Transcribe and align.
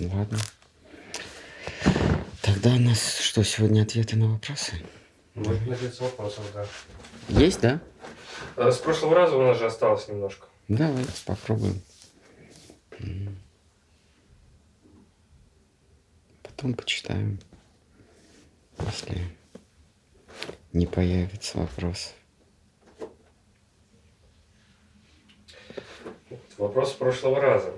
Ладно. 0.00 0.38
Тогда 2.42 2.74
у 2.74 2.78
нас 2.78 3.18
что, 3.18 3.42
сегодня 3.42 3.82
ответы 3.82 4.16
на 4.16 4.28
вопросы? 4.32 4.82
Мы 5.34 5.58
на 5.60 5.74
лицо 5.74 6.04
вопросов, 6.04 6.44
да. 6.54 6.66
Есть, 7.28 7.60
да? 7.60 7.80
А 8.56 8.70
С 8.70 8.78
прошлого 8.78 9.14
раза 9.14 9.36
у 9.36 9.42
нас 9.42 9.58
же 9.58 9.66
осталось 9.66 10.08
немножко. 10.08 10.46
Давай 10.68 11.04
попробуем. 11.24 11.80
Потом 16.42 16.74
почитаем, 16.74 17.38
если 18.78 19.20
не 20.72 20.86
появится 20.86 21.58
вопрос. 21.58 22.14
Вопрос 26.58 26.92
с 26.92 26.94
прошлого 26.94 27.40
раза. 27.40 27.72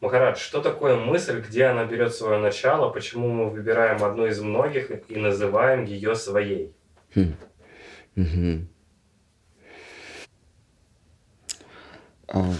Махарадж, 0.00 0.38
что 0.38 0.60
такое 0.60 0.96
мысль, 0.96 1.40
где 1.40 1.64
она 1.64 1.84
берет 1.84 2.14
свое 2.14 2.38
начало, 2.38 2.90
почему 2.90 3.28
мы 3.30 3.50
выбираем 3.50 4.04
одну 4.04 4.26
из 4.26 4.40
многих 4.40 4.90
и 5.08 5.16
называем 5.16 5.84
ее 5.84 6.14
своей? 6.14 6.74
Хм. 7.14 7.34
А, 12.28 12.52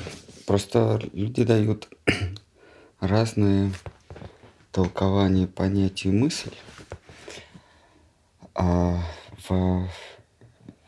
Просто 0.47 1.01
люди 1.13 1.43
дают 1.43 1.89
разные 3.01 3.73
толкования 4.71 5.49
понятию 5.49 6.15
мысль. 6.15 6.55
А 8.55 9.01
в 9.49 9.89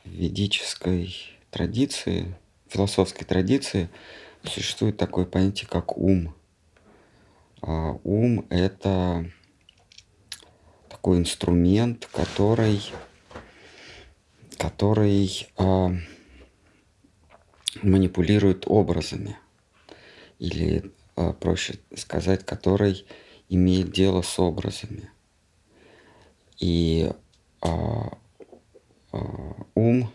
ведической 0.04 1.12
традиции, 1.50 2.36
философской 2.68 3.26
традиции 3.26 3.90
существует 4.44 4.96
такое 4.96 5.24
понятие, 5.24 5.68
как 5.68 5.98
ум. 5.98 6.32
А 7.60 7.98
ум– 8.04 8.46
это 8.50 9.30
такой 10.88 11.18
инструмент, 11.18 12.06
который, 12.12 12.80
который 14.56 15.48
а, 15.56 15.90
манипулирует 17.82 18.64
образами. 18.66 19.36
Или, 20.38 20.92
а, 21.16 21.32
проще 21.32 21.78
сказать, 21.96 22.44
который 22.44 23.06
имеет 23.48 23.90
дело 23.90 24.22
с 24.22 24.38
образами. 24.38 25.10
И 26.58 27.10
а, 27.60 28.16
а, 29.12 29.18
ум 29.74 30.12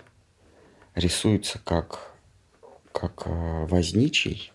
рисуется 0.96 1.60
как, 1.60 2.16
как 2.94 3.24
а, 3.26 3.66
возничий 3.66 4.53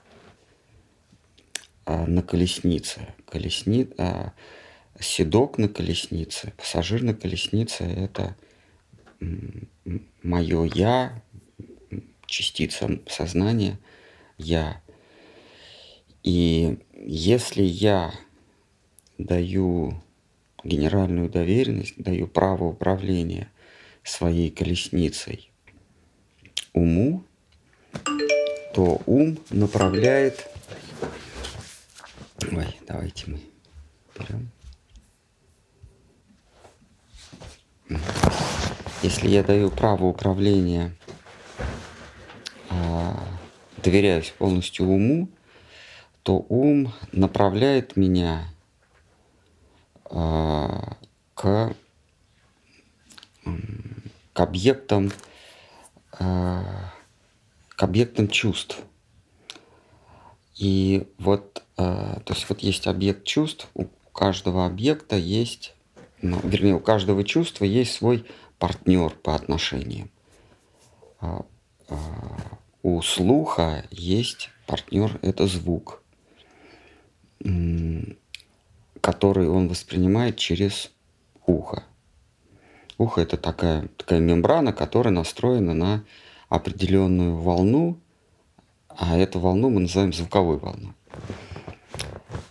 на 2.06 2.22
колеснице. 2.22 3.14
Колесни, 3.27 3.89
а, 3.98 4.33
седок 5.00 5.58
на 5.58 5.69
колеснице, 5.69 6.53
пассажир 6.56 7.03
на 7.03 7.14
колеснице– 7.14 7.84
это 7.84 8.36
мое 10.22 10.64
«я», 10.75 11.22
частица 12.27 13.00
сознания 13.06 13.78
«я». 14.36 14.80
И 16.22 16.78
если 16.95 17.62
я 17.62 18.12
даю 19.17 20.02
генеральную 20.64 21.30
доверенность, 21.30 21.95
даю 21.97 22.27
право 22.27 22.64
управления 22.64 23.50
своей 24.02 24.50
колесницей 24.50 25.50
уму, 26.73 27.25
то 28.75 29.00
ум 29.06 29.39
направляет... 29.50 30.48
Ой, 32.41 32.78
давайте 32.86 33.31
мы 33.31 33.41
берем. 34.19 34.50
Если 39.03 39.28
я 39.28 39.42
даю 39.42 39.70
право 39.70 40.05
управления, 40.05 40.96
а, 42.70 43.27
доверяюсь 43.83 44.30
полностью 44.30 44.86
уму, 44.86 45.29
то 46.23 46.45
ум 46.48 46.92
направляет 47.12 47.96
меня 47.96 48.52
а, 50.05 50.96
к, 51.35 51.74
к 54.33 54.41
объектам, 54.41 55.11
а, 56.12 56.92
к 57.70 57.83
объектам 57.83 58.29
чувств. 58.29 58.79
И 60.55 61.08
вот, 61.18 61.64
то 61.78 62.34
есть 62.34 62.46
вот 62.48 62.58
есть 62.58 62.89
объект 62.89 63.24
чувств, 63.24 63.68
у 63.74 63.84
каждого 64.12 64.66
объекта 64.66 65.16
есть, 65.16 65.74
ну, 66.22 66.40
вернее, 66.42 66.74
у 66.74 66.80
каждого 66.80 67.22
чувства 67.22 67.64
есть 67.64 67.92
свой 67.92 68.27
партнер 68.58 69.11
по 69.11 69.36
отношениям. 69.36 70.11
А, 71.20 71.44
а, 71.88 71.96
У 72.83 73.00
слуха 73.02 73.84
есть 73.92 74.50
партнер, 74.67 75.20
это 75.22 75.46
звук, 75.46 76.02
который 79.00 79.48
он 79.48 79.68
воспринимает 79.68 80.36
через 80.36 80.90
ухо. 81.46 81.84
Ухо 82.98 83.20
это 83.20 83.36
такая, 83.36 83.86
такая 83.96 84.18
мембрана, 84.18 84.72
которая 84.72 85.14
настроена 85.14 85.74
на 85.74 86.05
определенную 86.48 87.36
волну, 87.36 88.00
а 88.88 89.17
эту 89.17 89.38
волну 89.38 89.70
мы 89.70 89.83
называем 89.83 90.12
звуковой 90.12 90.58
волной. 90.58 90.94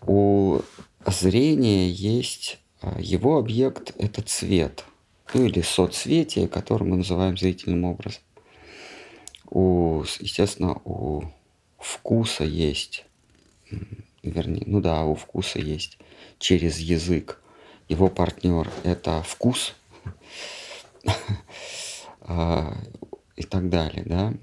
У 0.05 0.61
зрения 1.05 1.89
есть 1.89 2.59
а, 2.81 2.99
его 2.99 3.37
объект– 3.37 3.93
это 3.97 4.21
цвет, 4.21 4.85
ну 5.33 5.45
или 5.45 5.61
соцветие, 5.61 6.47
которое 6.47 6.85
мы 6.85 6.97
называем 6.97 7.37
зрительным 7.37 7.85
образом. 7.85 8.21
У, 9.49 10.03
естественно, 10.19 10.73
у 10.83 11.23
вкуса 11.77 12.43
есть, 12.43 13.05
вернее, 14.21 14.63
ну 14.65 14.81
да, 14.81 15.05
у 15.05 15.15
вкуса 15.15 15.59
есть 15.59 15.97
через 16.37 16.79
язык. 16.79 17.41
Его 17.87 18.09
партнер– 18.09 18.69
это 18.83 19.23
вкус 19.23 19.73
а, 22.21 22.77
и 23.35 23.43
так 23.43 23.69
далее, 23.69 24.03
да. 24.05 24.33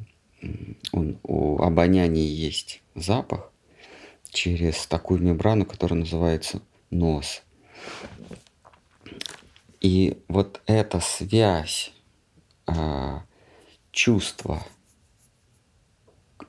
У 0.93 1.63
обоняния 1.63 2.27
есть 2.27 2.83
запах 2.95 3.51
через 4.35 4.87
такую 4.87 5.23
мембрану, 5.23 5.65
которая 5.65 6.01
называется 6.01 6.61
нос. 6.91 7.43
И 9.81 10.23
вот 10.29 10.61
эта 10.67 11.01
связь 11.01 11.93
а, 12.67 13.25
чувства 13.93 14.67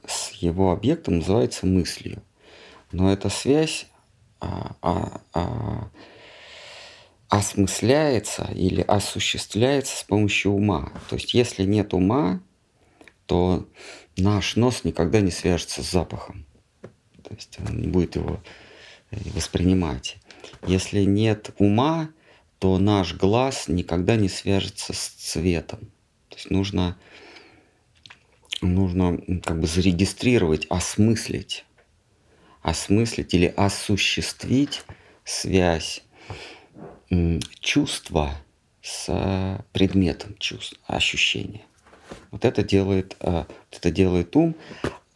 с 0.05 0.31
его 0.31 0.71
объектом 0.71 1.19
называется 1.19 1.65
мыслью. 1.65 2.21
Но 2.91 3.11
эта 3.11 3.29
связь 3.29 3.87
а, 4.39 4.75
а, 4.81 5.21
а, 5.33 5.89
осмысляется 7.29 8.49
или 8.53 8.81
осуществляется 8.81 9.97
с 9.97 10.03
помощью 10.03 10.53
ума. 10.53 10.91
То 11.09 11.15
есть 11.15 11.33
если 11.33 11.63
нет 11.63 11.93
ума, 11.93 12.41
то 13.25 13.67
наш 14.17 14.55
нос 14.55 14.83
никогда 14.83 15.19
не 15.19 15.31
свяжется 15.31 15.83
с 15.83 15.91
запахом. 15.91 16.44
То 17.27 17.33
есть 17.33 17.57
он 17.59 17.81
не 17.81 17.87
будет 17.87 18.15
его 18.15 18.41
э, 19.11 19.17
воспринимать. 19.33 20.17
Если 20.67 21.03
нет 21.03 21.51
ума, 21.57 22.09
то 22.59 22.77
наш 22.77 23.15
глаз 23.15 23.67
никогда 23.67 24.15
не 24.15 24.29
свяжется 24.29 24.93
с 24.93 25.07
цветом. 25.07 25.79
То 26.29 26.35
есть 26.35 26.51
нужно, 26.51 26.97
нужно 28.61 29.19
как 29.43 29.59
бы 29.59 29.67
зарегистрировать, 29.67 30.67
осмыслить, 30.69 31.65
осмыслить 32.61 33.33
или 33.33 33.53
осуществить 33.57 34.83
связь 35.23 36.03
чувства 37.59 38.35
с 38.81 39.63
предметом 39.73 40.35
чувств, 40.37 40.79
ощущения. 40.85 41.65
Вот 42.29 42.45
это 42.45 42.63
делает, 42.63 43.15
э, 43.19 43.31
вот 43.31 43.49
это 43.71 43.91
делает 43.91 44.35
ум, 44.35 44.55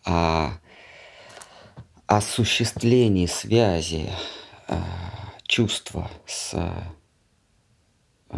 а 0.04 0.60
осуществление 2.10 3.28
связи 3.28 4.10
э, 4.68 4.82
чувства 5.44 6.10
с, 6.26 6.56
э, 8.32 8.38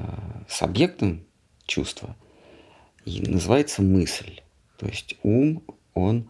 с 0.50 0.62
объектом 0.62 1.25
чувства 1.65 2.18
и 3.06 3.21
называется 3.21 3.81
мысль. 3.81 4.41
То 4.77 4.88
есть 4.88 5.15
ум, 5.23 5.63
он 5.94 6.29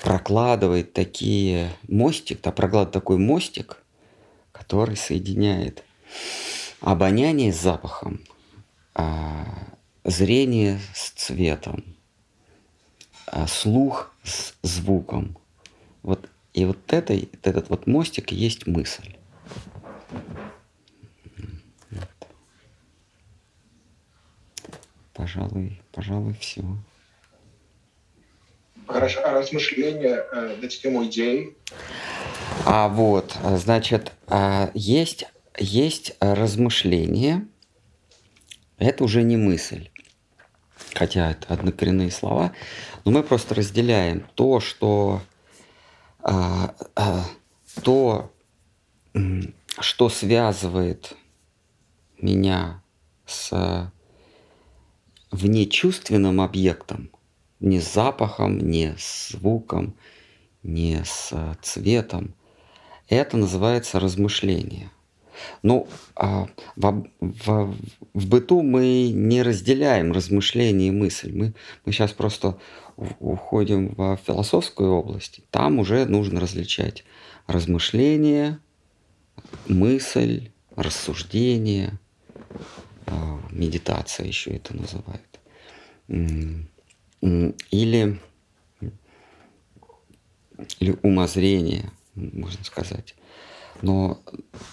прокладывает 0.00 0.94
такие 0.94 1.70
мостик, 1.86 2.40
да, 2.40 2.50
прокладывает 2.50 2.94
такой 2.94 3.18
мостик, 3.18 3.82
который 4.52 4.96
соединяет 4.96 5.84
обоняние 6.80 7.52
с 7.52 7.60
запахом, 7.60 8.24
а, 8.94 9.44
зрение 10.02 10.80
с 10.94 11.10
цветом, 11.10 11.84
а 13.26 13.46
слух 13.46 14.14
с 14.22 14.54
звуком. 14.62 15.36
Вот 16.02 16.28
И 16.52 16.64
вот 16.64 16.78
это, 16.92 17.14
этот 17.14 17.70
вот 17.70 17.86
мостик 17.86 18.32
и 18.32 18.36
есть 18.36 18.66
мысль. 18.66 19.16
Пожалуй, 25.14 25.80
пожалуй, 25.92 26.34
все. 26.40 26.62
Хорошо, 28.86 29.20
а 29.24 29.32
размышления 29.32 30.24
э, 30.32 30.56
на 30.60 30.68
тему 30.68 31.04
идей? 31.04 31.56
А 32.66 32.88
вот, 32.88 33.36
значит, 33.56 34.12
а, 34.26 34.70
есть, 34.74 35.24
есть 35.58 36.16
размышление, 36.20 37.46
это 38.78 39.04
уже 39.04 39.22
не 39.22 39.36
мысль, 39.36 39.88
хотя 40.94 41.30
это 41.30 41.54
однокоренные 41.54 42.10
слова, 42.10 42.52
но 43.04 43.12
мы 43.12 43.22
просто 43.22 43.54
разделяем 43.54 44.26
то, 44.34 44.60
что 44.60 45.22
то, 47.82 48.32
что 49.78 50.08
связывает 50.08 51.16
меня 52.20 52.82
с 53.26 53.90
внечувственным 55.30 56.40
объектом, 56.40 57.10
не 57.60 57.80
с 57.80 57.92
запахом, 57.92 58.58
не 58.58 58.94
с 58.98 59.30
звуком, 59.30 59.94
не 60.62 61.02
с 61.04 61.32
цветом, 61.62 62.34
это 63.08 63.36
называется 63.36 63.98
размышление. 63.98 64.90
Ну, 65.62 65.88
а 66.14 66.46
в, 66.76 67.04
в, 67.20 67.76
в 68.14 68.28
быту 68.28 68.62
мы 68.62 69.10
не 69.10 69.42
разделяем 69.42 70.12
размышление 70.12 70.88
и 70.88 70.92
мысль. 70.92 71.32
Мы, 71.32 71.54
мы 71.84 71.92
сейчас 71.92 72.12
просто 72.12 72.58
уходим 72.96 73.94
в 73.96 74.18
философскую 74.24 74.92
область. 74.92 75.40
Там 75.50 75.78
уже 75.78 76.04
нужно 76.06 76.40
различать 76.40 77.04
размышление, 77.46 78.58
мысль, 79.66 80.50
рассуждение, 80.76 81.98
а, 83.06 83.40
медитация 83.50 84.26
еще 84.26 84.52
это 84.56 84.74
называют. 84.76 85.40
Или, 87.20 88.20
или 90.80 90.98
умозрение, 91.02 91.90
можно 92.14 92.64
сказать. 92.64 93.14
Но 93.80 94.20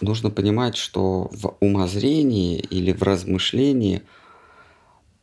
нужно 0.01 0.29
понимать, 0.29 0.75
что 0.75 1.29
в 1.31 1.55
умозрении 1.59 2.59
или 2.59 2.91
в 2.91 3.01
размышлении 3.03 4.03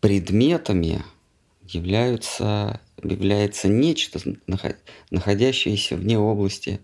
предметами 0.01 1.03
являются, 1.69 2.81
является 3.03 3.69
нечто, 3.69 4.21
находящееся 5.11 5.97
вне 5.97 6.19
области 6.19 6.81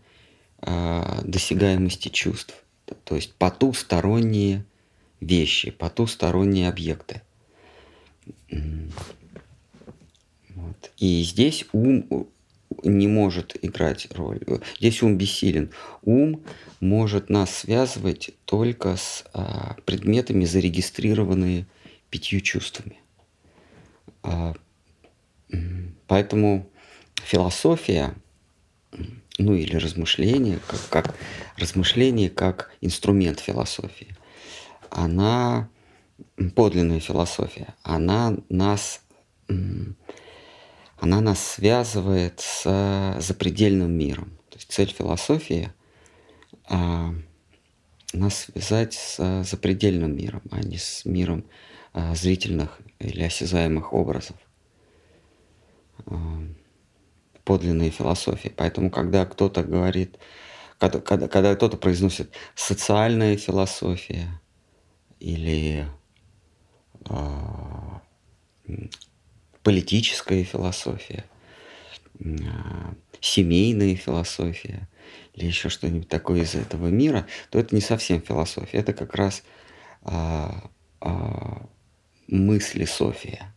э, 0.60 1.20
досягаемости 1.24 2.08
чувств. 2.08 2.54
То 3.04 3.16
есть 3.16 3.34
потусторонние 3.34 4.64
вещи, 5.20 5.70
потусторонние 5.70 6.68
объекты. 6.68 7.22
Вот. 10.50 10.90
И 10.98 11.22
здесь 11.22 11.64
ум 11.72 12.28
не 12.82 13.06
может 13.06 13.56
играть 13.62 14.08
роль. 14.12 14.40
Здесь 14.78 15.02
ум 15.02 15.16
бессилен. 15.16 15.70
Ум 16.02 16.42
может 16.80 17.30
нас 17.30 17.54
связывать 17.58 18.30
только 18.44 18.96
с 18.96 19.24
а, 19.32 19.76
предметами, 19.84 20.44
зарегистрированные 20.44 21.66
пятью 22.10 22.40
чувствами. 22.40 23.00
А, 24.22 24.54
поэтому 26.06 26.70
философия, 27.22 28.14
ну 29.38 29.54
или 29.54 29.76
размышление, 29.76 30.58
как, 30.66 30.80
как 30.88 31.14
размышление 31.56 32.30
как 32.30 32.72
инструмент 32.80 33.40
философии, 33.40 34.16
она 34.90 35.68
подлинная 36.54 37.00
философия, 37.00 37.74
она 37.82 38.36
нас 38.48 39.00
она 41.02 41.20
нас 41.20 41.44
связывает 41.44 42.40
с 42.40 43.16
запредельным 43.18 43.92
миром. 43.92 44.38
То 44.50 44.56
есть 44.56 44.70
цель 44.70 44.88
философии 44.88 45.72
а, 46.68 47.12
нас 48.12 48.46
связать 48.52 48.94
с 48.94 49.42
запредельным 49.42 50.16
миром, 50.16 50.42
а 50.52 50.60
не 50.60 50.78
с 50.78 51.04
миром 51.04 51.44
а, 51.92 52.14
зрительных 52.14 52.78
или 53.00 53.22
осязаемых 53.22 53.92
образов. 53.92 54.36
А, 56.06 56.14
подлинные 57.44 57.90
философии. 57.90 58.52
Поэтому, 58.54 58.90
когда 58.90 59.26
кто-то 59.26 59.62
говорит, 59.62 60.18
когда, 60.78 61.00
когда, 61.00 61.28
когда 61.28 61.54
кто-то 61.54 61.76
произносит 61.76 62.32
социальная 62.54 63.36
философия 63.36 64.40
или 65.20 65.86
а, 67.08 68.02
политическая 69.62 70.44
философия, 70.44 71.24
а, 72.20 72.94
семейная 73.20 73.96
философия 73.96 74.88
или 75.34 75.46
еще 75.46 75.68
что-нибудь 75.68 76.08
такое 76.08 76.42
из 76.42 76.54
этого 76.54 76.88
мира, 76.88 77.26
то 77.50 77.58
это 77.58 77.74
не 77.74 77.80
совсем 77.80 78.20
философия, 78.20 78.78
это 78.78 78.92
как 78.92 79.14
раз 79.14 79.42
а, 80.02 80.70
а, 81.00 81.66
мысли 82.26 82.84
София, 82.84 83.54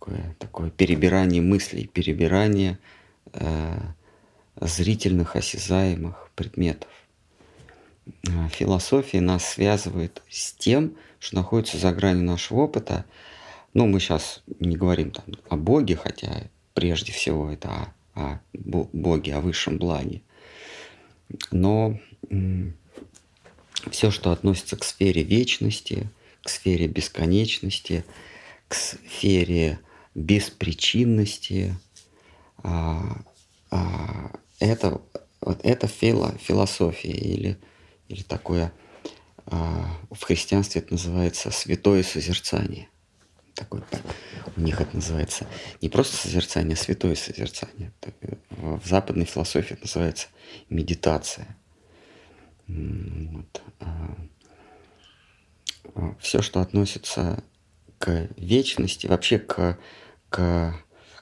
такое, 0.00 0.34
такое 0.38 0.70
перебирание 0.70 1.42
мыслей, 1.42 1.86
перебирание 1.86 2.78
а, 3.32 3.94
зрительных, 4.60 5.36
осязаемых 5.36 6.30
предметов. 6.34 6.88
А, 8.28 8.48
философия 8.48 9.20
нас 9.20 9.44
связывает 9.44 10.22
с 10.30 10.52
тем, 10.52 10.96
что 11.18 11.36
находится 11.36 11.76
за 11.76 11.92
гранью 11.92 12.24
нашего 12.24 12.60
опыта, 12.62 13.04
ну, 13.72 13.86
мы 13.86 14.00
сейчас 14.00 14.42
не 14.58 14.76
говорим 14.76 15.12
там 15.12 15.26
о 15.48 15.56
Боге, 15.56 15.94
хотя 15.94 16.48
прежде 16.74 17.12
всего 17.12 17.50
это 17.52 17.92
о, 18.14 18.20
о 18.20 18.40
Боге, 18.52 19.34
о 19.34 19.40
высшем 19.40 19.78
благе. 19.78 20.22
Но 21.52 22.00
все, 23.92 24.10
что 24.10 24.32
относится 24.32 24.76
к 24.76 24.82
сфере 24.82 25.22
вечности, 25.22 26.10
к 26.42 26.48
сфере 26.48 26.88
бесконечности, 26.88 28.04
к 28.66 28.74
сфере 28.74 29.78
беспричинности, 30.14 31.76
а, 32.62 33.22
а, 33.70 34.32
это, 34.58 35.00
вот 35.40 35.60
это 35.62 35.86
фило, 35.86 36.34
философия 36.38 37.12
или, 37.12 37.58
или 38.08 38.22
такое 38.22 38.72
а, 39.46 39.96
в 40.10 40.22
христианстве 40.22 40.80
это 40.80 40.94
называется 40.94 41.50
святое 41.50 42.02
созерцание– 42.02 42.88
такой, 43.60 43.82
у 44.56 44.60
них 44.60 44.80
это 44.80 44.96
называется 44.96 45.46
не 45.80 45.88
просто 45.88 46.16
созерцание, 46.16 46.74
а 46.74 46.76
святое 46.76 47.14
созерцание. 47.14 47.92
В 48.50 48.86
западной 48.86 49.26
философии 49.26 49.74
это 49.74 49.82
называется 49.82 50.28
медитация. 50.68 51.56
Вот. 52.66 53.62
А, 53.80 54.16
а, 55.94 56.14
Все, 56.20 56.40
что 56.42 56.60
относится 56.60 57.42
к 58.00 58.30
вечности, 58.38 59.06
вообще 59.06 59.38
к, 59.38 59.78
к, 60.30 60.74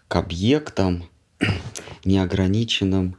к 0.06 0.16
объектам, 0.16 1.10
неограниченным 2.04 3.18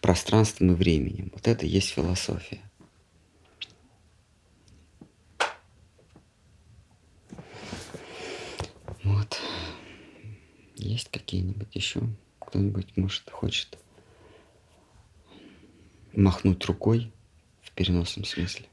пространством 0.00 0.72
и 0.72 0.74
временем. 0.74 1.30
Вот 1.32 1.46
это 1.46 1.64
и 1.66 1.68
есть 1.68 1.90
философия. 1.90 2.60
Вот. 9.04 9.40
Есть 10.74 11.08
какие-нибудь 11.12 11.76
еще? 11.76 12.00
Кто-нибудь, 12.40 12.96
может, 12.96 13.30
хочет 13.30 13.78
махнуть 16.12 16.64
рукой 16.64 17.12
в 17.62 17.70
переносном 17.70 18.24
смысле? 18.24 18.66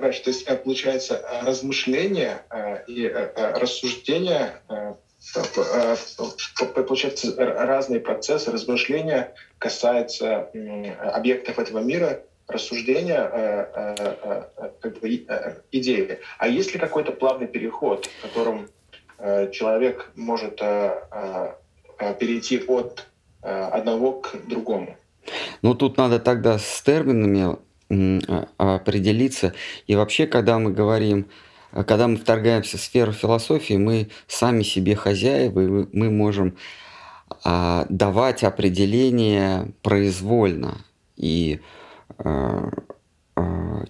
Значит, 0.00 0.24
то 0.24 0.30
есть, 0.30 0.42
э, 0.48 0.56
получается, 0.56 1.14
э, 1.14 1.44
размышления 1.46 2.42
э, 2.50 2.84
и 2.86 3.08
рассуждения, 3.08 4.60
получается, 6.74 7.34
разные 7.36 8.00
процессы 8.00 8.50
размышления 8.50 9.34
касаются 9.58 10.50
объектов 11.14 11.58
этого 11.58 11.78
мира, 11.80 12.22
рассуждения, 12.48 13.68
как 14.80 14.98
бы, 14.98 15.26
идеи. 15.70 16.18
А 16.38 16.48
есть 16.48 16.72
ли 16.72 16.80
какой-то 16.80 17.12
плавный 17.12 17.46
переход, 17.46 18.06
в 18.06 18.22
котором 18.22 18.68
Э, 19.22 19.50
человек 19.52 20.10
может 20.16 20.60
э, 20.62 21.54
э, 21.98 22.14
перейти 22.18 22.58
от 22.66 23.06
одного 23.42 24.20
к 24.20 24.36
другому. 24.46 24.96
Ну, 25.62 25.74
тут 25.74 25.96
надо 25.96 26.18
тогда 26.18 26.58
с 26.58 26.82
терминами 26.82 27.56
определиться. 28.56 29.52
И 29.86 29.96
вообще, 29.96 30.26
когда 30.26 30.58
мы 30.58 30.72
говорим, 30.72 31.26
когда 31.72 32.08
мы 32.08 32.16
вторгаемся 32.16 32.78
в 32.78 32.80
сферу 32.80 33.12
философии, 33.12 33.74
мы 33.74 34.08
сами 34.26 34.62
себе 34.62 34.94
хозяева, 34.94 35.88
мы 35.92 36.10
можем 36.10 36.56
а, 37.44 37.86
давать 37.88 38.42
определение 38.44 39.72
произвольно 39.82 40.78
и 41.16 41.60
а, 42.18 42.70
а, 43.36 43.84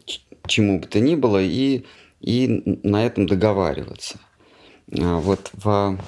чему 0.47 0.81
бы 0.81 0.87
то 0.87 1.01
ни 1.01 1.15
было, 1.15 1.43
и, 1.43 1.85
и 2.21 2.81
на 2.83 3.05
этом 3.05 3.27
договариваться. 3.27 4.19
А, 4.99 5.17
вот 5.19 5.51
в, 5.53 5.99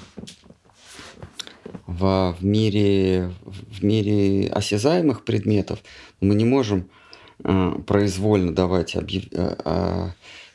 в, 1.86 2.36
в, 2.38 2.44
мире, 2.44 3.32
в 3.44 3.82
мире 3.82 4.50
осязаемых 4.50 5.24
предметов 5.24 5.78
мы 6.20 6.34
не 6.34 6.44
можем 6.44 6.90
а, 6.90 7.01
произвольно 7.86 8.54
давать 8.54 8.96
объяв... 8.96 9.24
а, 9.32 9.56
а, 9.64 10.10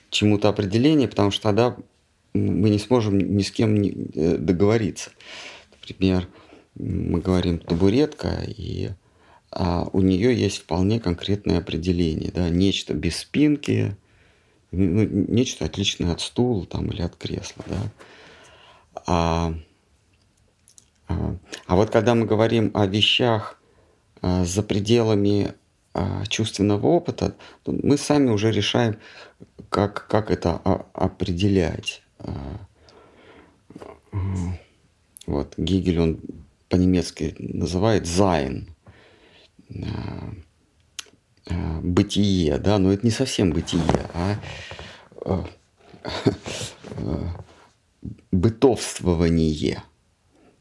чему-то 0.09 0.49
определение, 0.49 1.07
потому 1.07 1.31
что 1.31 1.43
тогда 1.43 1.75
мы 2.33 2.69
не 2.69 2.79
сможем 2.79 3.17
ни 3.17 3.41
с 3.41 3.51
кем 3.51 3.81
э, 3.81 4.37
договориться. 4.37 5.11
Например, 5.81 6.27
мы 6.75 7.19
говорим 7.19 7.59
табуретка, 7.59 8.43
и 8.45 8.89
а 9.51 9.87
у 9.93 10.01
нее 10.01 10.35
есть 10.35 10.57
вполне 10.57 10.99
конкретное 10.99 11.59
определение, 11.59 12.31
да, 12.31 12.49
нечто 12.49 12.93
без 12.93 13.17
спинки, 13.17 13.95
ну, 14.71 15.03
нечто 15.03 15.65
отличное 15.65 16.11
от 16.11 16.21
стула 16.21 16.65
там, 16.65 16.91
или 16.91 17.01
от 17.01 17.15
кресла, 17.15 17.63
да. 17.67 17.91
А, 19.05 19.53
а, 21.07 21.37
а 21.65 21.75
вот 21.75 21.89
когда 21.89 22.13
мы 22.13 22.25
говорим 22.25 22.71
о 22.73 22.85
вещах 22.85 23.59
а, 24.21 24.43
за 24.43 24.63
пределами 24.63 25.53
чувственного 26.27 26.87
опыта, 26.87 27.35
мы 27.65 27.97
сами 27.97 28.29
уже 28.29 28.51
решаем, 28.51 28.97
как, 29.69 30.07
как 30.07 30.31
это 30.31 30.61
а, 30.63 30.85
определять. 30.93 32.03
А, 32.19 32.59
вот 35.25 35.53
Гегель, 35.57 35.99
он 35.99 36.19
по-немецки 36.69 37.35
называет 37.39 38.05
«Sein», 38.05 38.69
а, 39.69 40.33
а, 41.49 41.79
бытие, 41.81 42.57
да, 42.57 42.77
но 42.77 42.91
это 42.93 43.05
не 43.05 43.11
совсем 43.11 43.51
бытие, 43.51 43.81
а, 44.13 44.35
а 45.25 45.45
бытийствование, 48.31 49.83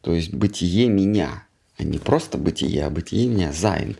то 0.00 0.12
есть 0.12 0.33
бытие 0.33 0.88
меня, 0.88 1.47
а 1.76 1.85
не 1.85 1.99
просто 1.99 2.38
бытие, 2.38 2.85
а 2.85 2.90
бытие 2.90 3.28
меня, 3.28 3.52
Sein. 3.52 3.97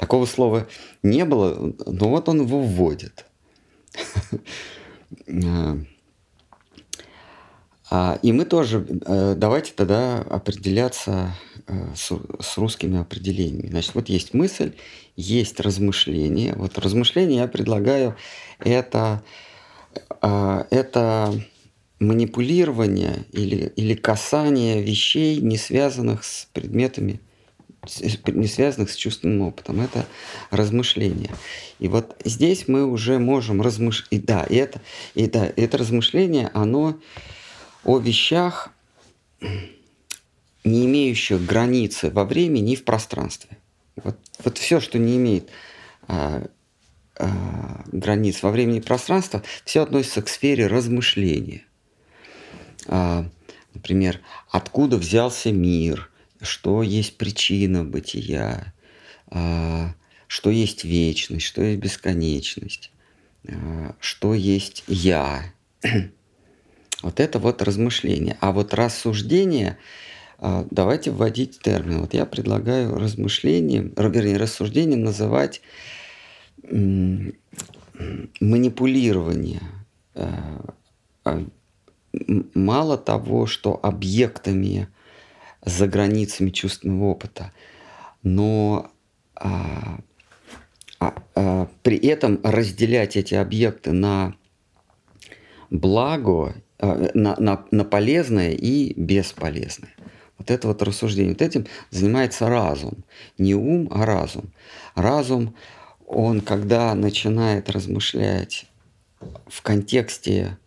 Такого 0.00 0.26
слова 0.26 0.66
не 1.02 1.24
было, 1.24 1.74
но 1.86 2.08
вот 2.08 2.28
он 2.28 2.40
его 2.42 2.60
вводит. 2.60 3.26
И 8.22 8.32
мы 8.32 8.44
тоже, 8.44 8.86
э, 9.04 9.34
давайте 9.36 9.72
тогда 9.72 10.20
определяться 10.20 11.34
Э, 11.70 11.94
с, 11.94 12.12
с 12.40 12.58
русскими 12.58 13.00
определениями. 13.00 13.68
Значит, 13.68 13.94
вот 13.94 14.08
есть 14.08 14.34
мысль, 14.34 14.72
есть 15.16 15.60
размышление. 15.60 16.54
Вот 16.56 16.78
размышление 16.78 17.38
я 17.38 17.48
предлагаю 17.48 18.16
это, 18.58 19.22
э, 20.20 20.64
это 20.70 21.32
манипулирование 22.00 23.24
или, 23.30 23.72
или 23.76 23.94
касание 23.94 24.82
вещей, 24.82 25.40
не 25.40 25.58
связанных 25.58 26.24
с 26.24 26.48
предметами, 26.52 27.20
не 28.26 28.46
связанных 28.46 28.90
с 28.90 28.96
чувственным 28.96 29.42
опытом. 29.48 29.80
Это 29.80 30.06
размышление. 30.50 31.30
И 31.78 31.88
вот 31.88 32.20
здесь 32.24 32.68
мы 32.68 32.84
уже 32.84 33.18
можем 33.18 33.62
размышлять. 33.62 34.08
И 34.10 34.18
да, 34.18 34.44
и 34.44 34.56
это, 34.56 34.80
и 35.14 35.26
да, 35.26 35.50
это 35.56 35.78
размышление, 35.78 36.50
оно 36.52 36.98
о 37.84 37.98
вещах, 37.98 38.70
не 40.62 40.84
имеющих 40.84 41.44
границы 41.44 42.10
во 42.10 42.24
времени 42.24 42.72
и 42.72 42.76
в 42.76 42.84
пространстве. 42.84 43.56
Вот, 43.96 44.18
вот 44.44 44.58
все, 44.58 44.80
что 44.80 44.98
не 44.98 45.16
имеет 45.16 45.48
а, 46.06 46.46
а, 47.16 47.84
границ 47.86 48.42
во 48.42 48.50
времени 48.50 48.78
и 48.78 48.82
пространстве, 48.82 49.42
все 49.64 49.82
относится 49.82 50.22
к 50.22 50.28
сфере 50.28 50.66
размышления. 50.66 51.64
А, 52.86 53.26
например, 53.72 54.20
откуда 54.50 54.96
взялся 54.96 55.50
мир, 55.50 56.09
что 56.40 56.82
есть 56.82 57.16
причина 57.16 57.84
бытия, 57.84 58.72
а, 59.28 59.94
что 60.26 60.50
есть 60.50 60.84
вечность, 60.84 61.46
что 61.46 61.62
есть 61.62 61.80
бесконечность, 61.80 62.90
а, 63.48 63.94
что 64.00 64.34
есть 64.34 64.84
я. 64.86 65.44
Вот 67.02 67.18
это 67.18 67.38
вот 67.38 67.62
размышление. 67.62 68.36
А 68.42 68.52
вот 68.52 68.74
рассуждение– 68.74 69.78
а, 70.42 70.66
давайте 70.70 71.10
вводить 71.10 71.60
термин. 71.60 72.00
Вот 72.00 72.14
я 72.14 72.24
предлагаю 72.24 72.94
размышлением, 72.94 73.92
вернее, 73.96 74.38
рассуждением 74.38 75.04
называть 75.04 75.60
манипулирование. 78.40 79.60
Мало 82.54 82.96
того, 82.96 83.46
что 83.46 83.78
объектами 83.82 84.88
за 85.64 85.86
границами 85.86 86.50
чувственного 86.50 87.06
опыта, 87.10 87.52
но 88.22 88.90
а, 89.34 90.00
а, 90.98 91.14
а, 91.34 91.68
при 91.82 91.96
этом 91.96 92.40
разделять 92.42 93.16
эти 93.16 93.34
объекты 93.34 93.92
на 93.92 94.34
благо, 95.70 96.54
а, 96.78 97.10
на, 97.14 97.36
на, 97.38 97.64
на 97.70 97.84
полезное 97.84 98.52
и 98.52 98.92
бесполезное. 99.00 99.94
Вот 100.38 100.50
это 100.50 100.68
вот 100.68 100.82
рассуждение. 100.82 101.32
Вот 101.32 101.42
этим 101.42 101.66
занимается 101.90 102.48
разум. 102.48 103.04
Не 103.36 103.54
ум, 103.54 103.88
а 103.90 104.06
разум. 104.06 104.52
Разум, 104.94 105.54
он 106.06 106.40
когда 106.40 106.94
начинает 106.94 107.68
размышлять 107.68 108.66
в 109.46 109.60
контексте, 109.62 110.58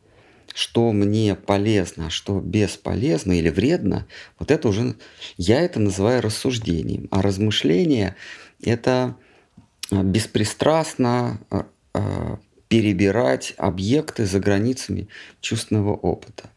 что 0.54 0.92
мне 0.92 1.36
полезно, 1.36 2.08
а 2.08 2.10
что 2.10 2.40
бесполезно 2.40 3.34
или 3.34 3.50
вредно, 3.50 4.08
вот 4.40 4.52
это 4.52 4.68
уже, 4.68 4.96
я 5.38 5.62
это 5.62 5.80
называю 5.80 6.22
рассуждением. 6.22 7.08
А 7.12 7.22
размышление– 7.22 8.16
это 8.64 9.16
а, 9.92 10.04
беспристрастно 10.04 11.40
а, 11.50 12.40
перебирать 12.68 13.54
объекты 13.58 14.26
за 14.26 14.40
границами 14.40 15.08
чувственного 15.42 15.94
опыта. 15.94 16.50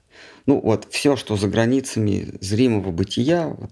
Ну 0.47 0.61
вот 0.61 0.87
все, 0.91 1.17
что 1.17 1.37
за 1.37 1.49
границами 1.49 2.35
зримого 2.41 2.91
бытия, 2.91 3.49
вот, 3.49 3.71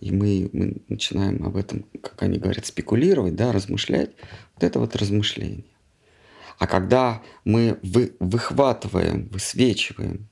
и 0.00 0.12
мы, 0.12 0.50
мы 0.52 0.76
начинаем 0.88 1.44
об 1.44 1.56
этом, 1.56 1.86
как 2.02 2.22
они 2.22 2.38
говорят, 2.38 2.66
спекулировать, 2.66 3.34
да, 3.34 3.50
размышлять, 3.50 4.10
вот 4.54 4.64
это 4.64 4.78
вот 4.78 4.94
размышление. 4.94 5.64
А 6.58 6.66
когда 6.66 7.22
мы 7.44 7.78
вы, 7.82 8.14
выхватываем, 8.18 9.28
высвечиваем 9.28 10.28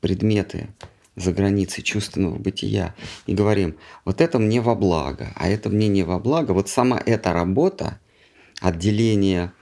предметы 0.00 0.68
за 1.16 1.32
границей 1.32 1.82
чувственного 1.82 2.36
бытия 2.36 2.94
и 3.26 3.34
говорим, 3.34 3.76
вот 4.04 4.20
это 4.20 4.38
мне 4.38 4.60
во 4.60 4.74
благо, 4.74 5.32
а 5.34 5.48
это 5.48 5.70
мне 5.70 5.88
не 5.88 6.02
во 6.02 6.18
благо, 6.18 6.52
вот 6.52 6.68
сама 6.68 7.00
эта 7.04 7.32
работа, 7.32 7.98
отделение 8.60 9.52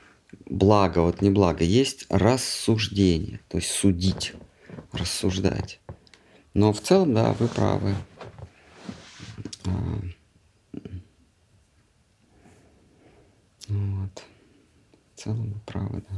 блага 0.47 0.99
от 0.99 1.23
неблага, 1.23 1.65
есть 1.65 2.07
рассуждение, 2.09 3.41
то 3.49 3.59
есть 3.59 3.71
судить 3.71 4.35
рассуждать. 4.93 5.81
Но 6.55 6.73
в 6.73 6.81
целом, 6.81 7.15
да, 7.15 7.33
вы 7.33 7.49
правы. 7.49 7.95
А, 9.67 10.01
вот. 13.69 14.25
Целом 15.25 15.55
вы 15.55 15.61
правы, 15.65 16.03
да. 16.11 16.17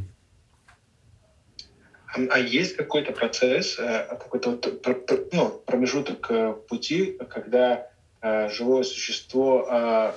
А, 2.16 2.34
а 2.34 2.38
есть 2.40 2.74
какой-то 2.76 3.12
процесс, 3.12 3.78
э, 3.78 4.06
какой-то 4.08 4.50
вот, 4.50 5.32
ну, 5.32 5.62
промежуток 5.64 6.26
э, 6.28 6.54
пути, 6.68 7.16
когда 7.30 7.86
э, 8.20 8.48
живое 8.48 8.82
существо 8.82 10.12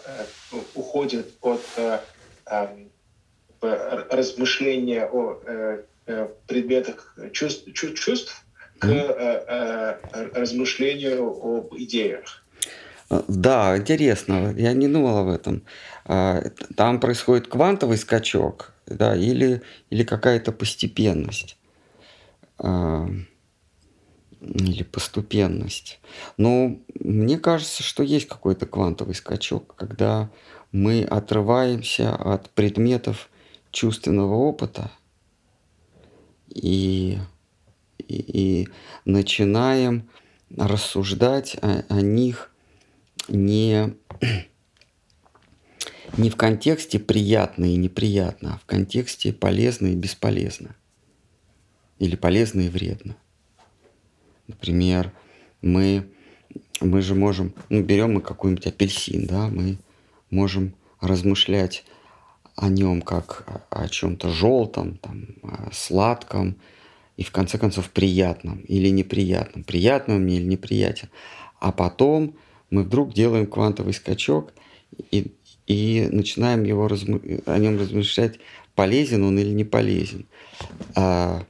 уходит 0.73 1.27
от 1.41 1.61
размышления 4.09 5.05
о 5.05 5.83
предметах 6.47 7.15
чувств, 7.31 7.71
чувств 7.73 8.43
к 8.79 9.99
размышлению 10.33 11.27
об 11.27 11.75
идеях. 11.75 12.43
Да, 13.09 13.77
интересно. 13.77 14.53
Я 14.55 14.73
не 14.73 14.87
думал 14.87 15.17
об 15.17 15.29
этом. 15.29 15.63
А, 16.05 16.43
там 16.75 16.99
происходит 16.99 17.47
квантовый 17.47 17.97
скачок, 17.97 18.71
да, 18.89 19.15
или, 19.15 19.61
или 19.89 20.03
какая-то 20.03 20.51
постепенность. 20.51 21.57
А, 22.57 23.07
или 24.41 24.83
поступенность. 24.83 25.99
Но 26.37 26.77
мне 26.99 27.37
кажется, 27.37 27.83
что 27.83 28.03
есть 28.03 28.27
какой-то 28.27 28.65
квантовый 28.65 29.15
скачок, 29.15 29.75
когда 29.75 30.29
мы 30.71 31.03
отрываемся 31.03 32.15
от 32.15 32.49
предметов 32.51 33.29
чувственного 33.71 34.35
опыта 34.35 34.91
и 36.47 37.19
и, 38.09 38.61
и 38.63 38.69
начинаем 39.05 40.09
рассуждать 40.57 41.55
о, 41.61 41.85
о 41.87 42.01
них 42.01 42.51
не, 43.27 43.93
не 46.17 46.29
в 46.29 46.35
контексте 46.35 46.99
приятно 46.99 47.65
и 47.65 47.75
неприятно, 47.75 48.55
а 48.55 48.57
в 48.57 48.65
контексте 48.65 49.33
полезно 49.33 49.87
и 49.87 49.95
бесполезно. 49.95 50.75
Или 51.99 52.15
полезно 52.15 52.61
и 52.61 52.69
вредно. 52.69 53.15
Например, 54.47 55.11
мы, 55.61 56.07
мы 56.81 57.01
же 57.01 57.15
можем, 57.15 57.53
ну, 57.69 57.83
берем 57.83 58.13
мы 58.13 58.21
какой-нибудь 58.21 58.67
апельсин, 58.67 59.27
да, 59.27 59.47
мы 59.47 59.77
можем 60.29 60.73
размышлять 61.01 61.85
о 62.55 62.69
нем 62.69 63.01
как 63.01 63.63
о 63.69 63.87
чем-то 63.87 64.29
желтом, 64.29 64.97
там, 64.97 65.27
сладком, 65.71 66.57
и 67.15 67.23
в 67.23 67.31
конце 67.31 67.57
концов 67.57 67.89
приятном 67.89 68.59
или 68.61 68.87
неприятном, 68.89 69.63
приятным 69.63 70.23
мне 70.23 70.37
или 70.37 70.45
неприятен. 70.45 71.09
А 71.59 71.73
потом 71.73 72.37
мы 72.69 72.83
вдруг 72.83 73.13
делаем 73.13 73.45
квантовый 73.45 73.93
скачок 73.93 74.53
и, 75.11 75.33
и 75.69 76.09
начинаем 76.11 76.63
его 76.63 76.87
размы... 76.87 77.41
о 77.45 77.57
нем 77.59 77.79
размышлять, 77.79 78.39
полезен 78.75 79.23
он 79.23 79.37
или 79.37 79.51
не 79.51 79.63
полезен. 79.63 80.25
А, 80.95 81.43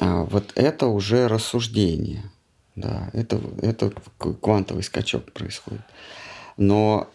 а 0.00 0.22
вот 0.24 0.52
это 0.56 0.86
уже 0.86 1.28
рассуждение. 1.28 2.32
Да, 2.74 3.10
это, 3.12 3.40
это 3.62 3.92
квантовый 4.18 4.82
скачок 4.82 5.30
происходит. 5.32 5.82
Но 6.56 7.10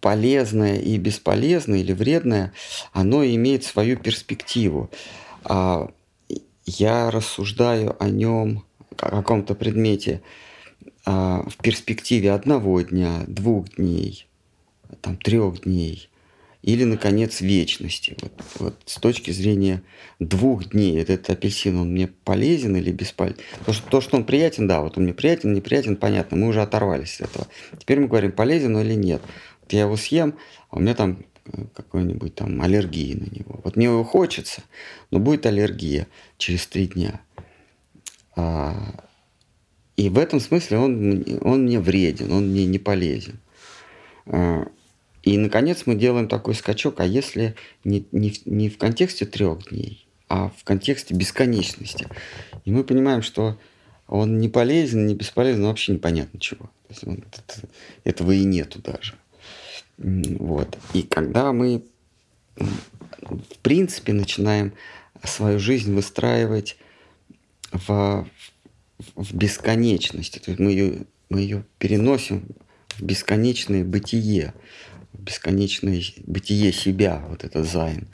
полезное 0.00 0.78
и 0.78 0.98
бесполезное 0.98 1.78
или 1.78 1.92
вредное, 1.92 2.52
оно 2.92 3.24
имеет 3.24 3.64
свою 3.64 3.96
перспективу. 3.96 4.90
А 5.44 5.90
я 6.66 7.10
рассуждаю 7.10 7.96
о 8.02 8.08
нем, 8.08 8.64
о 8.96 9.10
каком-то 9.10 9.54
предмете 9.54 10.22
а, 11.04 11.44
в 11.48 11.56
перспективе 11.58 12.32
одного 12.32 12.80
дня, 12.80 13.24
двух 13.28 13.76
дней, 13.76 14.26
там, 15.00 15.16
трех 15.16 15.62
дней, 15.62 16.08
или, 16.62 16.84
наконец, 16.84 17.40
вечности. 17.40 18.16
Вот, 18.20 18.32
вот 18.58 18.74
с 18.84 18.96
точки 18.96 19.30
зрения 19.30 19.82
двух 20.18 20.70
дней, 20.70 21.00
этот 21.00 21.30
апельсин, 21.30 21.78
он 21.78 21.92
мне 21.92 22.08
полезен 22.08 22.76
или 22.76 22.92
бесполезен? 22.92 23.38
То 23.64 23.72
что, 23.72 23.88
то, 23.88 24.00
что 24.00 24.16
он 24.18 24.24
приятен, 24.24 24.68
да, 24.68 24.82
вот 24.82 24.98
он 24.98 25.04
мне 25.04 25.14
приятен, 25.14 25.54
неприятен, 25.54 25.96
понятно, 25.96 26.36
мы 26.36 26.48
уже 26.48 26.60
оторвались 26.60 27.20
от 27.20 27.30
этого. 27.30 27.46
Теперь 27.78 28.00
мы 28.00 28.08
говорим, 28.08 28.32
полезен 28.32 28.76
или 28.78 28.94
нет. 28.94 29.22
Вот 29.62 29.72
я 29.72 29.82
его 29.82 29.96
съем, 29.96 30.34
а 30.68 30.76
у 30.76 30.80
меня 30.80 30.94
там 30.94 31.24
какой-нибудь 31.74 32.34
там 32.34 32.60
аллергии 32.60 33.14
на 33.14 33.34
него. 33.34 33.60
Вот 33.64 33.76
мне 33.76 33.86
его 33.86 34.04
хочется, 34.04 34.62
но 35.10 35.18
будет 35.18 35.46
аллергия 35.46 36.06
через 36.36 36.66
три 36.66 36.86
дня. 36.86 37.20
А, 38.36 39.06
и 39.96 40.08
в 40.08 40.18
этом 40.18 40.40
смысле 40.40 40.78
он, 40.78 41.24
он 41.40 41.64
мне 41.64 41.80
вреден, 41.80 42.32
он 42.32 42.50
мне 42.50 42.66
не 42.66 42.78
полезен. 42.78 43.40
А, 44.26 44.66
и, 45.30 45.38
наконец, 45.38 45.82
мы 45.86 45.94
делаем 45.94 46.26
такой 46.26 46.54
скачок, 46.56 46.98
а 46.98 47.06
если 47.06 47.54
не, 47.84 48.04
не, 48.10 48.34
не 48.46 48.68
в 48.68 48.78
контексте 48.78 49.26
трех 49.26 49.68
дней, 49.68 50.08
а 50.28 50.48
в 50.48 50.64
контексте 50.64 51.14
бесконечности. 51.14 52.08
И 52.64 52.72
мы 52.72 52.82
понимаем, 52.82 53.22
что 53.22 53.56
он 54.08 54.40
не 54.40 54.48
полезен, 54.48 55.06
не 55.06 55.14
бесполезен, 55.14 55.64
вообще 55.64 55.92
непонятно 55.92 56.40
чего. 56.40 56.64
То 56.88 56.94
есть 56.94 57.06
он, 57.06 57.24
это, 57.32 57.68
этого 58.02 58.32
и 58.32 58.42
нету 58.42 58.80
даже. 58.82 59.14
Вот. 59.98 60.76
И 60.94 61.04
когда 61.04 61.52
мы, 61.52 61.84
в 62.56 63.58
принципе, 63.62 64.12
начинаем 64.12 64.72
свою 65.22 65.60
жизнь 65.60 65.94
выстраивать 65.94 66.76
в, 67.70 68.26
в 69.14 69.34
бесконечности, 69.34 70.40
то 70.40 70.50
есть 70.50 70.58
мы 70.58 70.72
ее, 70.72 71.06
мы 71.28 71.40
ее 71.40 71.64
переносим 71.78 72.48
в 72.96 73.02
бесконечное 73.02 73.84
бытие, 73.84 74.54
бесконечное 75.20 76.02
бытие 76.26 76.72
себя, 76.72 77.22
вот 77.28 77.44
это 77.44 77.64
Sein. 77.64 78.08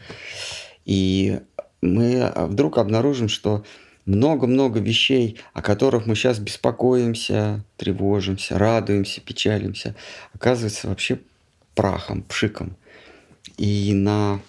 И 0.84 1.40
мы 1.80 2.32
вдруг 2.36 2.78
обнаружим, 2.78 3.28
что 3.28 3.64
много-много 4.06 4.78
вещей, 4.78 5.38
о 5.52 5.62
которых 5.62 6.06
мы 6.06 6.14
сейчас 6.14 6.38
беспокоимся, 6.38 7.64
тревожимся, 7.76 8.58
радуемся, 8.58 9.20
печалимся, 9.20 9.94
оказывается 10.32 10.88
вообще 10.88 11.20
прахом, 11.74 12.22
пшиком. 12.22 12.76
И 13.58 13.92
на, 13.94 14.40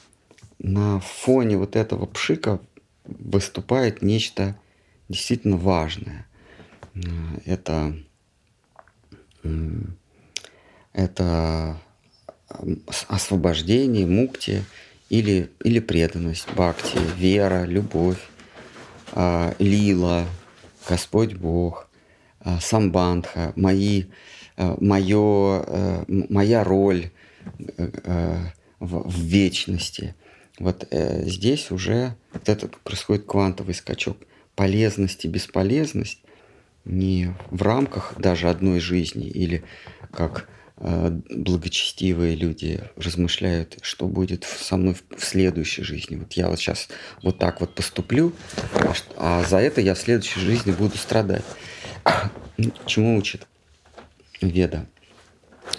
на 0.59 0.99
фоне 0.99 1.57
вот 1.57 1.75
этого 1.75 2.05
пшика 2.05 2.59
выступает 3.05 4.01
нечто 4.01 4.59
действительно 5.09 5.57
важное. 5.57 6.27
Это, 7.45 7.95
это 10.93 11.79
освобождение, 13.07 14.05
мукти 14.05 14.63
или, 15.09 15.49
или 15.63 15.79
преданность, 15.79 16.47
бхакти, 16.53 16.97
вера, 17.17 17.65
любовь, 17.65 18.19
а, 19.13 19.53
лила, 19.59 20.25
Господь 20.87 21.33
Бог, 21.33 21.87
а, 22.39 22.59
самбандха, 22.59 23.53
мои, 23.55 24.05
а, 24.55 24.77
мое, 24.79 26.05
моя 26.07 26.63
роль, 26.63 27.11
Э, 27.77 28.51
в, 28.79 29.09
в 29.09 29.19
вечности. 29.21 30.13
Вот 30.59 30.87
э, 30.91 31.23
здесь 31.25 31.71
уже 31.71 32.15
вот 32.31 32.47
это 32.47 32.67
происходит 32.67 33.25
квантовый 33.25 33.73
скачок. 33.73 34.17
Полезность 34.55 35.25
и 35.25 35.27
бесполезность 35.27 36.19
не 36.85 37.33
в 37.49 37.63
рамках 37.63 38.13
даже 38.19 38.49
одной 38.49 38.79
жизни 38.79 39.25
или 39.25 39.63
как 40.11 40.41
э, 40.41 40.56
благочестивые 40.79 42.35
люди 42.35 42.83
размышляют, 42.95 43.77
что 43.81 44.07
будет 44.07 44.43
со 44.43 44.77
мной 44.77 44.95
в, 44.95 45.23
следующей 45.23 45.83
жизни. 45.83 46.17
Вот 46.17 46.33
я 46.33 46.49
вот 46.49 46.59
сейчас 46.59 46.87
вот 47.23 47.39
так 47.39 47.61
вот 47.61 47.73
поступлю, 47.73 48.33
а, 48.73 48.93
а 49.17 49.43
за 49.43 49.57
это 49.57 49.81
я 49.81 49.95
в 49.95 49.99
следующей 49.99 50.39
жизни 50.39 50.71
буду 50.71 50.97
страдать. 50.97 51.43
Чему 52.85 53.17
учит 53.17 53.47
Веда? 54.39 54.85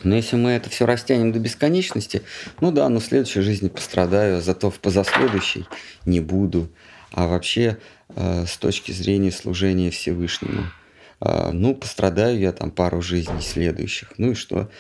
Но 0.03 0.17
если 0.17 0.37
мы 0.37 0.51
это 0.51 0.69
все 0.69 0.85
растянем 0.85 1.33
до 1.33 1.39
бесконечности, 1.39 2.23
ну 2.61 2.73
да, 2.73 2.89
но 2.89 3.01
в 3.01 3.05
следующей 3.05 3.41
жизни 3.41 3.69
пострадаю, 3.69 4.43
зато 4.43 4.71
в 4.71 4.81
позаследующей 4.81 5.67
не 6.05 6.21
буду. 6.21 6.71
А 7.13 7.27
вообще, 7.27 7.79
э, 8.11 8.45
с 8.47 8.57
точки 8.59 8.93
зрения 8.93 9.33
служения 9.33 9.91
Всевышнему, 9.91 10.63
э, 10.63 10.88
ну, 11.21 11.75
пострадаю 11.75 12.39
я 12.39 12.53
там 12.53 12.71
пару 12.71 13.03
жизней 13.03 13.41
следующих. 13.41 14.13
Ну 14.19 14.33
и 14.33 14.35
что? 14.35 14.71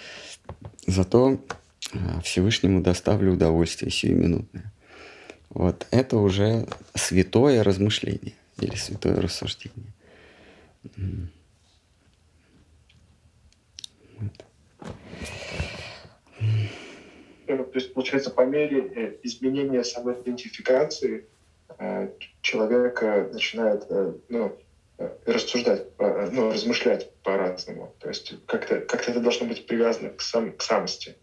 Зато 0.87 1.39
э, 1.93 1.99
Всевышнему 2.23 2.81
доставлю 2.81 3.33
удовольствие 3.33 3.91
сиюминутное. 3.91 4.73
Вот 5.51 5.87
это 5.91 6.17
уже 6.19 6.67
святое 6.95 7.63
размышление 7.63 8.35
или 8.61 8.75
святое 8.75 9.21
рассуждение. 9.21 9.93
Вот. 14.19 14.45
Э, 17.47 17.57
то 17.57 17.71
есть, 17.75 17.95
получается, 17.95 18.31
по 18.31 18.45
мере 18.45 18.81
э, 18.81 19.17
изменения 19.23 19.83
самоидентификации 19.85 21.27
э, 21.79 22.11
человека 22.43 23.29
начинает 23.33 23.87
ну, 24.29 24.57
рассуждать, 25.27 25.87
ну, 25.99 26.53
размышлять 26.53 27.11
по-разному. 27.23 27.95
То 28.01 28.09
есть 28.09 28.35
как-то 28.47 28.81
как 28.81 29.09
это 29.09 29.21
должно 29.21 29.47
быть 29.47 29.67
привязано 29.67 30.11
к, 30.11 30.21
сам, 30.21 30.53
к 30.53 30.63
самости. 30.63 31.17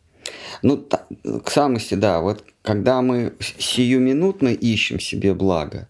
Ну, 0.61 0.77
та, 0.77 1.05
к 1.43 1.49
самости, 1.49 1.95
да. 1.95 2.21
Вот 2.21 2.43
когда 2.61 3.01
мы 3.01 3.33
сиюминутно 3.39 4.49
ищем 4.49 4.99
себе 4.99 5.33
благо, 5.33 5.89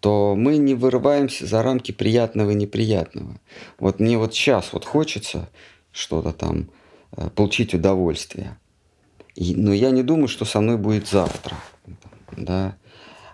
то 0.00 0.34
мы 0.36 0.58
не 0.58 0.74
вырываемся 0.74 1.46
за 1.46 1.62
рамки 1.62 1.92
приятного 1.92 2.52
и 2.52 2.54
неприятного. 2.54 3.40
Вот 3.78 3.98
мне 3.98 4.16
вот 4.16 4.32
сейчас 4.34 4.72
вот 4.72 4.84
хочется 4.84 5.48
что-то 5.92 6.32
там 6.32 6.70
Э, 7.16 7.30
получить 7.30 7.74
удовольствие. 7.74 8.58
И, 9.34 9.54
но 9.54 9.72
я 9.72 9.90
не 9.90 10.02
думаю, 10.02 10.28
что 10.28 10.44
со 10.44 10.60
мной 10.60 10.76
будет 10.76 11.08
завтра. 11.08 11.56
Да? 12.36 12.76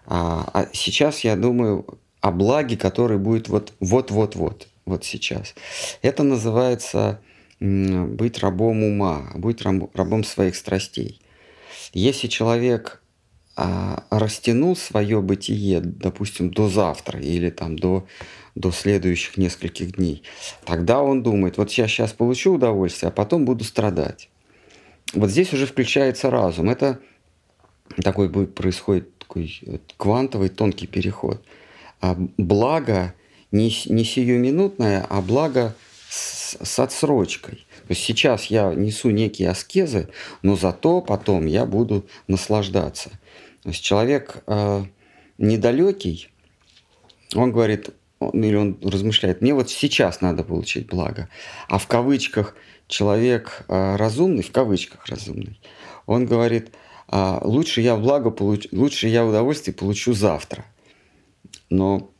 А, 0.06 0.48
а 0.52 0.68
сейчас 0.72 1.20
я 1.20 1.34
думаю 1.34 1.98
о 2.24 2.30
благе, 2.30 2.78
который 2.78 3.18
будет 3.18 3.50
вот 3.50 3.74
вот-вот-вот, 3.80 4.68
вот 4.86 5.04
сейчас. 5.04 5.54
Это 6.00 6.22
называется 6.22 7.20
быть 7.60 8.38
рабом 8.38 8.82
ума, 8.82 9.30
быть 9.34 9.60
рабом 9.60 10.24
своих 10.24 10.56
страстей. 10.56 11.20
Если 11.92 12.28
человек 12.28 13.02
а, 13.56 14.04
растянул 14.08 14.74
свое 14.74 15.20
бытие, 15.20 15.82
допустим, 15.82 16.50
до 16.50 16.70
завтра 16.70 17.20
или 17.20 17.50
там 17.50 17.78
до 17.78 18.06
до 18.54 18.70
следующих 18.70 19.36
нескольких 19.36 19.96
дней. 19.96 20.22
Тогда 20.64 21.02
он 21.02 21.22
думает, 21.22 21.58
вот 21.58 21.72
я 21.72 21.88
сейчас 21.88 22.12
получу 22.12 22.54
удовольствие, 22.54 23.08
а 23.08 23.12
потом 23.12 23.44
буду 23.44 23.64
страдать. 23.64 24.30
Вот 25.12 25.28
здесь 25.28 25.52
уже 25.52 25.66
включается 25.66 26.30
разум. 26.30 26.70
Это 26.70 27.00
такой 28.02 28.30
будет, 28.30 28.54
происходит 28.54 29.18
такой 29.18 29.52
квантовый 29.98 30.48
тонкий 30.48 30.86
переход. 30.86 31.44
А 32.04 32.16
благо 32.36 33.14
не, 33.50 33.74
не 33.86 34.04
сиюминутное, 34.04 35.06
а 35.08 35.22
благо 35.22 35.74
с, 36.10 36.54
с 36.62 36.78
отсрочкой. 36.78 37.66
То 37.86 37.92
есть 37.94 38.02
сейчас 38.02 38.44
я 38.46 38.74
несу 38.74 39.08
некие 39.08 39.48
аскезы, 39.48 40.10
но 40.42 40.54
зато 40.54 41.00
потом 41.00 41.46
я 41.46 41.64
буду 41.64 42.04
наслаждаться. 42.28 43.08
То 43.62 43.70
есть 43.70 43.82
человек 43.82 44.42
э, 44.46 44.84
недалекий, 45.38 46.28
он 47.34 47.52
говорит, 47.52 47.88
он, 48.18 48.44
или 48.44 48.54
он 48.54 48.76
размышляет, 48.82 49.40
мне 49.40 49.54
вот 49.54 49.70
сейчас 49.70 50.20
надо 50.20 50.44
получить 50.44 50.86
благо. 50.88 51.30
А 51.70 51.78
в 51.78 51.86
кавычках 51.86 52.54
человек 52.86 53.64
э, 53.68 53.96
разумный, 53.96 54.42
в 54.42 54.52
кавычках 54.52 55.06
разумный, 55.06 55.58
он 56.04 56.26
говорит, 56.26 56.68
э, 57.10 57.38
лучше 57.40 57.80
я 57.80 57.96
благо 57.96 58.30
получу, 58.30 58.68
лучше 58.72 59.08
я 59.08 59.24
удовольствие 59.24 59.74
получу 59.74 60.12
завтра. 60.12 60.66
Но 61.70 62.12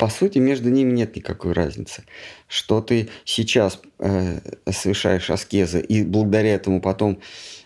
по 0.00 0.08
сути, 0.08 0.38
между 0.38 0.70
ними 0.70 0.92
нет 0.92 1.14
никакой 1.14 1.52
разницы. 1.52 2.04
Что 2.48 2.80
ты 2.80 3.10
сейчас 3.26 3.78
э, 3.98 4.40
совершаешь 4.70 5.28
аскезы 5.28 5.82
и 5.82 6.02
благодаря 6.04 6.54
этому 6.54 6.80
потом 6.80 7.20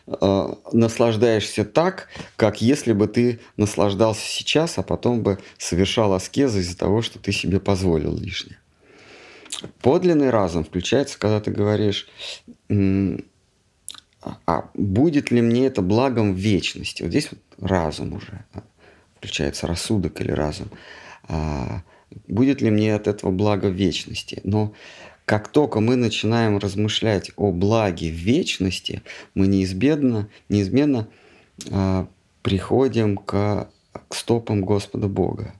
э, 0.09 0.49
наслаждаешься 0.73 1.64
так, 1.64 2.09
как 2.35 2.61
если 2.61 2.92
бы 2.92 3.07
ты 3.07 3.38
наслаждался 3.57 4.27
сейчас, 4.27 4.79
а 4.79 4.83
потом 4.83 5.23
бы 5.23 5.38
совершал 5.59 6.12
аскезы 6.12 6.59
из-за 6.59 6.77
того, 6.77 7.03
что 7.03 7.20
ты 7.20 7.31
себе 7.31 7.61
позволил 7.61 8.16
лишнее. 8.16 8.59
Подлинный 9.81 10.31
разум 10.31 10.64
включается, 10.64 11.20
когда 11.20 11.40
ты 11.40 11.53
говоришь, 11.53 12.09
а 14.20 14.70
будет 14.75 15.31
ли 15.31 15.40
мне 15.40 15.66
это 15.66 15.83
благом 15.83 16.35
в 16.35 16.37
вечности? 16.37 17.05
Вот 17.05 17.11
здесь 17.11 17.29
вот 17.31 17.40
разум 17.61 18.14
уже 18.14 18.44
а, 18.55 18.64
включается, 19.18 19.68
рассудок 19.68 20.20
или 20.20 20.33
разум. 20.33 20.68
А, 21.28 21.82
будет 22.28 22.60
ли 22.60 22.70
мне 22.70 22.94
от 22.94 23.06
этого 23.08 23.30
благо 23.30 23.66
в 23.66 23.74
вечности. 23.74 24.40
Но 24.44 24.74
как 25.24 25.48
только 25.48 25.80
мы 25.80 25.96
начинаем 25.96 26.58
размышлять 26.58 27.30
о 27.37 27.50
благе 27.50 28.10
в 28.10 28.14
вечности, 28.14 29.02
мы 29.34 29.46
неизбежно, 29.46 30.28
неизменно 30.48 31.08
э, 31.66 32.06
приходим 32.42 33.16
к, 33.16 33.70
к 34.08 34.14
стопам 34.14 34.62
Господа 34.62 35.08
Бога. 35.08 35.54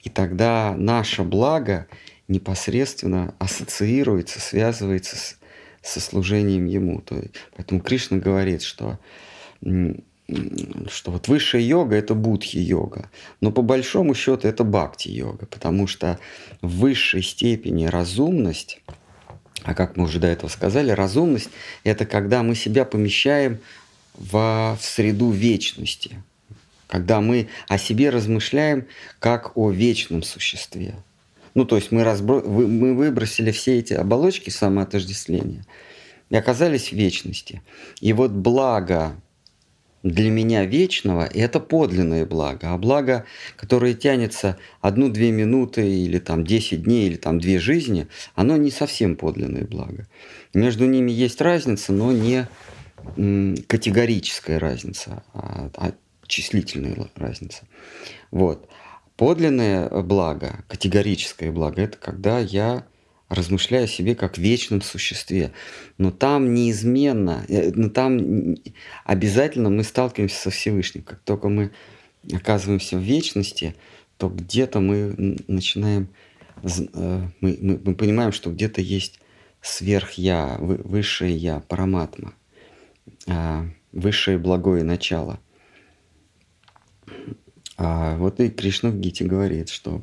И 0.00 0.08
тогда 0.08 0.74
наше 0.76 1.22
благо 1.22 1.86
непосредственно 2.26 3.34
ассоциируется, 3.38 4.40
связывается 4.40 5.16
с, 5.16 5.38
со 5.82 6.00
служением 6.00 6.64
Ему. 6.64 7.00
То 7.02 7.16
есть, 7.16 7.34
поэтому 7.54 7.80
Кришна 7.80 8.16
говорит, 8.16 8.62
что 8.62 8.98
что 10.88 11.10
вот 11.10 11.28
высшая 11.28 11.62
йога– 11.62 11.96
это 11.96 12.14
будхи-йога. 12.14 13.10
Но 13.40 13.50
по 13.50 13.62
большому 13.62 14.14
счету 14.14 14.48
это 14.48 14.64
бхакти-йога, 14.64 15.46
потому 15.46 15.86
что 15.86 16.18
в 16.60 16.78
высшей 16.78 17.22
степени 17.22 17.86
разумность, 17.86 18.80
а 19.62 19.74
как 19.74 19.96
мы 19.96 20.04
уже 20.04 20.20
до 20.20 20.28
этого 20.28 20.48
сказали, 20.48 20.90
разумность– 20.90 21.50
это 21.84 22.06
когда 22.06 22.42
мы 22.42 22.54
себя 22.54 22.84
помещаем 22.84 23.58
в, 24.14 24.76
в 24.80 24.84
среду 24.84 25.30
вечности, 25.30 26.22
когда 26.86 27.20
мы 27.20 27.48
о 27.68 27.78
себе 27.78 28.10
размышляем 28.10 28.86
как 29.18 29.56
о 29.56 29.70
вечном 29.70 30.22
существе. 30.22 30.94
Ну, 31.54 31.64
то 31.64 31.76
есть 31.76 31.92
мы, 31.92 32.04
разбро... 32.04 32.40
мы 32.42 32.94
выбросили 32.94 33.50
все 33.50 33.78
эти 33.78 33.92
оболочки 33.92 34.50
самоотождествления 34.50 35.64
и 36.30 36.36
оказались 36.36 36.88
в 36.88 36.92
вечности. 36.92 37.62
И 38.00 38.12
вот 38.14 38.30
благо 38.30 39.14
для 40.02 40.30
меня 40.30 40.64
вечного– 40.64 41.28
это 41.34 41.60
подлинное 41.60 42.26
благо. 42.26 42.72
А 42.72 42.78
благо, 42.78 43.24
которое 43.56 43.94
тянется 43.94 44.58
одну-две 44.80 45.30
минуты 45.30 45.88
или 45.88 46.18
там 46.18 46.44
10 46.44 46.82
дней 46.82 47.08
или 47.08 47.16
там 47.16 47.38
две 47.38 47.58
жизни, 47.58 48.08
оно 48.34 48.56
не 48.56 48.70
совсем 48.70 49.16
подлинное 49.16 49.64
благо. 49.64 50.06
Между 50.54 50.86
ними 50.86 51.10
есть 51.10 51.40
разница, 51.40 51.92
но 51.92 52.12
не 52.12 52.46
категорическая 53.66 54.58
разница, 54.58 55.24
а, 55.34 55.70
а 55.76 55.92
числительная 56.26 56.96
разница. 57.16 57.66
Вот. 58.30 58.68
Подлинное 59.16 59.88
благо, 59.88 60.64
категорическое 60.68 61.52
благо– 61.52 61.82
это 61.82 61.98
когда 61.98 62.38
я 62.38 62.84
размышляя 63.32 63.84
о 63.84 63.88
себе 63.88 64.14
как 64.14 64.38
вечном 64.38 64.82
существе. 64.82 65.52
Но 65.98 66.10
там 66.10 66.52
неизменно, 66.54 67.44
э, 67.48 67.72
но 67.74 67.88
там 67.88 68.56
обязательно 69.04 69.70
мы 69.70 69.84
сталкиваемся 69.84 70.36
со 70.36 70.50
Всевышним. 70.50 71.02
Как 71.02 71.20
только 71.20 71.48
мы 71.48 71.72
оказываемся 72.32 72.98
в 72.98 73.02
вечности, 73.02 73.74
то 74.18 74.28
где-то 74.28 74.80
мы 74.80 75.36
начинаем, 75.48 76.08
э, 76.62 77.26
мы, 77.40 77.58
мы, 77.60 77.80
мы 77.82 77.94
понимаем, 77.94 78.32
что 78.32 78.50
где-то 78.50 78.80
есть 78.80 79.18
сверх-я, 79.62 80.58
высшее 80.58 81.34
я, 81.34 81.60
параматма, 81.60 82.34
а, 83.26 83.64
высшее 83.92 84.38
благое 84.38 84.84
начало. 84.84 85.40
А 87.78 88.16
вот 88.16 88.40
и 88.40 88.50
Кришна 88.50 88.90
в 88.90 88.98
Гите 88.98 89.24
говорит, 89.24 89.70
что 89.70 90.02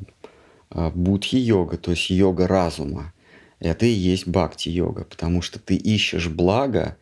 а, 0.70 0.90
будхи-йога, 0.90 1.76
то 1.76 1.92
есть 1.92 2.10
йога 2.10 2.46
разума, 2.46 3.12
это 3.60 3.84
и 3.84 3.90
есть 3.90 4.26
бхакти-йога, 4.26 5.04
потому 5.04 5.42
что 5.42 5.58
ты 5.58 5.76
ищешь 5.76 6.28
благо 6.28 6.96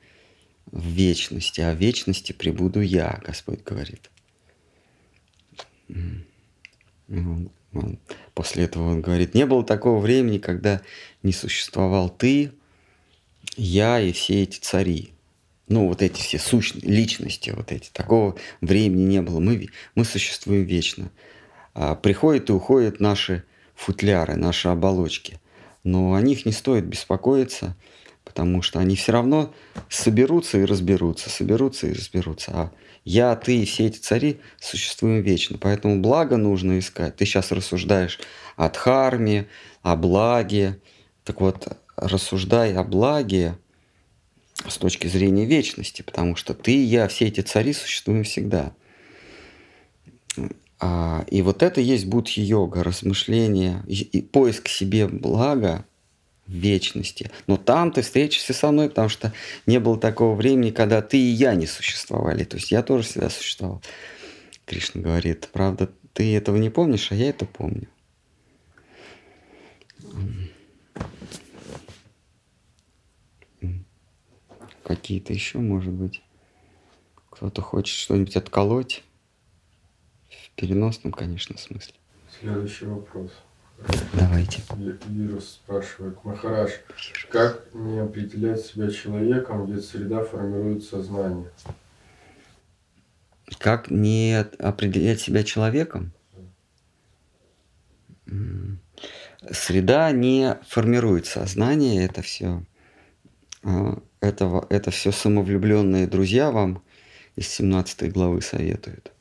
в 0.67 0.85
вечности, 0.85 1.61
а 1.61 1.73
в 1.73 1.79
вечности 1.79 2.33
прибуду 2.33 2.81
я, 2.81 3.21
Господь 3.25 3.63
говорит. 3.63 4.11
После 8.35 8.65
этого 8.65 8.91
он 8.91 9.01
говорит, 9.01 9.35
не 9.35 9.47
было 9.47 9.65
такого 9.65 10.01
времени, 10.01 10.39
когда 10.39 10.83
не 11.23 11.33
существовал 11.33 12.11
ты, 12.11 12.53
я 13.57 14.01
и 14.01 14.13
все 14.13 14.43
эти 14.43 14.59
цари. 14.59 15.13
Ну, 15.69 15.87
вот 15.87 16.03
эти 16.03 16.21
все 16.21 16.39
сущные, 16.39 16.91
личности, 16.91 17.51
вот 17.51 17.73
эти. 17.73 17.91
Такого 17.93 18.37
времени 18.61 19.03
не 19.03 19.23
было. 19.23 19.39
Мы, 19.39 19.69
мы 19.95 20.05
существуем 20.05 20.65
вечно. 20.65 21.11
А 21.75 21.95
приходят 21.95 22.49
и 22.49 22.53
уходят 22.53 23.01
наши 23.01 23.45
футляры, 23.75 24.35
наши 24.35 24.69
оболочки– 24.69 25.39
но 25.85 26.15
о 26.15 26.21
них 26.21 26.47
не 26.47 26.53
стоит 26.53 26.85
беспокоиться, 26.85 27.77
потому 28.25 28.63
что 28.63 28.79
они 28.79 28.97
все 28.97 29.13
равно 29.13 29.55
соберутся 29.89 30.59
и 30.59 30.65
разберутся, 30.65 31.31
соберутся 31.31 31.87
и 31.87 31.93
разберутся. 31.93 32.53
А 32.55 32.73
я, 33.05 33.35
ты 33.37 33.57
и 33.57 33.65
все 33.65 33.87
эти 33.87 33.99
цари 33.99 34.41
существуем 34.61 35.23
вечно. 35.23 35.57
Поэтому 35.59 36.01
благо 36.01 36.37
нужно 36.37 36.79
искать. 36.79 37.17
Ты 37.17 37.25
сейчас 37.25 37.53
рассуждаешь 37.53 38.19
о 38.57 38.69
дхарме, 38.69 39.49
о 39.83 39.97
благе. 39.97 40.79
Так 41.25 41.41
вот, 41.41 41.69
рассуждай 41.97 42.75
о 42.75 42.85
благе 42.85 43.57
с 44.67 44.77
точки 44.77 45.07
зрения 45.07 45.47
вечности, 45.47 46.03
потому 46.03 46.37
что 46.37 46.53
ты 46.53 46.75
и 46.75 46.83
я, 46.83 47.09
все 47.09 47.27
эти 47.27 47.41
цари 47.41 47.73
существуем 47.73 48.25
всегда. 48.25 48.73
А, 50.81 51.25
и 51.29 51.43
вот 51.43 51.63
это 51.63 51.81
есть 51.81 52.07
будхи-йога, 52.07 52.85
размышление 52.85 53.83
и, 53.89 54.03
и 54.03 54.23
поиск 54.23 54.69
себе 54.69 55.09
блага 55.09 55.85
в 56.47 56.53
вечности. 56.53 57.31
Но 57.47 57.57
там 57.57 57.91
ты 57.91 58.03
встретишься 58.03 58.55
со 58.55 58.71
мной, 58.71 58.89
потому 58.89 59.09
что 59.09 59.33
не 59.67 59.81
было 59.81 59.99
такого 59.99 60.35
времени, 60.37 60.71
когда 60.71 61.03
ты 61.03 61.19
и 61.19 61.31
я 61.31 61.55
не 61.55 61.67
существовали. 61.67 62.45
То 62.45 62.57
есть 62.57 62.71
я 62.71 62.83
тоже 62.83 63.05
всегда 63.05 63.29
существовал. 63.29 63.83
Кришна 64.67 65.01
говорит, 65.01 65.49
правда, 65.53 65.91
ты 66.13 66.37
этого 66.37 66.57
не 66.57 66.71
помнишь, 66.71 67.11
а 67.11 67.17
я 67.17 67.31
это 67.31 67.45
помню. 67.45 67.89
Какие-то 74.85 75.33
еще, 75.33 75.59
может 75.59 75.93
быть, 75.93 76.23
кто-то 77.31 77.61
хочет 77.63 77.95
что-нибудь 77.95 78.37
отколоть 78.37 79.03
переносном, 80.59 81.13
конечно, 81.13 81.57
смысле. 81.57 81.95
Следующий 82.41 82.87
вопрос. 82.87 83.31
Давайте. 84.13 84.61
Вирус 85.07 85.61
спрашивает. 85.65 86.23
Махараш, 86.25 86.73
как 87.31 87.65
не 87.73 88.01
определять 88.01 88.61
себя 88.61 88.91
человеком, 88.91 89.73
ведь 89.73 89.85
среда 89.85 90.25
формирует 90.25 90.83
сознание? 90.83 91.51
Как 93.59 93.91
не 93.91 94.37
определять 94.59 95.21
себя 95.21 95.45
человеком? 95.45 96.13
Среда 99.51 100.11
не 100.11 100.59
формирует 100.67 101.27
сознание, 101.27 102.05
это 102.05 102.21
все, 102.21 102.63
а, 103.63 104.03
этого, 104.21 104.67
это 104.69 104.91
все 104.91 105.13
самовлюбленные 105.13 106.07
друзья 106.07 106.51
вам 106.51 106.83
из 107.37 107.49
17 107.49 108.13
главы 108.13 108.43
советуют. 108.43 109.13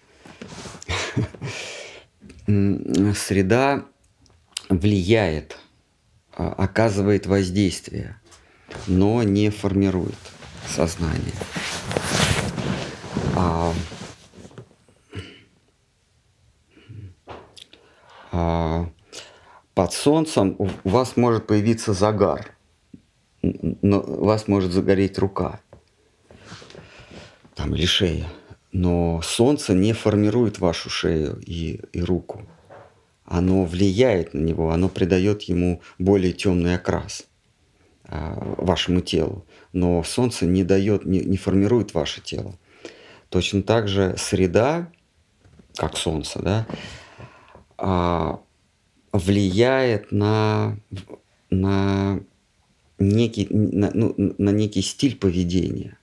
Среда 2.47 3.85
влияет, 4.69 5.57
а, 6.33 6.53
оказывает 6.53 7.25
воздействие, 7.25 8.19
но 8.87 9.23
не 9.23 9.49
формирует 9.49 10.17
сознание. 10.67 11.33
А, 13.35 13.73
а, 18.31 18.89
под 19.73 19.93
солнцем 19.93 20.55
у 20.57 20.69
вас 20.89 21.17
может 21.17 21.47
появиться 21.47 21.93
загар. 21.93 22.53
но 23.43 24.01
у 24.01 24.25
вас 24.25 24.47
может 24.47 24.71
загореть 24.71 25.17
рука 25.19 25.61
там, 27.55 27.75
или 27.75 27.85
шея. 27.85 28.27
Но 28.71 29.21
солнце 29.23 29.73
не 29.73 29.93
формирует 29.93 30.59
вашу 30.59 30.89
шею 30.89 31.41
и, 31.45 31.81
и 31.93 32.01
руку. 32.01 32.41
Оно 33.25 33.65
влияет 33.65 34.33
на 34.33 34.39
него, 34.39 34.71
оно 34.71 34.89
придает 34.89 35.43
ему 35.43 35.81
более 35.99 36.33
темный 36.33 36.75
окрас 36.75 37.25
а, 38.05 38.37
вашему 38.57 39.01
телу. 39.01 39.45
Но 39.73 40.03
солнце 40.03 40.45
не 40.45 40.63
дает, 40.63 41.05
не, 41.05 41.19
не 41.19 41.37
формирует 41.37 41.93
ваше 41.93 42.21
тело. 42.21 42.55
Точно 43.29 43.63
так 43.63 43.87
же 43.87 44.15
среда, 44.17 44.89
как 45.75 45.97
солнце, 45.97 46.39
да, 46.39 46.67
а, 47.77 48.39
влияет 49.11 50.11
на, 50.11 50.77
на, 51.49 52.21
некий, 52.99 53.47
на, 53.49 53.91
ну, 53.93 54.15
на 54.17 54.49
некий 54.51 54.81
стиль 54.81 55.17
поведения, 55.17 55.96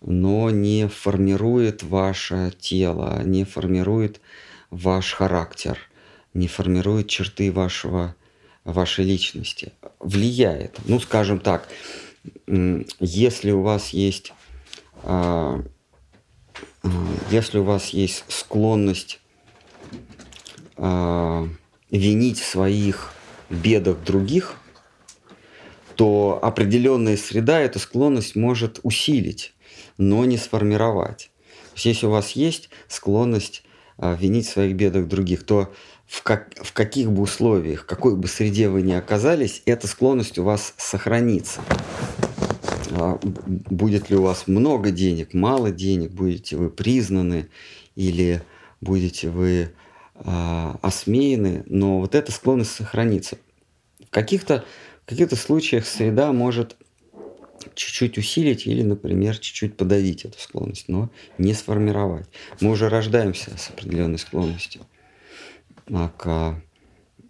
но 0.00 0.50
не 0.50 0.88
формирует 0.88 1.82
ваше 1.82 2.52
тело, 2.58 3.22
не 3.24 3.44
формирует 3.44 4.20
ваш 4.70 5.12
характер, 5.12 5.78
не 6.34 6.48
формирует 6.48 7.08
черты 7.08 7.50
вашего, 7.52 8.14
вашей 8.64 9.04
личности. 9.04 9.72
Влияет. 10.00 10.78
Ну, 10.84 11.00
скажем 11.00 11.40
так, 11.40 11.68
если 13.00 13.50
у 13.50 13.62
вас 13.62 13.90
есть 13.90 14.32
а, 15.02 15.62
а, 16.82 17.06
если 17.30 17.58
у 17.58 17.64
вас 17.64 17.90
есть 17.90 18.24
склонность 18.28 19.20
э, 20.76 21.48
винить 21.90 22.40
в 22.40 22.44
своих 22.44 23.12
бедах 23.50 24.02
других, 24.04 24.54
то 25.94 26.38
определенная 26.42 27.16
среда 27.16 27.60
эту 27.60 27.78
склонность 27.78 28.36
может 28.36 28.80
усилить, 28.82 29.54
но 29.98 30.24
не 30.24 30.36
сформировать. 30.36 31.30
То 31.70 31.72
есть, 31.74 31.86
если 31.86 32.06
у 32.06 32.10
вас 32.10 32.32
есть 32.32 32.70
склонность 32.88 33.62
э, 33.98 34.16
винить 34.18 34.46
в 34.46 34.52
своих 34.52 34.76
бедах 34.76 35.08
других, 35.08 35.44
то 35.44 35.72
в, 36.06 36.22
как, 36.22 36.54
в 36.62 36.72
каких 36.72 37.10
бы 37.10 37.22
условиях, 37.22 37.86
какой 37.86 38.16
бы 38.16 38.28
среде 38.28 38.68
вы 38.68 38.82
ни 38.82 38.92
оказались, 38.92 39.62
эта 39.66 39.86
склонность 39.86 40.38
у 40.38 40.44
вас 40.44 40.74
сохранится. 40.76 41.60
Будет 43.44 44.08
ли 44.08 44.16
у 44.16 44.22
вас 44.22 44.46
много 44.46 44.90
денег, 44.90 45.34
мало 45.34 45.70
денег, 45.70 46.12
будете 46.12 46.56
вы 46.56 46.70
признаны 46.70 47.48
или 47.94 48.42
будете 48.80 49.28
вы 49.28 49.74
а, 50.14 50.78
осмеяны, 50.80 51.62
но 51.66 52.00
вот 52.00 52.14
эта 52.14 52.32
склонность 52.32 52.70
сохранится. 52.70 53.36
В 54.06 54.10
каких-то 54.10 54.64
в 55.06 55.08
каких-то 55.08 55.36
случаях 55.36 55.86
среда 55.86 56.32
может 56.32 56.76
чуть-чуть 57.74 58.18
усилить 58.18 58.66
или, 58.66 58.82
например, 58.82 59.38
чуть-чуть 59.38 59.76
подавить 59.76 60.24
эту 60.24 60.38
склонность, 60.38 60.88
но 60.88 61.10
не 61.38 61.54
сформировать. 61.54 62.26
Мы 62.60 62.70
уже 62.70 62.88
рождаемся 62.88 63.56
с 63.56 63.70
определенной 63.70 64.18
склонностью 64.18 64.82
а, 65.90 66.08
к, 66.16 66.60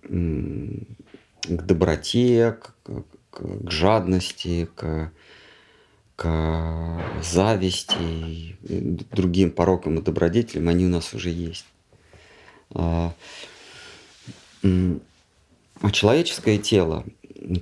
к 0.03 1.63
доброте, 1.63 2.53
к, 2.61 2.75
к, 2.83 3.05
к 3.31 3.71
жадности, 3.71 4.69
к, 4.75 5.13
к 6.17 7.03
зависти 7.23 8.57
другим 9.13 9.51
порокам 9.51 9.99
и 9.99 10.03
добродетелям, 10.03 10.69
они 10.69 10.87
у 10.87 10.91
нас 10.91 11.13
уже 11.13 11.31
есть. 11.31 11.67
А, 12.71 13.15
а 14.63 15.91
человеческое 15.91 16.59
тело, 16.59 17.05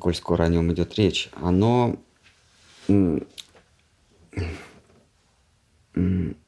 коль 0.01 0.15
скоро 0.15 0.45
о 0.45 0.49
нем 0.49 0.73
идет 0.73 0.95
речь, 0.95 1.29
оно 1.35 1.97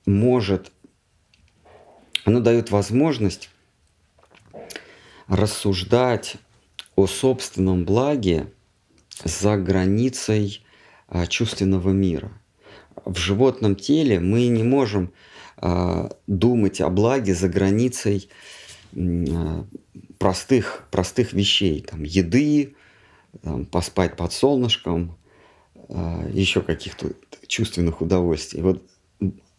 может, 0.06 0.72
оно 2.24 2.40
дает 2.40 2.70
возможность 2.70 3.50
рассуждать 5.28 6.36
о 6.94 7.06
собственном 7.06 7.84
благе 7.84 8.52
за 9.24 9.56
границей 9.56 10.64
а, 11.08 11.26
чувственного 11.26 11.90
мира. 11.90 12.32
В 13.04 13.16
животном 13.18 13.76
теле 13.76 14.20
мы 14.20 14.46
не 14.48 14.62
можем 14.62 15.12
а, 15.56 16.10
думать 16.26 16.80
о 16.80 16.88
благе 16.90 17.34
за 17.34 17.48
границей 17.48 18.28
а, 18.94 19.64
простых, 20.18 20.86
простых 20.90 21.32
вещей, 21.32 21.82
там, 21.82 22.02
еды, 22.02 22.74
там, 23.42 23.66
поспать 23.66 24.16
под 24.16 24.32
солнышком, 24.32 25.16
а, 25.88 26.28
еще 26.32 26.60
каких-то 26.60 27.12
чувственных 27.46 28.00
удовольствий. 28.00 28.62
Вот 28.62 28.82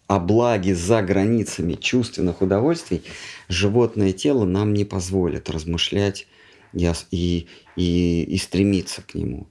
о 0.07 0.19
благе 0.19 0.73
за 0.73 1.01
границами 1.01 1.73
чувственных 1.73 2.41
удовольствий 2.41 3.03
животное 3.49 4.13
тело 4.13 4.45
нам 4.45 4.73
не 4.73 4.85
позволит 4.85 5.49
размышлять 5.49 6.27
и, 6.73 6.89
и, 7.11 7.47
и, 7.75 8.23
и 8.23 8.37
стремиться 8.37 9.01
к 9.01 9.15
нему. 9.15 9.47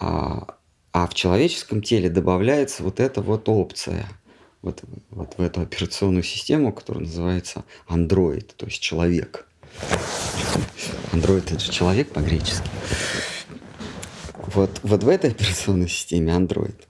А, 0.00 0.56
а 0.92 1.06
в 1.06 1.14
человеческом 1.14 1.82
теле 1.82 2.10
добавляется 2.10 2.82
вот 2.82 3.00
эта 3.00 3.22
вот 3.22 3.48
опция– 3.48 4.08
вот, 4.62 4.82
вот 5.10 5.34
в 5.36 5.42
эту 5.42 5.60
операционную 5.60 6.22
систему, 6.22 6.72
которая 6.72 7.04
называется 7.04 7.64
Android, 7.88 8.50
то 8.56 8.66
есть 8.66 8.80
человек. 8.80 9.46
Android 11.12 11.44
это 11.52 11.60
же 11.60 11.70
человек 11.70 12.10
по-гречески. 12.10 12.68
Вот, 14.54 14.80
вот 14.82 15.04
в 15.04 15.08
этой 15.10 15.30
операционной 15.30 15.88
системе 15.88 16.32
Android 16.32 16.86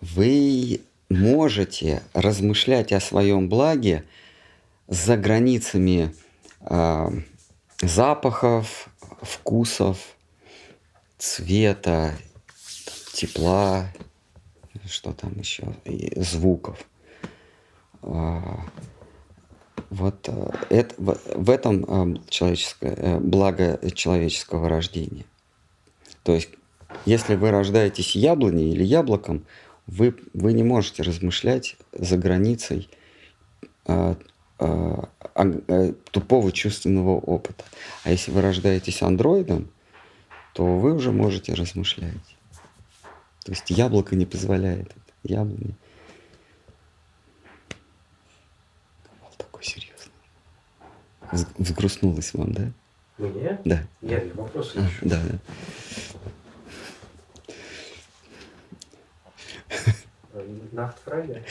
вы 0.00 0.80
можете 1.08 2.02
размышлять 2.14 2.92
о 2.92 2.98
своем 2.98 3.48
благе 3.48 4.04
за 4.88 5.16
границами 5.16 6.12
э, 6.62 7.08
запахов, 7.80 8.88
вкусов, 9.22 9.98
цвета, 11.16 12.16
тепла, 13.12 13.86
что 14.88 15.12
там 15.12 15.38
еще, 15.38 15.76
и 15.84 16.20
звуков. 16.20 16.84
А, 18.02 18.66
вот 19.90 20.28
э, 20.28 20.50
это, 20.70 20.94
в 20.98 21.50
этом 21.50 22.16
э, 22.16 22.20
человеческое, 22.28 22.94
э, 22.96 23.18
благо 23.20 23.78
человеческого 23.92 24.68
рождения. 24.68 25.24
То 26.24 26.32
есть, 26.32 26.48
если 27.04 27.34
вы 27.34 27.50
рождаетесь 27.50 28.14
яблоней 28.14 28.72
или 28.72 28.84
яблоком, 28.84 29.44
вы, 29.86 30.16
вы 30.32 30.52
не 30.52 30.62
можете 30.62 31.02
размышлять 31.02 31.76
за 31.92 32.16
границей 32.16 32.88
а, 33.86 34.16
а, 34.58 35.08
а, 35.34 35.92
тупого 36.10 36.52
чувственного 36.52 37.18
опыта. 37.18 37.64
А 38.04 38.10
если 38.10 38.30
вы 38.30 38.40
рождаетесь 38.40 39.02
андроидом, 39.02 39.70
то 40.54 40.64
вы 40.64 40.94
уже 40.94 41.12
можете 41.12 41.52
размышлять. 41.54 42.36
То 43.44 43.52
есть 43.52 43.68
яблоко 43.70 44.16
не 44.16 44.24
позволяет 44.24 44.86
это. 44.86 45.00
Яблони. 45.24 45.74
Такой 49.36 49.64
серьезный. 49.64 50.12
Взгрустнулось 51.58 52.32
вам, 52.34 52.52
да? 52.52 52.72
Мне? 53.18 53.58
Да. 53.64 53.82
Нет, 54.00 54.26
я 54.26 54.34
вопрос 54.34 54.74
а, 54.76 54.88
Да, 55.02 55.20
да. 55.22 55.38
Nachtfrage? 60.72 61.42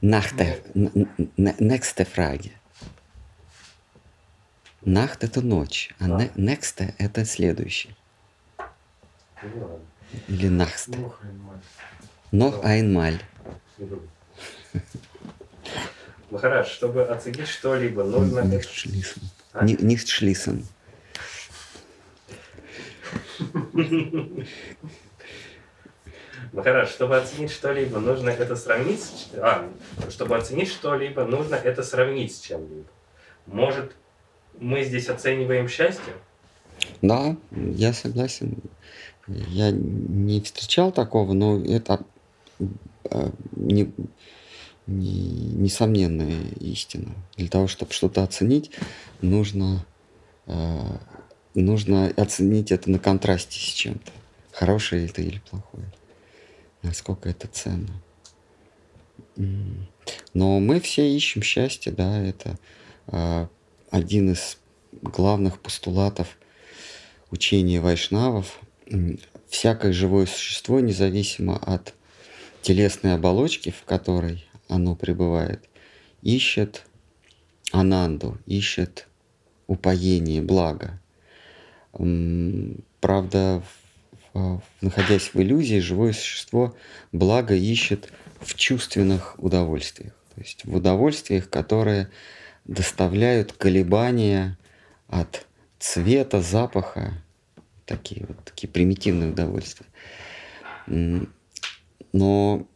Нахте. 0.00 0.62
Нексте 1.36 2.04
фраге. 2.04 2.52
Нахт 4.82 5.24
это 5.24 5.42
ночь, 5.42 5.94
а 5.98 6.06
нексте 6.36 6.94
это 6.98 7.24
следующий. 7.24 7.94
Ну, 9.42 9.80
или 10.28 10.48
нахст. 10.48 10.88
Нох 12.32 12.64
айнмаль. 12.64 13.22
Махарадж, 16.30 16.68
чтобы 16.68 17.04
оценить 17.04 17.48
что-либо, 17.48 18.04
нужно... 18.04 18.40
Нихтшлисен. 18.40 19.22
А? 19.52 19.64
Нихтшлисен. 19.64 20.64
Махарадж, 26.52 26.88
чтобы 26.88 27.16
оценить 27.16 27.50
что-либо, 27.50 28.00
нужно 28.00 28.30
это 28.30 28.56
сравнить 28.56 29.00
с... 29.00 29.28
А, 29.36 29.68
чтобы 30.08 30.36
оценить 30.36 30.68
что-либо, 30.68 31.24
нужно 31.24 31.54
это 31.54 31.82
сравнить 31.82 32.34
с 32.34 32.40
чем-либо. 32.40 32.88
Может, 33.46 33.92
мы 34.58 34.82
здесь 34.84 35.08
оцениваем 35.08 35.68
счастье? 35.68 36.12
Да, 37.02 37.36
я 37.52 37.92
согласен. 37.92 38.58
Я 39.26 39.70
не 39.70 40.40
встречал 40.40 40.92
такого, 40.92 41.32
но 41.34 41.62
это 41.64 42.00
э, 43.04 43.30
не, 43.54 43.92
не, 44.86 45.22
несомненная 45.54 46.42
истина. 46.58 47.14
Для 47.36 47.48
того, 47.48 47.68
чтобы 47.68 47.92
что-то 47.92 48.24
оценить, 48.24 48.72
нужно, 49.20 49.86
э, 50.46 50.80
нужно 51.54 52.08
оценить 52.16 52.72
это 52.72 52.90
на 52.90 52.98
контрасте 52.98 53.58
с 53.58 53.72
чем-то. 53.72 54.10
хорошее 54.52 55.06
это 55.06 55.22
или 55.22 55.40
плохое, 55.50 55.84
насколько 56.82 57.28
это 57.28 57.46
ценно. 57.48 58.02
Но 60.34 60.60
мы 60.60 60.80
все 60.80 61.08
ищем 61.14 61.42
счастье, 61.42 61.92
да, 61.92 62.20
это 62.22 62.58
э, 63.06 63.46
один 63.90 64.32
из 64.32 64.58
главных 65.02 65.60
постулатов 65.60 66.36
учения 67.30 67.80
вайшнавов. 67.80 68.60
Всякое 69.48 69.92
живое 69.92 70.26
существо, 70.26 70.80
независимо 70.80 71.56
от 71.56 71.94
телесной 72.62 73.14
оболочки, 73.14 73.70
в 73.70 73.84
которой 73.84 74.46
оно 74.68 74.94
пребывает, 74.94 75.68
ищет 76.22 76.84
ананду, 77.72 78.38
ищет 78.46 79.08
упоение, 79.66 80.42
благо. 80.42 81.00
Правда, 83.00 83.62
находясь 84.80 85.30
в 85.34 85.40
иллюзии, 85.40 85.78
живое 85.78 86.12
существо 86.12 86.76
благо 87.12 87.54
ищет 87.54 88.12
в 88.40 88.54
чувственных 88.54 89.34
удовольствиях. 89.38 90.12
То 90.34 90.40
есть 90.40 90.64
в 90.64 90.76
удовольствиях, 90.76 91.50
которые 91.50 92.10
доставляют 92.64 93.52
колебания 93.52 94.56
от 95.08 95.46
цвета, 95.78 96.40
запаха, 96.40 97.14
такие 97.86 98.24
вот 98.26 98.44
такие 98.44 98.68
примитивные 98.68 99.30
удовольствия. 99.30 99.86
Но 100.86 102.66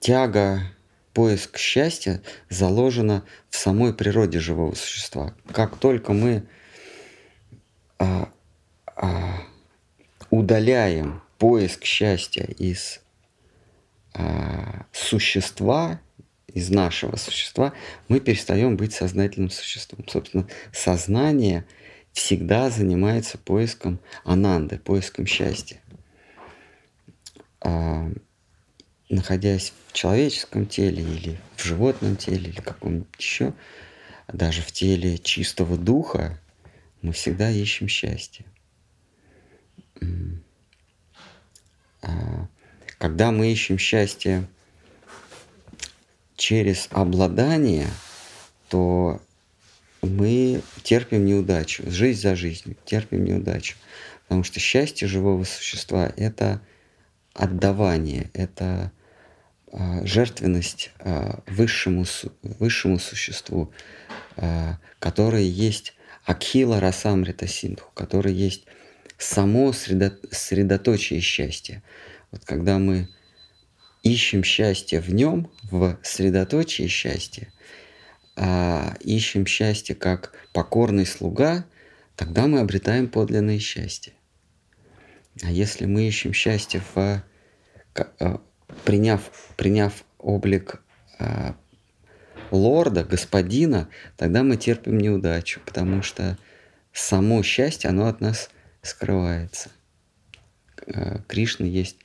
тяга, 0.00 0.62
поиск 1.12 1.58
счастья 1.58 2.22
заложена 2.48 3.24
в 3.48 3.56
самой 3.56 3.94
природе 3.94 4.40
живого 4.40 4.74
существа. 4.74 5.34
Как 5.52 5.76
только 5.76 6.12
мы 6.12 6.46
а, 7.98 8.28
а, 8.96 9.40
удаляем 10.38 11.22
поиск 11.38 11.84
счастья 11.84 12.44
из 12.44 13.00
а, 14.14 14.86
существа, 14.92 16.00
из 16.46 16.70
нашего 16.70 17.16
существа, 17.16 17.72
мы 18.08 18.20
перестаем 18.20 18.76
быть 18.76 18.92
сознательным 18.92 19.50
существом. 19.50 20.06
Собственно, 20.08 20.46
сознание 20.72 21.64
всегда 22.12 22.70
занимается 22.70 23.38
поиском 23.38 24.00
ананды, 24.24 24.78
поиском 24.78 25.26
счастья. 25.26 25.80
А, 27.60 28.10
находясь 29.08 29.72
в 29.88 29.92
человеческом 29.92 30.66
теле 30.66 31.02
или 31.02 31.38
в 31.56 31.64
животном 31.64 32.16
теле 32.16 32.50
или 32.50 32.60
каком-нибудь 32.60 33.14
еще, 33.18 33.52
даже 34.32 34.62
в 34.62 34.72
теле 34.72 35.18
чистого 35.18 35.76
духа, 35.76 36.40
мы 37.02 37.12
всегда 37.12 37.50
ищем 37.50 37.88
счастье. 37.88 38.46
А, 42.02 42.48
когда 42.98 43.30
мы 43.30 43.52
ищем 43.52 43.78
счастье 43.78 44.46
через 46.36 46.88
обладание, 46.90 47.88
то 48.68 49.20
мы 50.02 50.62
терпим 50.82 51.24
неудачу, 51.24 51.82
жизнь 51.90 52.20
за 52.20 52.36
жизнью, 52.36 52.76
терпим 52.84 53.24
неудачу. 53.24 53.76
Потому 54.24 54.42
что 54.44 54.60
счастье 54.60 55.06
живого 55.06 55.44
существа– 55.44 56.12
это 56.16 56.60
отдавание, 57.34 58.30
это 58.32 58.92
а, 59.72 60.04
жертвенность 60.04 60.92
а, 61.00 61.42
высшему, 61.46 62.04
высшему 62.42 62.98
существу, 62.98 63.72
а, 64.36 64.78
которое 64.98 65.42
есть 65.42 65.94
Акхила 66.24 66.80
Расамрита 66.80 67.46
Синдху, 67.46 67.90
которое 67.94 68.32
есть 68.32 68.64
само 69.24 69.72
средоточие 69.72 71.20
счастья. 71.20 71.82
Вот 72.30 72.44
когда 72.44 72.78
мы 72.78 73.08
ищем 74.02 74.44
счастье 74.44 75.00
в 75.00 75.12
нем, 75.14 75.50
в 75.62 75.98
средоточии 76.02 76.86
счастья, 76.88 77.48
а 78.36 78.94
ищем 79.00 79.46
счастье 79.46 79.94
как 79.94 80.34
покорный 80.52 81.06
слуга, 81.06 81.64
тогда 82.16 82.46
мы 82.46 82.60
обретаем 82.60 83.08
подлинное 83.08 83.58
счастье. 83.58 84.12
А 85.42 85.50
если 85.50 85.86
мы 85.86 86.06
ищем 86.06 86.32
счастье 86.32 86.82
в 86.94 87.24
а, 87.94 88.40
приняв, 88.84 89.30
приняв 89.56 90.04
облик 90.18 90.82
а, 91.18 91.56
лорда, 92.50 93.04
господина, 93.04 93.88
тогда 94.16 94.42
мы 94.42 94.56
терпим 94.56 94.98
неудачу, 94.98 95.60
потому 95.64 96.02
что 96.02 96.36
само 96.92 97.42
счастье, 97.42 97.88
оно 97.88 98.06
от 98.06 98.20
нас 98.20 98.50
скрывается. 98.84 99.70
А, 100.86 101.18
Кришна 101.26 101.66
есть 101.66 101.98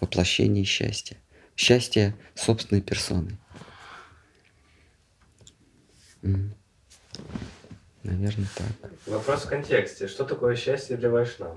воплощение 0.00 0.64
счастья. 0.64 1.16
Счастье 1.56 2.14
собственной 2.36 2.80
персоны. 2.80 3.36
Наверное, 8.04 8.46
так. 8.54 8.90
Вопрос 9.06 9.42
в 9.42 9.48
контексте. 9.48 10.06
Что 10.06 10.24
такое 10.24 10.54
счастье 10.54 10.96
для 10.96 11.10
Вайшнава? 11.10 11.56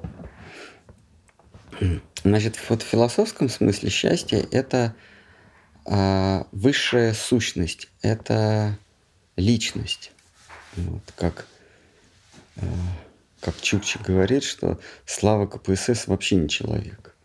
Значит, 2.23 2.59
вот 2.69 2.81
в 2.81 2.85
философском 2.85 3.49
смысле 3.49 3.89
счастье– 3.89 4.39
это 4.51 4.95
а, 5.85 6.47
высшая 6.51 7.13
сущность, 7.13 7.87
это 8.01 8.77
личность. 9.35 10.11
Вот, 10.75 11.03
как, 11.15 11.45
а, 12.57 12.61
как 13.41 13.59
Чукчи 13.61 13.99
говорит, 14.05 14.43
что 14.43 14.79
Слава 15.05 15.47
КПСС 15.47 16.07
вообще 16.07 16.35
не 16.35 16.49
человек. 16.49 17.15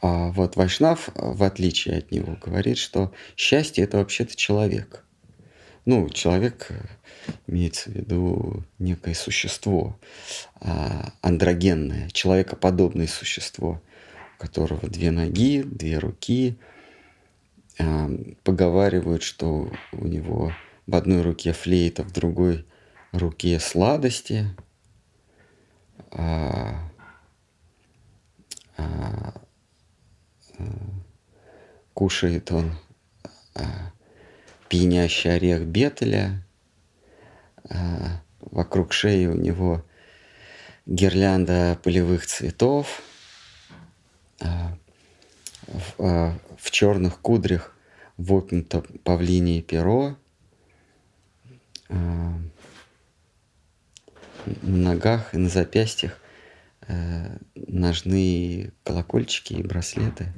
А 0.00 0.32
вот 0.32 0.56
Вайшнав, 0.56 1.10
в 1.14 1.44
отличие 1.44 1.98
от 1.98 2.10
него, 2.10 2.36
говорит, 2.44 2.76
что 2.76 3.12
счастье– 3.36 3.84
это 3.84 3.98
вообще-то 3.98 4.34
человек. 4.34 5.04
Ну, 5.84 6.08
человек 6.10 6.68
имеется 7.46 7.90
в 7.90 7.94
виду 7.94 8.64
некое 8.80 9.14
существо 9.14 9.98
а, 10.60 11.12
андрогенное, 11.20 12.08
человекоподобное 12.10 13.06
существо, 13.06 13.80
у 14.38 14.42
которого 14.42 14.88
две 14.88 15.12
ноги, 15.12 15.62
две 15.62 15.98
руки. 15.98 16.56
Поговаривают, 18.42 19.22
что 19.22 19.72
у 19.92 20.06
него 20.06 20.52
в 20.86 20.96
одной 20.96 21.22
руке 21.22 21.52
флейта, 21.52 22.02
в 22.02 22.12
другой 22.12 22.64
руке 23.12 23.60
сладости. 23.60 24.46
А, 26.10 26.90
кушает 31.94 32.50
он 32.50 32.76
пьянящий 34.72 35.30
орех 35.34 35.66
бетеля, 35.66 36.42
а, 37.68 38.22
вокруг 38.40 38.94
шеи 38.94 39.26
у 39.26 39.34
него 39.34 39.84
гирлянда 40.86 41.78
полевых 41.82 42.26
цветов. 42.26 43.02
А, 44.40 44.74
в, 45.66 45.94
а, 45.98 46.38
в 46.58 46.70
черных 46.70 47.20
кудрях 47.20 47.76
вопнуто 48.16 48.82
павлиние 49.04 49.60
перо. 49.60 50.16
На 54.62 54.90
ногах 54.90 55.34
и 55.34 55.38
на 55.38 55.48
запястьях 55.48 56.18
э, 56.88 57.36
ножные 57.54 58.72
колокольчики 58.84 59.54
и 59.54 59.62
браслеты. 59.62 60.32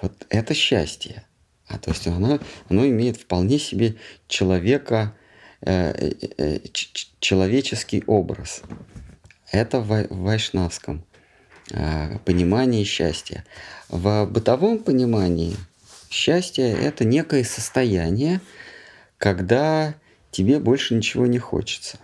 Вот 0.00 0.26
это 0.28 0.54
счастье. 0.54 1.24
А 1.66 1.78
то 1.78 1.90
есть 1.90 2.06
оно, 2.06 2.40
оно 2.68 2.86
имеет 2.86 3.16
вполне 3.16 3.58
себе 3.58 3.96
человека 4.26 5.14
Э, 5.62 5.92
э, 5.92 6.12
э, 6.38 6.58
человеческий 7.20 8.02
образ. 8.06 8.62
Это 9.52 9.80
в 9.80 10.06
вайшнавском 10.08 11.04
понимании 12.24 12.82
счастья. 12.82 13.44
В 13.88 14.26
бытовом 14.26 14.78
понимании 14.78 15.54
счастье– 16.08 16.72
это 16.82 17.04
некое 17.04 17.44
состояние, 17.44 18.40
когда 19.18 19.94
тебе 20.32 20.58
больше 20.58 20.94
ничего 20.94 21.26
не 21.26 21.38
хочется. 21.38 21.98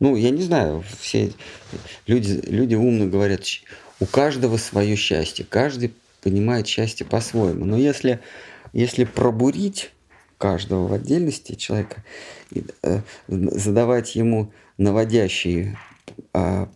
Ну, 0.00 0.16
я 0.16 0.30
не 0.30 0.42
знаю, 0.42 0.82
все 0.98 1.30
люди, 2.06 2.40
люди 2.46 2.74
умно 2.74 3.06
говорят, 3.06 3.42
у 4.00 4.06
каждого 4.06 4.56
свое 4.56 4.96
счастье, 4.96 5.46
каждый 5.48 5.92
понимает 6.22 6.66
счастье 6.66 7.06
по-своему. 7.06 7.66
Но 7.66 7.76
если, 7.76 8.20
если 8.72 9.04
пробурить 9.04 9.92
каждого 10.38 10.88
в 10.88 10.92
отдельности 10.94 11.54
человека, 11.54 12.02
и, 12.50 12.64
э, 12.82 13.02
задавать 13.28 14.16
ему 14.16 14.52
наводящие 14.78 15.78
э, 16.32 16.66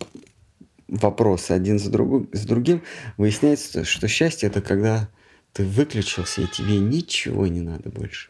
вопросы 0.89 1.53
один 1.53 1.79
за, 1.79 1.91
другу, 1.91 2.27
с 2.33 2.45
другим, 2.45 2.83
выясняется, 3.17 3.85
что 3.85 4.07
счастье 4.07 4.49
это 4.49 4.61
когда 4.61 5.09
ты 5.55 5.65
выключился, 5.65 6.43
и 6.43 6.47
тебе 6.47 6.79
ничего 6.79 7.47
не 7.47 7.61
надо 7.61 7.89
больше. 7.89 8.29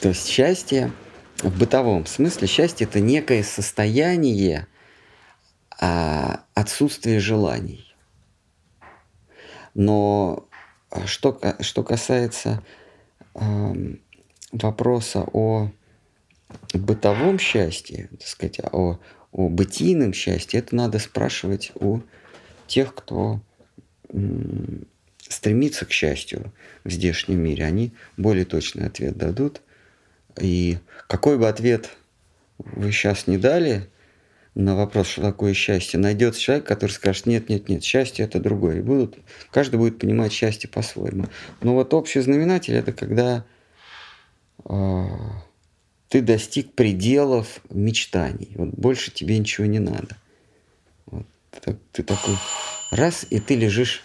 То 0.00 0.10
есть 0.10 0.28
счастье 0.28 0.92
в 1.42 1.58
бытовом 1.58 2.06
смысле, 2.06 2.46
счастье 2.46 2.86
это 2.86 3.00
некое 3.00 3.42
состояние 3.42 4.66
а, 5.80 6.44
отсутствие 6.54 7.18
желаний. 7.18 7.94
Но 9.74 10.48
а, 10.90 11.06
что, 11.06 11.40
что 11.60 11.82
касается 11.82 12.62
э, 13.34 13.74
вопроса 14.52 15.24
о 15.32 15.70
бытовом 16.74 17.38
счастье, 17.38 18.08
так 18.12 18.28
сказать, 18.28 18.60
о, 18.60 18.98
о 19.32 19.48
бытийном 19.48 20.12
счастье, 20.12 20.60
это 20.60 20.76
надо 20.76 20.98
спрашивать 20.98 21.72
у 21.74 22.00
тех, 22.66 22.94
кто 22.94 23.40
стремится 25.28 25.86
к 25.86 25.90
счастью 25.90 26.52
в 26.84 26.90
здешнем 26.90 27.40
мире. 27.40 27.64
Они 27.64 27.92
более 28.18 28.44
точный 28.44 28.86
ответ 28.86 29.16
дадут. 29.16 29.62
И 30.40 30.78
какой 31.08 31.38
бы 31.38 31.48
ответ 31.48 31.90
вы 32.58 32.90
сейчас 32.92 33.26
не 33.26 33.38
дали 33.38 33.88
на 34.54 34.76
вопрос, 34.76 35.08
что 35.08 35.22
такое 35.22 35.54
счастье, 35.54 35.98
найдется 35.98 36.40
человек, 36.40 36.66
который 36.66 36.90
скажет, 36.90 37.26
нет, 37.26 37.48
нет, 37.48 37.68
нет, 37.68 37.82
счастье 37.82 38.24
это 38.24 38.38
другое. 38.38 38.78
И 38.78 38.82
будут, 38.82 39.18
каждый 39.50 39.76
будет 39.76 39.98
понимать 39.98 40.32
счастье 40.32 40.68
по-своему. 40.68 41.26
Но 41.62 41.74
вот 41.74 41.94
общий 41.94 42.20
знаменатель 42.20 42.74
это 42.74 42.92
когда 42.92 43.44
э, 44.64 45.04
ты 46.08 46.20
достиг 46.20 46.74
пределов 46.74 47.60
мечтаний. 47.70 48.52
Вот 48.56 48.70
больше 48.70 49.10
тебе 49.10 49.38
ничего 49.38 49.66
не 49.66 49.78
надо. 49.78 50.16
Вот, 51.06 51.26
ты, 51.50 51.78
ты 51.92 52.02
такой 52.02 52.36
раз, 52.90 53.26
и 53.30 53.40
ты 53.40 53.56
лежишь, 53.56 54.04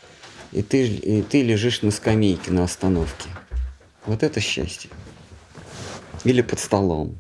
и 0.53 0.61
ты, 0.61 0.88
и 0.88 1.21
ты 1.23 1.43
лежишь 1.43 1.82
на 1.82 1.91
скамейке 1.91 2.51
на 2.51 2.63
остановке. 2.63 3.30
Вот 4.05 4.23
это 4.23 4.39
счастье. 4.39 4.89
Или 6.24 6.41
под 6.41 6.59
столом. 6.59 7.18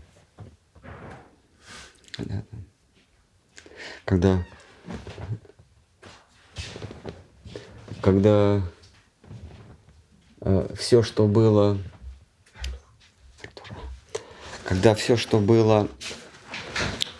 Когда, 4.05 4.45
когда 8.01 8.61
э, 10.41 10.75
все, 10.77 11.03
что 11.03 11.27
было, 11.27 11.77
когда 14.63 14.95
все, 14.95 15.17
что 15.17 15.39
было 15.39 15.89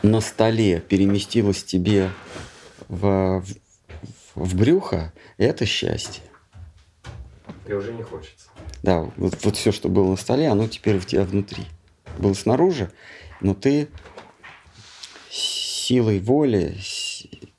на 0.02 0.22
столе, 0.22 0.80
переместилось 0.80 1.64
тебе 1.64 2.10
в, 2.88 3.42
в, 3.42 3.46
в 4.36 4.56
брюхо, 4.56 5.14
это 5.38 5.66
счастье. 5.66 6.24
И 7.68 7.74
уже 7.74 7.94
не 7.94 8.04
хочется. 8.04 8.47
Да, 8.88 9.12
вот, 9.18 9.44
вот 9.44 9.58
все, 9.58 9.74
что 9.74 9.90
было 9.90 10.12
на 10.12 10.16
столе, 10.16 10.48
оно 10.48 10.66
теперь 10.70 10.98
в 10.98 11.06
тебя 11.06 11.26
внутри. 11.26 11.66
Было 12.18 12.34
снаружи, 12.34 12.90
но 13.42 13.54
ты 13.54 13.90
силой 15.30 16.22
воли, 16.22 16.78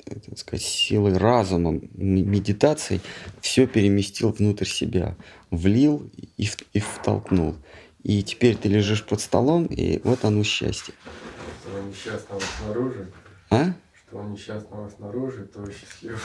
так 0.06 0.38
сказать, 0.38 0.64
силой 0.64 1.18
разума, 1.18 1.78
медитацией 1.92 3.02
все 3.42 3.66
переместил 3.66 4.30
внутрь 4.30 4.64
себя, 4.64 5.16
влил 5.50 6.10
и, 6.38 6.48
и 6.72 6.80
втолкнул. 6.80 7.56
И 8.02 8.22
теперь 8.22 8.56
ты 8.56 8.70
лежишь 8.70 9.04
под 9.04 9.20
столом, 9.20 9.66
и 9.66 10.00
вот 10.04 10.24
оно 10.24 10.42
счастье. 10.44 10.94
Что 11.60 11.78
несчастного 11.82 12.40
снаружи. 12.58 13.12
А? 13.50 13.74
Что 13.92 14.22
несчастного 14.22 14.88
снаружи, 14.88 15.44
то 15.44 15.62
счастливого. 15.70 16.22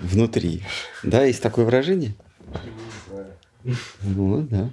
Внутри. 0.00 0.62
Да, 1.02 1.24
есть 1.24 1.42
такое 1.42 1.66
выражение? 1.66 2.14
Не 2.48 3.10
знаю. 3.10 3.36
Ну, 4.02 4.42
да. 4.42 4.70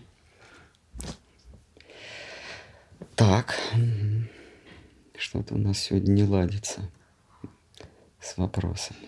Так. 3.15 3.55
Что-то 5.17 5.55
у 5.55 5.57
нас 5.57 5.79
сегодня 5.79 6.11
не 6.11 6.23
ладится 6.23 6.81
с 8.19 8.37
вопросами. 8.37 8.99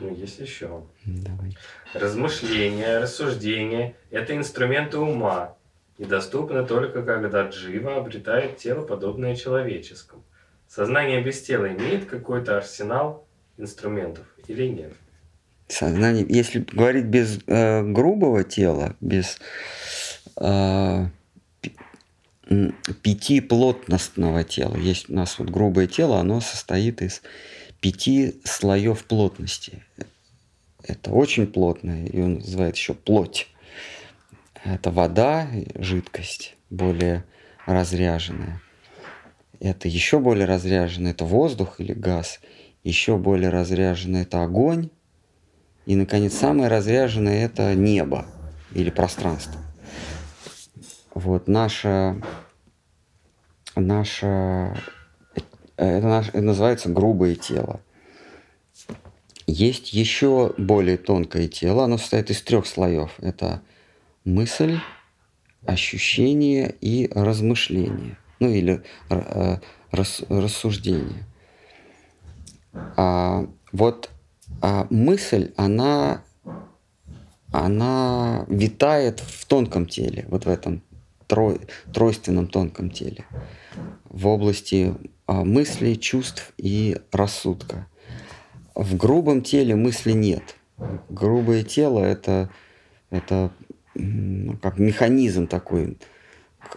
Ну, 0.00 0.14
есть 0.14 0.38
еще. 0.38 0.86
Давай. 1.04 1.56
Размышления, 1.94 2.98
рассуждения– 2.98 3.96
это 4.10 4.36
инструменты 4.36 4.98
ума 4.98 5.56
и 5.96 6.04
доступны 6.04 6.64
только 6.64 7.02
когда 7.02 7.48
джива 7.48 7.96
обретает 7.96 8.58
тело, 8.58 8.84
подобное 8.84 9.34
человеческому. 9.34 10.24
Сознание 10.68 11.22
без 11.22 11.42
тела 11.42 11.68
имеет 11.72 12.06
какой-то 12.06 12.56
арсенал 12.56 13.26
инструментов 13.56 14.26
или 14.46 14.68
нет? 14.68 14.92
Сознание, 15.68 16.24
если 16.28 16.60
говорить 16.60 17.04
без 17.04 17.40
э, 17.46 17.82
грубого 17.82 18.42
тела, 18.42 18.96
без 19.00 19.38
э, 20.40 21.06
пяти 23.02 23.40
плотностного 23.40 24.44
тела. 24.44 24.76
Есть 24.76 25.10
у 25.10 25.14
нас 25.14 25.38
вот 25.38 25.50
грубое 25.50 25.86
тело, 25.86 26.20
оно 26.20 26.40
состоит 26.40 27.02
из 27.02 27.22
пяти 27.80 28.40
слоев 28.44 29.04
плотности. 29.04 29.82
Это 30.82 31.10
очень 31.10 31.46
плотное, 31.46 32.06
и 32.06 32.20
он 32.20 32.36
называет 32.36 32.76
еще 32.76 32.94
плоть. 32.94 33.48
Это 34.64 34.90
вода, 34.90 35.48
жидкость, 35.74 36.56
более 36.70 37.24
разряженная. 37.66 38.60
Это 39.60 39.88
еще 39.88 40.18
более 40.18 40.46
разряженное, 40.46 41.10
это 41.10 41.24
воздух 41.24 41.80
или 41.80 41.92
газ. 41.92 42.40
Еще 42.84 43.18
более 43.18 43.50
разряженное 43.50 44.22
это 44.22 44.42
огонь. 44.42 44.88
И, 45.88 45.96
наконец, 45.96 46.34
самое 46.34 46.68
разряженное 46.68 47.46
это 47.46 47.74
небо 47.74 48.26
или 48.72 48.90
пространство. 48.90 49.58
Вот 51.14 51.48
наша, 51.48 52.20
наша, 53.74 54.76
это, 55.78 56.06
наш, 56.06 56.28
это 56.28 56.42
называется 56.42 56.90
грубое 56.90 57.36
тело. 57.36 57.80
Есть 59.46 59.94
еще 59.94 60.52
более 60.58 60.98
тонкое 60.98 61.48
тело, 61.48 61.84
оно 61.84 61.96
состоит 61.96 62.28
из 62.28 62.42
трех 62.42 62.66
слоев. 62.66 63.12
Это 63.22 63.62
мысль, 64.26 64.80
ощущение 65.64 66.74
и 66.82 67.10
размышление. 67.14 68.18
Ну 68.40 68.50
или 68.50 68.82
э, 69.08 69.56
рас, 69.90 70.20
рассуждение. 70.28 71.24
А, 72.74 73.48
вот 73.72 74.10
а 74.60 74.86
мысль, 74.90 75.52
она, 75.56 76.22
она 77.52 78.44
витает 78.48 79.20
в 79.20 79.46
тонком 79.46 79.86
теле, 79.86 80.26
вот 80.28 80.46
в 80.46 80.48
этом 80.48 80.82
трой, 81.26 81.60
тройственном 81.92 82.48
тонком 82.48 82.90
теле, 82.90 83.24
в 84.04 84.26
области 84.26 84.94
а, 85.26 85.44
мыслей, 85.44 85.98
чувств 85.98 86.52
и 86.56 86.96
рассудка. 87.12 87.86
В 88.74 88.96
грубом 88.96 89.42
теле 89.42 89.74
мысли 89.76 90.12
нет. 90.12 90.56
Грубое 91.08 91.64
тело 91.64 92.00
это, 92.00 92.50
это 93.10 93.52
ну, 93.94 94.56
как 94.56 94.78
механизм 94.78 95.46
такой. 95.46 95.98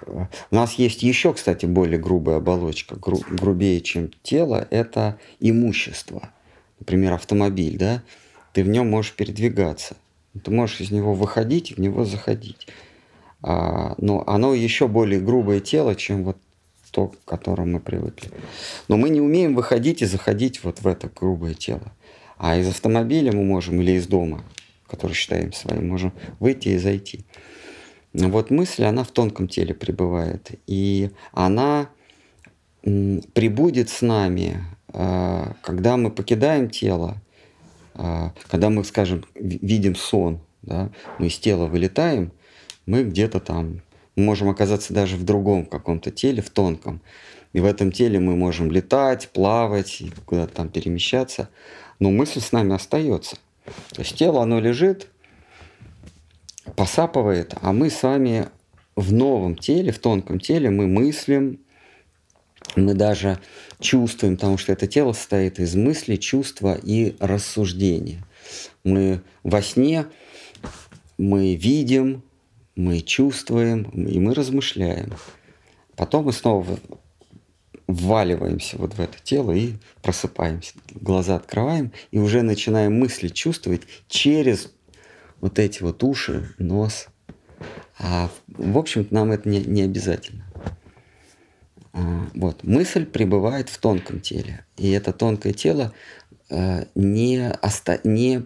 У 0.05 0.55
нас 0.55 0.73
есть 0.73 1.03
еще, 1.03 1.33
кстати, 1.33 1.65
более 1.65 1.99
грубая 1.99 2.37
оболочка, 2.37 2.95
гру, 2.95 3.19
грубее, 3.29 3.81
чем 3.81 4.09
тело, 4.23 4.67
это 4.69 5.19
имущество. 5.39 6.29
Например, 6.81 7.13
автомобиль, 7.13 7.77
да, 7.77 8.01
ты 8.53 8.63
в 8.63 8.67
нем 8.67 8.89
можешь 8.89 9.13
передвигаться. 9.13 9.95
Ты 10.43 10.49
можешь 10.49 10.81
из 10.81 10.89
него 10.89 11.13
выходить 11.13 11.69
и 11.69 11.75
в 11.75 11.77
него 11.77 12.05
заходить. 12.05 12.67
А, 13.43 13.93
но 13.99 14.23
оно 14.25 14.55
еще 14.55 14.87
более 14.87 15.19
грубое 15.19 15.59
тело, 15.59 15.93
чем 15.93 16.23
вот 16.23 16.37
то, 16.89 17.09
к 17.09 17.23
которому 17.23 17.73
мы 17.73 17.79
привыкли. 17.79 18.31
Но 18.87 18.97
мы 18.97 19.11
не 19.11 19.21
умеем 19.21 19.53
выходить 19.53 20.01
и 20.01 20.05
заходить 20.05 20.63
вот 20.63 20.81
в 20.81 20.87
это 20.87 21.07
грубое 21.15 21.53
тело. 21.53 21.93
А 22.39 22.57
из 22.57 22.67
автомобиля 22.67 23.31
мы 23.31 23.43
можем, 23.43 23.79
или 23.79 23.91
из 23.91 24.07
дома, 24.07 24.43
который 24.87 25.13
считаем 25.13 25.53
своим, 25.53 25.87
можем 25.87 26.13
выйти 26.39 26.69
и 26.69 26.77
зайти. 26.79 27.25
Вот 28.11 28.49
мысль, 28.49 28.85
она 28.85 29.03
в 29.03 29.11
тонком 29.11 29.47
теле 29.47 29.75
пребывает. 29.75 30.49
И 30.65 31.11
она 31.31 31.89
прибудет 32.81 33.89
с 33.89 34.01
нами, 34.01 34.65
когда 34.91 35.97
мы 35.97 36.11
покидаем 36.11 36.69
тело, 36.69 37.17
а, 37.93 38.33
когда 38.49 38.69
мы, 38.69 38.83
скажем, 38.83 39.25
видим 39.35 39.95
сон, 39.95 40.41
да, 40.61 40.89
мы 41.17 41.27
из 41.27 41.37
тела 41.37 41.65
вылетаем, 41.67 42.31
мы 42.85 43.03
где-то 43.03 43.39
там 43.39 43.81
можем 44.15 44.49
оказаться 44.49 44.93
даже 44.93 45.15
в 45.15 45.23
другом 45.23 45.65
каком-то 45.65 46.11
теле, 46.11 46.41
в 46.41 46.49
тонком. 46.49 47.01
И 47.53 47.59
в 47.59 47.65
этом 47.65 47.91
теле 47.91 48.19
мы 48.19 48.35
можем 48.35 48.71
летать, 48.71 49.29
плавать, 49.29 50.03
куда-то 50.25 50.53
там 50.53 50.69
перемещаться. 50.69 51.49
Но 51.99 52.11
мысль 52.11 52.39
с 52.39 52.51
нами 52.51 52.73
остается. 52.73 53.37
То 53.91 54.01
есть 54.01 54.15
тело, 54.15 54.41
оно 54.41 54.59
лежит, 54.59 55.07
посапывает, 56.75 57.53
а 57.61 57.73
мы 57.73 57.89
с 57.89 58.03
вами 58.03 58.47
в 58.95 59.13
новом 59.13 59.55
теле, 59.55 59.91
в 59.91 59.99
тонком 59.99 60.39
теле, 60.39 60.69
мы 60.69 60.87
мыслим, 60.87 61.59
мы 62.75 62.93
даже 62.93 63.39
чувствуем, 63.79 64.35
потому 64.35 64.57
что 64.57 64.71
это 64.71 64.87
тело 64.87 65.13
состоит 65.13 65.59
из 65.59 65.75
мысли, 65.75 66.15
чувства 66.15 66.77
и 66.81 67.15
рассуждения. 67.19 68.23
Мы 68.83 69.21
во 69.43 69.61
сне, 69.61 70.05
мы 71.17 71.55
видим, 71.55 72.23
мы 72.75 73.01
чувствуем, 73.01 73.83
и 73.83 74.19
мы 74.19 74.33
размышляем. 74.33 75.13
Потом 75.95 76.25
мы 76.25 76.33
снова 76.33 76.79
вваливаемся 77.87 78.77
вот 78.77 78.93
в 78.93 78.99
это 78.99 79.17
тело 79.21 79.51
и 79.51 79.73
просыпаемся. 80.01 80.73
Глаза 80.91 81.35
открываем 81.35 81.91
и 82.11 82.19
уже 82.19 82.41
начинаем 82.41 82.97
мысли 82.97 83.27
чувствовать 83.27 83.81
через 84.07 84.71
вот 85.41 85.59
эти 85.59 85.83
вот 85.83 86.03
уши, 86.03 86.53
нос. 86.57 87.07
А 87.99 88.29
в 88.47 88.77
общем-то 88.77 89.13
нам 89.13 89.31
это 89.31 89.49
не, 89.49 89.59
не 89.59 89.81
обязательно. 89.83 90.50
А, 91.93 92.27
вот. 92.33 92.63
Мысль 92.63 93.05
пребывает 93.05 93.69
в 93.69 93.77
тонком 93.77 94.19
теле. 94.19 94.65
И 94.77 94.91
это 94.91 95.13
тонкое 95.13 95.53
тело 95.53 95.93
э, 96.49 96.85
не, 96.95 97.51
оста... 97.61 97.99
не 98.03 98.45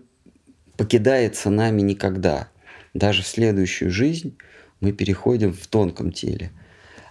покидается 0.77 1.49
нами 1.49 1.81
никогда. 1.81 2.49
Даже 2.93 3.23
в 3.23 3.27
следующую 3.27 3.91
жизнь 3.91 4.37
мы 4.79 4.91
переходим 4.91 5.53
в 5.53 5.67
тонком 5.67 6.11
теле. 6.11 6.51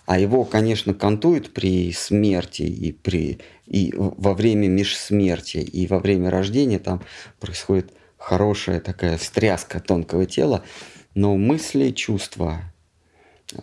А 0.06 0.18
его, 0.18 0.44
конечно, 0.44 0.92
кантуют 0.92 1.54
при 1.54 1.90
смерти 1.92 2.62
и, 2.62 2.92
при, 2.92 3.38
и 3.66 3.94
во 3.96 4.34
время 4.34 4.68
межсмерти, 4.68 5.58
и 5.58 5.86
во 5.86 5.98
время 5.98 6.30
рождения 6.30 6.78
там 6.78 7.02
происходит 7.40 7.92
хорошая 8.18 8.80
такая 8.80 9.16
встряска 9.16 9.80
тонкого 9.80 10.26
тела, 10.26 10.62
но 11.14 11.36
мысли, 11.36 11.90
чувства, 11.90 12.60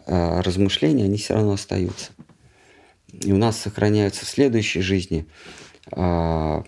э, 0.05 0.41
размышления, 0.41 1.05
они 1.05 1.17
все 1.17 1.35
равно 1.35 1.53
остаются. 1.53 2.11
И 3.13 3.31
у 3.31 3.37
нас 3.37 3.59
сохраняются 3.59 4.25
в 4.25 4.29
следующей 4.29 4.81
жизни 4.81 5.25
э, 5.91 6.63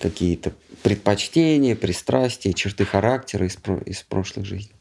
какие-то 0.00 0.52
предпочтения, 0.82 1.74
пристрастия, 1.74 2.52
черты 2.52 2.84
характера 2.84 3.46
из, 3.46 3.58
из 3.86 4.02
прошлых 4.02 4.46
жизней. 4.46 4.74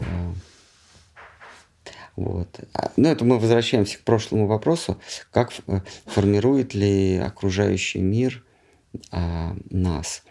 Э, 0.00 0.04
вот. 2.16 2.60
А, 2.74 2.92
ну, 2.96 3.08
это 3.08 3.24
мы 3.24 3.38
возвращаемся 3.38 3.98
к 3.98 4.02
прошлому 4.02 4.46
вопросу, 4.46 4.98
как 5.30 5.52
формирует 6.06 6.74
ли 6.74 7.16
окружающий 7.16 8.00
мир 8.00 8.44
а, 9.10 9.56
нас. 9.70 10.22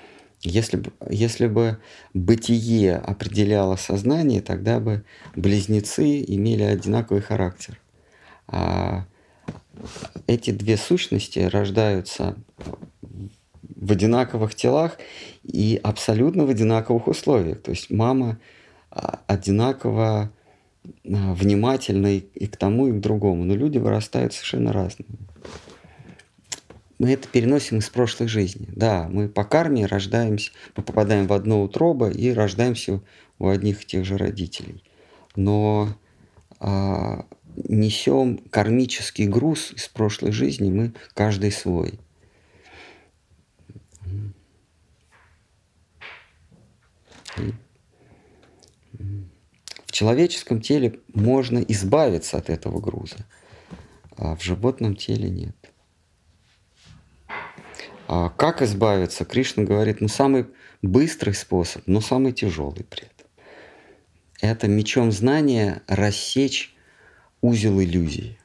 Если 0.43 0.77
бы, 0.77 0.91
если 1.09 1.47
бы 1.47 1.77
бытие 2.13 2.95
определяло 2.95 3.75
сознание, 3.75 4.41
тогда 4.41 4.79
бы 4.79 5.03
близнецы 5.35 6.23
имели 6.23 6.63
одинаковый 6.63 7.21
характер. 7.21 7.79
А 8.47 9.05
эти 10.27 10.51
две 10.51 10.77
сущности 10.77 11.39
рождаются 11.39 12.35
в 13.61 13.91
одинаковых 13.91 14.53
телах 14.53 14.97
и 15.43 15.79
абсолютно 15.81 16.45
в 16.45 16.49
одинаковых 16.49 17.07
условиях. 17.07 17.61
То 17.61 17.71
есть 17.71 17.89
мама 17.89 18.39
а, 18.91 19.21
одинаково 19.27 20.31
а, 20.83 21.33
внимательна 21.33 22.15
и 22.17 22.47
к 22.47 22.57
тому, 22.57 22.87
и 22.87 22.91
к 22.91 23.01
другому. 23.01 23.43
Но 23.43 23.55
люди 23.55 23.79
вырастают 23.79 24.33
совершенно 24.33 24.71
разными 24.71 25.17
мы 27.01 27.13
это 27.13 27.27
переносим 27.27 27.79
из 27.79 27.89
прошлых 27.89 28.29
жизней. 28.29 28.69
Да, 28.75 29.07
мы 29.09 29.27
по 29.27 29.43
карме 29.43 29.87
рождаемся, 29.87 30.51
мы 30.75 30.83
попадаем 30.83 31.25
в 31.25 31.33
одно 31.33 31.63
утробо 31.63 32.11
и 32.11 32.31
рождаемся 32.31 33.01
у 33.39 33.47
одних 33.47 33.81
и 33.81 33.87
тех 33.87 34.05
же 34.05 34.17
родителей. 34.17 34.83
Но 35.35 35.89
а, 36.59 37.25
несем 37.67 38.37
кармический 38.49 39.27
груз 39.27 39.71
из 39.73 39.87
прошлой 39.87 40.31
жизни 40.31 40.71
мы 40.71 40.93
каждый 41.13 41.51
свой. 41.51 41.99
В 49.85 49.91
человеческом 49.91 50.61
теле 50.61 50.99
можно 51.13 51.59
избавиться 51.59 52.37
от 52.37 52.49
этого 52.49 52.79
груза, 52.79 53.25
а 54.17 54.35
в 54.35 54.43
животном 54.43 54.95
теле 54.95 55.29
нет. 55.29 55.55
А 58.07 58.29
как 58.29 58.61
избавиться? 58.61 59.25
Кришна 59.25 59.63
говорит, 59.63 60.01
ну 60.01 60.07
самый 60.07 60.47
быстрый 60.81 61.33
способ, 61.33 61.83
но 61.87 62.01
самый 62.01 62.33
тяжелый 62.33 62.83
при 62.83 63.03
этом. 63.03 63.27
Это 64.41 64.67
мечом 64.67 65.11
знания 65.11 65.83
рассечь 65.87 66.75
узел 67.41 67.81
иллюзии. 67.81 68.37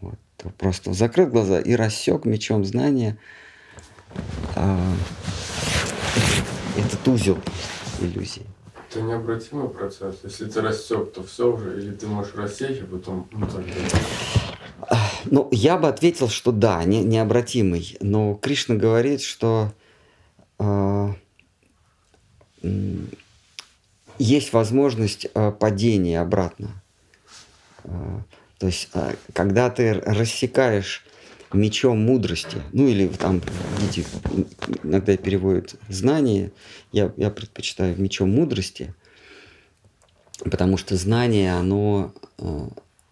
Вот. 0.00 0.18
Просто 0.56 0.92
закрыл 0.92 1.26
глаза 1.26 1.60
и 1.60 1.72
рассек 1.74 2.24
мечом 2.24 2.64
знания 2.64 3.18
а, 4.54 4.94
этот 6.76 7.06
узел 7.08 7.38
иллюзии. 8.00 8.46
Это 8.90 9.02
необратимый 9.02 9.68
процесс. 9.68 10.16
Если 10.24 10.46
ты 10.46 10.60
рассек, 10.62 11.12
то 11.12 11.22
все 11.22 11.52
уже, 11.52 11.78
или 11.78 11.94
ты 11.94 12.06
можешь 12.06 12.34
рассечь, 12.34 12.80
а 12.82 12.86
потом 12.86 13.28
ну, 13.32 13.46
тогда... 13.46 13.72
Ну, 15.26 15.48
я 15.52 15.76
бы 15.76 15.88
ответил, 15.88 16.28
что 16.28 16.52
да, 16.52 16.82
не, 16.84 17.02
необратимый. 17.04 17.98
Но 18.00 18.34
Кришна 18.34 18.76
говорит, 18.76 19.20
что 19.20 19.74
э, 20.58 21.08
есть 24.18 24.52
возможность 24.54 25.26
э, 25.34 25.52
падения 25.52 26.20
обратно. 26.20 26.82
То 28.58 28.66
есть, 28.66 28.88
э, 28.94 29.14
когда 29.32 29.70
ты 29.70 29.94
рассекаешь 29.94 31.04
мечом 31.52 32.00
мудрости, 32.04 32.58
ну 32.72 32.88
или 32.88 33.08
там, 33.08 33.40
видите, 33.80 34.04
иногда 34.82 35.16
переводят 35.16 35.76
знание, 35.88 36.52
я, 36.92 37.12
я 37.16 37.30
предпочитаю 37.30 37.98
мечом 38.00 38.30
мудрости, 38.30 38.94
потому 40.44 40.76
что 40.76 40.96
знание, 40.96 41.54
оно 41.54 42.12
э, 42.38 42.68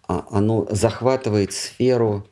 а, 0.09 0.27
оно 0.31 0.67
захватывает 0.71 1.53
сферу 1.53 2.27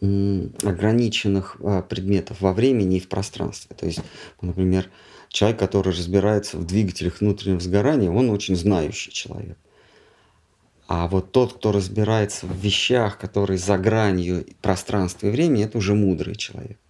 ограниченных 0.00 1.58
а, 1.62 1.82
предметов 1.82 2.40
во 2.40 2.54
времени 2.54 2.96
и 2.96 3.00
в 3.00 3.08
пространстве. 3.08 3.76
То 3.76 3.84
есть, 3.84 4.00
например, 4.40 4.88
человек, 5.28 5.58
который 5.58 5.92
разбирается 5.92 6.56
в 6.56 6.66
двигателях 6.66 7.20
внутреннего 7.20 7.60
сгорания, 7.60 8.10
он 8.10 8.30
очень 8.30 8.56
знающий 8.56 9.12
человек. 9.12 9.58
А 10.90 11.06
вот 11.06 11.30
тот, 11.30 11.52
кто 11.52 11.70
разбирается 11.70 12.46
в 12.46 12.56
вещах, 12.56 13.16
которые 13.16 13.58
за 13.58 13.78
гранью 13.78 14.44
пространства 14.60 15.28
и 15.28 15.30
времени, 15.30 15.64
это 15.64 15.78
уже 15.78 15.94
мудрый 15.94 16.34
человек. 16.34 16.80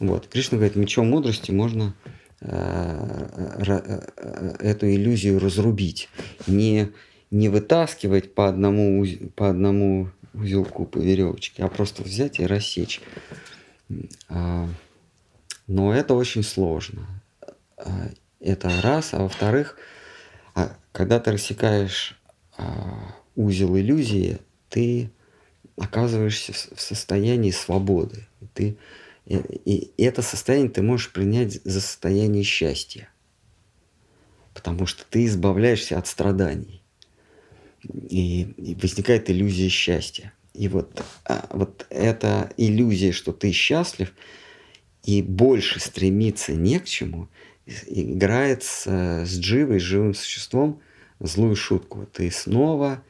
Вот. 0.00 0.26
Кришна 0.26 0.58
говорит, 0.58 0.74
мечом 0.74 1.10
мудрости 1.10 1.52
можно 1.52 1.94
э, 2.40 2.48
э, 3.64 4.00
э, 4.16 4.56
эту 4.58 4.90
иллюзию 4.90 5.38
разрубить. 5.38 6.08
Не 6.48 6.88
не 7.30 7.48
вытаскивать 7.48 8.34
по 8.34 8.48
одному, 8.48 9.06
по 9.36 9.50
одному 9.50 10.10
узелку, 10.34 10.84
по 10.84 10.98
веревочке, 10.98 11.62
а 11.62 11.68
просто 11.68 12.02
взять 12.02 12.40
и 12.40 12.46
рассечь. 12.46 13.00
А, 14.28 14.68
но 15.68 15.94
это 15.94 16.14
очень 16.14 16.42
сложно. 16.42 17.06
А, 17.76 18.08
это 18.40 18.68
раз. 18.82 19.14
А 19.14 19.20
во-вторых, 19.20 19.76
а, 20.56 20.76
когда 20.90 21.20
ты 21.20 21.30
рассекаешь 21.30 22.20
узел 23.34 23.76
иллюзии, 23.76 24.38
ты 24.68 25.10
оказываешься 25.76 26.52
в 26.52 26.80
состоянии 26.80 27.50
свободы. 27.50 28.26
Ты, 28.54 28.76
и, 29.26 29.36
и 29.36 30.02
это 30.02 30.22
состояние 30.22 30.70
ты 30.70 30.82
можешь 30.82 31.12
принять 31.12 31.60
за 31.64 31.80
состояние 31.80 32.42
счастья. 32.42 33.08
Потому 34.54 34.86
что 34.86 35.04
ты 35.08 35.26
избавляешься 35.26 35.98
от 35.98 36.06
страданий 36.06 36.82
и, 37.84 38.42
и 38.56 38.74
возникает 38.74 39.28
иллюзия 39.30 39.68
счастья. 39.68 40.32
И 40.54 40.68
вот, 40.68 41.04
а, 41.24 41.46
вот 41.52 41.86
эта 41.90 42.50
иллюзия, 42.56 43.12
что 43.12 43.32
ты 43.32 43.52
счастлив, 43.52 44.14
и 45.04 45.22
больше 45.22 45.78
стремиться 45.78 46.52
не 46.52 46.80
к 46.80 46.86
чему, 46.86 47.28
играет 47.86 48.62
с, 48.62 48.86
с 48.86 49.38
дживой, 49.38 49.78
живым 49.78 50.14
существом, 50.14 50.80
злую 51.20 51.56
шутку. 51.56 52.06
Ты 52.12 52.30
снова 52.30 53.02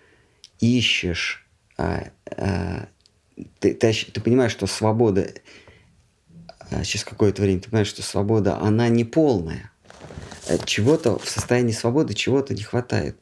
ищешь, 0.61 1.47
а, 1.77 2.09
а, 2.27 2.89
ты, 3.59 3.75
ты, 3.75 3.93
ты 3.93 4.21
понимаешь, 4.21 4.53
что 4.53 4.67
свобода, 4.67 5.29
а, 6.71 6.85
через 6.85 7.05
какое-то 7.05 7.43
время 7.43 7.61
ты 7.61 7.71
понимаешь, 7.71 7.89
что 7.89 8.03
свобода, 8.03 8.59
она 8.59 8.89
не 8.89 9.05
полная. 9.05 9.71
Чего-то 10.65 11.19
в 11.19 11.29
состоянии 11.29 11.73
свободы, 11.73 12.15
чего-то 12.15 12.55
не 12.55 12.63
хватает. 12.63 13.17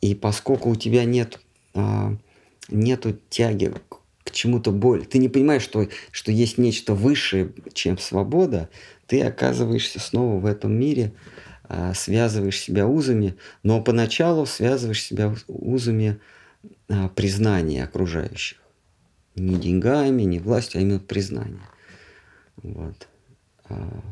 И 0.00 0.14
поскольку 0.14 0.70
у 0.70 0.76
тебя 0.76 1.04
нет, 1.04 1.40
а, 1.74 2.16
нету 2.68 3.18
тяги 3.28 3.72
к 4.24 4.30
чему-то 4.30 4.70
более, 4.70 5.06
ты 5.06 5.18
не 5.18 5.28
понимаешь, 5.28 5.62
что, 5.62 5.88
что 6.10 6.32
есть 6.32 6.58
нечто 6.58 6.94
высшее, 6.94 7.52
чем 7.72 7.98
свобода, 7.98 8.68
ты 9.06 9.22
оказываешься 9.22 10.00
снова 10.00 10.38
в 10.38 10.46
этом 10.46 10.72
мире, 10.72 11.12
связываешь 11.94 12.60
себя 12.60 12.86
узами, 12.86 13.36
но 13.62 13.82
поначалу 13.82 14.46
связываешь 14.46 15.02
себя 15.02 15.34
узами 15.46 16.20
а, 16.88 17.08
признания 17.08 17.84
окружающих. 17.84 18.58
Не 19.34 19.56
деньгами, 19.56 20.22
не 20.22 20.38
властью, 20.38 20.80
а 20.80 20.82
именно 20.82 20.98
признание. 20.98 21.62
Вот. 22.56 23.08
А, 23.64 24.02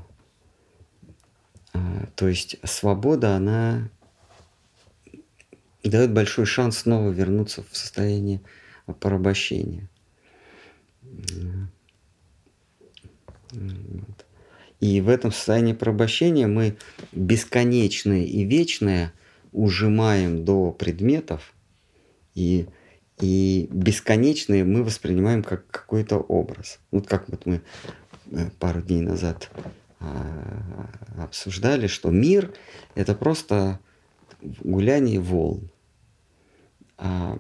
а, 1.75 2.07
то 2.17 2.29
есть 2.29 2.57
свобода, 2.65 3.37
она 3.37 3.89
дает 5.85 6.13
большой 6.13 6.47
шанс 6.47 6.79
снова 6.79 7.11
вернуться 7.11 7.63
в 7.71 7.77
состояние 7.77 8.41
порабощения. 9.01 9.89
И 14.81 15.01
в 15.01 15.09
этом 15.09 15.31
состоянии 15.31 15.75
порабощения 15.75 16.47
мы 16.47 16.77
бесконечное 17.13 18.25
и 18.25 18.45
вечное 18.45 19.13
ужимаем 19.53 20.45
до 20.45 20.73
предметов, 20.73 21.53
и, 22.35 22.67
и 23.21 23.69
бесконечное 23.71 24.65
мы 24.65 24.83
воспринимаем 24.83 25.43
как 25.43 25.67
какой-то 25.67 26.17
образ. 26.17 26.79
Вот 26.91 27.07
как 27.07 27.29
вот 27.29 27.45
мы 27.45 27.61
э, 28.31 28.51
пару 28.59 28.81
дней 28.81 29.03
назад 29.03 29.51
а, 29.99 30.89
обсуждали, 31.19 31.87
что 31.87 32.11
мир— 32.11 32.55
это 32.95 33.15
просто 33.15 33.81
гуляние 34.41 35.21
волн. 35.21 35.71
А, 36.97 37.37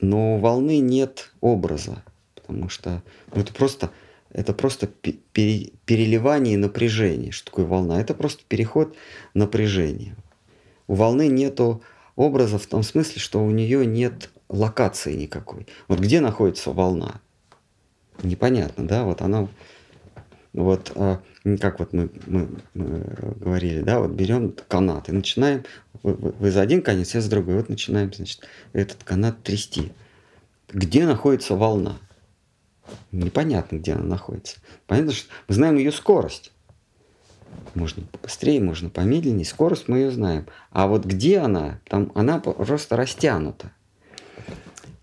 но 0.00 0.36
у 0.36 0.38
волны 0.38 0.78
нет 0.78 1.32
образа, 1.40 2.04
потому 2.36 2.68
что 2.68 3.02
ну, 3.34 3.40
это 3.40 3.52
просто 3.52 3.90
это 4.30 4.52
просто 4.52 4.86
пере, 4.86 5.72
переливание 5.86 6.58
напряжения. 6.58 7.30
Что 7.30 7.46
такое 7.46 7.66
волна? 7.66 8.00
Это 8.00 8.14
просто 8.14 8.42
переход 8.46 8.94
напряжения. 9.34 10.16
У 10.86 10.94
волны 10.94 11.28
нету 11.28 11.82
образа 12.16 12.58
в 12.58 12.66
том 12.66 12.82
смысле, 12.82 13.20
что 13.20 13.42
у 13.42 13.50
нее 13.50 13.86
нет 13.86 14.30
локации 14.48 15.14
никакой. 15.14 15.66
Вот 15.86 16.00
где 16.00 16.20
находится 16.20 16.72
волна? 16.72 17.20
Непонятно, 18.22 18.86
да? 18.86 19.04
Вот 19.04 19.22
она, 19.22 19.48
вот 20.52 20.92
а, 20.96 21.20
как 21.60 21.78
вот 21.78 21.92
мы, 21.92 22.10
мы, 22.26 22.48
мы 22.74 22.88
говорили, 23.36 23.80
да, 23.80 24.00
вот 24.00 24.10
берем 24.10 24.54
канат 24.66 25.08
и 25.08 25.12
начинаем, 25.12 25.64
вы, 26.02 26.14
вы 26.14 26.50
за 26.50 26.60
один 26.60 26.82
конец, 26.82 27.14
я 27.14 27.20
за 27.20 27.30
другой, 27.30 27.56
вот 27.56 27.68
начинаем, 27.68 28.12
значит, 28.12 28.40
этот 28.72 29.04
канат 29.04 29.42
трясти. 29.42 29.92
Где 30.68 31.06
находится 31.06 31.54
волна? 31.54 31.98
Непонятно, 33.12 33.76
где 33.76 33.92
она 33.92 34.04
находится. 34.04 34.58
Понятно, 34.86 35.12
что 35.12 35.28
мы 35.48 35.54
знаем 35.54 35.76
ее 35.76 35.92
скорость. 35.92 36.52
Можно 37.74 38.04
побыстрее, 38.04 38.60
можно 38.60 38.90
помедленнее. 38.90 39.44
Скорость 39.44 39.88
мы 39.88 39.98
ее 39.98 40.10
знаем. 40.10 40.46
А 40.70 40.86
вот 40.86 41.04
где 41.04 41.38
она, 41.38 41.80
там 41.88 42.12
она 42.14 42.38
просто 42.38 42.96
растянута. 42.96 43.72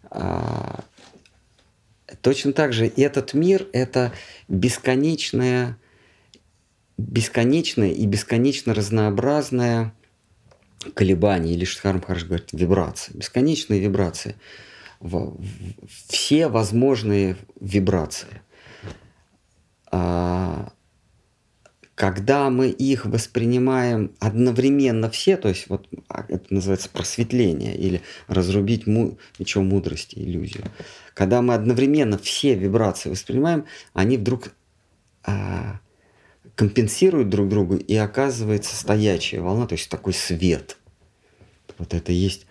А, 0.10 0.84
точно 2.22 2.54
так 2.54 2.74
же 2.74 2.88
этот 2.88 3.34
мир– 3.34 3.68
это 3.74 4.14
бесконечное, 4.48 5.78
бесконечное 6.98 7.92
и 7.92 8.06
бесконечно 8.06 8.74
разнообразное 8.74 9.94
колебание, 10.94 11.56
или 11.56 11.66
Штхарм 11.66 12.02
хорошо 12.02 12.28
говорит, 12.28 12.50
вибрация, 12.52 13.18
бесконечные 13.18 13.80
вибрации– 13.80 14.36
все 15.88 16.48
возможные 16.48 17.38
вибрации. 17.60 18.42
А, 19.92 20.72
когда 21.96 22.50
мы 22.50 22.70
их 22.70 23.06
воспринимаем 23.06 24.14
одновременно 24.20 25.10
все, 25.10 25.38
то 25.38 25.48
есть 25.48 25.70
вот 25.70 25.88
а, 26.10 26.26
это 26.28 26.54
называется 26.54 26.90
просветление 26.90 27.76
или 27.78 28.02
разрубить 28.28 28.86
му, 28.86 29.18
мечом 29.40 29.68
мудрости, 29.68 30.16
иллюзию. 30.20 30.66
Когда 31.14 31.42
мы 31.42 31.54
одновременно 31.54 32.18
все 32.18 32.56
вибрации 32.56 33.10
воспринимаем, 33.10 33.66
они 33.94 34.18
вдруг 34.18 34.52
а, 35.24 35.80
компенсируют 36.56 37.30
друг 37.30 37.48
другу 37.48 37.78
и 37.78 37.96
оказывается 37.96 38.76
стоячая 38.76 39.40
волна, 39.40 39.66
то 39.66 39.76
есть 39.76 39.90
такой 39.90 40.14
свет. 40.14 40.78
Вот 41.78 41.94
это 41.94 42.12
есть 42.12 42.46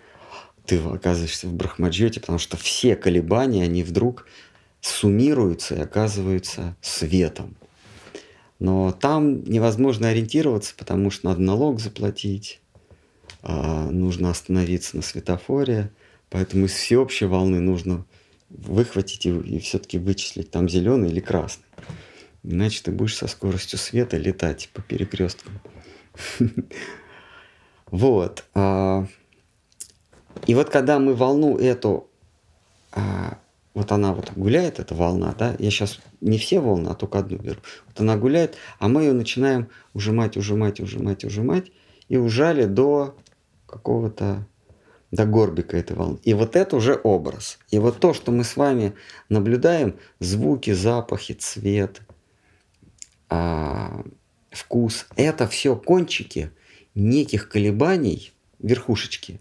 ты 0.67 0.79
оказываешься 0.79 1.47
в 1.47 1.53
Брахмаджоте, 1.53 2.21
потому 2.21 2.39
что 2.39 2.57
все 2.57 2.97
колебания, 2.97 3.65
они 3.65 3.83
вдруг 3.83 4.27
суммируются 4.81 5.75
и 5.75 5.81
оказываются 5.81 6.77
светом. 6.81 7.57
Но 8.59 8.93
там 8.93 9.45
невозможно 9.45 10.09
ориентироваться, 10.09 10.75
потому 10.77 11.11
что 11.11 11.29
надо 11.29 11.43
налог 11.43 11.81
заплатить, 11.81 12.61
а, 13.43 13.91
нужно 13.91 14.31
остановиться 14.31 14.97
на 14.97 15.03
светофоре, 15.03 15.91
поэтому 16.31 16.67
из 16.67 16.73
всеобщей 16.73 17.27
волны 17.27 17.61
нужно 17.61 18.07
выхватить 18.49 19.27
и, 19.27 19.31
и 19.31 19.59
все-таки 19.59 19.99
вычислить, 19.99 20.51
там 20.51 20.69
зеленый 20.69 21.11
или 21.11 21.21
красный. 21.21 21.67
Иначе 22.43 22.83
ты 22.83 22.93
будешь 22.93 23.17
со 23.17 23.27
скоростью 23.27 23.79
света 23.79 24.17
летать 24.17 24.71
по 24.73 24.83
перекресткам. 24.83 25.61
Вот. 27.91 28.45
И 30.47 30.55
вот 30.55 30.71
когда 30.71 30.99
мы 30.99 31.15
волну 31.15 31.57
эту, 31.57 32.09
а, 32.93 33.39
вот 33.75 33.93
она 33.93 34.15
вот 34.15 34.33
гуляет, 34.37 34.79
эта 34.79 34.95
волна, 34.95 35.35
да, 35.39 35.57
я 35.59 35.71
сейчас 35.71 36.01
не 36.21 36.39
все 36.39 36.61
волны, 36.61 36.89
а 36.89 36.95
только 36.95 37.19
одну 37.19 37.39
беру. 37.39 37.61
Вот 37.87 38.01
она 38.01 38.17
гуляет, 38.17 38.57
а 38.79 38.89
мы 38.89 39.03
ее 39.03 39.13
начинаем 39.13 39.69
ужимать, 39.95 40.37
ужимать, 40.37 40.81
ужимать, 40.81 41.25
ужимать, 41.25 41.73
и 42.09 42.17
ужали 42.17 42.65
до 42.65 43.17
какого-то 43.67 44.47
до 45.11 45.27
горбика 45.27 45.77
этой 45.77 45.97
волны. 45.97 46.19
И 46.25 46.35
вот 46.35 46.57
это 46.57 46.77
уже 46.77 47.01
образ. 47.03 47.59
И 47.71 47.79
вот 47.79 48.01
то, 48.01 48.15
что 48.15 48.33
мы 48.33 48.43
с 48.43 48.57
вами 48.57 48.95
наблюдаем, 49.29 49.97
звуки, 50.19 50.73
запахи, 50.73 51.35
цвет, 51.35 52.03
а, 53.29 54.05
вкус, 54.51 55.07
это 55.17 55.47
все 55.47 55.77
кончики 55.77 56.51
неких 56.95 57.49
колебаний 57.49 58.33
верхушечки 58.59 59.41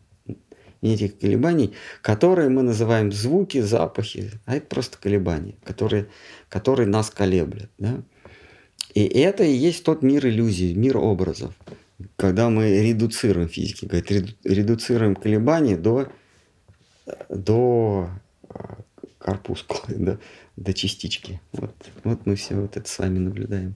этих 0.83 1.17
колебаний, 1.17 1.73
которые 2.01 2.49
мы 2.49 2.61
называем 2.61 3.11
звуки, 3.11 3.61
запахи, 3.61 4.31
а 4.45 4.55
это 4.55 4.67
просто 4.67 4.97
колебания, 4.97 5.55
которые, 5.63 6.07
которые 6.49 6.87
нас 6.87 7.09
колеблят. 7.09 7.69
Да? 7.77 8.01
И 8.93 9.05
это 9.05 9.43
и 9.43 9.51
есть 9.51 9.83
тот 9.83 10.03
мир 10.03 10.25
иллюзий, 10.27 10.73
мир 10.73 10.97
образов, 10.97 11.53
когда 12.15 12.49
мы 12.49 12.81
редуцируем 12.81 13.47
физики, 13.47 13.85
говорит, 13.85 14.35
редуцируем 14.43 15.15
колебания 15.15 15.77
до, 15.77 16.11
до 17.29 18.09
а, 18.49 18.77
корпускула, 19.17 19.83
до, 19.87 20.19
до 20.57 20.73
частички. 20.73 21.41
Вот, 21.53 21.75
вот 22.03 22.25
мы 22.25 22.35
все 22.35 22.55
вот 22.55 22.77
это 22.77 22.87
с 22.87 22.99
вами 22.99 23.19
наблюдаем. 23.19 23.75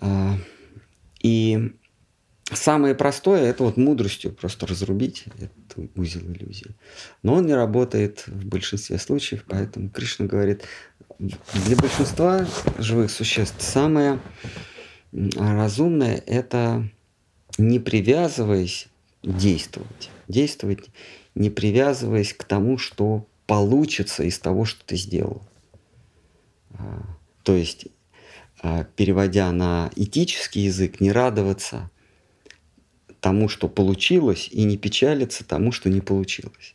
А, 0.00 0.36
и 1.22 1.72
Самое 2.52 2.94
простое– 2.94 3.42
это 3.50 3.64
вот 3.64 3.78
мудростью 3.78 4.30
просто 4.30 4.66
разрубить 4.66 5.24
этот 5.38 5.96
узел 5.96 6.20
иллюзии. 6.20 6.74
Но 7.22 7.34
он 7.34 7.46
не 7.46 7.54
работает 7.54 8.26
в 8.26 8.46
большинстве 8.46 8.98
случаев, 8.98 9.44
поэтому 9.48 9.88
Кришна 9.88 10.26
говорит, 10.26 10.62
для 11.18 11.76
большинства 11.76 12.46
живых 12.78 13.10
существ 13.10 13.62
самое 13.62 14.20
разумное– 15.12 16.22
это 16.26 16.86
не 17.56 17.78
привязываясь 17.78 18.88
действовать. 19.22 20.10
Действовать, 20.28 20.90
не 21.34 21.48
привязываясь 21.48 22.34
к 22.34 22.44
тому, 22.44 22.76
что 22.76 23.26
получится 23.46 24.22
из 24.22 24.38
того, 24.38 24.66
что 24.66 24.84
ты 24.84 24.96
сделал. 24.96 25.42
А, 26.72 27.02
то 27.42 27.54
есть, 27.54 27.86
а, 28.62 28.84
переводя 28.96 29.50
на 29.52 29.90
этический 29.96 30.62
язык, 30.62 31.00
не 31.00 31.10
радоваться– 31.10 31.90
тому, 33.24 33.48
что 33.48 33.68
получилось, 33.68 34.50
и 34.52 34.64
не 34.64 34.76
печалиться 34.76 35.46
тому, 35.46 35.72
что 35.72 35.88
не 35.88 36.02
получилось. 36.02 36.74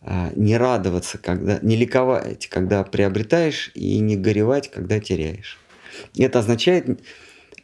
А, 0.00 0.32
не 0.34 0.56
радоваться, 0.56 1.18
когда, 1.18 1.58
не 1.60 1.76
ликовать, 1.76 2.46
когда 2.46 2.82
приобретаешь, 2.82 3.70
и 3.74 3.98
не 3.98 4.16
горевать, 4.16 4.70
когда 4.70 5.00
теряешь. 5.00 5.58
Это 6.16 6.38
означает 6.38 6.98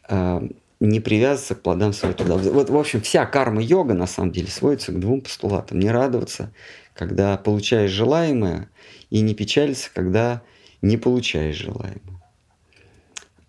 а, 0.07 0.47
не 0.79 0.99
привязываться 0.99 1.55
к 1.55 1.63
плодам 1.63 1.91
своего 1.91 2.15
труда. 2.15 2.35
Вот, 2.35 2.69
в 2.69 2.77
общем, 2.77 3.01
вся 3.01 3.25
карма-йога 3.25 3.95
на 3.95 4.05
самом 4.05 4.31
деле 4.31 4.49
сводится 4.49 4.91
к 4.91 4.99
двум 4.99 5.21
постулатам. 5.21 5.79
Не 5.79 5.89
радоваться, 5.89 6.53
когда 6.93 7.35
получаешь 7.35 7.89
желаемое, 7.89 8.69
и 9.09 9.21
не 9.21 9.33
печалиться, 9.33 9.89
когда 9.91 10.43
не 10.83 10.97
получаешь 10.97 11.55
желаемое. 11.55 12.21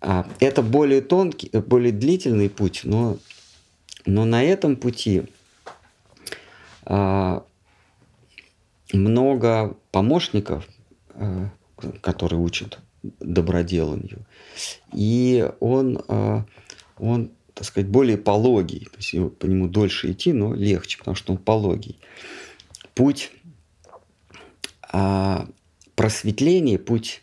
А, 0.01 0.27
это 0.41 0.63
более 0.63 1.03
тонкий, 1.03 1.51
более 1.53 1.93
длительный 1.93 2.49
путь, 2.49 2.81
но 2.85 3.19
но 4.09 4.25
на 4.25 4.43
этом 4.43 4.77
пути 4.77 5.25
а, 6.87 7.45
много 8.93 9.77
помощников, 9.93 10.67
а, 11.11 11.51
которые 12.01 12.41
учат 12.41 12.79
доброделанию. 13.03 14.25
И 14.95 15.47
он, 15.61 16.03
а, 16.09 16.47
он, 16.97 17.31
так 17.53 17.67
сказать, 17.67 17.91
более 17.91 18.17
пологий. 18.17 18.87
То 18.87 18.97
есть 18.97 19.39
по 19.39 19.45
нему 19.45 19.69
дольше 19.69 20.13
идти, 20.13 20.33
но 20.33 20.55
легче, 20.55 20.97
потому 20.99 21.15
что 21.15 21.35
он 21.35 21.39
пологий. 21.39 21.99
Путь 22.95 23.31
а, 24.91 25.47
просветления, 25.97 26.79
путь 26.79 27.23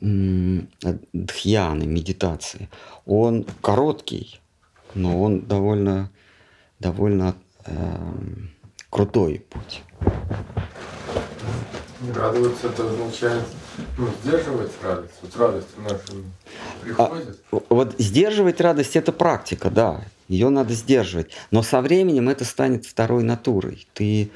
дхьяны, 0.00 1.84
медитации, 1.86 2.68
он 3.06 3.46
короткий, 3.60 4.40
но 4.94 5.20
он 5.20 5.40
довольно, 5.42 6.10
довольно 6.78 7.34
э, 7.66 7.72
крутой 8.90 9.44
путь. 9.48 9.82
Радоваться 12.14 12.66
это 12.68 12.88
означает 12.88 13.44
ну, 13.96 14.08
сдерживать 14.22 14.72
радость. 14.82 15.14
Вот 15.22 15.36
радость 15.36 15.68
наша 15.78 16.02
приходит. 16.82 17.38
А, 17.50 17.60
вот 17.68 17.94
сдерживать 17.98 18.60
радость 18.60 18.96
это 18.96 19.12
практика, 19.12 19.70
да. 19.70 20.04
Ее 20.28 20.48
надо 20.48 20.74
сдерживать. 20.74 21.30
Но 21.50 21.62
со 21.62 21.80
временем 21.80 22.28
это 22.28 22.44
станет 22.44 22.86
второй 22.86 23.22
натурой. 23.22 23.86
Ты, 23.94 24.30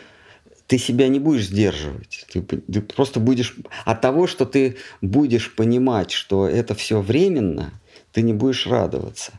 ты 0.66 0.78
себя 0.78 1.08
не 1.08 1.18
будешь 1.18 1.46
сдерживать. 1.46 2.26
Ты, 2.32 2.42
ты 2.42 2.80
просто 2.80 3.18
будешь... 3.18 3.56
От 3.84 4.00
того, 4.00 4.26
что 4.26 4.46
ты 4.46 4.76
будешь 5.00 5.54
понимать, 5.54 6.12
что 6.12 6.46
это 6.46 6.74
все 6.74 7.00
временно, 7.00 7.72
ты 8.12 8.22
не 8.22 8.32
будешь 8.32 8.66
радоваться. 8.66 9.32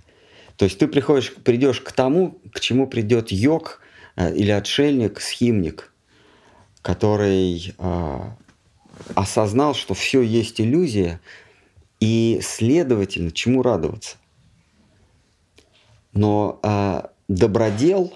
То 0.57 0.65
есть 0.65 0.79
ты 0.79 0.87
приходишь, 0.87 1.33
придешь 1.33 1.81
к 1.81 1.91
тому, 1.91 2.39
к 2.51 2.59
чему 2.59 2.87
придет 2.87 3.31
йог 3.31 3.79
э, 4.15 4.35
или 4.35 4.51
отшельник, 4.51 5.21
схимник, 5.21 5.93
который 6.81 7.75
э, 7.77 8.19
осознал, 9.13 9.75
что 9.75 9.93
все 9.93 10.21
есть 10.21 10.59
иллюзия, 10.59 11.21
и, 11.99 12.39
следовательно, 12.41 13.31
чему 13.31 13.61
радоваться. 13.61 14.17
Но 16.13 16.59
э, 16.63 17.03
добродел 17.27 18.13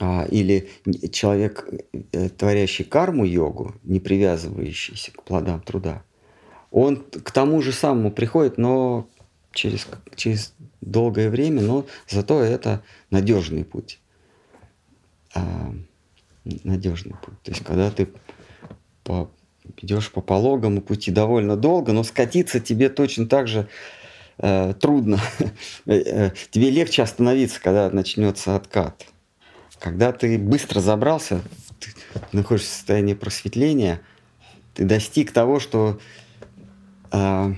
э, 0.00 0.28
или 0.28 0.70
человек, 1.12 1.68
э, 2.12 2.28
творящий 2.30 2.84
карму 2.84 3.24
йогу, 3.24 3.74
не 3.84 4.00
привязывающийся 4.00 5.12
к 5.12 5.22
плодам 5.22 5.60
труда, 5.60 6.02
он 6.72 6.96
к 6.96 7.30
тому 7.30 7.60
же 7.62 7.72
самому 7.72 8.10
приходит, 8.10 8.58
но 8.58 9.08
через, 9.52 9.86
через 10.16 10.54
долгое 10.80 11.30
время, 11.30 11.62
но 11.62 11.86
зато 12.08 12.42
это 12.42 12.82
надежный 13.10 13.64
путь. 13.64 14.00
А, 15.34 15.74
надежный 16.44 17.14
путь. 17.22 17.40
То 17.42 17.50
есть, 17.52 17.64
когда 17.64 17.90
ты 17.90 18.08
по, 19.04 19.30
идешь 19.78 20.10
по 20.10 20.20
пологому 20.20 20.80
пути 20.82 21.10
довольно 21.10 21.56
долго, 21.56 21.92
но 21.92 22.02
скатиться 22.02 22.60
тебе 22.60 22.88
точно 22.88 23.26
так 23.26 23.48
же 23.48 23.68
э, 24.38 24.74
трудно. 24.74 25.20
Э, 25.86 25.94
э, 25.94 26.30
тебе 26.50 26.70
легче 26.70 27.02
остановиться, 27.02 27.60
когда 27.60 27.90
начнется 27.90 28.54
откат. 28.54 29.06
Когда 29.78 30.12
ты 30.12 30.38
быстро 30.38 30.80
забрался, 30.80 31.42
ты 31.80 31.90
находишься 32.30 32.70
в 32.70 32.74
состоянии 32.74 33.14
просветления, 33.14 34.00
ты 34.74 34.84
достиг 34.84 35.32
того, 35.32 35.58
что 35.58 35.98
э, 37.10 37.54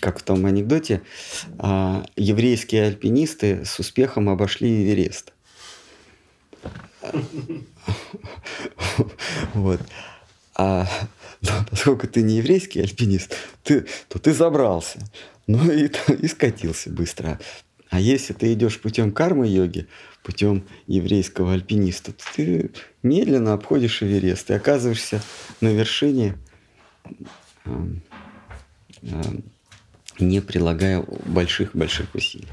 как 0.00 0.18
в 0.18 0.22
том 0.22 0.46
анекдоте, 0.46 1.02
а, 1.58 2.04
еврейские 2.16 2.86
альпинисты 2.86 3.64
с 3.64 3.78
успехом 3.78 4.28
обошли 4.28 4.84
Эверест. 4.84 5.32
Вот. 9.54 9.80
А 10.54 10.88
поскольку 11.70 12.08
ты 12.08 12.22
не 12.22 12.36
еврейский 12.36 12.80
альпинист, 12.80 13.36
ты, 13.62 13.86
то 14.08 14.18
ты 14.18 14.32
забрался. 14.32 14.98
Ну 15.46 15.70
и, 15.70 15.90
и 16.20 16.28
скатился 16.28 16.90
быстро. 16.90 17.38
А 17.90 18.00
если 18.00 18.32
ты 18.32 18.52
идешь 18.52 18.80
путем 18.80 19.12
кармы-йоги, 19.12 19.86
путем 20.22 20.66
еврейского 20.86 21.52
альпиниста, 21.52 22.12
то 22.12 22.24
ты 22.34 22.70
медленно 23.02 23.52
обходишь 23.52 24.02
Эверест 24.02 24.50
и 24.50 24.54
оказываешься 24.54 25.22
на 25.60 25.68
вершине 25.68 26.36
не 30.18 30.40
прилагая 30.40 31.04
больших-больших 31.26 32.14
усилий. 32.14 32.48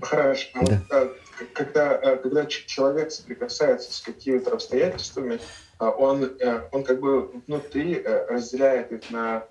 Хорошо. 0.00 0.48
Да. 0.62 0.82
А, 0.90 1.10
когда, 1.52 1.94
а, 1.96 2.16
когда 2.16 2.46
человек 2.46 3.10
соприкасается 3.10 3.92
с 3.92 4.00
какими-то 4.00 4.52
обстоятельствами, 4.52 5.40
а, 5.78 5.90
он, 5.90 6.24
э, 6.24 6.60
он 6.72 6.82
как 6.82 7.00
бы 7.00 7.28
внутри 7.46 7.94
э, 7.94 8.26
разделяет 8.26 8.90
их 8.92 9.10
на 9.10 9.44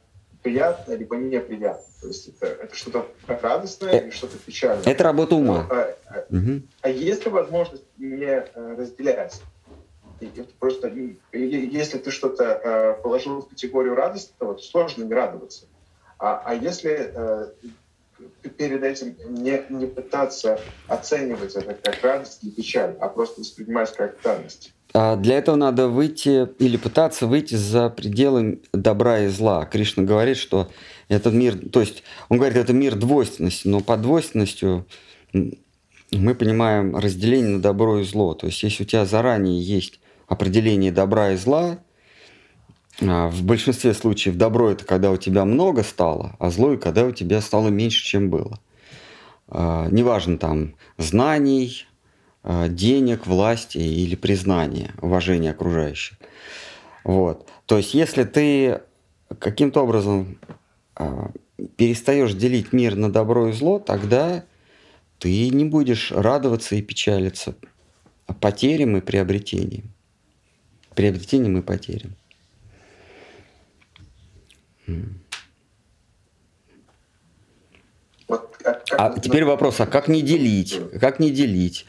приятное 0.43 0.97
либо 0.97 1.16
неприятное. 1.16 1.86
То 2.01 2.08
есть 2.08 2.28
это, 2.28 2.47
это 2.47 2.76
что-то 2.76 3.08
радостное 3.28 3.93
э, 3.93 4.03
или 4.03 4.10
что-то 4.12 4.38
печальное. 4.38 4.84
Это 4.86 5.03
работа 5.03 5.36
ума. 5.36 5.68
А, 5.70 5.95
а, 6.05 6.26
угу. 6.30 6.62
а 6.82 6.89
есть 6.89 7.26
ли 7.26 7.32
возможность 7.32 7.86
не 7.97 8.45
разделять? 8.55 9.41
Просто 10.59 10.91
если 11.32 11.97
ты 11.97 12.11
что-то 12.11 12.43
э, 12.43 13.01
положил 13.01 13.41
в 13.41 13.49
категорию 13.49 13.95
радостного, 13.95 14.55
то 14.55 14.61
сложно 14.61 15.03
не 15.03 15.13
радоваться. 15.13 15.65
А, 16.20 16.41
а 16.45 16.55
если 16.55 17.11
э, 17.13 17.47
перед 18.57 18.84
этим 18.84 19.15
не, 19.30 19.63
не 19.70 19.86
пытаться 19.86 20.59
оценивать 20.88 21.55
это 21.55 21.74
как 21.74 22.03
радость 22.03 22.43
или 22.43 22.51
печаль, 22.51 22.95
а 22.99 23.09
просто 23.09 23.41
воспринимать 23.41 23.93
как 23.95 24.20
данность. 24.24 24.74
А 24.93 25.15
для 25.15 25.38
этого 25.38 25.55
надо 25.55 25.88
выйти 25.88 26.47
или 26.59 26.78
пытаться 26.78 27.28
выйти 27.28 27.55
за 27.55 27.89
пределы 27.89 28.61
добра 28.74 29.20
и 29.20 29.28
зла. 29.28 29.65
Кришна 29.65 30.03
говорит, 30.03 30.38
что 30.38 30.70
этот 31.09 31.34
мир, 31.34 31.57
то 31.70 31.82
есть 31.82 32.03
он 32.30 32.38
говорит, 32.38 32.57
это 32.57 32.74
мир 32.74 32.95
двойственности, 32.95 33.68
но 33.68 33.82
под 33.82 34.01
двойственностью 34.01 34.88
мы 35.34 36.36
понимаем 36.36 36.95
разделение 36.95 37.57
на 37.57 37.61
добро 37.61 37.99
и 37.99 38.03
зло. 38.03 38.34
То 38.34 38.47
есть 38.47 38.63
если 38.63 38.84
у 38.84 38.86
тебя 38.86 39.05
заранее 39.05 39.61
есть 39.61 39.99
определение 40.28 40.91
добра 40.91 41.32
и 41.32 41.38
зла. 41.38 41.80
А, 43.01 43.30
в 43.30 43.43
большинстве 43.43 43.93
случаев 43.93 44.36
добро 44.36 44.69
это 44.69 44.86
когда 44.86 45.11
у 45.11 45.17
тебя 45.17 45.45
много 45.45 45.84
стало, 45.84 46.36
а 46.39 46.49
зло 46.49 46.78
когда 46.78 47.05
у 47.05 47.11
тебя 47.11 47.41
стало 47.41 47.69
меньше, 47.69 48.03
чем 48.03 48.30
было. 48.30 48.59
А, 49.47 49.88
неважно 49.89 50.38
там 50.38 50.75
знаний, 50.97 51.86
а, 52.43 52.67
денег, 52.67 53.25
власти 53.25 53.78
или 53.78 54.15
признания, 54.15 54.93
уважения 55.01 55.51
окружающих. 55.51 56.17
Вот. 57.03 57.47
То 57.65 57.78
есть 57.78 57.93
если 57.93 58.23
ты 58.23 58.82
каким-то 59.39 59.82
образом 59.82 60.38
перестаешь 61.75 62.34
делить 62.34 62.73
мир 62.73 62.95
на 62.95 63.11
добро 63.11 63.49
и 63.49 63.51
зло, 63.53 63.80
тогда 63.80 64.43
ты 65.19 65.49
не 65.49 65.65
будешь 65.65 66.11
радоваться 66.11 66.75
и 66.75 66.82
печалиться 66.82 67.55
потерям 68.39 68.97
и 68.97 69.01
приобретениям 69.01 69.93
приобретением 70.98 71.58
и 71.60 71.62
потерям. 71.62 72.16
А 78.98 79.20
теперь 79.20 79.45
вопрос, 79.45 79.80
а 79.80 79.86
как 79.86 80.08
не 80.08 80.22
делить? 80.22 80.82
Как 81.00 81.20
не 81.20 81.30
делить? 81.30 81.86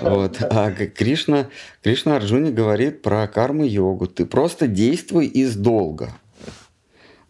Вот. 0.00 0.42
А 0.42 0.72
Кришна, 0.72 1.48
Кришна 1.82 2.16
Арджуни 2.16 2.50
говорит 2.50 3.00
про 3.00 3.28
карму-йогу. 3.28 4.08
Ты 4.08 4.26
просто 4.26 4.66
действуй 4.66 5.26
из 5.26 5.56
долга. 5.56 6.12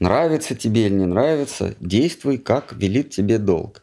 Нравится 0.00 0.54
тебе 0.54 0.86
или 0.86 0.94
не 0.94 1.06
нравится, 1.06 1.74
действуй, 1.80 2.38
как 2.38 2.72
велит 2.72 3.10
тебе 3.10 3.38
долг. 3.38 3.82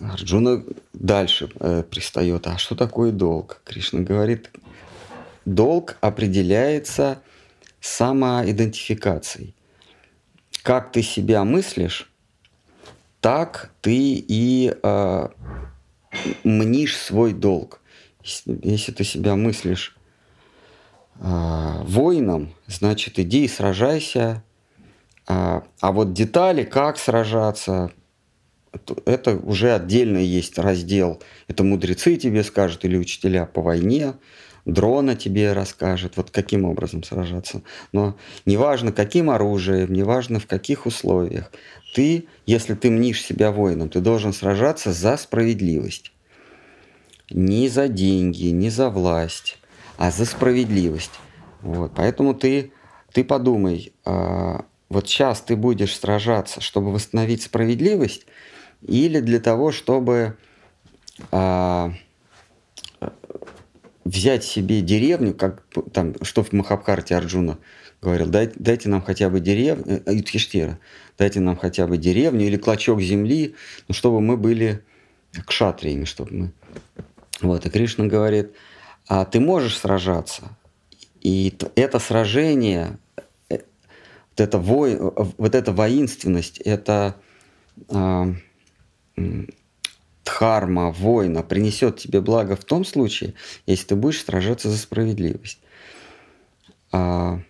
Арджуна 0.00 0.64
дальше 0.92 1.50
э, 1.60 1.84
пристает. 1.88 2.46
А 2.46 2.58
что 2.58 2.74
такое 2.74 3.12
долг? 3.12 3.60
Кришна 3.64 4.00
говорит, 4.00 4.50
долг 5.44 5.96
определяется 6.00 7.22
самоидентификацией. 7.80 9.54
Как 10.62 10.92
ты 10.92 11.02
себя 11.02 11.44
мыслишь, 11.44 12.10
так 13.20 13.70
ты 13.80 14.14
и 14.16 14.74
э, 14.82 15.28
мнишь 16.44 16.96
свой 16.96 17.32
долг. 17.32 17.80
Если 18.22 18.92
ты 18.92 19.04
себя 19.04 19.36
мыслишь 19.36 19.96
э, 21.18 21.82
воином, 21.84 22.54
значит, 22.66 23.18
иди 23.18 23.44
и 23.44 23.48
сражайся. 23.48 24.42
А, 25.26 25.64
а 25.80 25.92
вот 25.92 26.12
детали, 26.12 26.64
как 26.64 26.98
сражаться, 26.98 27.92
это 29.04 29.36
уже 29.36 29.72
отдельно 29.72 30.18
есть 30.18 30.58
раздел. 30.58 31.22
Это 31.48 31.64
мудрецы 31.64 32.16
тебе 32.16 32.42
скажут 32.44 32.84
или 32.84 32.96
учителя 32.96 33.46
по 33.46 33.62
войне 33.62 34.14
дрона 34.64 35.16
тебе 35.16 35.52
расскажет, 35.52 36.16
вот 36.16 36.30
каким 36.30 36.64
образом 36.64 37.02
сражаться. 37.02 37.62
Но 37.92 38.16
неважно, 38.46 38.92
каким 38.92 39.30
оружием, 39.30 39.92
неважно, 39.92 40.40
в 40.40 40.46
каких 40.46 40.86
условиях. 40.86 41.50
Ты, 41.94 42.26
если 42.46 42.74
ты 42.74 42.90
мнишь 42.90 43.22
себя 43.22 43.50
воином, 43.50 43.88
ты 43.88 44.00
должен 44.00 44.32
сражаться 44.32 44.92
за 44.92 45.16
справедливость. 45.16 46.12
Не 47.30 47.68
за 47.68 47.88
деньги, 47.88 48.46
не 48.46 48.70
за 48.70 48.90
власть, 48.90 49.58
а 49.98 50.10
за 50.10 50.24
справедливость. 50.24 51.12
Вот. 51.62 51.92
Поэтому 51.94 52.34
ты, 52.34 52.72
ты 53.12 53.24
подумай, 53.24 53.92
а, 54.04 54.64
вот 54.88 55.08
сейчас 55.08 55.40
ты 55.40 55.56
будешь 55.56 55.96
сражаться, 55.96 56.60
чтобы 56.60 56.92
восстановить 56.92 57.42
справедливость, 57.42 58.26
или 58.82 59.20
для 59.20 59.40
того, 59.40 59.72
чтобы 59.72 60.36
а, 61.30 61.92
взять 64.04 64.44
себе 64.44 64.80
деревню, 64.80 65.34
как 65.34 65.62
там, 65.92 66.14
что 66.22 66.42
в 66.42 66.52
Махабхарте 66.52 67.16
Арджуна 67.16 67.58
говорил, 68.00 68.28
дайте, 68.28 68.54
дайте 68.56 68.88
нам 68.88 69.02
хотя 69.02 69.28
бы 69.28 69.40
деревню, 69.40 70.02
э, 70.06 70.14
Юдхиштира, 70.14 70.78
дайте 71.18 71.40
нам 71.40 71.56
хотя 71.56 71.86
бы 71.86 71.98
деревню 71.98 72.46
или 72.46 72.56
клочок 72.56 73.00
земли, 73.00 73.54
ну, 73.88 73.94
чтобы 73.94 74.20
мы 74.20 74.36
были 74.36 74.82
кшатриями, 75.46 76.04
чтобы 76.04 76.32
мы... 76.32 76.52
Вот, 77.40 77.66
и 77.66 77.70
Кришна 77.70 78.06
говорит, 78.06 78.52
а 79.06 79.24
ты 79.24 79.40
можешь 79.40 79.78
сражаться, 79.78 80.56
и 81.20 81.54
это 81.74 81.98
сражение, 81.98 82.98
э, 83.48 83.58
вот 84.30 84.40
эта, 84.40 84.58
вой, 84.58 84.98
вот 84.98 85.54
эта 85.54 85.72
воинственность, 85.72 86.58
это 86.58 87.16
э, 87.88 88.34
дхарма, 90.24 90.90
война 90.90 91.42
принесет 91.42 91.98
тебе 91.98 92.20
благо 92.20 92.56
в 92.56 92.64
том 92.64 92.84
случае, 92.84 93.34
если 93.66 93.88
ты 93.88 93.96
будешь 93.96 94.24
сражаться 94.24 94.68
за 94.68 94.78
справедливость. 94.78 95.60
А, 96.92 97.40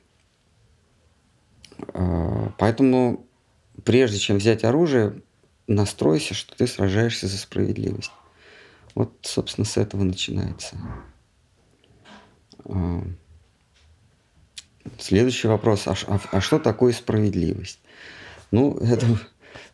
а, 1.94 2.52
поэтому 2.58 3.26
прежде 3.84 4.18
чем 4.18 4.38
взять 4.38 4.64
оружие, 4.64 5.22
настройся, 5.66 6.34
что 6.34 6.56
ты 6.56 6.66
сражаешься 6.66 7.26
за 7.26 7.38
справедливость. 7.38 8.12
Вот, 8.94 9.12
собственно, 9.22 9.64
с 9.64 9.76
этого 9.76 10.02
начинается. 10.02 10.76
А, 12.64 13.02
следующий 14.98 15.48
вопрос. 15.48 15.86
А, 15.86 15.94
а, 16.06 16.20
а 16.32 16.40
что 16.40 16.58
такое 16.58 16.92
справедливость? 16.92 17.80
Ну, 18.50 18.76
это... 18.78 19.06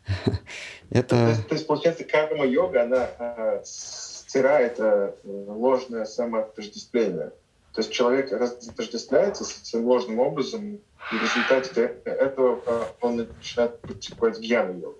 это... 0.90 1.09
То, 1.09 1.28
есть, 1.28 1.48
то 1.48 1.54
есть, 1.54 1.66
получается, 1.66 2.04
карма-йога, 2.04 2.82
она 2.82 3.09
э, 3.18 3.62
стирает 3.64 4.76
э, 4.78 5.12
ложное 5.24 6.04
самоотождествление. 6.04 7.32
То 7.76 7.82
есть 7.82 7.92
человек 7.92 8.32
разотождествляется 8.32 9.44
с 9.44 9.61
этим 9.61 9.84
ложным 9.84 10.18
образом, 10.18 10.80
и 11.12 11.14
в 11.14 11.22
результате 11.22 11.92
этого 12.04 12.59
а, 12.66 12.88
он 13.02 13.28
начинает 13.38 13.78
практиковать 13.82 14.40
гьяну-йогу. 14.40 14.96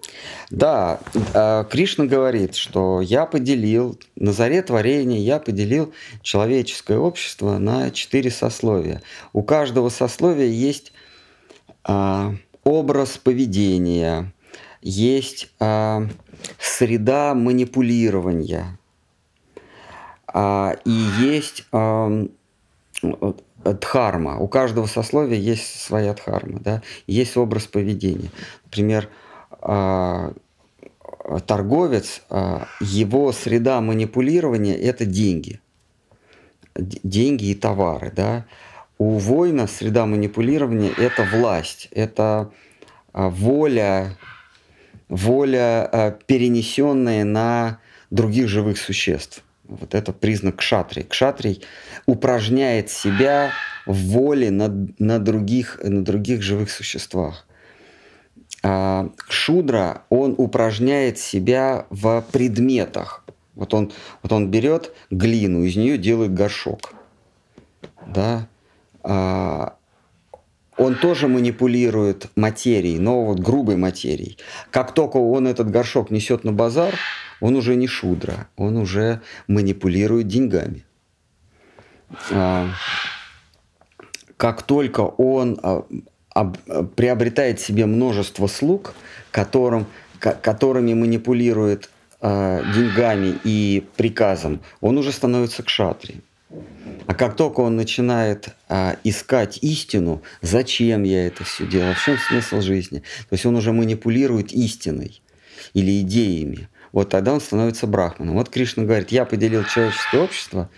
Да, 0.51 1.01
а, 1.33 1.65
Кришна 1.65 2.05
говорит, 2.05 2.55
что 2.55 3.01
я 3.01 3.25
поделил, 3.25 3.99
на 4.15 4.33
заре 4.33 4.61
творения 4.61 5.21
я 5.21 5.39
поделил 5.39 5.95
человеческое 6.21 6.99
общество 6.99 7.57
на 7.57 7.91
четыре 7.91 8.31
сословия. 8.31 9.01
У 9.33 9.43
каждого 9.43 9.89
сословия 9.89 10.49
есть 10.49 10.93
а, 11.83 12.35
образ 12.63 13.17
поведения, 13.17 14.35
есть 14.83 15.53
среда 16.59 17.35
манипулирования, 17.35 18.79
и 20.35 21.07
есть 21.21 21.67
дхарма. 23.75 24.39
У 24.39 24.49
каждого 24.49 24.87
сословия 24.87 25.39
есть 25.39 25.81
своя 25.81 26.15
дхарма, 26.15 26.61
да, 26.61 26.83
есть 27.07 27.37
образ 27.37 27.67
поведения. 27.67 28.31
Например, 28.65 29.09
а, 29.61 30.33
торговец, 31.47 32.23
а, 32.31 32.67
его 32.81 33.33
среда 33.33 33.81
манипулирования– 33.81 34.75
это 34.77 35.05
деньги. 35.05 35.61
Деньги 36.75 37.47
и 37.47 37.55
товары, 37.55 38.13
да. 38.15 38.47
У 38.99 39.19
воина 39.19 39.67
среда 39.67 40.07
манипулирования– 40.07 40.93
это 40.99 41.25
власть, 41.25 41.89
это 41.91 42.51
воля, 43.13 44.17
воля, 45.09 46.17
перенесенная 46.27 47.25
на 47.25 47.79
других 48.11 48.49
живых 48.49 48.79
существ. 48.79 49.43
Вот 49.65 49.95
это 49.95 50.13
признак 50.13 50.57
кшатрии. 50.57 51.03
Кшатрий 51.03 51.63
упражняет 52.07 52.91
себя 52.91 53.51
в 53.85 53.97
воле 54.11 54.51
на, 54.51 54.69
на, 54.99 55.19
других, 55.19 55.81
на 55.83 56.05
других 56.05 56.43
живых 56.43 56.71
существах. 56.71 57.47
А 58.63 59.11
шудра, 59.29 60.03
он 60.09 60.35
упражняет 60.39 61.19
себя 61.19 61.87
в 61.91 62.25
предметах. 62.33 63.25
Вот 63.55 63.75
он, 63.75 63.93
вот 64.23 64.33
он 64.33 64.51
берет 64.51 64.93
глину, 65.11 65.63
из 65.63 65.77
нее 65.77 65.99
делает 65.99 66.35
горшок. 66.35 66.93
Да? 68.07 68.49
А, 69.03 69.77
он 70.77 70.95
тоже 70.97 71.29
манипулирует 71.29 72.29
материей, 72.37 72.99
но 72.99 73.25
вот 73.25 73.41
грубой 73.41 73.77
материей. 73.77 74.39
Как 74.71 74.93
только 74.93 75.17
он 75.17 75.47
этот 75.47 75.71
горшок 75.71 76.11
несет 76.11 76.45
на 76.45 76.53
базар, 76.53 76.95
он 77.41 77.57
уже 77.57 77.77
не 77.77 77.87
шудра, 77.87 78.49
он 78.57 78.77
уже 78.77 79.21
манипулирует 79.47 80.29
деньгами. 80.29 80.85
А, 82.31 82.69
как 84.37 84.63
только 84.63 85.01
он 85.01 85.59
а, 85.63 85.85
приобретает 86.97 87.61
себе 87.61 87.87
множество 87.87 88.47
слуг, 88.47 88.95
которым, 89.31 89.87
которыми 90.19 90.95
манипулирует 90.95 91.91
а, 92.21 92.63
деньгами 92.75 93.39
и 93.45 93.87
приказом, 93.97 94.61
он 94.81 94.99
уже 94.99 95.13
становится 95.13 95.63
кшатри. 95.63 96.21
А 97.07 97.15
как 97.15 97.37
только 97.37 97.61
он 97.61 97.77
начинает 97.77 98.51
а, 98.69 98.97
искать 99.05 99.59
истину, 99.63 100.23
зачем 100.43 101.03
я 101.03 101.27
это 101.27 101.45
все 101.45 101.67
делаю, 101.67 101.95
в 101.95 102.05
чем 102.05 102.19
смысл 102.19 102.61
жизни, 102.61 102.99
то 102.99 103.33
есть 103.33 103.47
он 103.47 103.57
уже 103.57 103.73
манипулирует 103.73 104.53
истиной 104.53 105.21
или 105.75 106.01
идеями, 106.01 106.69
вот 106.93 107.11
тогда 107.11 107.33
он 107.33 107.41
становится 107.41 107.87
брахманом. 107.87 108.37
Вот 108.37 108.49
Кришна 108.49 108.85
говорит, 108.85 109.11
я 109.11 109.25
поделил 109.25 109.65
человеческое 109.65 110.23
общество 110.23 110.71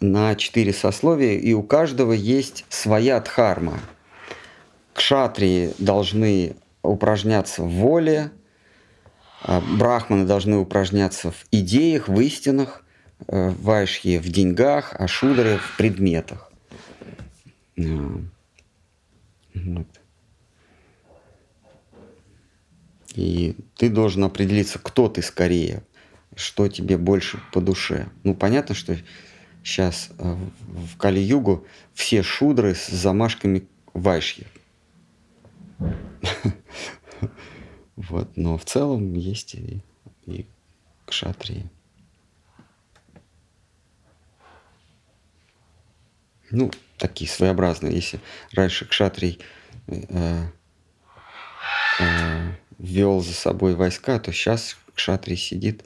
на 0.00 0.34
четыре 0.34 0.72
сословия, 0.72 1.38
и 1.38 1.52
у 1.52 1.62
каждого 1.62 2.12
есть 2.12 2.64
своя 2.68 3.20
дхарма. 3.20 3.78
Кшатрии 4.94 5.72
должны 5.78 6.56
упражняться 6.82 7.62
в 7.62 7.70
воле, 7.70 8.32
а 9.42 9.60
брахманы 9.60 10.26
должны 10.26 10.56
упражняться 10.56 11.30
в 11.30 11.44
идеях, 11.50 12.08
в 12.08 12.20
истинах, 12.20 12.81
э, 13.28 13.50
вайшьи 13.50 14.18
в 14.18 14.28
деньгах, 14.28 14.94
а 14.98 15.06
шудры 15.08 15.58
в 15.58 15.76
предметах. 15.76 16.50
Вот. 19.54 19.86
И 23.14 23.56
ты 23.76 23.90
должен 23.90 24.24
определиться, 24.24 24.78
кто 24.78 25.08
ты 25.08 25.22
скорее, 25.22 25.82
что 26.34 26.68
тебе 26.68 26.96
больше 26.96 27.40
по 27.52 27.60
душе. 27.60 28.08
Ну, 28.24 28.34
понятно, 28.34 28.74
что 28.74 28.96
сейчас 29.62 30.10
э, 30.18 30.36
в 30.58 30.96
Кали-Югу 30.96 31.66
все 31.92 32.22
шудры 32.22 32.74
с 32.74 32.88
замашками 32.88 33.66
вайшьи. 33.92 34.46
Вот, 37.94 38.36
но 38.36 38.56
в 38.56 38.64
целом 38.64 39.14
есть 39.14 39.54
и, 39.54 39.80
и 40.26 40.46
кшатрии. 41.04 41.70
Ну, 46.52 46.70
такие 46.98 47.28
своеобразные. 47.28 47.94
Если 47.94 48.20
раньше 48.52 48.84
кшатрий 48.84 49.40
э, 49.86 50.46
э, 51.98 52.52
вел 52.78 53.20
за 53.20 53.32
собой 53.32 53.74
войска, 53.74 54.18
то 54.18 54.32
сейчас 54.32 54.76
Кшатри 54.94 55.36
сидит 55.36 55.82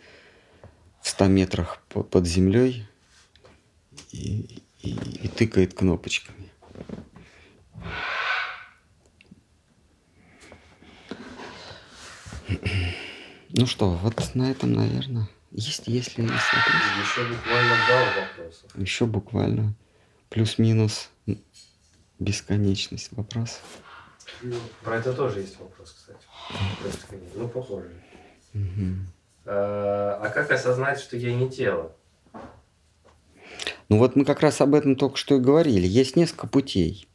в 1.00 1.08
100 1.08 1.26
метрах 1.26 1.80
под 1.88 2.26
землей 2.26 2.88
и, 4.10 4.60
и, 4.80 4.90
и 5.22 5.28
тыкает 5.28 5.74
кнопочками. 5.74 6.50
Ну 13.50 13.66
что, 13.66 13.90
вот 13.90 14.34
на 14.34 14.50
этом, 14.50 14.72
наверное, 14.72 15.28
есть, 15.52 15.86
если 15.86 16.22
есть 16.22 16.52
вопросы. 16.52 16.86
Еще 17.00 17.24
буквально 17.24 17.76
пару 17.88 18.20
вопросов. 18.20 18.76
Еще 18.76 19.06
буквально 19.06 19.74
плюс-минус 20.28 21.10
бесконечность 22.18 23.12
вопросов. 23.12 23.62
Про 24.82 24.96
это 24.96 25.12
тоже 25.12 25.40
есть 25.40 25.58
вопрос, 25.58 25.92
кстати. 25.92 27.20
Ну, 27.34 27.48
похоже. 27.48 27.90
А, 29.44 30.20
а 30.22 30.28
как 30.30 30.50
осознать, 30.50 30.98
что 30.98 31.16
я 31.16 31.34
не 31.34 31.48
тело? 31.48 31.94
Ну 33.88 33.98
вот 33.98 34.16
мы 34.16 34.24
как 34.24 34.40
раз 34.40 34.60
об 34.60 34.74
этом 34.74 34.96
только 34.96 35.16
что 35.16 35.36
и 35.36 35.40
говорили. 35.40 35.86
Есть 35.86 36.16
несколько 36.16 36.48
путей 36.48 37.06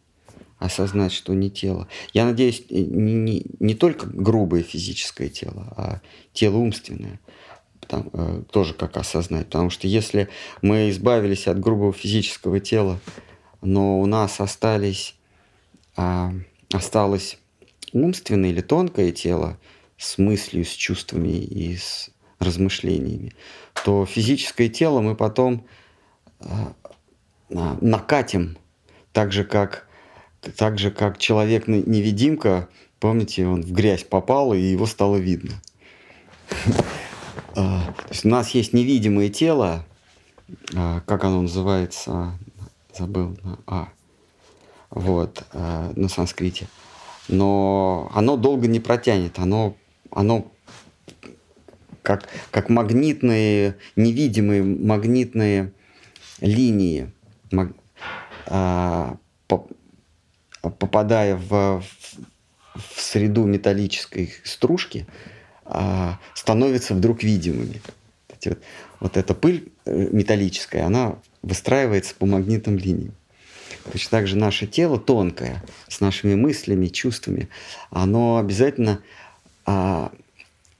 осознать, 0.57 1.12
что 1.12 1.34
не 1.34 1.49
тело. 1.49 1.88
Я 2.14 2.24
надеюсь, 2.24 2.64
не, 2.70 3.14
не, 3.14 3.45
не 3.59 3.74
только 3.74 4.05
грубое 4.05 4.62
физическое 4.64 5.28
тело, 5.28 5.74
а 5.76 6.01
тело 6.34 6.57
умственное. 6.57 7.20
Там, 7.91 8.09
э, 8.13 8.43
тоже 8.49 8.73
как 8.73 8.95
осознать. 8.95 9.47
Потому 9.47 9.69
что 9.69 9.85
если 9.85 10.29
мы 10.61 10.89
избавились 10.91 11.45
от 11.49 11.59
грубого 11.59 11.91
физического 11.91 12.61
тела, 12.61 13.01
но 13.61 13.99
у 13.99 14.05
нас 14.05 14.39
остались, 14.39 15.17
э, 15.97 16.29
осталось 16.71 17.37
умственное 17.91 18.51
или 18.51 18.61
тонкое 18.61 19.11
тело 19.11 19.57
с 19.97 20.17
мыслью, 20.17 20.63
с 20.63 20.69
чувствами 20.69 21.37
и 21.39 21.75
с 21.75 22.11
размышлениями, 22.39 23.33
то 23.83 24.05
физическое 24.05 24.69
тело 24.69 25.01
мы 25.01 25.17
потом 25.17 25.65
э, 26.39 26.45
накатим, 27.49 28.57
так 29.11 29.33
же 29.33 29.43
как, 29.43 29.85
так 30.55 30.79
же 30.79 30.91
как 30.91 31.17
человек-невидимка, 31.17 32.69
помните, 33.01 33.45
он 33.45 33.63
в 33.63 33.73
грязь 33.73 34.05
попал, 34.05 34.53
и 34.53 34.61
его 34.61 34.85
стало 34.85 35.17
видно. 35.17 35.61
А, 37.55 37.93
у 38.23 38.27
нас 38.27 38.49
есть 38.51 38.73
невидимое 38.73 39.29
тело, 39.29 39.85
а, 40.75 41.01
как 41.01 41.23
оно 41.23 41.41
называется, 41.41 42.37
забыл, 42.97 43.37
а, 43.67 43.89
вот, 44.89 45.43
а, 45.53 45.91
на 45.95 46.07
санскрите. 46.07 46.67
Но 47.27 48.11
оно 48.13 48.37
долго 48.37 48.67
не 48.67 48.79
протянет, 48.79 49.39
оно, 49.39 49.75
оно 50.11 50.51
как, 52.01 52.27
как 52.49 52.69
магнитные, 52.69 53.77
невидимые 53.95 54.63
магнитные 54.63 55.73
линии, 56.39 57.11
маг, 57.51 57.71
а, 58.47 59.17
по, 59.47 59.67
попадая 60.61 61.35
в, 61.35 61.83
в 62.75 63.01
среду 63.01 63.45
металлической 63.45 64.33
стружки, 64.43 65.05
а, 65.74 66.19
становятся 66.34 66.93
вдруг 66.93 67.24
видимыми. 67.24 67.82
Вот, 68.30 68.57
вот 68.99 69.17
эта 69.17 69.34
пыль 69.34 69.72
э, 69.86 70.09
металлическая, 70.11 70.86
она 70.86 71.17
выстраивается 71.41 72.13
по 72.15 72.26
магнитным 72.26 72.78
линиям. 72.78 73.13
Точно 73.91 74.09
так 74.11 74.28
же 74.28 74.36
наше 74.36 74.67
тело 74.67 74.99
тонкое, 74.99 75.63
с 75.88 76.01
нашими 76.01 76.36
мыслями, 76.36 76.88
чувствами, 76.88 77.49
оно 77.89 78.38
обязательно 78.38 79.01
а, 79.65 80.11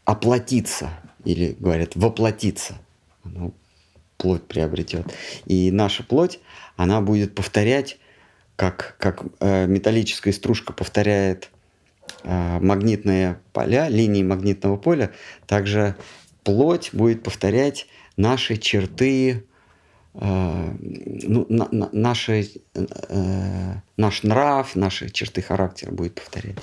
оплатится, 0.06 0.90
или 1.24 1.56
говорят, 1.58 1.96
воплотится. 1.96 2.78
Оно 3.24 3.54
плоть 4.18 4.44
приобретет. 4.44 5.06
И 5.46 5.72
наша 5.72 6.04
плоть, 6.04 6.40
она 6.76 7.02
будет 7.02 7.34
повторять, 7.34 7.98
как, 8.56 8.96
как 9.00 9.24
э, 9.40 9.66
металлическая 9.68 10.34
стружка 10.34 10.74
повторяет 10.74 11.50
магнитные 12.24 13.40
поля, 13.54 13.88
линии 13.90 14.24
магнитного 14.24 14.78
поля, 14.78 15.12
также 15.48 15.96
плоть 16.44 16.90
будет 16.94 17.24
повторять 17.24 17.88
наши 18.18 18.58
черты, 18.58 19.44
э, 20.14 20.76
ну, 21.24 21.46
на, 21.50 21.68
на, 21.72 21.90
наши, 21.92 22.52
э, 22.74 23.74
наш 23.98 24.24
нрав, 24.24 24.76
наши 24.76 25.10
черты 25.10 25.42
характера 25.42 25.92
будет 25.92 26.16
повторять. 26.16 26.58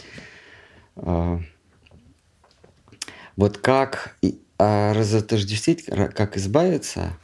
Э, 0.96 1.38
вот 3.36 3.59
как 3.59 4.16
а 4.61 4.92
разотождествить, 4.92 5.84
как 5.86 6.36
избавиться, 6.36 7.16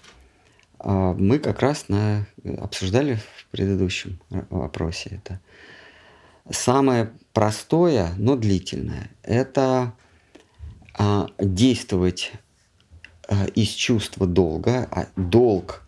э, 0.78 1.14
мы 1.18 1.40
как 1.40 1.58
раз 1.60 1.88
на, 1.88 2.26
обсуждали 2.58 3.16
в 3.16 3.46
предыдущем 3.50 4.20
вопросе 4.30 5.20
это. 5.20 5.40
Самое 6.50 7.12
простое, 7.32 8.10
но 8.18 8.36
длительное– 8.36 9.10
это 9.22 9.94
а, 10.96 11.28
действовать 11.38 12.32
а, 13.28 13.46
из 13.46 13.68
чувства 13.68 14.26
долга. 14.26 14.86
А 14.90 15.06
долг 15.16 15.84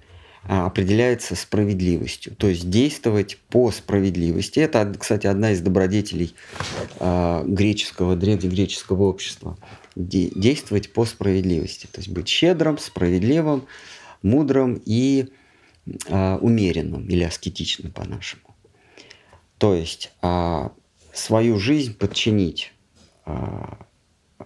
а, 0.48 0.66
определяется 0.66 1.34
справедливостью, 1.34 2.34
то 2.36 2.46
есть 2.46 2.70
действовать 2.70 3.38
по 3.50 3.70
справедливости. 3.70 4.60
Это, 4.60 4.94
кстати, 4.98 5.26
одна 5.26 5.50
из 5.52 5.60
добродетелей 5.60 6.34
а, 7.00 7.44
греческого, 7.44 8.16
древнегреческого 8.16 9.04
общества. 9.04 9.58
Де- 9.94 10.30
действовать 10.34 10.92
по 10.92 11.04
справедливости, 11.04 11.86
то 11.90 11.98
есть 11.98 12.08
быть 12.08 12.28
щедрым, 12.28 12.78
справедливым, 12.78 13.66
мудрым 14.22 14.80
и 14.86 15.28
а, 16.08 16.38
умеренным 16.40 17.06
или 17.08 17.24
аскетичным 17.24 17.92
по-нашему. 17.92 18.55
То 19.58 19.74
есть 19.74 20.12
а, 20.22 20.72
свою 21.12 21.58
жизнь 21.58 21.94
подчинить, 21.96 22.72
а, 23.24 23.78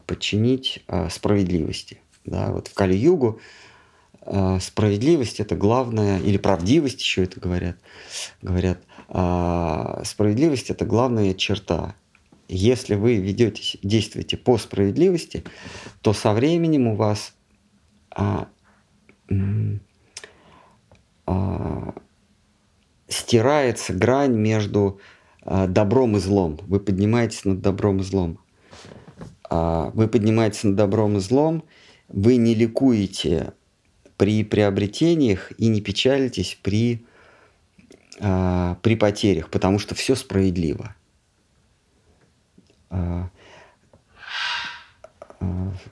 подчинить 0.07 0.83
а, 0.87 1.11
справедливости. 1.11 2.01
Да? 2.25 2.53
Вот 2.53 2.69
в 2.69 2.75
Кали-Югу 2.75 3.41
а, 4.23 4.61
справедливость 4.61 5.41
это 5.41 5.57
главное, 5.57 6.21
или 6.21 6.37
правдивость 6.37 7.01
еще 7.01 7.25
это 7.25 7.41
говорят, 7.41 7.77
говорят, 8.43 8.81
а, 9.09 10.03
справедливость 10.05 10.71
это 10.71 10.85
главная 10.85 11.35
черта. 11.35 11.97
Если 12.49 12.95
вы 12.95 13.17
ведете, 13.17 13.79
действуете 13.83 14.37
по 14.37 14.59
справедливости, 14.59 15.45
то 16.01 16.13
со 16.13 16.33
временем 16.33 16.89
у 16.89 16.97
вас 16.97 17.35
а, 18.11 18.49
а, 21.27 21.95
стирается 23.11 23.93
грань 23.93 24.35
между 24.35 25.01
а, 25.43 25.67
добром 25.67 26.17
и 26.17 26.21
злом. 26.21 26.59
Вы 26.63 26.81
поднимаетесь 26.81 27.45
над 27.45 27.61
добром 27.61 28.01
и 28.01 28.03
злом. 28.03 28.39
А, 29.49 29.91
вы 29.95 30.09
поднимаетесь 30.09 30.65
над 30.65 30.77
добром 30.77 31.17
и 31.17 31.21
злом, 31.21 31.65
вы 32.09 32.37
не 32.37 32.55
ликуете 32.55 33.53
при 34.17 34.45
приобретениях 34.45 35.53
и 35.59 35.69
не 35.69 35.81
печалитесь 35.81 36.59
при, 36.63 37.05
а, 38.21 38.77
при 38.83 38.97
потерях, 38.97 39.51
потому 39.51 39.79
что 39.79 39.95
все 39.95 40.15
справедливо. 40.15 40.95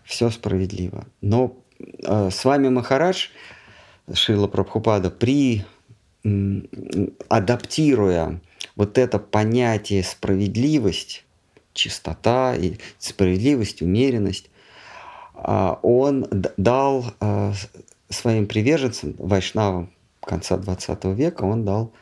Все 0.04 0.30
справедливо. 0.30 1.06
Но 1.20 1.56
с 2.02 2.44
вами 2.44 2.68
Махарадж, 2.68 3.28
Шила 4.12 4.48
Прабхупада, 4.48 5.10
при 5.10 5.64
адаптируя 7.28 8.40
вот 8.76 8.98
это 8.98 9.18
понятие 9.18 10.04
справедливость, 10.04 11.24
чистота, 11.72 12.54
и 12.54 12.76
справедливость, 12.98 13.82
умеренность, 13.82 14.50
а, 15.34 15.78
он 15.82 16.26
дал 16.56 17.04
а, 17.20 17.52
своим 18.08 18.46
приверженцам, 18.46 19.14
вайшнавам 19.18 19.90
конца 20.20 20.56
20 20.56 21.04
века, 21.06 21.44
он 21.44 21.64
дал 21.64 21.92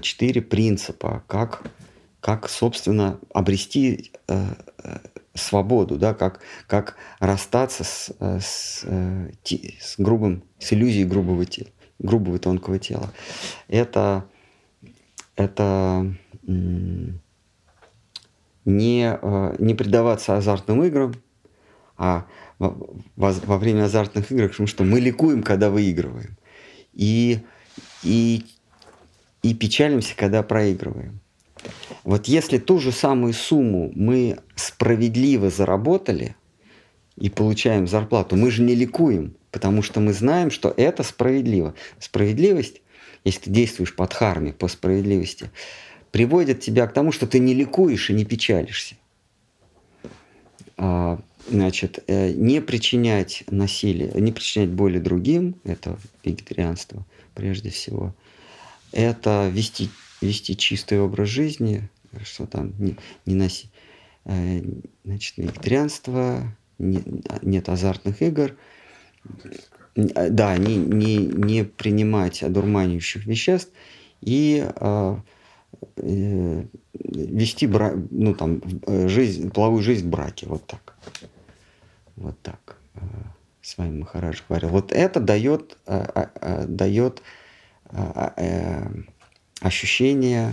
четыре 0.00 0.40
принципа, 0.40 1.24
как, 1.26 1.62
как 2.20 2.48
собственно, 2.48 3.18
обрести 3.34 4.12
э, 4.28 4.44
э, 4.84 4.98
свободу, 5.34 5.96
да, 5.96 6.14
как, 6.14 6.40
как 6.68 6.94
расстаться 7.18 7.82
с, 7.82 8.12
э, 8.20 8.38
с, 8.40 8.84
с 8.84 9.94
грубым, 9.98 10.44
с 10.60 10.72
иллюзией 10.72 11.04
грубого 11.06 11.44
тела 11.44 11.68
грубого 11.98 12.36
и 12.36 12.38
тонкого 12.38 12.78
тела. 12.78 13.12
Это, 13.68 14.24
это 15.36 16.14
не, 18.64 19.18
э, 19.20 19.56
не 19.58 19.74
предаваться 19.74 20.36
азартным 20.36 20.82
играм, 20.84 21.14
а 21.96 22.26
во, 22.58 22.76
во 23.16 23.58
время 23.58 23.84
азартных 23.84 24.30
игр, 24.30 24.48
потому 24.48 24.66
что 24.66 24.84
мы 24.84 25.00
ликуем, 25.00 25.42
когда 25.42 25.70
выигрываем. 25.70 26.36
И, 26.92 27.40
и, 28.02 28.44
и 29.42 29.54
печалимся, 29.54 30.16
когда 30.16 30.42
проигрываем. 30.42 31.20
Вот 32.04 32.26
если 32.26 32.58
ту 32.58 32.78
же 32.78 32.92
самую 32.92 33.32
сумму 33.32 33.90
мы 33.94 34.38
справедливо 34.54 35.50
заработали 35.50 36.36
и 37.16 37.28
получаем 37.30 37.86
зарплату, 37.86 38.36
мы 38.36 38.50
же 38.50 38.62
не 38.62 38.74
ликуем, 38.74 39.34
потому 39.50 39.82
что 39.82 40.00
мы 40.00 40.12
знаем, 40.12 40.50
что 40.50 40.72
это 40.76 41.02
справедливо. 41.02 41.74
Справедливость, 41.98 42.82
если 43.24 43.40
ты 43.42 43.50
действуешь 43.50 43.94
под 43.94 44.12
харме, 44.12 44.52
по 44.52 44.68
справедливости, 44.68 45.50
приводит 46.10 46.60
тебя 46.60 46.86
к 46.86 46.92
тому, 46.92 47.12
что 47.12 47.26
ты 47.26 47.38
не 47.38 47.54
ликуешь 47.54 48.10
и 48.10 48.14
не 48.14 48.24
печалишься. 48.24 48.96
А, 50.76 51.20
значит, 51.48 52.04
э, 52.06 52.32
не 52.32 52.60
причинять 52.60 53.44
насилие, 53.50 54.12
не 54.14 54.32
причинять 54.32 54.70
боли 54.70 54.98
другим, 54.98 55.56
это 55.64 55.98
вегетарианство 56.24 57.04
прежде 57.34 57.70
всего, 57.70 58.14
это 58.92 59.48
вести, 59.52 59.90
вести 60.20 60.56
чистый 60.56 61.00
образ 61.00 61.28
жизни, 61.28 61.88
что 62.24 62.46
там 62.46 62.74
не, 62.78 62.96
не 63.26 63.34
носить, 63.34 63.70
э, 64.24 64.62
значит, 65.04 65.36
вегетарианство, 65.36 66.56
не, 66.78 67.02
нет 67.42 67.68
азартных 67.68 68.22
игр– 68.22 68.54
да, 69.94 70.56
не, 70.56 70.76
не, 70.76 71.16
не 71.16 71.64
принимать 71.64 72.42
одурманивающих 72.42 73.26
веществ 73.26 73.72
и 74.20 74.64
э, 74.74 75.16
э, 75.96 76.64
вести 76.92 77.66
бра... 77.66 77.94
ну, 78.10 78.34
там, 78.34 78.62
э, 78.86 79.08
жизнь, 79.08 79.50
половую 79.50 79.82
жизнь 79.82 80.06
в 80.06 80.10
браке. 80.10 80.46
Вот 80.46 80.66
так. 80.66 80.96
Вот 82.16 82.40
так. 82.42 82.78
Э, 82.94 83.00
с 83.60 83.76
вами 83.76 83.98
Махарадж 83.98 84.40
говорил. 84.48 84.70
Вот 84.70 84.92
это 84.92 85.20
дает, 85.20 85.76
э, 85.86 86.26
э, 86.40 86.66
дает 86.66 87.22
э, 87.90 88.30
э, 88.36 88.86
ощущение 89.60 90.52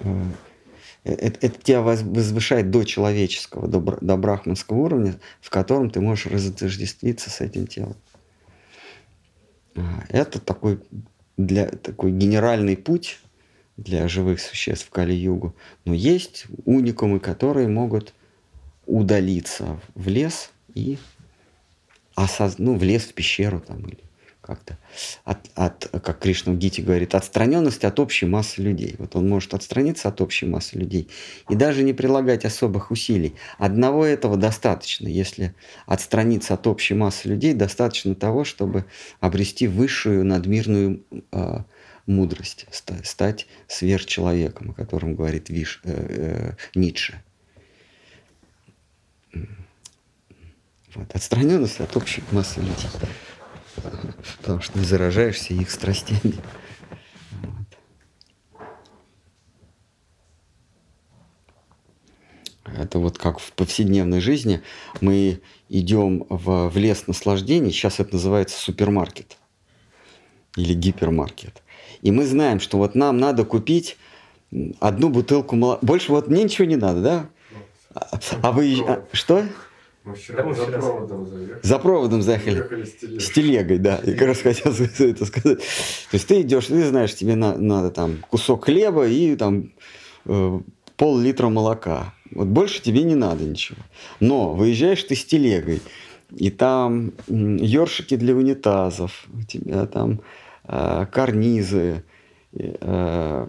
э, 0.00 0.24
это, 1.06 1.46
это 1.46 1.62
тебя 1.62 1.82
возвышает 1.82 2.70
до 2.70 2.84
человеческого, 2.84 3.68
до, 3.68 3.80
до 4.00 4.16
брахманского 4.16 4.78
уровня, 4.78 5.14
в 5.40 5.50
котором 5.50 5.90
ты 5.90 6.00
можешь 6.00 6.26
разотождествиться 6.26 7.30
с 7.30 7.40
этим 7.40 7.66
телом. 7.66 7.96
А, 9.76 10.04
это 10.08 10.40
такой, 10.40 10.80
для, 11.36 11.66
такой 11.68 12.12
генеральный 12.12 12.76
путь 12.76 13.20
для 13.76 14.08
живых 14.08 14.40
существ 14.40 14.86
в 14.86 14.90
Кали-Югу. 14.90 15.54
Но 15.84 15.94
есть 15.94 16.46
уникумы, 16.64 17.20
которые 17.20 17.68
могут 17.68 18.14
удалиться 18.86 19.80
в 19.94 20.08
лес 20.08 20.50
и 20.74 20.98
осоз... 22.14 22.58
ну, 22.58 22.76
влез 22.76 23.04
в 23.04 23.14
пещеру 23.14 23.60
там 23.60 23.80
или 23.86 24.05
как-то, 24.46 24.78
от, 25.24 25.50
от, 25.54 25.88
как 26.02 26.20
Кришна 26.20 26.52
в 26.52 26.56
Гите 26.56 26.82
говорит, 26.82 27.14
отстраненность 27.14 27.84
от 27.84 27.98
общей 27.98 28.26
массы 28.26 28.62
людей. 28.62 28.94
Вот 28.98 29.16
он 29.16 29.28
может 29.28 29.54
отстраниться 29.54 30.08
от 30.08 30.20
общей 30.20 30.46
массы 30.46 30.78
людей 30.78 31.08
и 31.50 31.56
даже 31.56 31.82
не 31.82 31.92
прилагать 31.92 32.44
особых 32.44 32.90
усилий. 32.90 33.34
Одного 33.58 34.04
этого 34.04 34.36
достаточно. 34.36 35.08
Если 35.08 35.54
отстраниться 35.86 36.54
от 36.54 36.66
общей 36.66 36.94
массы 36.94 37.28
людей, 37.28 37.54
достаточно 37.54 38.14
того, 38.14 38.44
чтобы 38.44 38.84
обрести 39.20 39.66
высшую 39.66 40.24
надмирную 40.24 41.04
э, 41.32 41.58
мудрость, 42.06 42.66
стать 42.70 43.46
сверхчеловеком, 43.66 44.70
о 44.70 44.74
котором 44.74 45.16
говорит 45.16 45.48
Виш, 45.48 45.80
э, 45.82 46.54
э, 46.74 46.78
Ницше. 46.78 47.20
Вот. 50.94 51.14
Отстраненность 51.14 51.80
от 51.80 51.94
общей 51.96 52.22
массы 52.30 52.60
людей 52.60 52.88
потому 54.38 54.60
что 54.60 54.82
заражаешься 54.82 55.54
их 55.54 55.70
страстями. 55.70 56.34
Это 62.64 62.98
вот 62.98 63.16
как 63.16 63.38
в 63.38 63.52
повседневной 63.52 64.20
жизни 64.20 64.60
мы 65.00 65.40
идем 65.68 66.26
в, 66.28 66.68
в 66.68 66.76
лес 66.76 67.06
наслаждений, 67.06 67.70
сейчас 67.70 68.00
это 68.00 68.14
называется 68.14 68.58
супермаркет 68.58 69.38
или 70.56 70.74
гипермаркет. 70.74 71.62
И 72.02 72.10
мы 72.10 72.26
знаем, 72.26 72.60
что 72.60 72.78
вот 72.78 72.94
нам 72.94 73.18
надо 73.18 73.44
купить 73.44 73.96
одну 74.80 75.08
бутылку 75.08 75.56
молока. 75.56 75.84
Больше 75.84 76.12
вот 76.12 76.28
мне 76.28 76.44
ничего 76.44 76.66
не 76.66 76.76
надо, 76.76 77.00
да? 77.02 77.26
А, 77.94 78.18
а 78.42 78.52
вы... 78.52 78.82
А, 78.86 79.04
что? 79.12 79.44
Мы 80.06 80.14
вчера 80.14 80.44
да, 80.44 80.52
за 80.54 80.66
проводом 80.66 81.26
заехали. 81.26 81.60
За 81.62 81.78
проводом 81.80 82.22
заехали. 82.22 82.84
с 82.84 82.92
телегой. 82.94 83.20
С 83.20 83.30
телегой, 83.30 83.78
да. 83.78 83.96
И 83.96 84.12
как 84.12 84.28
раз 84.28 84.40
хотел 84.40 84.72
это 84.72 85.26
сказать. 85.26 85.58
То 85.58 86.14
есть 86.14 86.28
ты 86.28 86.42
идешь, 86.42 86.66
ты 86.66 86.86
знаешь, 86.86 87.12
тебе 87.16 87.34
на, 87.34 87.56
надо 87.56 87.90
там 87.90 88.18
кусок 88.30 88.66
хлеба 88.66 89.08
и 89.08 89.34
там 89.34 89.72
э, 90.26 90.60
пол-литра 90.96 91.48
молока. 91.48 92.14
Вот 92.30 92.46
больше 92.46 92.80
тебе 92.80 93.02
не 93.02 93.16
надо 93.16 93.42
ничего. 93.42 93.78
Но 94.20 94.54
выезжаешь 94.54 95.02
ты 95.02 95.16
с 95.16 95.24
телегой, 95.24 95.82
и 96.30 96.50
там 96.50 97.12
ёршики 97.26 98.14
для 98.14 98.36
унитазов, 98.36 99.26
у 99.34 99.42
тебя 99.42 99.86
там 99.86 100.20
э, 100.68 101.06
карнизы, 101.10 102.04
э, 102.52 103.46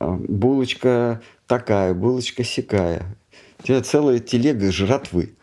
э, 0.00 0.16
булочка 0.26 1.20
такая, 1.46 1.92
булочка 1.92 2.44
сякая. 2.44 3.14
У 3.58 3.66
тебя 3.66 3.82
целая 3.82 4.20
телега 4.20 4.72
жратвы. 4.72 5.34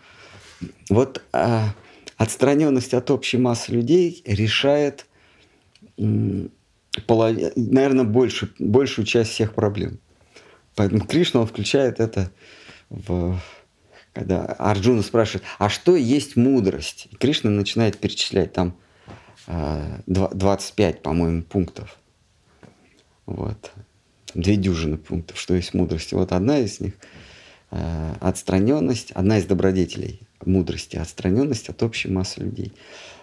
Вот 0.90 1.24
а, 1.32 1.74
отстраненность 2.18 2.94
от 2.94 3.12
общей 3.12 3.38
массы 3.38 3.72
людей 3.72 4.22
решает, 4.26 5.06
полов... 5.96 7.38
наверное, 7.56 8.06
больше, 8.06 8.54
большую 8.60 9.06
часть 9.06 9.32
всех 9.32 9.54
проблем. 9.54 10.00
Поэтому 10.76 11.06
Кришна 11.06 11.42
он 11.42 11.48
включает 11.48 12.00
это 12.00 12.32
в 12.90 13.40
когда 14.14 14.46
Арджуна 14.46 15.02
спрашивает, 15.02 15.46
а 15.60 15.70
что 15.70 15.96
есть 15.96 16.36
мудрость? 16.36 17.08
И 17.12 17.16
Кришна 17.16 17.50
начинает 17.50 18.00
перечислять 18.00 18.52
там 18.54 18.76
25, 19.48 20.96
а, 20.96 21.00
по-моему, 21.00 21.44
пунктов. 21.44 21.98
Вот. 23.26 23.72
Две 24.34 24.58
дюжины 24.58 24.98
пунктов, 24.98 25.40
что 25.40 25.54
есть 25.54 25.74
мудрость. 25.74 26.14
Вот 26.14 26.32
одна 26.32 26.60
из 26.60 26.80
них 26.80 26.94
а, 27.72 28.18
отстраненность, 28.20 29.12
одна 29.12 29.38
из 29.38 29.46
добродетелей 29.46 30.22
мудрости, 30.46 30.98
отстраненность 30.98 31.70
от 31.70 31.82
общей 31.84 32.10
массы 32.10 32.42
людей. 32.42 32.74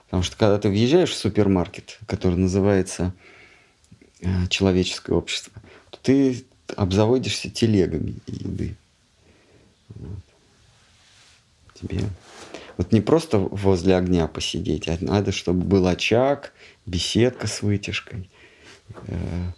Потому 0.07 0.23
что 0.23 0.37
когда 0.37 0.59
ты 0.59 0.69
въезжаешь 0.69 1.11
в 1.11 1.17
супермаркет, 1.17 1.99
который 2.07 2.39
называется 2.39 3.13
э, 4.21 4.47
человеческое 4.49 5.15
общество, 5.15 5.53
то 5.91 5.99
ты 6.03 6.45
обзаводишься 6.77 7.51
телегами 7.51 8.15
еды. 8.27 8.77
Вот. 9.89 10.19
Тебе 11.75 12.05
вот 12.77 12.93
не 12.93 13.01
просто 13.01 13.39
возле 13.39 13.97
огня 13.97 14.27
посидеть, 14.27 14.89
а 14.89 14.99
надо, 15.01 15.33
чтобы 15.33 15.65
был 15.65 15.87
очаг, 15.87 16.53
беседка 16.85 17.47
с 17.47 17.63
вытяжкой, 17.63 18.29
э, 19.07 19.53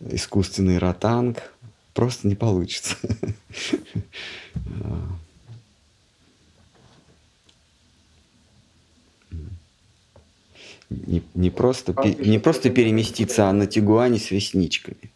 искусственный 0.00 0.78
ротанг. 0.78 1.52
Просто 1.94 2.28
не 2.28 2.34
получится. 2.34 2.96
Не, 10.88 11.22
не, 11.34 11.50
просто, 11.50 11.94
не 12.04 12.38
просто 12.38 12.70
переместиться, 12.70 13.48
а 13.48 13.52
на 13.52 13.66
Тигуане 13.66 14.18
с 14.18 14.30
ресничками. 14.30 15.10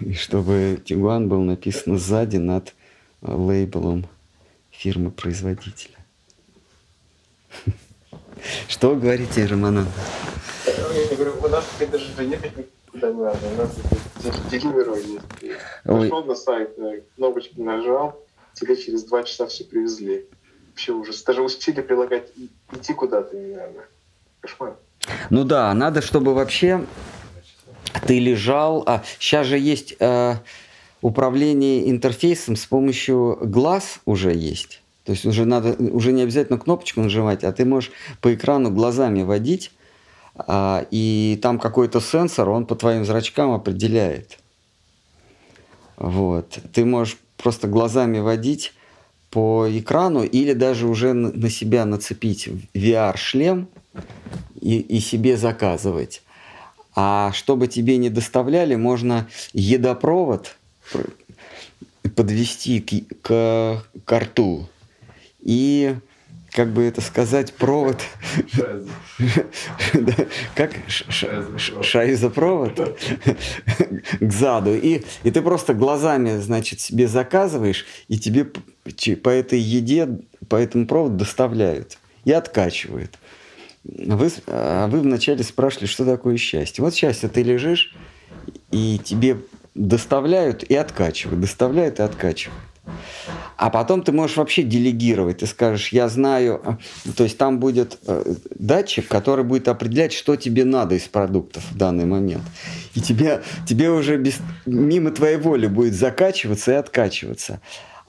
И 0.00 0.12
чтобы 0.14 0.82
Тигуан 0.84 1.28
был 1.28 1.40
написан 1.40 1.98
сзади 1.98 2.36
над 2.36 2.74
э, 3.22 3.32
лейблом 3.32 4.06
фирмы-производителя. 4.70 5.96
Что 8.68 8.90
вы 8.90 9.00
говорите, 9.00 9.46
Романан? 9.46 9.86
Я 10.66 11.16
говорю, 11.16 11.34
у 11.42 11.48
нас 11.48 11.64
даже 11.78 12.24
ехать 12.24 12.52
никуда 12.56 13.12
не 13.12 13.22
надо. 13.22 13.38
У 13.48 13.56
нас 13.56 13.70
есть. 14.50 14.62
Зашел 15.84 16.24
на 16.24 16.34
сайт, 16.34 16.76
кнопочки 17.16 17.60
нажал, 17.60 18.20
тебе 18.54 18.76
через 18.76 19.04
два 19.04 19.22
часа 19.22 19.46
все 19.46 19.64
привезли 19.64 20.26
вообще 20.72 20.92
ужас. 20.92 21.22
Даже 21.22 21.42
усилия 21.42 21.82
прилагать, 21.82 22.32
идти 22.72 22.94
куда-то 22.94 23.36
не 23.36 23.54
надо. 23.54 23.84
Кошмар. 24.40 24.76
Ну 25.30 25.44
да, 25.44 25.72
надо, 25.74 26.00
чтобы 26.02 26.34
вообще 26.34 26.84
ты 28.06 28.18
лежал. 28.18 28.82
А 28.86 29.02
сейчас 29.18 29.46
же 29.46 29.58
есть 29.58 29.94
э, 30.00 30.36
управление 31.00 31.90
интерфейсом 31.90 32.56
с 32.56 32.66
помощью 32.66 33.38
глаз 33.42 34.00
уже 34.04 34.32
есть. 34.32 34.82
То 35.04 35.12
есть 35.12 35.26
уже 35.26 35.44
надо, 35.44 35.72
уже 35.74 36.12
не 36.12 36.22
обязательно 36.22 36.58
кнопочку 36.58 37.00
нажимать, 37.00 37.44
а 37.44 37.52
ты 37.52 37.64
можешь 37.64 37.90
по 38.20 38.32
экрану 38.32 38.70
глазами 38.70 39.22
водить, 39.22 39.72
а, 40.36 40.86
и 40.92 41.38
там 41.42 41.58
какой-то 41.58 42.00
сенсор, 42.00 42.48
он 42.48 42.66
по 42.66 42.76
твоим 42.76 43.04
зрачкам 43.04 43.50
определяет. 43.50 44.38
Вот. 45.96 46.58
Ты 46.72 46.84
можешь 46.84 47.18
просто 47.36 47.66
глазами 47.66 48.20
водить 48.20 48.74
по 49.32 49.66
экрану 49.66 50.22
или 50.24 50.52
даже 50.52 50.86
уже 50.86 51.14
на 51.14 51.48
себя 51.48 51.86
нацепить 51.86 52.48
VR-шлем 52.74 53.66
и, 54.60 54.78
и 54.78 55.00
себе 55.00 55.38
заказывать. 55.38 56.22
А 56.94 57.32
чтобы 57.32 57.66
тебе 57.66 57.96
не 57.96 58.10
доставляли, 58.10 58.74
можно 58.74 59.26
едопровод 59.54 60.56
подвести 62.14 62.80
к, 62.80 63.22
к, 63.22 63.82
к 64.04 64.18
рту 64.18 64.68
и 65.40 65.96
как 66.52 66.70
бы 66.74 66.82
это 66.82 67.00
сказать, 67.00 67.54
провод. 67.54 68.02
Как 70.54 70.72
шайзопровод 71.82 72.76
к 74.20 74.32
заду. 74.32 74.74
И, 74.74 75.02
и 75.22 75.30
ты 75.30 75.40
просто 75.40 75.72
глазами, 75.72 76.36
значит, 76.36 76.80
себе 76.80 77.08
заказываешь, 77.08 77.86
и 78.08 78.18
тебе 78.18 78.46
по 79.22 79.28
этой 79.28 79.58
еде, 79.58 80.08
по 80.48 80.56
этому 80.56 80.86
проводу 80.86 81.16
доставляют 81.16 81.98
и 82.24 82.32
откачивают. 82.32 83.18
Вы, 83.84 84.30
а 84.46 84.86
вы 84.86 85.00
вначале 85.00 85.42
спрашивали, 85.42 85.86
что 85.86 86.04
такое 86.04 86.36
счастье. 86.36 86.84
Вот 86.84 86.94
счастье, 86.94 87.28
ты 87.28 87.42
лежишь, 87.42 87.94
и 88.70 89.00
тебе 89.02 89.38
доставляют 89.74 90.62
и 90.62 90.74
откачивают, 90.74 91.40
доставляют 91.40 91.98
и 91.98 92.02
откачивают. 92.02 92.60
А 93.56 93.70
потом 93.70 94.02
ты 94.02 94.10
можешь 94.10 94.36
вообще 94.36 94.64
делегировать. 94.64 95.38
Ты 95.38 95.46
скажешь, 95.46 95.90
я 95.90 96.08
знаю, 96.08 96.60
а, 96.64 96.78
то 97.16 97.22
есть 97.22 97.38
там 97.38 97.60
будет 97.60 97.98
э, 98.06 98.34
датчик, 98.58 99.06
который 99.06 99.44
будет 99.44 99.68
определять, 99.68 100.12
что 100.12 100.34
тебе 100.34 100.64
надо 100.64 100.96
из 100.96 101.02
продуктов 101.02 101.62
в 101.70 101.76
данный 101.76 102.06
момент. 102.06 102.42
И 102.94 103.00
тебе, 103.00 103.42
тебе 103.68 103.90
уже 103.90 104.16
без, 104.16 104.38
мимо 104.66 105.12
твоей 105.12 105.36
воли 105.36 105.68
будет 105.68 105.94
закачиваться 105.94 106.72
и 106.72 106.74
откачиваться. 106.74 107.60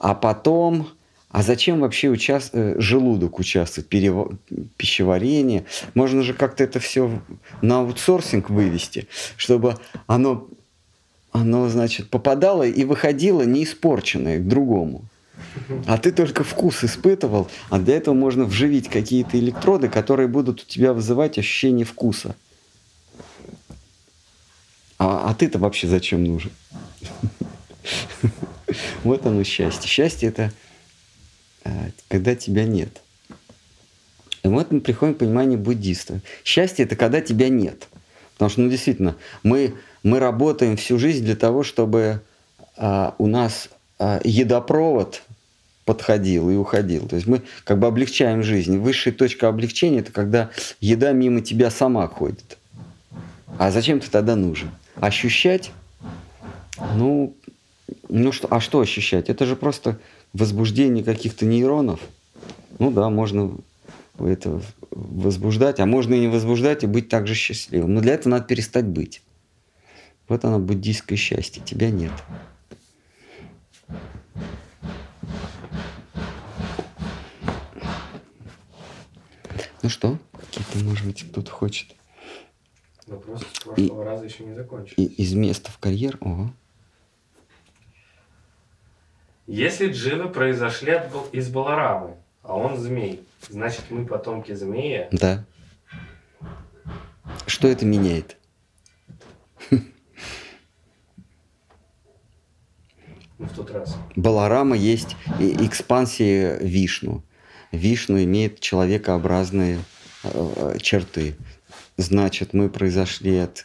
А 0.04 0.14
потом, 0.14 0.88
а 1.30 1.42
зачем 1.42 1.80
вообще 1.80 2.10
участ... 2.10 2.50
Э, 2.52 2.74
желудок 2.78 3.38
участвует, 3.38 3.88
перев... 3.88 4.38
пищеварение? 4.76 5.64
Можно 5.94 6.22
же 6.22 6.34
как-то 6.34 6.62
это 6.62 6.78
все 6.78 7.22
на 7.62 7.78
аутсорсинг 7.78 8.50
вывести, 8.50 9.08
чтобы 9.38 9.78
оно, 10.06 10.46
оно, 11.32 11.70
значит, 11.70 12.10
попадало 12.10 12.64
и 12.64 12.84
выходило 12.84 13.44
неиспорченное 13.44 14.40
к 14.40 14.46
другому. 14.46 15.06
А 15.86 15.96
ты 15.96 16.12
только 16.12 16.44
вкус 16.44 16.84
испытывал, 16.84 17.48
а 17.70 17.78
для 17.78 17.96
этого 17.96 18.14
можно 18.14 18.44
вживить 18.44 18.90
какие-то 18.90 19.38
электроды, 19.38 19.88
которые 19.88 20.28
будут 20.28 20.60
у 20.60 20.66
тебя 20.66 20.92
вызывать 20.92 21.38
ощущение 21.38 21.86
вкуса. 21.86 22.36
А, 24.98 25.30
а 25.30 25.34
ты-то 25.34 25.58
вообще 25.58 25.88
зачем 25.88 26.24
нужен? 26.24 26.50
Вот 29.02 29.26
оно 29.26 29.44
счастье. 29.44 29.88
Счастье 29.88 30.28
это 30.28 30.52
э, 31.64 31.90
когда 32.08 32.34
тебя 32.34 32.64
нет. 32.64 33.00
И 34.44 34.48
вот 34.48 34.70
мы 34.70 34.80
приходим 34.80 35.14
к 35.14 35.18
пониманию 35.18 35.58
буддиста. 35.58 36.20
Счастье– 36.44 36.84
это 36.86 36.96
когда 36.96 37.20
тебя 37.20 37.48
нет. 37.48 37.88
Потому 38.34 38.50
что, 38.50 38.60
ну, 38.60 38.68
действительно, 38.68 39.16
мы, 39.42 39.74
мы 40.02 40.18
работаем 40.18 40.76
всю 40.76 40.98
жизнь 40.98 41.24
для 41.24 41.34
того, 41.34 41.62
чтобы 41.62 42.20
а, 42.76 43.14
у 43.18 43.26
нас 43.26 43.70
а, 43.98 44.20
едопровод 44.22 45.22
подходил 45.86 46.50
и 46.50 46.56
уходил. 46.56 47.08
То 47.08 47.16
есть 47.16 47.26
мы 47.26 47.42
как 47.64 47.78
бы 47.78 47.86
облегчаем 47.86 48.42
жизнь. 48.42 48.78
Высшая 48.78 49.12
точка 49.12 49.48
облегчения– 49.48 49.98
это 50.00 50.12
когда 50.12 50.50
еда 50.80 51.12
мимо 51.12 51.40
тебя 51.40 51.70
сама 51.70 52.06
ходит. 52.06 52.58
А 53.58 53.70
зачем 53.70 54.00
ты 54.00 54.10
тогда 54.10 54.36
нужен? 54.36 54.70
Ощущать? 54.96 55.70
Ну, 56.96 57.34
ну 58.08 58.32
что, 58.32 58.48
а 58.50 58.60
что 58.60 58.80
ощущать? 58.80 59.28
Это 59.28 59.46
же 59.46 59.56
просто 59.56 59.98
возбуждение 60.32 61.04
каких-то 61.04 61.44
нейронов. 61.46 62.00
Ну 62.78 62.90
да, 62.90 63.08
можно 63.10 63.56
это 64.18 64.60
возбуждать, 64.90 65.80
а 65.80 65.86
можно 65.86 66.14
и 66.14 66.20
не 66.20 66.28
возбуждать, 66.28 66.84
и 66.84 66.86
быть 66.86 67.08
также 67.08 67.34
счастливым. 67.34 67.94
Но 67.94 68.00
для 68.00 68.14
этого 68.14 68.30
надо 68.30 68.44
перестать 68.46 68.86
быть. 68.86 69.22
Вот 70.28 70.44
оно, 70.44 70.58
буддийское 70.58 71.18
счастье. 71.18 71.62
Тебя 71.64 71.90
нет. 71.90 72.12
Ну 79.82 79.90
что, 79.90 80.18
какие-то, 80.32 80.78
может 80.82 81.06
быть, 81.06 81.30
кто-то 81.30 81.50
хочет. 81.50 81.88
Вопрос 83.06 83.42
с 83.42 83.60
прошлого 83.60 84.02
и, 84.02 84.04
раза 84.04 84.24
еще 84.24 84.44
не 84.44 84.54
закончился. 84.54 84.98
И, 84.98 85.04
из 85.04 85.34
места 85.34 85.70
в 85.70 85.78
карьер? 85.78 86.16
Ого. 86.22 86.50
Если 89.46 89.90
дживы 89.90 90.28
произошли 90.30 90.92
от, 90.92 91.12
из 91.32 91.48
Баларамы, 91.50 92.16
а 92.42 92.56
он 92.56 92.78
змей, 92.78 93.22
значит 93.48 93.84
мы 93.90 94.06
потомки 94.06 94.52
змея? 94.52 95.08
Да. 95.12 95.44
Что 97.46 97.68
это 97.68 97.84
меняет? 97.84 98.36
Ну, 103.36 103.46
в 103.46 103.52
тот 103.52 103.72
раз. 103.72 103.96
Баларама 104.14 104.76
есть 104.76 105.16
экспансия 105.40 106.56
Вишну. 106.60 107.24
Вишну 107.72 108.22
имеет 108.22 108.60
человекообразные 108.60 109.80
э, 110.22 110.78
черты. 110.80 111.34
Значит, 111.96 112.54
мы 112.54 112.70
произошли 112.70 113.36
от 113.38 113.64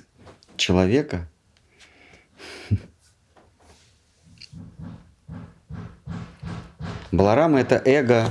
человека. 0.58 1.30
Баларама– 7.12 7.60
это 7.62 7.82
эго 7.86 8.30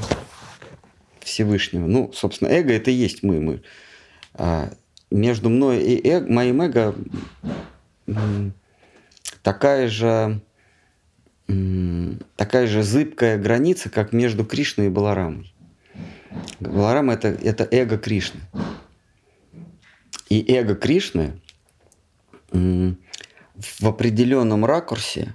Всевышнего. 1.20 1.86
Ну, 1.86 2.12
собственно, 2.12 2.48
эго– 2.48 2.72
это 2.74 2.90
и 2.90 2.94
есть 2.94 3.22
мы. 3.22 3.40
мы. 3.40 3.62
А 4.34 4.70
между 5.10 5.50
мной 5.50 5.82
и 5.82 6.08
эго, 6.08 6.32
моим 6.32 6.62
эго 6.62 6.94
такая 9.42 9.88
же, 9.88 10.40
такая 12.36 12.66
же 12.66 12.82
зыбкая 12.82 13.38
граница, 13.38 13.90
как 13.90 14.12
между 14.12 14.44
Кришной 14.44 14.86
и 14.86 14.90
Баларамой. 14.90 15.52
Баларама 16.60 17.14
это, 17.14 17.28
это 17.28 17.66
эго 17.70 17.98
Кришны. 17.98 18.40
И 20.28 20.44
эго 20.52 20.74
Кришны 20.74 21.40
в 22.52 23.86
определенном 23.86 24.64
ракурсе 24.64 25.34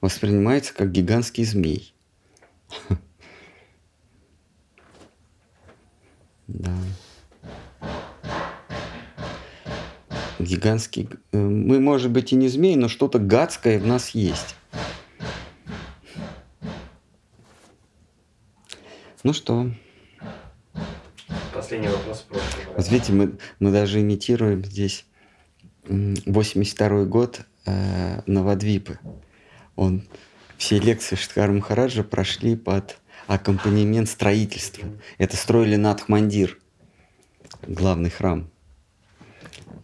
воспринимается 0.00 0.72
как 0.74 0.90
гигантский 0.90 1.44
змей. 1.44 1.92
Да. 6.48 6.74
Гигантский... 10.38 11.08
Э, 11.32 11.38
мы, 11.38 11.78
может 11.78 12.10
быть, 12.10 12.32
и 12.32 12.36
не 12.36 12.48
змей, 12.48 12.76
но 12.76 12.88
что-то 12.88 13.18
гадское 13.18 13.78
в 13.78 13.86
нас 13.86 14.10
есть. 14.10 14.56
Ну 19.24 19.32
что? 19.32 19.70
Последний 21.52 21.88
вопрос. 21.88 22.26
Вот 22.76 22.88
видите, 22.88 23.12
мы, 23.12 23.36
мы 23.58 23.72
даже 23.72 24.00
имитируем 24.00 24.64
здесь 24.64 25.04
82 25.84 27.04
год 27.04 27.40
э, 27.66 28.22
Новодвипы. 28.26 28.98
Он, 29.76 30.02
все 30.58 30.78
лекции 30.78 31.16
Штхара 31.16 31.52
Махараджа 31.52 32.02
прошли 32.02 32.56
под 32.56 32.98
аккомпанемент 33.28 34.08
строительства. 34.08 34.88
Это 35.16 35.36
строили 35.36 35.76
Надхмандир, 35.76 36.58
главный 37.62 38.10
храм. 38.10 38.50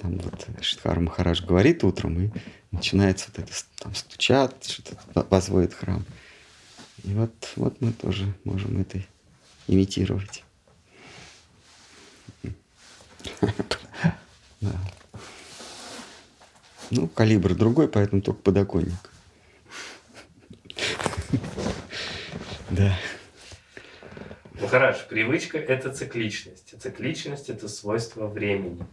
Там 0.01 0.19
вот 0.19 0.47
Штхар 0.61 1.01
Махарадж 1.01 1.47
говорит 1.47 1.85
утром, 1.85 2.21
и 2.21 2.31
начинается 2.73 3.29
вот 3.29 3.45
это, 3.45 3.53
там 3.79 3.95
стучат, 3.95 4.65
что-то 4.65 4.99
возводит 5.31 5.73
храм. 5.73 6.05
И 7.05 7.15
вот, 7.15 7.33
вот 7.57 7.81
мы 7.81 7.93
тоже 7.93 8.35
можем 8.43 8.81
это 8.81 9.01
имитировать. 9.69 10.43
Ну, 16.91 17.09
калибр 17.09 17.55
другой, 17.55 17.89
поэтому 17.89 18.23
только 18.23 18.41
подоконник. 18.43 19.14
Да. 22.71 22.99
Ну 24.61 24.67
хорошо, 24.67 25.01
привычка– 25.09 25.59
это 25.59 25.93
цикличность. 25.93 26.75
цикличность– 26.81 27.49
это 27.51 27.69
свойство 27.69 28.27
времени. 28.27 28.85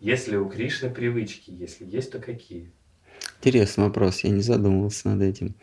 Если 0.00 0.36
у 0.36 0.48
Кришны 0.48 0.90
привычки, 0.90 1.50
если 1.50 1.84
есть, 1.84 2.10
то 2.10 2.18
какие? 2.18 2.70
Интересный 3.38 3.84
вопрос, 3.84 4.20
я 4.20 4.30
не 4.30 4.42
задумывался 4.42 5.08
над 5.08 5.22
этим. 5.22 5.54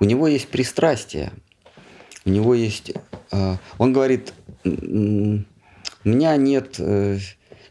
У 0.00 0.04
него 0.04 0.28
есть 0.28 0.48
пристрастие. 0.48 1.32
У 2.24 2.30
него 2.30 2.54
есть... 2.54 2.92
Э, 3.32 3.56
он 3.78 3.92
говорит, 3.92 4.32
у 4.64 4.70
меня 6.04 6.36
нет 6.36 6.76
э, 6.78 7.18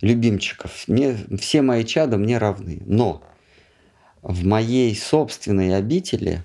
любимчиков. 0.02 0.88
Мне, 0.88 1.18
все 1.40 1.62
мои 1.62 1.84
чада 1.84 2.18
мне 2.18 2.38
равны. 2.38 2.82
Но 2.86 3.24
в 4.22 4.46
моей 4.46 4.96
собственной 4.96 5.76
обители 5.76 6.44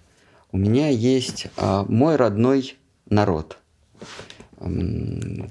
у 0.52 0.58
меня 0.58 0.88
есть 0.88 1.46
а, 1.56 1.84
мой 1.84 2.16
родной 2.16 2.76
народ, 3.08 3.58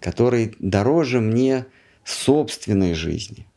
который 0.01 0.55
дороже 0.59 1.19
мне 1.21 1.65
собственной 2.03 2.93
жизни. 2.93 3.47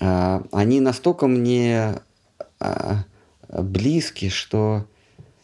А, 0.00 0.42
они 0.52 0.80
настолько 0.80 1.26
мне 1.26 2.00
а, 2.58 3.04
близки, 3.48 4.28
что 4.28 4.86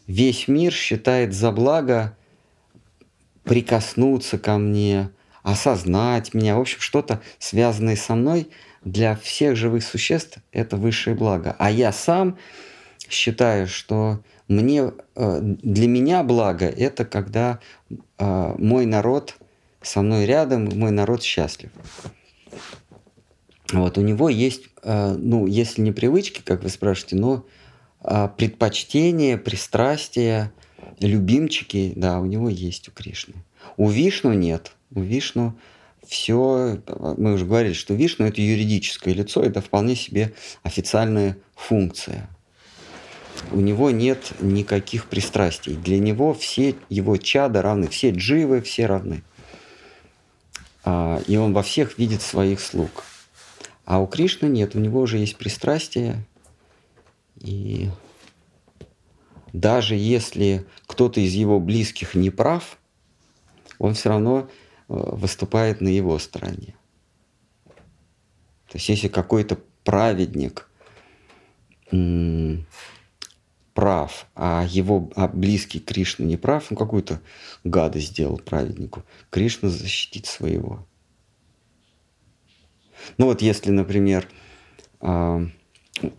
весь 0.06 0.48
мир 0.48 0.72
считает 0.72 1.32
за 1.32 1.52
благо 1.52 2.16
прикоснуться 3.44 4.38
ко 4.38 4.58
мне, 4.58 5.10
осознать 5.42 6.34
меня, 6.34 6.56
в 6.56 6.60
общем, 6.60 6.80
что-то 6.80 7.22
связанное 7.38 7.96
со 7.96 8.14
мной 8.14 8.50
для 8.84 9.16
всех 9.16 9.56
живых 9.56 9.84
существ– 9.84 10.38
это 10.52 10.76
высшее 10.76 11.16
благо. 11.16 11.54
А 11.58 11.70
я 11.70 11.92
сам 11.92 12.38
считаю, 13.08 13.66
что 13.66 14.20
мне, 14.50 14.92
э, 15.14 15.38
для 15.42 15.86
меня 15.86 16.24
благо– 16.24 16.66
это 16.76 17.04
когда 17.04 17.60
э, 17.88 18.54
мой 18.58 18.84
народ 18.84 19.36
со 19.80 20.02
мной 20.02 20.26
рядом, 20.26 20.68
мой 20.76 20.90
народ 20.90 21.22
счастлив. 21.22 21.70
Вот, 23.72 23.96
у 23.96 24.00
него 24.00 24.28
есть, 24.28 24.64
э, 24.82 25.14
ну, 25.16 25.46
если 25.46 25.80
не 25.82 25.92
привычки, 25.92 26.42
как 26.44 26.64
вы 26.64 26.68
спрашиваете, 26.68 27.16
но 27.16 27.46
предпочтения, 28.38 29.36
пристрастия, 29.36 30.52
любимчики, 31.00 31.92
да, 31.94 32.18
у 32.18 32.24
него 32.24 32.48
есть 32.48 32.88
у 32.88 32.92
Кришны. 32.92 33.34
У 33.76 33.90
Вишну 33.90 34.32
нет. 34.32 34.72
У 34.94 35.02
Вишну 35.02 35.54
все, 36.06 36.78
мы 37.18 37.34
уже 37.34 37.44
говорили, 37.44 37.74
что 37.74 37.92
Вишну 37.92 38.24
это 38.24 38.40
юридическое 38.40 39.12
лицо, 39.12 39.42
это 39.42 39.60
вполне 39.60 39.96
себе 39.96 40.32
официальная 40.62 41.36
функция. 41.54 42.30
У 43.50 43.60
него 43.60 43.90
нет 43.90 44.32
никаких 44.40 45.06
пристрастий. 45.06 45.74
Для 45.74 45.98
него 45.98 46.34
все 46.34 46.76
его 46.88 47.16
чада 47.16 47.62
равны, 47.62 47.88
все 47.88 48.10
дживы, 48.10 48.60
все 48.60 48.86
равны. 48.86 49.22
А, 50.84 51.20
и 51.26 51.36
он 51.36 51.52
во 51.52 51.62
всех 51.62 51.98
видит 51.98 52.22
своих 52.22 52.60
слуг. 52.60 53.04
А 53.84 53.98
у 53.98 54.06
Кришны 54.06 54.46
нет, 54.46 54.74
у 54.76 54.78
него 54.78 55.00
уже 55.00 55.18
есть 55.18 55.36
пристрастие. 55.36 56.24
И 57.36 57.90
даже 59.52 59.94
если 59.94 60.66
кто-то 60.86 61.20
из 61.20 61.32
его 61.32 61.58
близких 61.58 62.14
не 62.14 62.30
прав, 62.30 62.78
он 63.78 63.94
все 63.94 64.10
равно 64.10 64.40
э, 64.40 64.46
выступает 64.88 65.80
на 65.80 65.88
его 65.88 66.18
стороне. 66.18 66.76
То 68.68 68.76
есть 68.76 68.88
если 68.88 69.08
какой-то 69.08 69.58
праведник 69.82 70.68
прав 73.80 74.26
а 74.34 74.66
его 74.68 75.10
а 75.16 75.28
близкий 75.28 75.80
Кришна 75.80 76.26
не 76.26 76.36
прав, 76.36 76.66
он 76.70 76.76
какую-то 76.76 77.20
гадость 77.64 78.08
сделал 78.08 78.38
праведнику, 78.38 79.02
Кришна 79.30 79.70
защитит 79.70 80.26
своего. 80.26 80.86
Ну 83.16 83.26
вот 83.26 83.40
если, 83.40 83.70
например, 83.70 84.28
а, 85.00 85.46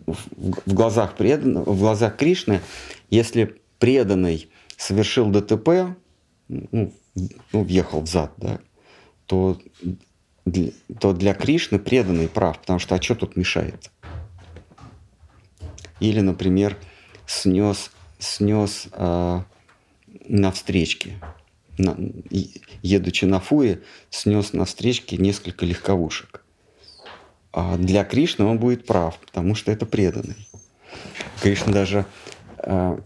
в 0.07 0.73
глазах 0.73 1.15
преданного, 1.15 1.71
в 1.71 1.79
глазах 1.79 2.17
Кришны, 2.17 2.61
если 3.09 3.57
преданный 3.79 4.49
совершил 4.77 5.29
ДТП, 5.29 5.95
ну, 6.47 6.93
ну 7.51 7.63
въехал 7.63 8.01
в 8.01 8.07
зад, 8.07 8.33
да, 8.37 8.59
то, 9.27 9.59
то 10.99 11.13
для 11.13 11.33
Кришны 11.33 11.77
преданный 11.77 12.27
прав, 12.27 12.59
потому 12.59 12.79
что 12.79 12.95
а 12.95 13.01
что 13.01 13.15
тут 13.15 13.35
мешает? 13.35 13.91
Или, 15.99 16.21
например, 16.21 16.77
снес, 17.31 17.91
снес 18.19 18.87
э, 18.91 19.41
на 20.27 20.51
встречке, 20.51 21.13
на, 21.77 21.97
едучи 22.81 23.25
на 23.25 23.39
фуре, 23.39 23.81
снес 24.09 24.53
на 24.53 24.65
встречке 24.65 25.17
несколько 25.17 25.65
легковушек. 25.65 26.43
А 27.53 27.77
для 27.77 28.03
Кришны 28.03 28.45
он 28.45 28.59
будет 28.59 28.85
прав, 28.85 29.17
потому 29.17 29.55
что 29.55 29.71
это 29.71 29.85
преданный. 29.85 30.47
Кришна 31.41 31.71
даже 31.71 32.05
э, 32.57 32.97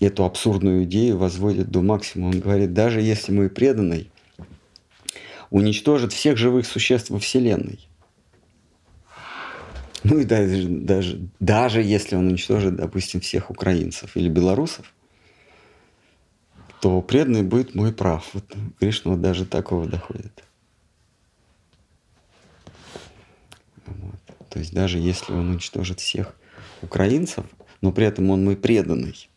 эту 0.00 0.24
абсурдную 0.24 0.84
идею 0.84 1.18
возводит 1.18 1.70
до 1.70 1.82
максимума. 1.82 2.30
Он 2.30 2.40
говорит, 2.40 2.72
даже 2.72 3.00
если 3.00 3.32
мой 3.32 3.50
преданный 3.50 4.10
уничтожит 5.50 6.12
всех 6.12 6.36
живых 6.36 6.66
существ 6.66 7.10
во 7.10 7.18
Вселенной, 7.18 7.78
ну 10.10 10.18
и 10.18 10.24
даже, 10.24 10.68
даже, 10.68 11.28
даже 11.40 11.82
если 11.82 12.14
он 12.14 12.26
уничтожит, 12.28 12.76
допустим, 12.76 13.20
всех 13.20 13.50
украинцев 13.50 14.16
или 14.16 14.28
белорусов, 14.28 14.92
то 16.82 17.00
преданный 17.00 17.42
будет 17.42 17.74
мой 17.74 17.90
прав. 17.90 18.28
Вот 18.34 18.44
Кришна 18.78 19.12
вот 19.12 19.22
даже 19.22 19.46
такого 19.46 19.86
доходит. 19.86 20.44
Вот. 23.86 24.20
То 24.50 24.58
есть 24.58 24.74
даже 24.74 24.98
если 24.98 25.32
он 25.32 25.48
уничтожит 25.50 26.00
всех 26.00 26.36
украинцев, 26.82 27.46
но 27.80 27.90
при 27.90 28.04
этом 28.04 28.28
он 28.28 28.44
мой 28.44 28.56
преданный, 28.56 29.30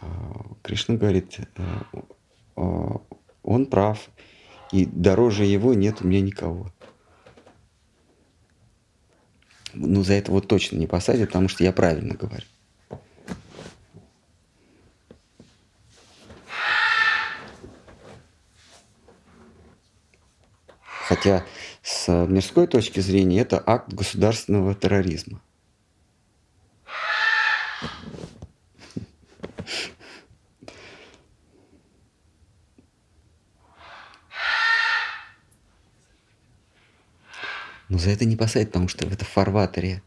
а, 0.00 0.46
Кришна 0.62 0.94
говорит, 0.94 1.40
э, 2.56 2.62
он 3.42 3.66
прав, 3.66 4.08
и 4.72 4.86
дороже 4.86 5.44
его 5.44 5.74
нет 5.74 6.00
у 6.00 6.06
меня 6.06 6.22
никого 6.22 6.70
ну, 9.74 10.02
за 10.02 10.14
это 10.14 10.32
вот 10.32 10.48
точно 10.48 10.76
не 10.76 10.86
посадят, 10.86 11.28
потому 11.28 11.48
что 11.48 11.64
я 11.64 11.72
правильно 11.72 12.14
говорю. 12.14 12.44
Хотя 21.08 21.44
с 21.82 22.08
мирской 22.26 22.66
точки 22.66 23.00
зрения 23.00 23.40
это 23.40 23.62
акт 23.64 23.92
государственного 23.92 24.74
терроризма. 24.74 25.40
Но 37.88 37.98
за 37.98 38.10
это 38.10 38.24
не 38.24 38.36
посадят, 38.36 38.68
потому 38.68 38.88
что 38.88 39.06
это 39.06 39.24
в 39.24 39.28
фарватере, 39.28 40.02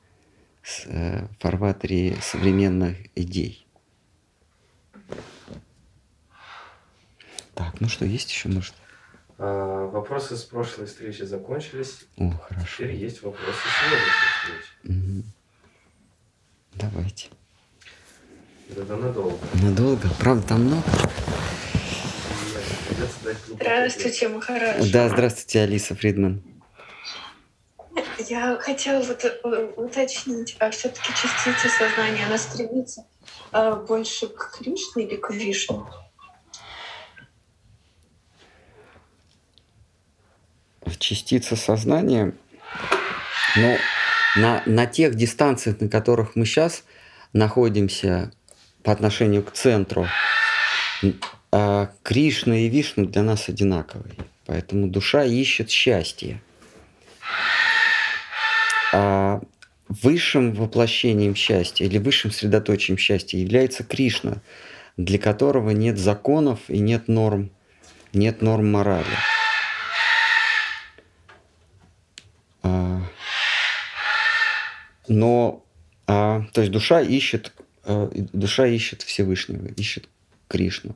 э, 0.85 1.25
в 1.25 1.41
фарватере 1.41 2.17
современных 2.21 2.97
идей. 3.15 3.65
Так, 7.55 7.81
ну 7.81 7.89
что, 7.89 8.05
есть 8.05 8.31
еще, 8.31 8.49
может? 8.49 8.73
А, 9.37 9.87
вопросы 9.87 10.37
с 10.37 10.43
прошлой 10.43 10.85
встречи 10.85 11.23
закончились. 11.23 12.05
О, 12.17 12.31
хорошо. 12.31 12.67
Теперь 12.75 12.95
есть 12.95 13.23
вопросы 13.23 13.57
с 13.57 13.79
сегодняшней 13.79 14.29
встречи. 14.37 14.99
Угу. 14.99 15.23
Давайте. 16.75 17.29
Это 18.69 18.95
надолго. 18.95 19.39
Надолго? 19.61 20.09
Правда, 20.19 20.47
там 20.47 20.63
много? 20.65 20.83
Здравствуйте, 23.49 24.29
Махарадж. 24.29 24.91
Да, 24.91 25.09
здравствуйте, 25.09 25.61
Алиса 25.61 25.95
Фридман. 25.95 26.43
Я 28.29 28.57
хотела 28.59 29.01
вот 29.03 29.23
э, 29.23 29.73
уточнить, 29.77 30.55
а 30.59 30.69
все-таки 30.69 31.13
частица 31.13 31.69
сознания, 31.69 32.25
она 32.25 32.37
стремится 32.37 33.05
а, 33.51 33.75
больше 33.75 34.27
к 34.27 34.57
Кришне 34.57 35.05
или 35.05 35.15
к 35.15 35.31
Вишну? 35.31 35.87
Частица 40.99 41.55
сознания, 41.55 42.33
ну, 43.55 43.77
на, 44.35 44.61
на 44.65 44.85
тех 44.85 45.15
дистанциях, 45.15 45.79
на 45.79 45.89
которых 45.89 46.35
мы 46.35 46.45
сейчас 46.45 46.83
находимся 47.33 48.31
по 48.83 48.91
отношению 48.91 49.43
к 49.43 49.51
центру, 49.51 50.07
а 51.51 51.91
Кришна 52.03 52.59
и 52.59 52.69
Вишну 52.69 53.05
для 53.05 53.23
нас 53.23 53.49
одинаковые. 53.49 54.15
Поэтому 54.45 54.87
душа 54.87 55.23
ищет 55.23 55.69
счастье. 55.69 56.41
А 58.93 59.41
высшим 59.87 60.53
воплощением 60.53 61.35
счастья 61.35 61.85
или 61.85 61.97
высшим 61.97 62.31
средоточием 62.31 62.97
счастья 62.97 63.37
является 63.37 63.83
Кришна, 63.83 64.41
для 64.97 65.19
которого 65.19 65.71
нет 65.71 65.97
законов 65.97 66.59
и 66.67 66.79
нет 66.79 67.07
норм, 67.07 67.51
нет 68.13 68.41
норм 68.41 68.71
морали. 68.71 69.05
А, 72.63 73.01
но, 75.07 75.63
а, 76.07 76.43
то 76.53 76.61
есть 76.61 76.71
душа 76.71 77.01
ищет, 77.01 77.53
а, 77.83 78.09
душа 78.13 78.67
ищет 78.67 79.01
Всевышнего, 79.01 79.67
ищет 79.67 80.07
Кришну. 80.47 80.95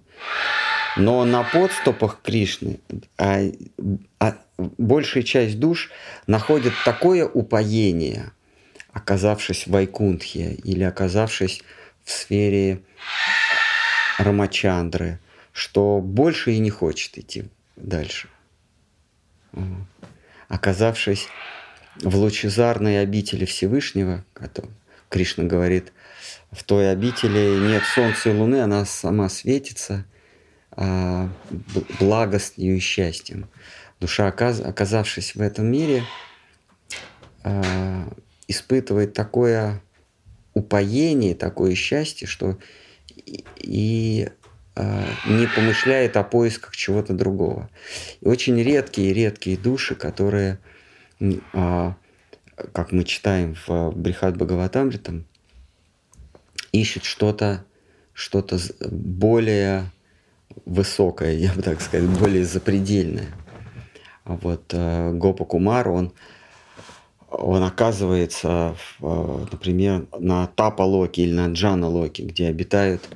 Но 0.96 1.26
на 1.26 1.44
подступах 1.44 2.20
Кришны 2.24 2.80
а, 3.18 3.42
а, 4.20 4.38
большая 4.58 5.24
часть 5.24 5.60
душ 5.60 5.92
находит 6.26 6.74
такое 6.86 7.26
упоение, 7.28 8.32
оказавшись 8.94 9.68
в 9.68 9.72
Вайкунтхе 9.72 10.54
или 10.64 10.84
оказавшись 10.84 11.64
в 12.04 12.12
сфере 12.12 12.82
Рамачандры, 14.18 15.20
что 15.52 16.00
больше 16.00 16.54
и 16.54 16.60
не 16.60 16.70
хочет 16.70 17.18
идти 17.18 17.46
дальше. 17.76 18.30
Оказавшись 20.48 21.28
в 21.98 22.16
лучезарной 22.16 23.02
обители 23.02 23.44
Всевышнего, 23.44 24.24
Кришна 25.10 25.44
говорит, 25.44 25.92
в 26.52 26.64
той 26.64 26.90
обители 26.90 27.60
нет 27.68 27.84
солнца 27.84 28.30
и 28.30 28.34
луны, 28.34 28.62
она 28.62 28.86
сама 28.86 29.28
светится– 29.28 30.06
благостью 32.00 32.76
и 32.76 32.80
счастьем. 32.80 33.48
Душа, 34.00 34.28
оказавшись 34.28 35.36
в 35.36 35.42
этом 35.42 35.68
мире, 35.68 36.04
а, 37.44 38.12
испытывает 38.48 39.14
такое 39.14 39.82
упоение, 40.54 41.36
такое 41.36 41.76
счастье, 41.76 42.28
что 42.28 42.58
и 43.58 44.30
а, 44.76 45.06
не 45.28 45.48
помышляет 45.48 46.18
о 46.18 46.24
поисках 46.24 46.76
чего-то 46.76 47.14
другого. 47.14 47.70
И 48.22 48.28
очень 48.28 48.62
редкие, 48.62 49.14
редкие 49.14 49.58
души, 49.58 49.96
которые, 49.96 50.60
как 51.20 52.92
мы 52.92 53.06
читаем 53.06 53.56
в 53.66 53.92
Брихат 53.92 54.36
Бхагаватамритам, 54.36 55.26
ищут 56.74 57.06
что-то 57.06 57.64
что-то 58.16 58.58
более 58.90 59.92
высокое, 60.66 61.34
я 61.34 61.54
бы 61.54 61.62
так 61.62 61.82
сказал, 61.82 62.08
более 62.18 62.46
запредельное. 62.46 63.28
А 64.24 64.38
вот 64.42 64.74
э, 64.74 65.12
Гопа 65.14 65.46
Кумар, 65.46 65.90
он, 65.90 66.12
он 67.30 67.64
оказывается, 67.64 68.76
э, 69.02 69.46
например, 69.52 70.08
на 70.18 70.48
Тапа 70.48 70.82
Локи 70.82 71.22
или 71.22 71.34
на 71.34 71.52
Джана 71.54 71.88
Локи, 71.88 72.24
где 72.24 72.48
обитают 72.48 73.08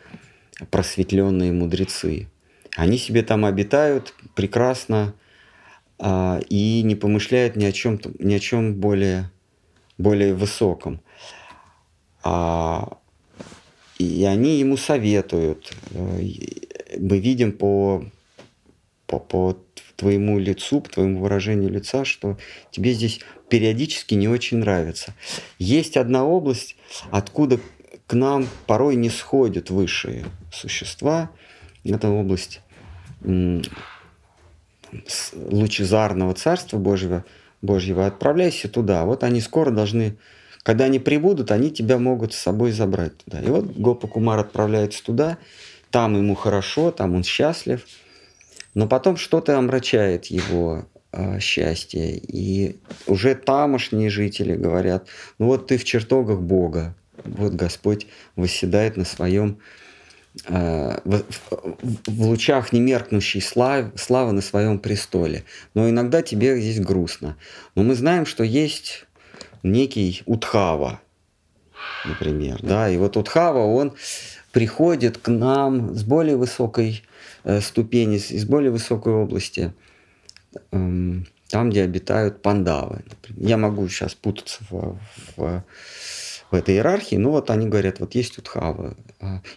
просветленные 0.69 1.51
мудрецы. 1.51 2.27
Они 2.75 2.97
себе 2.97 3.23
там 3.23 3.45
обитают 3.45 4.13
прекрасно 4.35 5.15
э, 5.97 6.41
и 6.49 6.83
не 6.83 6.95
помышляют 6.95 7.55
ни 7.55 7.65
о 7.65 7.71
чем, 7.71 7.99
ни 8.19 8.33
о 8.33 8.39
чем 8.39 8.75
более, 8.75 9.31
более 9.97 10.35
высоком. 10.35 11.01
А, 12.23 12.97
и 13.97 14.25
они 14.25 14.59
ему 14.59 14.77
советуют. 14.77 15.73
Мы 16.97 17.19
видим 17.19 17.51
по, 17.51 18.05
по, 19.07 19.19
по 19.19 19.57
твоему 19.95 20.39
лицу, 20.39 20.81
по 20.81 20.89
твоему 20.89 21.19
выражению 21.19 21.69
лица, 21.69 22.05
что 22.05 22.37
тебе 22.71 22.93
здесь 22.93 23.19
периодически 23.49 24.13
не 24.15 24.27
очень 24.27 24.57
нравится. 24.59 25.13
Есть 25.57 25.97
одна 25.97 26.25
область, 26.25 26.75
откуда 27.11 27.59
к 28.07 28.13
нам 28.13 28.47
порой 28.65 28.95
не 28.95 29.09
сходят 29.09 29.69
высшие 29.69 30.25
существа. 30.51 31.29
Это 31.83 32.09
область 32.09 32.61
лучезарного 35.33 36.33
Царства 36.33 36.77
Божьего, 36.77 37.25
Божьего. 37.61 38.05
Отправляйся 38.05 38.69
туда. 38.69 39.05
Вот 39.05 39.23
они 39.23 39.41
скоро 39.41 39.71
должны, 39.71 40.17
когда 40.63 40.85
они 40.85 40.99
прибудут, 40.99 41.51
они 41.51 41.71
тебя 41.71 41.97
могут 41.97 42.33
с 42.33 42.37
собой 42.37 42.71
забрать 42.71 43.17
туда. 43.17 43.41
И 43.41 43.47
вот 43.47 43.65
Гопа 43.65 44.07
Кумар 44.07 44.39
отправляется 44.39 45.03
туда, 45.03 45.37
там 45.91 46.15
ему 46.15 46.35
хорошо, 46.35 46.91
там 46.91 47.15
он 47.15 47.23
счастлив. 47.23 47.85
Но 48.73 48.87
потом 48.87 49.17
что-то 49.17 49.57
омрачает 49.57 50.25
его 50.27 50.85
э, 51.11 51.39
счастье. 51.39 52.17
И 52.17 52.77
уже 53.07 53.35
тамошние 53.35 54.09
жители 54.09 54.55
говорят, 54.55 55.07
ну 55.37 55.47
вот 55.47 55.67
ты 55.67 55.77
в 55.77 55.83
чертогах 55.83 56.39
Бога, 56.39 56.95
вот 57.23 57.53
Господь 57.53 58.07
восседает 58.35 58.95
на 58.95 59.05
своем 59.05 59.59
э, 60.45 60.99
в, 61.03 61.23
в 62.05 62.21
лучах 62.21 62.71
немеркнущей 62.71 63.41
славы, 63.41 63.91
славы 63.95 64.31
на 64.33 64.41
своем 64.41 64.79
престоле. 64.79 65.43
Но 65.73 65.89
иногда 65.89 66.21
тебе 66.21 66.59
здесь 66.61 66.79
грустно. 66.79 67.37
Но 67.75 67.83
мы 67.83 67.95
знаем, 67.95 68.25
что 68.25 68.43
есть 68.43 69.05
некий 69.63 70.21
Утхава, 70.25 71.01
например. 72.05 72.59
Да? 72.61 72.89
И 72.89 72.97
вот 72.97 73.17
Утхава, 73.17 73.59
он 73.59 73.95
приходит 74.59 75.17
к 75.17 75.29
нам 75.29 75.95
с 75.95 76.03
более 76.03 76.35
высокой 76.35 77.03
э, 77.45 77.61
ступени, 77.61 78.17
из 78.17 78.43
более 78.43 78.71
высокой 78.71 79.13
области, 79.13 79.71
э, 80.53 81.13
там, 81.49 81.69
где 81.69 81.83
обитают 81.83 82.41
пандавы. 82.41 83.05
Я 83.37 83.55
могу 83.55 83.87
сейчас 83.87 84.15
путаться 84.15 84.59
в, 84.69 84.99
в 85.37 85.63
в 86.51 86.55
этой 86.55 86.75
иерархии, 86.75 87.15
ну 87.15 87.29
вот 87.29 87.51
они 87.51 87.67
говорят, 87.67 87.99
вот 87.99 88.15
есть 88.15 88.37
Утхава, 88.37 88.97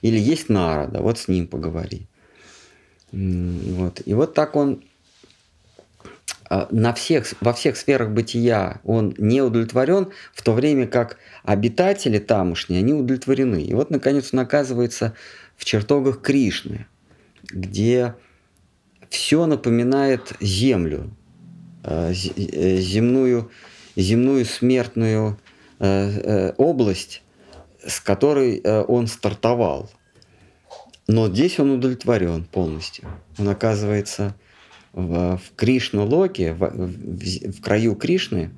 или 0.03 0.19
есть 0.19 0.49
Нарада, 0.51 1.01
вот 1.01 1.19
с 1.19 1.27
ним 1.27 1.49
поговори. 1.49 2.07
Вот. 3.11 4.03
И 4.05 4.15
вот 4.15 4.35
так 4.35 4.55
он 4.57 4.85
на 6.71 6.93
всех, 6.93 7.33
во 7.41 7.53
всех 7.53 7.77
сферах 7.77 8.11
бытия 8.11 8.81
он 8.85 9.15
не 9.19 9.41
удовлетворен, 9.41 10.11
в 10.35 10.43
то 10.43 10.53
время 10.53 10.87
как 10.87 11.19
обитатели 11.45 12.19
тамошние, 12.19 12.81
они 12.81 12.93
удовлетворены. 12.93 13.63
И 13.63 13.75
вот, 13.75 13.91
наконец, 13.91 14.31
он 14.33 14.41
оказывается 14.41 15.15
в 15.57 15.65
чертогах 15.65 16.21
Кришны, 16.21 16.87
где 17.51 18.15
все 19.09 19.47
напоминает 19.47 20.33
землю, 20.41 21.11
а, 21.85 22.11
э, 22.11 22.77
земную, 22.77 23.51
земную 23.97 24.45
смертную 24.45 25.39
Э, 25.85 26.11
э, 26.11 26.53
область, 26.59 27.23
с 27.85 27.99
которой 27.99 28.61
э, 28.63 28.83
он 28.83 29.09
стартовал. 29.09 29.91
Но 31.09 31.29
здесь 31.29 31.59
он 31.59 31.73
удовлетворен 31.73 32.45
полностью. 32.45 33.09
Он 33.37 33.49
оказывается 33.49 34.37
в, 34.93 35.39
в 35.39 35.55
Кришну 35.57 36.07
Локе, 36.07 36.53
в, 36.53 36.59
в, 36.59 37.53
в 37.53 37.61
краю 37.61 37.95
Кришны, 37.95 38.51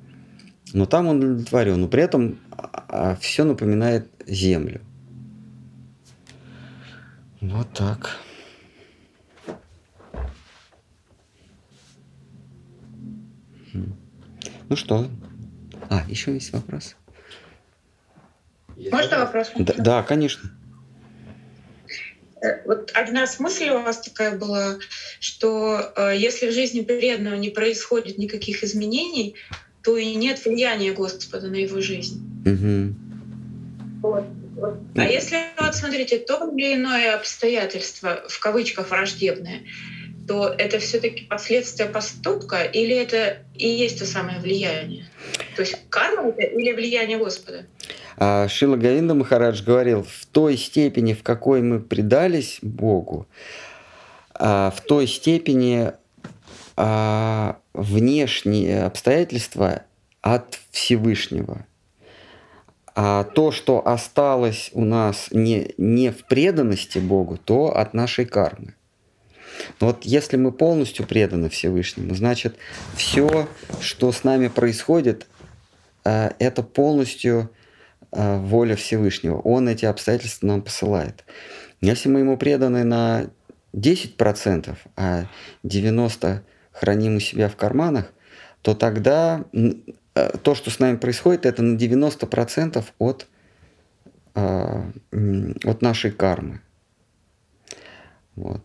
но 0.73 0.85
там 0.85 1.07
он 1.07 1.17
удовлетворен. 1.17 1.79
Но 1.79 1.87
при 1.87 2.03
этом 2.03 2.39
а, 2.51 2.85
а, 2.89 3.15
все 3.15 3.43
напоминает 3.43 4.09
землю. 4.27 4.81
Вот 7.41 7.71
так. 7.73 8.17
Хм. 13.73 13.93
Ну 14.69 14.75
что? 14.75 15.07
А, 15.89 16.03
еще 16.07 16.33
есть 16.33 16.51
вопрос? 16.53 16.95
Можно 18.91 19.19
вопрос? 19.19 19.51
Да, 19.57 19.73
да, 19.77 20.03
конечно. 20.03 20.49
Э, 22.45 22.61
вот 22.65 22.91
одна 22.93 23.23
из 23.23 23.39
мыслей 23.39 23.71
у 23.71 23.81
вас 23.81 24.01
такая 24.01 24.37
была, 24.37 24.77
что 25.19 25.93
э, 25.95 26.13
если 26.17 26.47
в 26.47 26.53
жизни 26.53 26.81
преданного 26.81 27.35
не 27.35 27.49
происходит 27.49 28.17
никаких 28.17 28.63
изменений, 28.63 29.35
то 29.83 29.97
и 29.97 30.15
нет 30.15 30.43
влияния 30.43 30.93
Господа 30.93 31.47
на 31.47 31.55
его 31.55 31.81
жизнь. 31.81 32.21
Угу. 32.45 34.07
Вот. 34.07 34.25
Вот. 34.55 34.77
А 34.95 35.03
если 35.03 35.37
вот 35.59 35.75
смотрите, 35.75 36.17
то 36.17 36.49
или 36.55 36.75
иное 36.75 37.15
обстоятельство, 37.15 38.23
в 38.27 38.39
кавычках 38.39 38.89
враждебное, 38.89 39.63
то 40.27 40.47
это 40.57 40.79
все-таки 40.79 41.25
последствия 41.25 41.85
поступка 41.85 42.63
или 42.63 42.95
это 42.95 43.43
и 43.53 43.67
есть 43.67 43.99
то 43.99 44.05
самое 44.05 44.39
влияние? 44.39 45.07
То 45.55 45.61
есть 45.61 45.77
карма 45.89 46.29
это 46.29 46.41
или 46.41 46.71
влияние 46.71 47.17
Господа? 47.17 47.65
А 48.17 48.47
Шила 48.47 48.77
Говинда 48.77 49.13
Махарадж 49.13 49.63
говорил, 49.63 50.03
в 50.03 50.25
той 50.27 50.57
степени, 50.57 51.13
в 51.13 51.23
какой 51.23 51.61
мы 51.61 51.79
предались 51.79 52.59
Богу, 52.61 53.27
а, 54.33 54.71
в 54.71 54.81
той 54.81 55.07
степени 55.07 55.91
а, 56.77 57.57
внешние 57.73 58.83
обстоятельства 58.83 59.83
от 60.21 60.59
Всевышнего. 60.71 61.65
А 62.97 63.25
то, 63.25 63.51
что 63.51 63.85
осталось 63.85 64.71
у 64.73 64.85
нас 64.85 65.27
не, 65.31 65.73
не 65.77 66.11
в 66.11 66.25
преданности 66.25 66.99
Богу, 66.99 67.37
то 67.37 67.75
от 67.75 67.93
нашей 67.93 68.25
кармы. 68.25 68.73
Но 69.79 69.87
вот 69.87 70.03
если 70.03 70.37
мы 70.37 70.51
полностью 70.51 71.05
преданы 71.05 71.49
Всевышнему, 71.49 72.15
значит, 72.15 72.55
все, 72.95 73.47
что 73.81 74.11
с 74.11 74.23
нами 74.23 74.47
происходит, 74.47 75.27
это 76.03 76.61
полностью 76.61 77.49
воля 78.15 78.75
Всевышнего. 78.75 79.39
Он 79.39 79.67
эти 79.67 79.85
обстоятельства 79.85 80.47
нам 80.47 80.61
посылает. 80.61 81.23
Если 81.81 82.09
мы 82.09 82.19
ему 82.19 82.37
преданы 82.37 82.83
на 82.83 83.27
10%, 83.73 84.75
а 84.95 85.25
90% 85.63 86.39
храним 86.71 87.17
у 87.17 87.19
себя 87.19 87.49
в 87.49 87.55
карманах, 87.55 88.11
то 88.61 88.73
тогда 88.73 89.45
э, 89.53 90.37
то, 90.41 90.55
что 90.55 90.71
с 90.71 90.79
нами 90.79 90.97
происходит, 90.97 91.45
это 91.45 91.61
на 91.61 91.77
90% 91.77 92.83
от, 92.99 93.27
э, 94.35 94.83
от 95.63 95.81
нашей 95.81 96.11
кармы. 96.11 96.61
Вот. 98.35 98.61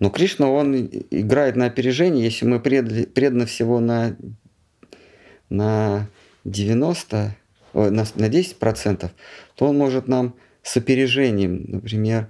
Но 0.00 0.10
Кришна, 0.10 0.48
он 0.48 0.74
играет 1.10 1.56
на 1.56 1.66
опережение, 1.66 2.24
если 2.24 2.44
мы 2.44 2.60
преданы 2.60 3.46
всего 3.46 3.80
на, 3.80 4.16
на 5.48 6.08
90, 6.44 7.34
на, 7.74 8.04
на 8.14 8.28
10%, 8.28 9.10
то 9.54 9.66
он 9.66 9.78
может 9.78 10.08
нам 10.08 10.34
с 10.62 10.76
опережением, 10.76 11.64
например, 11.68 12.28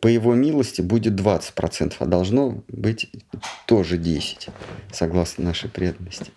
по 0.00 0.08
его 0.08 0.34
милости 0.34 0.80
будет 0.80 1.14
20%, 1.14 1.94
а 1.98 2.06
должно 2.06 2.62
быть 2.68 3.10
тоже 3.66 3.98
10%, 3.98 4.50
согласно 4.92 5.44
нашей 5.44 5.70
преданности. 5.70 6.32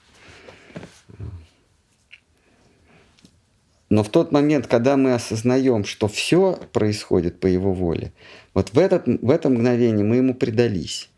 Но 3.90 4.04
в 4.04 4.10
тот 4.10 4.32
момент, 4.32 4.68
когда 4.68 4.98
мы 4.98 5.14
осознаем, 5.14 5.84
что 5.84 6.08
все 6.08 6.60
происходит 6.74 7.40
по 7.40 7.48
его 7.48 7.74
воле, 7.74 8.14
вот 8.54 8.74
в, 8.74 8.78
этот, 8.78 9.08
в 9.08 9.30
это 9.32 9.50
мгновение 9.50 10.06
мы 10.06 10.18
ему 10.18 10.36
предались. 10.36 11.09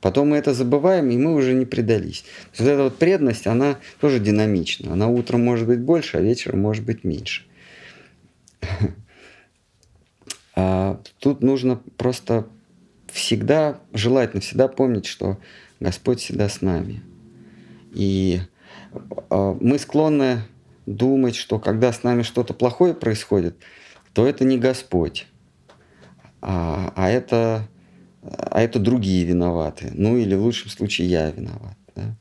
Потом 0.00 0.30
мы 0.30 0.36
это 0.36 0.54
забываем, 0.54 1.10
и 1.10 1.16
мы 1.16 1.34
уже 1.34 1.54
не 1.54 1.66
предались. 1.66 2.22
То 2.22 2.28
есть 2.50 2.60
вот 2.60 2.68
эта 2.68 2.82
вот 2.84 2.98
преданность, 2.98 3.46
она 3.46 3.78
тоже 4.00 4.20
динамична. 4.20 4.92
Она 4.92 5.08
утром 5.08 5.44
может 5.44 5.66
быть 5.66 5.80
больше, 5.80 6.18
а 6.18 6.20
вечером 6.20 6.60
может 6.60 6.84
быть 6.84 7.04
меньше. 7.04 7.44
А 10.60 11.00
тут 11.20 11.40
нужно 11.40 11.80
просто 11.96 12.48
всегда, 13.06 13.78
желательно 13.92 14.40
всегда 14.40 14.66
помнить, 14.66 15.06
что 15.06 15.38
Господь 15.78 16.18
всегда 16.18 16.48
с 16.48 16.62
нами. 16.62 17.00
И 17.94 18.40
а, 19.30 19.56
мы 19.60 19.78
склонны 19.78 20.42
думать, 20.86 21.36
что 21.36 21.60
когда 21.60 21.92
с 21.92 22.02
нами 22.02 22.22
что-то 22.22 22.54
плохое 22.54 22.92
происходит, 22.92 23.56
то 24.14 24.26
это 24.26 24.44
не 24.44 24.58
Господь, 24.58 25.28
а, 26.40 26.92
а 26.96 27.08
это 27.08 27.68
а 28.22 28.60
это 28.60 28.78
другие 28.78 29.24
виноваты. 29.24 29.90
Ну 29.94 30.16
или 30.16 30.34
в 30.34 30.42
лучшем 30.42 30.70
случае 30.70 31.08
я 31.08 31.30
виноват. 31.30 31.76
Да? 31.94 32.16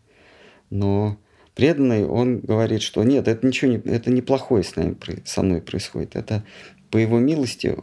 Но 0.70 1.18
преданный, 1.56 2.06
он 2.06 2.40
говорит, 2.40 2.82
что 2.82 3.04
нет, 3.04 3.28
это 3.28 3.46
ничего 3.46 3.72
не, 3.72 3.78
это 3.78 4.12
неплохое 4.12 4.64
с 4.64 4.76
нами, 4.76 4.96
со 5.26 5.42
мной 5.42 5.62
происходит. 5.62 6.16
Это 6.16 6.44
по 6.92 6.98
его 6.98 7.20
милости 7.20 7.76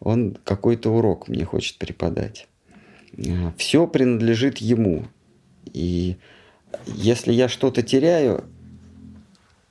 он 0.00 0.36
какой-то 0.44 0.90
урок 0.90 1.28
мне 1.28 1.44
хочет 1.44 1.78
преподать. 1.78 2.48
А, 3.18 3.52
Все 3.56 3.86
принадлежит 3.86 4.58
ему. 4.58 5.06
И 5.72 6.16
если 6.86 7.32
я 7.32 7.48
что-то 7.48 7.82
теряю, 7.82 8.44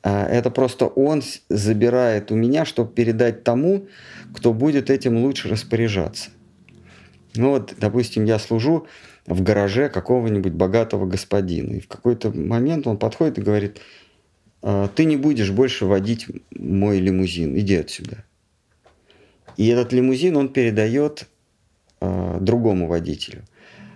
а, 0.01 0.25
это 0.25 0.49
просто 0.49 0.87
он 0.87 1.21
забирает 1.49 2.31
у 2.31 2.35
меня, 2.35 2.65
чтобы 2.65 2.91
передать 2.91 3.43
тому, 3.43 3.87
кто 4.35 4.53
будет 4.53 4.89
этим 4.89 5.17
лучше 5.17 5.49
распоряжаться. 5.49 6.29
Ну 7.35 7.51
вот, 7.51 7.73
допустим, 7.77 8.25
я 8.25 8.37
служу 8.39 8.87
в 9.25 9.41
гараже 9.41 9.89
какого-нибудь 9.89 10.53
богатого 10.53 11.05
господина, 11.05 11.75
и 11.75 11.79
в 11.79 11.87
какой-то 11.87 12.31
момент 12.31 12.85
он 12.87 12.97
подходит 12.97 13.37
и 13.37 13.41
говорит, 13.41 13.79
«А, 14.61 14.87
ты 14.87 15.05
не 15.05 15.17
будешь 15.17 15.51
больше 15.51 15.85
водить 15.85 16.27
мой 16.51 16.99
лимузин, 16.99 17.57
иди 17.57 17.75
отсюда. 17.75 18.23
И 19.57 19.67
этот 19.67 19.93
лимузин 19.93 20.35
он 20.37 20.49
передает 20.49 21.27
э, 22.01 22.37
другому 22.39 22.87
водителю. 22.87 23.43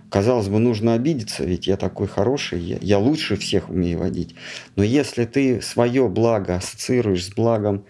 Казалось 0.09 0.47
бы, 0.47 0.59
нужно 0.59 0.93
обидеться, 0.93 1.43
ведь 1.43 1.67
я 1.67 1.75
такой 1.75 2.07
хороший, 2.07 2.59
я, 2.59 2.77
я 2.79 2.97
лучше 2.97 3.35
всех 3.35 3.69
умею 3.69 3.99
водить. 3.99 4.35
Но 4.75 4.83
если 4.83 5.25
ты 5.25 5.61
свое 5.61 6.07
благо 6.07 6.55
ассоциируешь 6.55 7.25
с 7.25 7.33
благом 7.33 7.85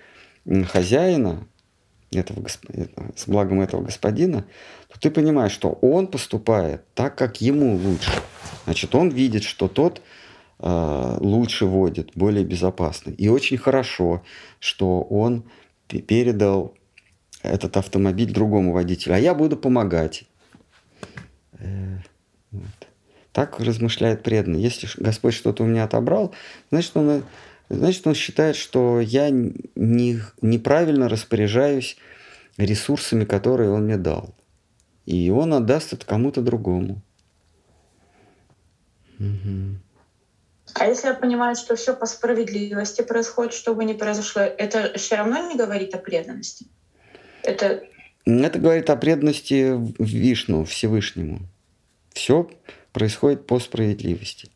хозяина, 0.68 1.46
этого, 2.12 2.48
с 3.16 3.28
благом 3.28 3.62
этого 3.62 3.84
господина, 3.84 4.46
то 4.88 5.00
ты 5.00 5.12
понимаешь, 5.12 5.52
что 5.52 5.72
он 5.82 6.08
поступает 6.08 6.82
так, 6.94 7.16
как 7.18 7.42
ему 7.42 7.76
лучше. 7.76 8.12
Значит, 8.66 8.96
он 8.96 9.10
видит, 9.10 9.44
что 9.44 9.68
тот 9.68 10.02
э, 10.60 11.18
лучше 11.20 11.66
водит, 11.66 12.12
более 12.16 12.46
безопасно. 12.46 13.12
И 13.12 13.28
очень 13.28 13.58
хорошо, 13.58 14.24
что 14.60 15.02
он 15.02 15.44
передал 15.88 16.74
этот 17.42 17.78
автомобиль 17.78 18.32
другому 18.32 18.74
водителю, 18.74 19.16
а 19.16 19.20
я 19.20 19.34
буду 19.34 19.58
помогать. 19.58 20.24
Э, 21.60 21.98
вот. 22.52 22.88
Так 23.34 23.60
размышляет 23.60 24.24
преданный. 24.24 24.62
Если 24.62 24.88
Господь 24.98 25.34
что-то 25.34 25.64
у 25.64 25.68
меня 25.68 25.84
отобрал, 25.84 26.34
значит, 26.72 26.96
он, 26.96 27.24
значит, 27.70 28.08
он 28.08 28.16
считает, 28.16 28.56
что 28.56 29.00
я 29.00 29.30
не, 29.30 30.20
неправильно 30.42 31.08
распоряжаюсь 31.08 31.98
ресурсами, 32.58 33.26
которые 33.26 33.70
он 33.70 33.84
мне 33.84 33.98
дал. 33.98 34.34
И 35.08 35.30
он 35.30 35.54
отдаст 35.54 35.94
это 35.94 36.06
кому-то 36.06 36.42
другому. 36.42 37.02
Угу. 39.20 39.78
А 40.74 40.86
если 40.86 41.08
я 41.08 41.14
понимаю, 41.14 41.56
что 41.56 41.78
все 41.78 41.96
по 41.96 42.06
справедливости 42.06 43.02
происходит, 43.04 43.54
что 43.54 43.74
бы 43.74 43.86
ни 43.86 43.94
произошло, 43.94 44.42
это 44.42 44.92
все 44.98 45.16
равно 45.16 45.50
не 45.50 45.58
говорит 45.58 45.96
о 45.96 45.98
преданности? 45.98 46.68
Это... 47.42 47.84
Это 48.26 48.60
говорит 48.60 48.90
о 48.90 48.98
преданности 48.98 49.80
Вишну, 49.98 50.66
Всевышнему. 50.66 51.40
Все 52.12 52.50
происходит 52.92 53.48
по 53.48 53.60
справедливости. 53.60 54.50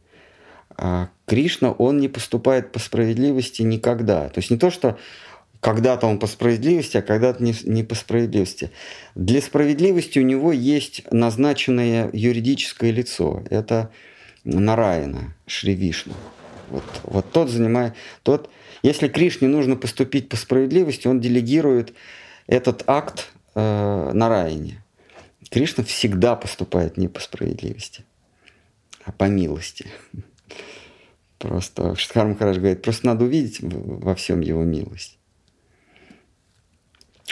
А 0.75 1.11
Кришна, 1.27 1.71
он 1.71 1.99
не 1.99 2.09
поступает 2.09 2.73
по 2.73 2.79
справедливости 2.79 3.61
никогда. 3.61 4.27
То 4.27 4.39
есть 4.39 4.51
не 4.51 4.57
то, 4.57 4.69
что 4.69 4.99
когда-то 5.61 6.07
он 6.07 6.17
по 6.19 6.27
справедливости, 6.27 6.97
а 6.97 7.01
когда-то 7.01 7.41
не, 7.41 7.53
не 7.63 7.83
по 7.83 7.95
справедливости. 7.95 8.71
Для 9.13 9.41
справедливости 9.41 10.17
у 10.17 10.23
него 10.23 10.51
есть 10.51 11.03
назначенное 11.11 12.09
юридическое 12.11 12.91
лицо. 12.91 13.43
Это 13.49 13.91
Нараина, 14.43 15.35
Шри 15.45 15.75
Вишну. 15.75 16.13
Вот, 16.69 16.83
вот 17.03 17.31
тот 17.31 17.49
занимает, 17.49 17.93
тот, 18.23 18.49
если 18.81 19.07
Кришне 19.07 19.47
нужно 19.47 19.75
поступить 19.75 20.29
по 20.29 20.35
справедливости, 20.35 21.07
он 21.07 21.19
делегирует 21.19 21.93
этот 22.47 22.83
акт 22.87 23.31
э, 23.53 24.11
Нараяне. 24.13 24.83
Кришна 25.49 25.83
всегда 25.83 26.35
поступает 26.35 26.97
не 26.97 27.07
по 27.07 27.19
справедливости, 27.19 28.03
а 29.03 29.11
по 29.11 29.25
милости. 29.25 29.85
Просто 31.37 31.95
Шидхар 31.95 32.27
Махарадж 32.27 32.57
говорит, 32.57 32.81
просто 32.81 33.05
надо 33.05 33.25
увидеть 33.25 33.59
во 33.61 34.15
всем 34.15 34.39
его 34.39 34.63
милость. 34.63 35.17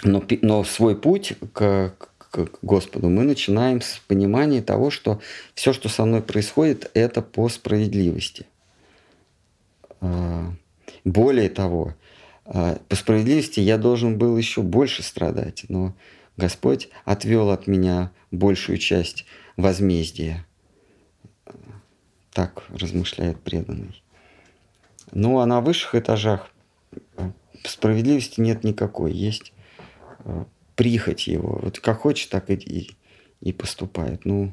Но, 0.02 0.22
но 0.42 0.64
свой 0.64 0.96
путь 0.96 1.34
к, 1.52 1.94
к 2.30 2.48
Господу 2.62 3.08
мы 3.08 3.24
начинаем 3.24 3.80
с 3.80 4.00
понимания 4.06 4.62
того, 4.62 4.90
что 4.90 5.20
все, 5.54 5.72
что 5.72 5.88
со 5.88 6.04
мной 6.04 6.22
происходит, 6.22 6.90
это 6.94 7.22
по 7.22 7.48
справедливости. 7.48 8.46
А, 10.00 10.52
более 11.04 11.50
того, 11.50 11.94
а, 12.46 12.78
по 12.88 12.96
справедливости 12.96 13.60
я 13.60 13.78
должен 13.78 14.16
был 14.16 14.36
еще 14.36 14.62
больше 14.62 15.02
страдать, 15.02 15.64
но 15.68 15.94
Господь 16.36 16.88
отвел 17.04 17.50
от 17.50 17.66
меня 17.66 18.10
большую 18.30 18.78
часть 18.78 19.26
возмездия. 19.56 20.46
Так 22.32 22.64
размышляет 22.70 23.40
преданный. 23.40 24.02
Ну 25.12 25.40
а 25.40 25.46
на 25.46 25.60
высших 25.60 25.96
этажах 25.96 26.50
а, 27.16 27.32
справедливости 27.64 28.40
нет 28.40 28.64
никакой. 28.64 29.12
Есть 29.12 29.52
прихоть 30.76 31.26
его. 31.26 31.60
Вот 31.62 31.80
как 31.80 32.00
хочет, 32.00 32.30
так 32.30 32.50
и, 32.50 32.90
и 33.40 33.52
поступает. 33.52 34.24
Ну, 34.24 34.52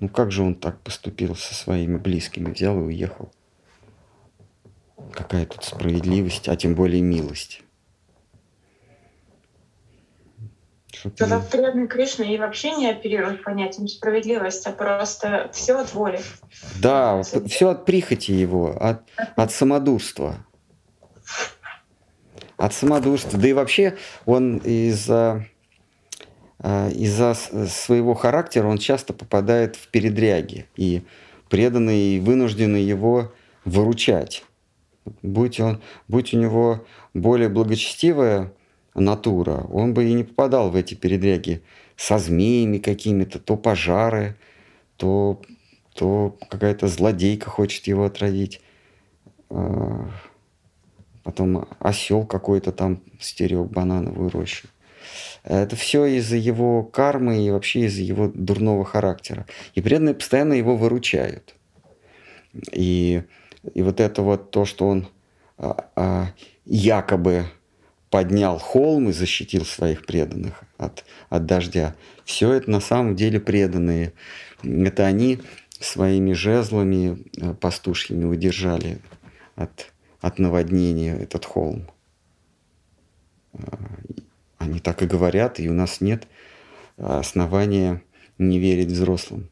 ну 0.00 0.08
как 0.08 0.32
же 0.32 0.42
он 0.42 0.54
так 0.54 0.80
поступил 0.80 1.36
со 1.36 1.54
своими 1.54 1.96
близкими? 1.96 2.50
Взял 2.50 2.78
и 2.78 2.84
уехал. 2.84 3.32
Какая 5.12 5.46
тут 5.46 5.64
справедливость, 5.64 6.48
а 6.48 6.56
тем 6.56 6.74
более 6.74 7.02
милость. 7.02 7.62
Тогда 11.16 11.40
преданный 11.40 11.88
Кришна 11.88 12.24
и 12.24 12.38
вообще 12.38 12.72
не 12.72 12.90
оперирует 12.90 13.42
понятием 13.42 13.88
справедливости, 13.88 14.68
а 14.68 14.72
просто 14.72 15.50
все 15.52 15.78
от 15.78 15.94
воли. 15.94 16.20
Да, 16.80 17.22
все 17.22 17.70
от 17.70 17.86
прихоти 17.86 18.32
его, 18.32 18.76
от, 18.78 19.02
от 19.36 19.52
самодурства. 19.52 20.44
От 22.60 22.74
самодурства. 22.74 23.38
Да 23.38 23.48
и 23.48 23.52
вообще 23.52 23.96
он 24.26 24.58
из-за 24.58 25.46
а, 26.58 26.90
из-за 26.90 27.34
своего 27.34 28.14
характера 28.14 28.66
он 28.66 28.78
часто 28.78 29.14
попадает 29.14 29.76
в 29.76 29.88
передряги, 29.88 30.66
и 30.76 31.02
преданные 31.48 32.20
вынуждены 32.20 32.76
его 32.76 33.32
выручать. 33.64 34.44
Будь, 35.22 35.58
он, 35.58 35.80
будь 36.06 36.34
у 36.34 36.38
него 36.38 36.84
более 37.14 37.48
благочестивая 37.48 38.52
натура, 38.94 39.66
он 39.72 39.94
бы 39.94 40.04
и 40.04 40.12
не 40.12 40.24
попадал 40.24 40.70
в 40.70 40.76
эти 40.76 40.94
передряги 40.94 41.62
со 41.96 42.18
змеями 42.18 42.76
какими-то, 42.76 43.38
то 43.38 43.56
пожары, 43.56 44.36
то, 44.98 45.40
то 45.94 46.36
какая-то 46.50 46.88
злодейка 46.88 47.48
хочет 47.48 47.86
его 47.86 48.04
отравить. 48.04 48.60
А, 51.30 51.32
потом 51.32 51.68
осел 51.78 52.26
какой-то 52.26 52.72
там 52.72 53.02
стерег 53.20 53.68
банановую 53.68 54.30
рощу. 54.30 54.68
Это 55.44 55.76
все 55.76 56.04
из-за 56.06 56.36
его 56.36 56.82
кармы 56.82 57.46
и 57.46 57.50
вообще 57.50 57.86
из-за 57.86 58.02
его 58.02 58.30
дурного 58.34 58.84
характера. 58.84 59.46
И 59.74 59.80
преданные 59.80 60.14
постоянно 60.14 60.54
его 60.54 60.76
выручают. 60.76 61.54
И 62.72 63.22
и 63.74 63.82
вот 63.82 64.00
это 64.00 64.22
вот 64.22 64.50
то, 64.50 64.64
что 64.64 64.88
он 64.88 65.08
а, 65.58 65.90
а, 65.94 66.26
якобы 66.64 67.44
поднял 68.08 68.58
холм 68.58 69.10
и 69.10 69.12
защитил 69.12 69.64
своих 69.64 70.06
преданных 70.06 70.62
от, 70.78 71.04
от 71.28 71.46
дождя, 71.46 71.94
все 72.24 72.52
это 72.52 72.70
на 72.70 72.80
самом 72.80 73.16
деле 73.16 73.38
преданные. 73.38 74.14
Это 74.62 75.06
они 75.06 75.40
своими 75.78 76.32
жезлами 76.32 77.22
э, 77.36 77.54
пастушьими 77.54 78.24
удержали 78.24 78.98
от, 79.56 79.92
от 80.20 80.38
наводнения 80.38 81.16
этот 81.16 81.44
холм. 81.44 81.90
А, 83.52 83.78
они 84.58 84.80
так 84.80 85.02
и 85.02 85.06
говорят, 85.06 85.60
и 85.60 85.68
у 85.68 85.72
нас 85.72 86.00
нет 86.00 86.26
основания 86.98 88.02
не 88.38 88.58
верить 88.58 88.88
взрослым. 88.88 89.48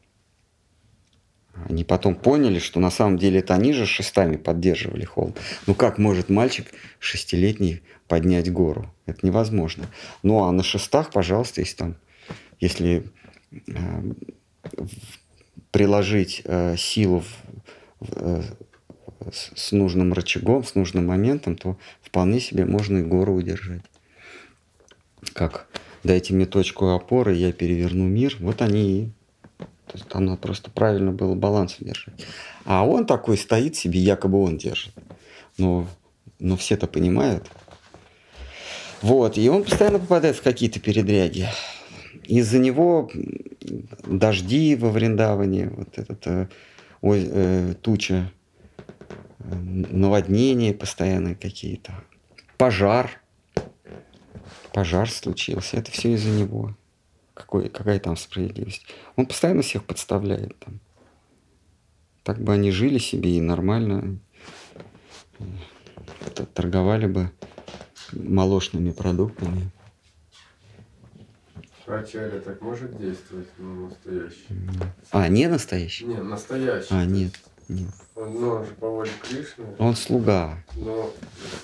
Они 1.67 1.83
потом 1.83 2.15
поняли, 2.15 2.59
что 2.59 2.79
на 2.79 2.89
самом 2.89 3.17
деле 3.17 3.39
это 3.39 3.53
они 3.53 3.73
же 3.73 3.85
шестами 3.85 4.37
поддерживали 4.37 5.03
холм. 5.03 5.35
Ну 5.67 5.75
как 5.75 5.97
может 5.97 6.29
мальчик 6.29 6.67
шестилетний 6.99 7.81
поднять 8.07 8.51
гору? 8.51 8.93
Это 9.05 9.25
невозможно. 9.25 9.85
Ну 10.23 10.43
а 10.43 10.51
на 10.51 10.63
шестах, 10.63 11.11
пожалуйста, 11.11 11.61
если 11.61 11.75
там, 11.75 11.95
если 12.59 13.03
э, 13.51 14.13
приложить 15.71 16.41
э, 16.45 16.77
силу 16.77 17.23
в, 17.99 18.43
с 19.31 19.71
нужным 19.71 20.13
рычагом, 20.13 20.63
с 20.63 20.75
нужным 20.75 21.07
моментом, 21.07 21.55
то 21.55 21.77
вполне 22.01 22.39
себе 22.39 22.65
можно 22.65 22.99
и 22.99 23.03
гору 23.03 23.33
удержать. 23.33 23.81
Как 25.33 25.67
дайте 26.03 26.33
мне 26.33 26.45
точку 26.45 26.89
опоры, 26.89 27.35
я 27.35 27.51
переверну 27.51 28.05
мир. 28.05 28.35
Вот 28.39 28.61
они 28.61 29.01
и 29.01 29.09
то 29.89 29.97
есть 29.97 30.07
там 30.07 30.25
надо 30.25 30.37
просто 30.37 30.69
правильно 30.69 31.11
было 31.11 31.33
баланс 31.33 31.77
держать. 31.79 32.23
А 32.63 32.85
он 32.85 33.07
такой 33.07 33.37
стоит 33.37 33.75
себе, 33.75 33.99
якобы 33.99 34.39
он 34.39 34.55
держит. 34.55 34.93
Но, 35.57 35.87
но 36.37 36.57
все-то 36.57 36.85
понимают. 36.85 37.49
Вот, 39.01 39.39
и 39.39 39.49
он 39.49 39.63
постоянно 39.63 39.97
попадает 39.97 40.35
в 40.35 40.43
какие-то 40.43 40.79
передряги. 40.79 41.47
Из-за 42.23 42.59
него 42.59 43.09
дожди 44.05 44.75
во 44.75 44.91
Вриндаване, 44.91 45.71
вот 45.75 45.97
этот 45.97 46.27
э, 46.27 46.47
э, 47.01 47.73
туча, 47.81 48.31
наводнения 49.55 50.73
постоянные 50.73 51.35
какие-то, 51.35 51.93
пожар. 52.57 53.21
Пожар 54.73 55.09
случился, 55.09 55.77
это 55.77 55.91
все 55.91 56.13
из-за 56.13 56.29
него. 56.29 56.75
Какой, 57.33 57.69
какая 57.69 57.99
там 57.99 58.15
справедливость? 58.17 58.85
Он 59.15 59.25
постоянно 59.25 59.61
всех 59.61 59.85
подставляет 59.85 60.57
там. 60.59 60.79
Так 62.23 62.41
бы 62.41 62.53
они 62.53 62.71
жили 62.71 62.99
себе 62.99 63.37
и 63.37 63.41
нормально 63.41 64.19
торговали 66.53 67.07
бы 67.07 67.31
молочными 68.11 68.91
продуктами. 68.91 69.71
Ачарья 71.87 72.39
так 72.39 72.61
может 72.61 72.97
действовать, 72.99 73.47
но 73.57 73.87
настоящий? 73.87 74.45
А, 75.09 75.27
не 75.27 75.47
настоящий? 75.47 76.05
Не, 76.05 76.21
настоящий. 76.21 76.87
А, 76.91 77.03
нет, 77.03 77.33
нет. 77.67 77.89
Он, 78.19 78.33
ну, 78.33 78.49
он 78.49 78.65
же 78.65 78.73
по 78.73 78.89
воле 78.89 79.11
Кришны. 79.23 79.65
Он 79.77 79.95
слуга. 79.95 80.57
Но 80.75 81.09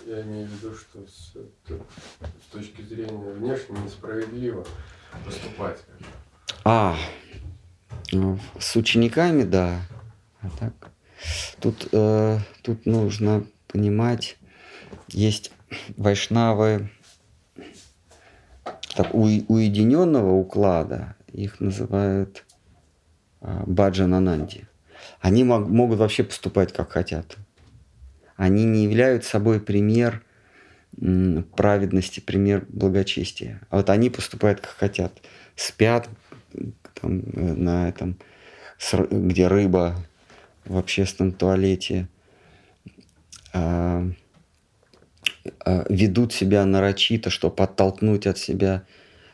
я 0.08 0.22
имею 0.22 0.48
в 0.48 0.52
виду, 0.52 0.74
что 0.74 1.00
с, 1.06 1.34
с 1.68 2.52
точки 2.52 2.82
зрения 2.82 3.34
внешне 3.34 3.78
несправедливо 3.84 4.66
поступать. 5.26 5.80
А, 6.64 6.96
ну, 8.14 8.40
с 8.58 8.78
учениками, 8.78 9.44
да. 9.44 9.82
А 10.42 10.50
так, 10.58 10.92
тут, 11.60 11.90
э, 11.92 12.40
тут 12.62 12.86
нужно 12.86 13.46
понимать, 13.68 14.38
есть 15.10 15.52
вайшнавы 15.98 16.90
так, 18.96 19.14
у, 19.14 19.24
уединенного 19.24 20.32
уклада, 20.32 21.16
их 21.34 21.60
называют 21.60 22.46
э, 23.42 23.64
баджанананди. 23.66 24.70
Они 25.26 25.44
мог, 25.44 25.68
могут 25.68 25.98
вообще 25.98 26.24
поступать 26.24 26.72
как 26.72 26.92
хотят. 26.92 27.38
Они 28.36 28.64
не 28.64 28.84
являются 28.84 29.32
собой 29.32 29.60
пример 29.60 30.24
праведности, 31.56 32.20
пример 32.20 32.68
благочестия. 32.70 33.60
А 33.72 33.78
вот 33.78 33.90
они 33.90 34.12
поступают 34.12 34.60
как 34.60 34.70
хотят. 34.70 35.14
Спят 35.56 36.08
там, 37.02 37.22
э, 37.22 37.54
на 37.54 37.90
этом, 37.90 38.20
где 39.10 39.48
рыба 39.48 39.96
в 40.64 40.78
общественном 40.78 41.32
туалете, 41.32 42.08
а, 43.52 44.08
а, 45.66 45.86
ведут 45.90 46.34
себя 46.34 46.64
нарочито, 46.66 47.32
чтобы 47.32 47.64
оттолкнуть 47.64 48.28
от 48.28 48.38
себя 48.38 48.84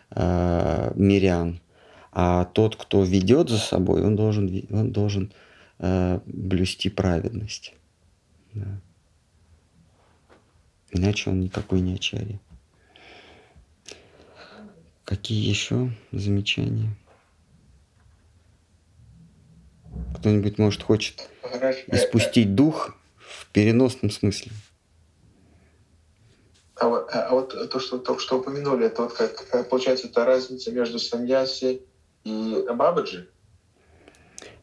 а, 0.10 0.94
мирян. 0.96 1.60
А 2.14 2.46
тот, 2.46 2.78
кто 2.78 3.04
ведет 3.04 3.50
за 3.50 3.58
собой, 3.58 4.06
он 4.06 4.16
должен, 4.16 4.66
он 4.70 4.94
должен 4.94 5.34
а, 5.84 6.22
блюсти 6.28 6.90
праведность. 6.90 7.74
Да. 8.54 8.80
Иначе 10.92 11.32
он 11.32 11.40
никакой 11.40 11.82
не 11.82 11.96
ачарья. 11.96 12.40
Какие 15.06 15.50
еще 15.50 15.92
замечания? 16.12 16.96
Кто-нибудь, 20.18 20.60
может, 20.60 20.84
хочет 20.84 21.28
испустить 21.88 22.54
дух 22.54 22.96
в 23.18 23.48
переносном 23.48 24.12
смысле? 24.12 24.52
А 26.76 26.88
вот, 26.88 27.10
а 27.12 27.30
вот 27.32 27.72
то, 27.72 27.80
что 27.80 27.98
только 27.98 28.22
что 28.22 28.40
упомянули, 28.40 28.86
это 28.86 29.04
вот 29.04 29.14
как 29.14 29.68
получается 29.70 30.08
это 30.08 30.26
разница 30.26 30.72
между 30.72 31.00
саньяси 31.00 31.82
и 32.24 32.66
бабаджи? 32.72 33.30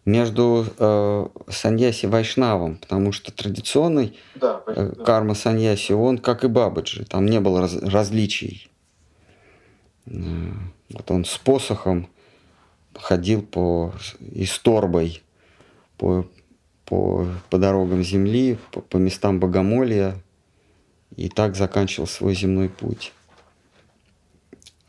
Между 0.08 0.64
э, 0.78 1.26
саньяси 1.50 2.06
и 2.06 2.08
вайшнавом, 2.08 2.76
потому 2.76 3.12
что 3.12 3.30
традиционный 3.30 4.16
да, 4.36 4.62
э, 4.66 4.94
карма 5.04 5.34
саньяси, 5.34 5.92
он 5.92 6.16
как 6.16 6.44
и 6.44 6.48
бабаджи, 6.48 7.04
там 7.04 7.26
не 7.26 7.40
было 7.40 7.60
раз, 7.60 7.74
различий. 7.74 8.70
Э, 10.06 10.12
вот 10.88 11.10
он 11.10 11.26
с 11.26 11.36
посохом 11.36 12.08
ходил 12.94 13.42
по, 13.42 13.92
и 14.32 14.46
с 14.46 14.58
торбой 14.58 15.22
по, 15.98 16.26
по, 16.86 17.26
по 17.50 17.58
дорогам 17.58 18.02
земли, 18.02 18.56
по, 18.72 18.80
по 18.80 18.96
местам 18.96 19.38
богомолия, 19.40 20.16
и 21.16 21.28
так 21.28 21.54
заканчивал 21.54 22.06
свой 22.06 22.34
земной 22.34 22.70
путь. 22.70 23.12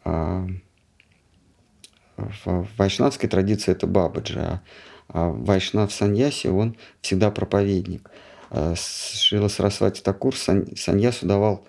А 0.06 0.48
в 2.46 2.68
вайшнавской 2.78 3.28
традиции 3.28 3.74
это 3.74 3.86
Бабаджи, 3.86 4.40
а, 4.40 4.62
а 5.10 5.30
вайшнав 5.30 5.91
Саньяси, 5.91 6.48
он 6.48 6.77
всегда 7.02 7.31
проповедник. 7.31 8.10
А 8.49 8.76
Шрила 8.76 9.48
Сарасвати 9.48 10.02
Такур 10.02 10.36
Саньясу 10.36 11.26
давал 11.26 11.68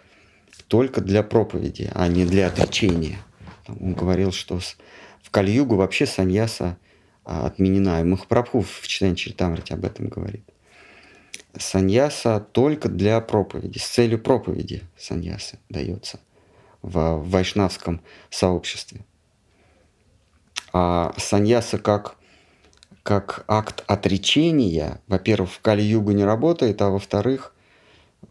только 0.69 1.01
для 1.01 1.23
проповеди, 1.23 1.91
а 1.95 2.07
не 2.09 2.25
для 2.25 2.47
отречения. 2.47 3.19
Он 3.67 3.95
говорил, 3.95 4.33
что 4.33 4.61
в 5.23 5.31
Кальюгу 5.31 5.77
вообще 5.77 6.07
саньяса 6.07 6.77
а, 7.25 7.47
отменена. 7.47 8.01
И 8.01 8.05
Махапрабху 8.05 8.63
в 8.63 8.87
читании 8.87 9.15
Чаритамрити 9.15 9.73
об 9.73 9.85
этом 9.85 10.09
говорит. 10.09 10.45
Саньяса 11.59 12.41
только 12.53 12.89
для 12.89 13.21
проповеди, 13.21 13.79
с 13.79 13.87
целью 13.87 14.21
проповеди 14.21 14.83
саньясы 14.97 15.59
дается 15.69 16.21
в 16.83 17.19
вайшнавском 17.25 18.01
сообществе. 18.31 19.05
А 20.73 21.13
саньяса 21.17 21.79
как, 21.79 22.17
как 23.03 23.45
акт 23.49 23.85
отречения, 23.87 25.01
во-первых, 25.07 25.51
в 25.53 25.61
Кали-югу 25.61 26.13
не 26.13 26.25
работает, 26.25 26.81
а 26.83 26.91
во-вторых, 26.91 27.55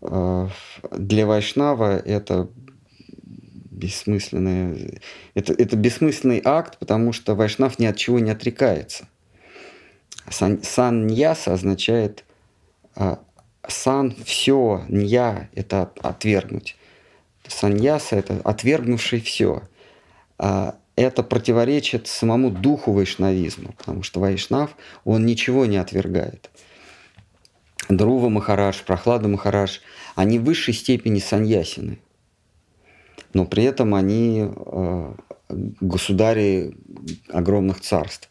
э, 0.02 0.48
для 0.91 1.26
вайшнава 1.26 1.98
это 1.98 2.50
бессмысленное. 3.80 5.00
Это, 5.34 5.54
это 5.54 5.76
бессмысленный 5.76 6.41
акт, 6.44 6.78
потому 6.78 7.14
что 7.14 7.36
вайшнав 7.36 7.80
ни 7.80 7.86
от 7.86 7.96
чего 7.96 8.20
не 8.20 8.32
отрекается. 8.32 9.08
Сан, 10.30 10.62
саньяса 10.62 11.54
означает 11.54 12.26
а, 12.96 13.20
сан 13.68 14.16
все, 14.26 14.84
нья– 14.90 15.50
это 15.56 15.91
отвергнуть. 16.02 16.76
Саньяса– 17.48 18.16
это 18.18 18.41
отвергнувший 18.44 19.22
все. 19.22 19.64
А, 20.38 20.76
это 21.02 21.24
противоречит 21.24 22.08
самому 22.08 22.50
духу 22.50 22.94
вайшнавизма, 22.94 23.74
потому 23.78 24.04
что 24.04 24.20
вайшнав, 24.20 24.76
он 25.06 25.26
ничего 25.26 25.66
не 25.66 25.78
отвергает. 25.78 26.50
Друва 27.90 28.30
Махараш, 28.30 28.84
Прохлада 28.84 29.28
Махараш, 29.28 29.82
они 30.16 30.40
в 30.40 30.44
высшей 30.44 30.74
степени 30.74 31.20
саньясины– 31.20 32.00
но 33.34 33.46
при 33.46 33.64
этом 33.64 33.96
они 33.96 34.48
э, 34.50 35.14
государи 35.50 36.76
огромных 37.30 37.82
царств. 37.82 38.30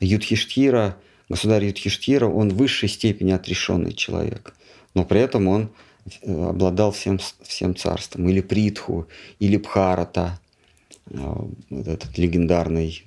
Юдхиштира, 0.00 0.96
государь 1.28 1.64
Юдхиштира, 1.66 2.26
он 2.26 2.50
в 2.50 2.56
высшей 2.56 2.88
степени 2.88 3.32
отрешенный 3.32 3.92
человек, 3.92 4.54
но 4.94 5.04
при 5.04 5.20
этом 5.20 5.48
он 5.48 5.70
э, 6.22 6.48
обладал 6.50 6.92
всем, 6.92 7.18
всем 7.42 7.74
царством. 7.74 8.28
Или 8.28 8.40
Притху, 8.40 9.08
или 9.38 9.56
Бхарата, 9.56 10.38
вот 10.38 10.43
этот 11.10 12.18
легендарный 12.18 13.04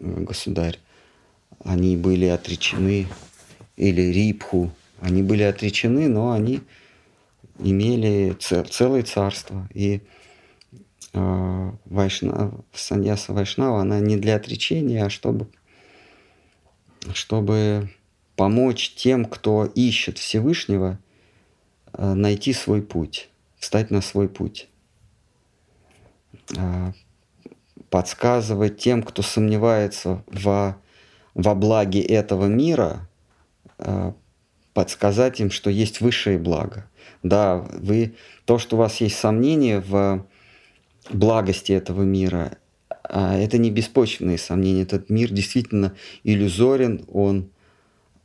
государь. 0.00 0.78
Они 1.64 1.96
были 1.96 2.26
отречены, 2.26 3.06
или 3.76 4.02
Рипху, 4.02 4.70
они 5.00 5.22
были 5.22 5.42
отречены, 5.42 6.08
но 6.08 6.32
они 6.32 6.60
имели 7.58 8.36
целое 8.38 9.02
царство. 9.02 9.68
И 9.72 10.00
Э, 11.16 11.72
Вайшнав, 11.86 12.52
саньяса 12.74 13.32
Вайшнава, 13.32 13.80
она 13.80 14.00
не 14.00 14.18
для 14.18 14.36
отречения, 14.36 15.06
а 15.06 15.08
чтобы, 15.08 15.48
чтобы 17.14 17.88
помочь 18.36 18.94
тем, 18.94 19.24
кто 19.24 19.64
ищет 19.64 20.18
Всевышнего, 20.18 20.98
э, 21.94 22.12
найти 22.12 22.52
свой 22.52 22.82
путь, 22.82 23.30
встать 23.58 23.90
на 23.90 24.02
свой 24.02 24.28
путь. 24.28 24.68
Э, 26.54 26.92
подсказывать 27.90 28.78
тем, 28.78 29.02
кто 29.02 29.22
сомневается 29.22 30.22
во, 30.26 30.76
во 31.34 31.54
благе 31.54 32.00
этого 32.00 32.46
мира, 32.46 33.08
подсказать 34.74 35.40
им, 35.40 35.50
что 35.50 35.70
есть 35.70 36.00
высшее 36.00 36.38
благо. 36.38 36.88
Да, 37.22 37.56
вы, 37.56 38.14
то, 38.44 38.58
что 38.58 38.76
у 38.76 38.78
вас 38.78 39.00
есть 39.00 39.16
сомнения 39.16 39.80
в 39.80 40.26
благости 41.10 41.72
этого 41.72 42.02
мира. 42.02 42.58
А 43.02 43.36
это 43.38 43.58
не 43.58 43.70
беспочвенные 43.70 44.38
сомнения. 44.38 44.82
Этот 44.82 45.10
мир 45.10 45.32
действительно 45.32 45.94
иллюзорен, 46.24 47.04
он, 47.12 47.50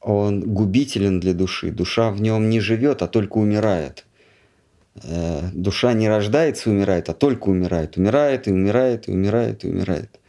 он 0.02 0.42
губителен 0.42 1.20
для 1.20 1.34
души. 1.34 1.72
Душа 1.72 2.12
в 2.12 2.22
нем 2.22 2.50
не 2.50 2.60
живет, 2.60 3.02
а 3.02 3.08
только 3.08 3.38
умирает. 3.38 4.06
Э, 4.96 5.50
душа 5.54 5.94
не 5.94 6.10
рождается 6.10 6.70
и 6.70 6.74
умирает, 6.74 7.10
а 7.10 7.14
только 7.14 7.50
умирает. 7.50 7.98
Умирает 7.98 8.48
и 8.48 8.52
умирает 8.52 9.08
и 9.08 9.12
умирает 9.12 9.64
и 9.64 9.70
умирает. 9.70 10.20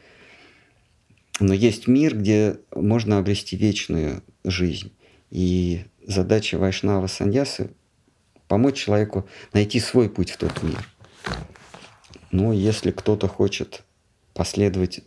Но 1.40 1.55
есть 1.55 1.89
мир, 1.89 2.16
где 2.16 2.56
можно 2.74 3.18
обрести 3.18 3.56
вечную 3.56 4.22
жизнь. 4.44 4.93
И 5.30 5.84
задача 6.06 6.59
Вайшнава 6.59 7.06
Саньясы– 7.06 7.70
помочь 8.52 8.84
человеку 8.84 9.26
найти 9.55 9.80
свой 9.80 10.10
путь 10.10 10.30
в 10.30 10.36
тот 10.36 10.62
мир. 10.62 10.86
Но 12.30 12.52
если 12.52 12.90
кто-то 12.90 13.26
хочет 13.26 13.82
последовать 14.34 15.01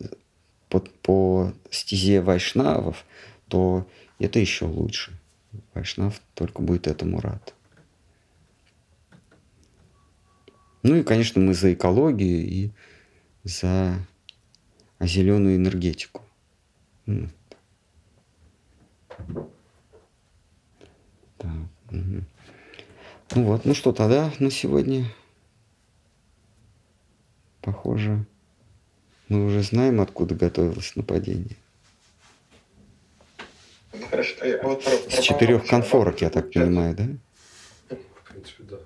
по, 0.68 0.80
по 0.80 1.54
стезе 1.70 2.22
вайшнавов, 2.22 3.06
то 3.48 3.88
это 4.20 4.40
еще 4.40 4.66
лучше. 4.66 5.12
Вайшнав 5.74 6.20
только 6.34 6.62
будет 6.62 6.88
этому 6.88 7.22
рад. 7.22 7.55
Ну 10.86 10.98
и, 10.98 11.04
конечно, 11.04 11.42
мы 11.42 11.56
за 11.56 11.74
экологию 11.74 12.48
и 12.48 12.70
за 13.44 13.96
зеленую 15.00 15.56
энергетику. 15.56 16.22
Так, 21.40 21.52
угу. 21.90 22.22
Ну 23.34 23.44
вот, 23.46 23.66
ну 23.66 23.74
что 23.74 23.94
тогда 23.94 24.32
на 24.38 24.52
сегодня? 24.52 25.06
Похоже, 27.62 28.24
мы 29.28 29.44
уже 29.44 29.64
знаем, 29.64 30.02
откуда 30.02 30.36
готовилось 30.36 30.96
нападение. 30.96 31.58
Ну, 33.92 34.06
хорошо. 34.06 34.36
А 34.44 34.68
вот 34.68 34.84
про, 34.84 34.92
С 34.92 35.20
четырех 35.20 35.66
конфорок, 35.66 36.22
я 36.22 36.30
так 36.30 36.52
понимаю, 36.52 36.96
да? 36.96 37.08
В 37.90 38.30
принципе, 38.32 38.64
да. 38.66 38.78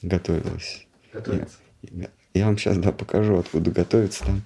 Готовилось. 0.00 0.86
Готовится. 1.12 1.58
Я, 1.82 2.08
я 2.34 2.46
вам 2.46 2.56
сейчас 2.56 2.78
да, 2.78 2.92
покажу, 2.92 3.38
откуда 3.38 3.70
готовится 3.70 4.24
там 4.24 4.42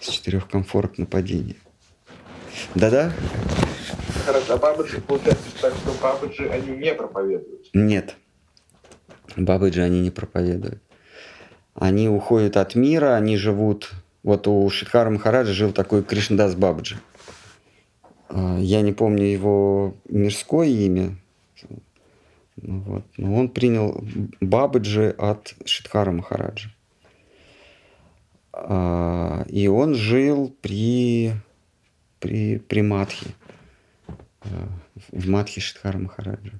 с 0.00 0.08
четырех 0.08 0.48
комфорок 0.48 0.98
нападение. 0.98 1.56
Да-да? 2.74 3.12
Хорошо, 4.24 4.54
а 4.54 4.56
бабаджи, 4.56 5.00
получается 5.00 5.44
так, 5.60 5.74
что 5.74 5.92
бабаджи, 6.00 6.48
они 6.48 6.76
не 6.76 6.94
проповедуют? 6.94 7.68
Нет. 7.74 8.16
Бабаджи 9.36 9.82
они 9.82 10.00
не 10.00 10.10
проповедуют. 10.10 10.82
Они 11.74 12.08
уходят 12.08 12.56
от 12.56 12.74
мира, 12.74 13.14
они 13.14 13.36
живут... 13.36 13.90
Вот 14.22 14.48
у 14.48 14.68
Шидхара 14.70 15.08
Махараджа 15.10 15.52
жил 15.52 15.72
такой 15.72 16.02
Кришнадас 16.02 16.56
Бабаджи. 16.56 16.98
А, 18.28 18.58
я 18.58 18.80
не 18.80 18.92
помню 18.92 19.24
его 19.24 19.94
мирское 20.08 20.66
имя. 20.66 21.16
Вот. 22.56 23.04
Но 23.16 23.34
он 23.34 23.48
принял 23.48 24.02
Бабаджи 24.40 25.10
от 25.10 25.54
Шидхара 25.64 26.10
Махараджа. 26.10 26.70
А, 28.52 29.44
и 29.48 29.68
он 29.68 29.94
жил 29.94 30.56
при, 30.62 31.34
при, 32.18 32.58
при 32.58 32.80
Матхе, 32.80 33.26
а, 34.40 34.68
в 35.12 35.28
Матхе 35.28 35.60
Шидхара 35.60 35.98
Махараджа. 35.98 36.52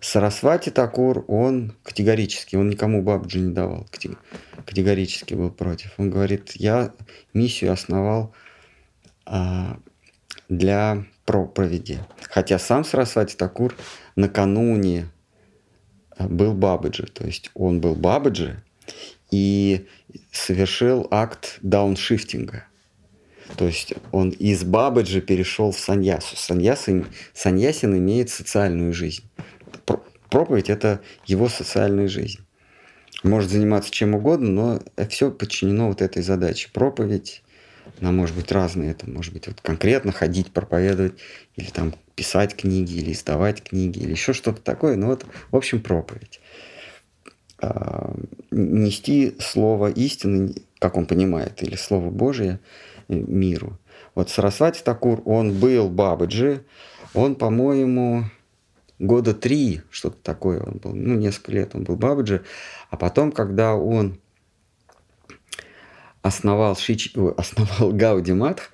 Сарасвати 0.00 0.70
Такур, 0.70 1.24
он 1.26 1.74
категорически, 1.82 2.56
он 2.56 2.68
никому 2.68 3.02
Бабджи 3.02 3.40
не 3.40 3.52
давал, 3.52 3.86
категорически 4.66 5.32
был 5.34 5.50
против. 5.50 5.94
Он 5.96 6.10
говорит, 6.10 6.52
я 6.54 6.92
миссию 7.32 7.72
основал 7.72 8.34
а, 9.24 9.78
для 10.50 11.06
проповеди. 11.26 11.98
Хотя 12.30 12.58
сам 12.58 12.84
Сарасвати 12.84 13.36
Такур 13.36 13.74
накануне 14.16 15.08
был 16.18 16.54
Бабаджи, 16.54 17.06
то 17.06 17.26
есть 17.26 17.50
он 17.54 17.80
был 17.80 17.94
Бабаджи 17.94 18.62
и 19.30 19.86
совершил 20.32 21.06
акт 21.10 21.58
дауншифтинга. 21.60 22.64
То 23.56 23.66
есть 23.66 23.92
он 24.12 24.30
из 24.30 24.64
Бабаджи 24.64 25.20
перешел 25.20 25.70
в 25.72 25.78
саньясу. 25.78 26.36
Саньясин, 26.36 27.06
саньясин 27.34 27.96
имеет 27.98 28.30
социальную 28.30 28.94
жизнь 28.94 29.24
проповедь– 30.36 30.68
это 30.70 31.00
его 31.24 31.48
социальная 31.48 32.08
жизнь. 32.08 32.40
Может 33.22 33.50
заниматься 33.50 33.90
чем 33.90 34.14
угодно, 34.14 34.50
но 34.50 35.06
все 35.08 35.30
подчинено 35.30 35.88
вот 35.88 36.02
этой 36.02 36.22
задаче. 36.22 36.68
Проповедь, 36.72 37.42
она 38.00 38.12
может 38.12 38.36
быть 38.36 38.52
разная. 38.52 38.90
Это 38.90 39.08
может 39.08 39.32
быть 39.32 39.46
вот 39.46 39.60
конкретно 39.60 40.12
ходить, 40.12 40.52
проповедовать, 40.52 41.14
или 41.56 41.70
там 41.70 41.94
писать 42.14 42.56
книги, 42.56 42.94
или 42.94 43.12
издавать 43.12 43.62
книги, 43.62 43.98
или 43.98 44.10
еще 44.12 44.32
что-то 44.32 44.62
такое. 44.62 44.96
Ну 44.96 45.08
вот, 45.08 45.24
в 45.50 45.56
общем, 45.56 45.80
проповедь. 45.80 46.40
А, 47.58 48.14
нести 48.50 49.36
слово 49.40 49.90
истины, 49.90 50.54
как 50.78 50.96
он 50.96 51.06
понимает, 51.06 51.62
или 51.62 51.76
слово 51.76 52.10
Божие 52.10 52.60
миру. 53.08 53.78
Вот 54.14 54.30
Сарасвати 54.30 54.82
Такур, 54.82 55.22
он 55.24 55.52
был 55.52 55.88
Бабаджи, 55.88 56.64
он, 57.14 57.34
по-моему, 57.34 58.24
года 58.98 59.34
три, 59.34 59.82
что-то 59.90 60.16
такое 60.22 60.60
он 60.60 60.78
был, 60.78 60.94
ну, 60.94 61.14
несколько 61.14 61.52
лет 61.52 61.74
он 61.74 61.84
был 61.84 61.96
Бабаджи, 61.96 62.44
а 62.90 62.96
потом, 62.96 63.32
когда 63.32 63.74
он 63.74 64.18
основал, 66.26 66.76
Шич... 66.76 67.14
основал 67.36 67.92
Гауди 67.92 68.32
Матх, 68.32 68.70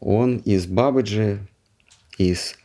он 0.00 0.38
из 0.38 0.66
Бабаджи, 0.66 1.38
из 2.18 2.56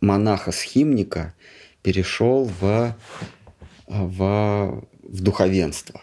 монаха-схимника 0.00 1.34
перешел 1.82 2.44
в, 2.60 2.94
в, 3.86 4.84
в 5.02 5.22
духовенство 5.22 6.00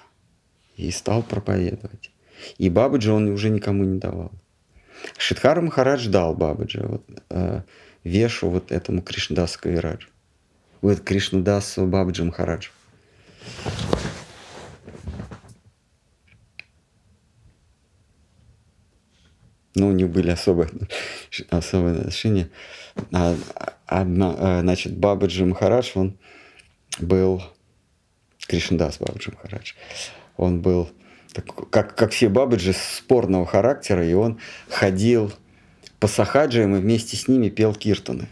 и 0.77 0.91
стал 0.91 1.23
проповедовать. 1.23 2.11
И 2.57 2.69
Бабаджи 2.69 3.11
он 3.11 3.30
уже 3.30 3.49
никому 3.49 3.84
не 3.84 3.99
давал. 3.99 4.31
Шидхар 5.18 5.61
Махарадж 5.61 6.07
дал 6.07 6.35
Бабаджи. 6.35 6.84
Вот, 6.84 7.03
э, 7.30 7.61
вешу 8.03 8.49
вот 8.49 8.72
этому 8.72 9.01
Кришнадасу 9.01 9.59
Кавираджу. 9.59 10.09
Вот 10.81 11.01
Кришнадасу 11.01 11.85
Бабаджи 11.85 12.23
Махарадж. 12.23 12.69
Ну, 19.76 19.88
у 19.88 19.91
них 19.91 20.10
были 20.10 20.31
особые, 20.31 20.69
особые 21.49 21.99
отношения. 21.99 22.49
А, 23.14 23.35
одна, 23.85 24.35
а, 24.38 24.60
значит, 24.61 24.98
Бабаджи 24.98 25.45
Махарадж, 25.45 25.91
он 25.95 26.18
был 26.99 27.41
Кришнадас 28.48 28.98
Бабаджи 28.98 29.31
Махарадж. 29.31 29.73
Он 30.35 30.61
был, 30.61 30.89
как, 31.69 31.95
как 31.95 32.11
все 32.11 32.27
Бабаджи, 32.27 32.73
спорного 32.73 33.45
характера, 33.45 34.06
и 34.06 34.14
он 34.14 34.39
ходил 34.69 35.31
по 35.99 36.07
сахаджиям 36.07 36.76
и 36.76 36.80
вместе 36.80 37.15
с 37.15 37.27
ними 37.27 37.49
пел 37.49 37.73
киртаны. 37.73 38.27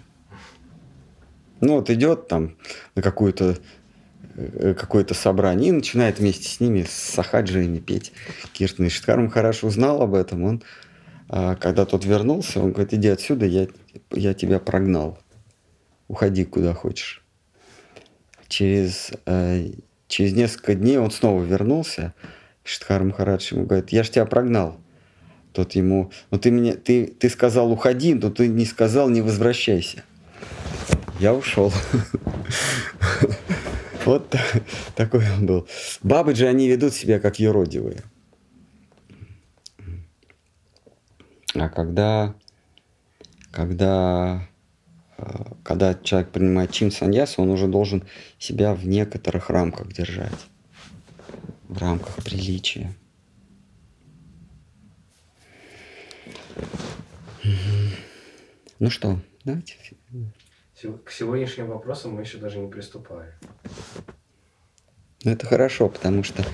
Ну 1.62 1.76
вот 1.76 1.90
идет 1.90 2.28
там 2.28 2.56
на 2.96 3.02
какую-то 3.02 3.58
э, 4.36 4.74
какое-то 4.74 5.14
собрание 5.14 5.70
и 5.70 5.74
начинает 5.74 6.20
вместе 6.20 6.48
с 6.50 6.60
ними, 6.60 6.84
с 6.84 6.92
сахаджиями 6.92 7.80
петь 7.80 8.12
киртаны. 8.54 8.90
Шидхар 8.90 9.30
хорошо 9.30 9.68
узнал 9.68 10.02
об 10.02 10.16
этом. 10.16 10.44
Он, 10.44 10.64
а, 11.30 11.56
когда 11.56 11.86
тот 11.86 12.06
вернулся, 12.06 12.60
он 12.60 12.72
говорит, 12.72 12.94
иди 12.94 13.08
отсюда, 13.08 13.46
я, 13.46 13.68
я 14.12 14.34
тебя 14.34 14.60
прогнал. 14.60 15.20
Уходи 16.08 16.44
куда 16.44 16.74
хочешь. 16.74 17.24
Через, 18.48 19.12
э, 19.28 19.74
через 20.08 20.34
несколько 20.34 20.74
дней 20.74 20.98
он 20.98 21.12
снова 21.12 21.44
вернулся. 21.44 22.16
Шидхар 22.64 23.04
Махарадж 23.04 23.54
ему 23.54 23.66
говорит, 23.66 23.92
я 23.92 24.02
же 24.04 24.10
тебя 24.10 24.26
прогнал. 24.26 24.80
Тот 25.54 25.74
ему, 25.74 26.12
ну 26.32 26.40
ты, 26.40 26.50
меня, 26.50 26.74
ты, 26.74 27.06
ты 27.06 27.30
сказал 27.30 27.72
уходи, 27.72 28.16
но 28.16 28.32
ты 28.32 28.48
не 28.48 28.66
сказал 28.66 29.10
не 29.10 29.22
возвращайся. 29.22 30.04
Я 31.20 31.34
ушел. 31.34 31.72
Вот 34.06 34.34
такой 34.96 35.24
он 35.38 35.46
был. 35.46 35.68
Бабы 36.02 36.34
же 36.34 36.48
они 36.48 36.68
ведут 36.68 36.96
себя 36.96 37.20
как 37.20 37.38
юродивые. 37.38 38.02
А 41.56 41.70
когда, 41.70 42.36
когда, 43.52 44.48
э, 45.18 45.24
когда 45.64 45.96
человек 45.96 46.32
принимает 46.32 46.72
чин 46.72 46.92
саньяса, 46.92 47.42
он 47.42 47.50
уже 47.50 47.68
должен 47.68 48.04
себя 48.38 48.74
в 48.74 48.86
некоторых 48.88 49.50
рамках 49.50 49.92
держать. 49.92 50.48
В 51.68 51.78
рамках 51.78 52.16
приличия. 52.24 52.94
Ну 58.80 58.90
что, 58.90 59.20
давайте. 59.44 59.76
К 61.06 61.12
сегодняшним 61.12 61.68
вопросам 61.68 62.14
мы 62.14 62.22
еще 62.22 62.38
даже 62.38 62.60
не 62.60 62.70
приступали. 62.70 63.34
Ну, 65.26 65.32
это 65.32 65.46
хорошо, 65.46 65.90
потому 65.90 66.24
что 66.24 66.46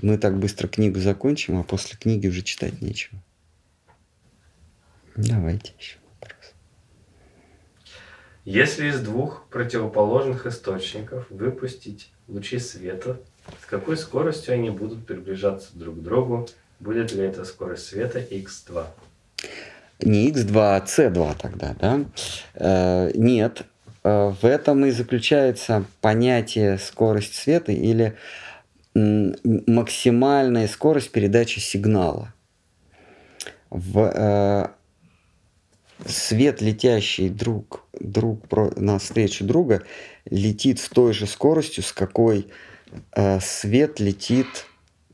мы 0.00 0.18
так 0.18 0.38
быстро 0.38 0.68
книгу 0.68 1.00
закончим, 1.00 1.58
а 1.58 1.64
после 1.64 1.98
книги 1.98 2.28
уже 2.28 2.42
читать 2.42 2.80
нечего. 2.80 3.20
Давайте 5.16 5.72
еще 5.78 5.98
вопрос. 6.20 6.54
Если 8.44 8.88
из 8.88 9.00
двух 9.00 9.46
противоположных 9.48 10.46
источников 10.46 11.26
выпустить 11.30 12.10
лучи 12.28 12.58
света, 12.58 13.20
с 13.62 13.66
какой 13.66 13.96
скоростью 13.96 14.54
они 14.54 14.70
будут 14.70 15.06
приближаться 15.06 15.70
друг 15.74 15.98
к 15.98 16.02
другу? 16.02 16.48
Будет 16.80 17.12
ли 17.12 17.22
это 17.22 17.44
скорость 17.44 17.86
света 17.86 18.18
x2? 18.18 18.86
не 20.00 20.30
x2, 20.30 20.56
а 20.56 20.80
c2 20.80 21.36
тогда, 21.40 21.74
да? 21.78 22.00
Э, 22.54 23.10
нет, 23.14 23.62
э, 24.02 24.32
в 24.40 24.44
этом 24.44 24.84
и 24.86 24.90
заключается 24.90 25.84
понятие 26.00 26.78
скорость 26.78 27.34
света 27.34 27.72
или 27.72 28.16
максимальная 28.94 30.68
скорость 30.68 31.10
передачи 31.10 31.58
сигнала. 31.58 32.32
В, 33.70 33.98
э, 34.14 34.68
свет, 36.06 36.60
летящий 36.60 37.28
друг, 37.28 37.84
друг 37.98 38.48
про, 38.48 38.72
навстречу 38.76 39.44
друга, 39.44 39.82
летит 40.24 40.80
с 40.80 40.88
той 40.88 41.12
же 41.12 41.26
скоростью, 41.26 41.82
с 41.82 41.92
какой 41.92 42.48
э, 43.12 43.40
свет 43.40 44.00
летит 44.00 44.66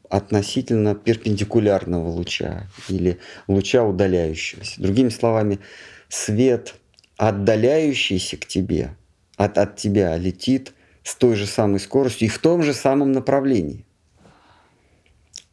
относительно 0.09 0.94
перпендикулярного 0.94 2.09
луча 2.09 2.66
или 2.89 3.19
луча 3.47 3.85
удаляющегося. 3.85 4.82
Другими 4.82 5.09
словами, 5.09 5.61
свет, 6.09 6.74
отдаляющийся 7.16 8.36
к 8.36 8.47
тебе, 8.47 8.97
от, 9.36 9.57
от 9.57 9.77
тебя 9.77 10.16
летит 10.16 10.73
с 11.05 11.15
той 11.15 11.36
же 11.36 11.47
самой 11.47 11.78
скоростью 11.78 12.27
и 12.27 12.31
в 12.31 12.39
том 12.39 12.62
же 12.62 12.74
самом 12.74 13.12
направлении, 13.12 13.85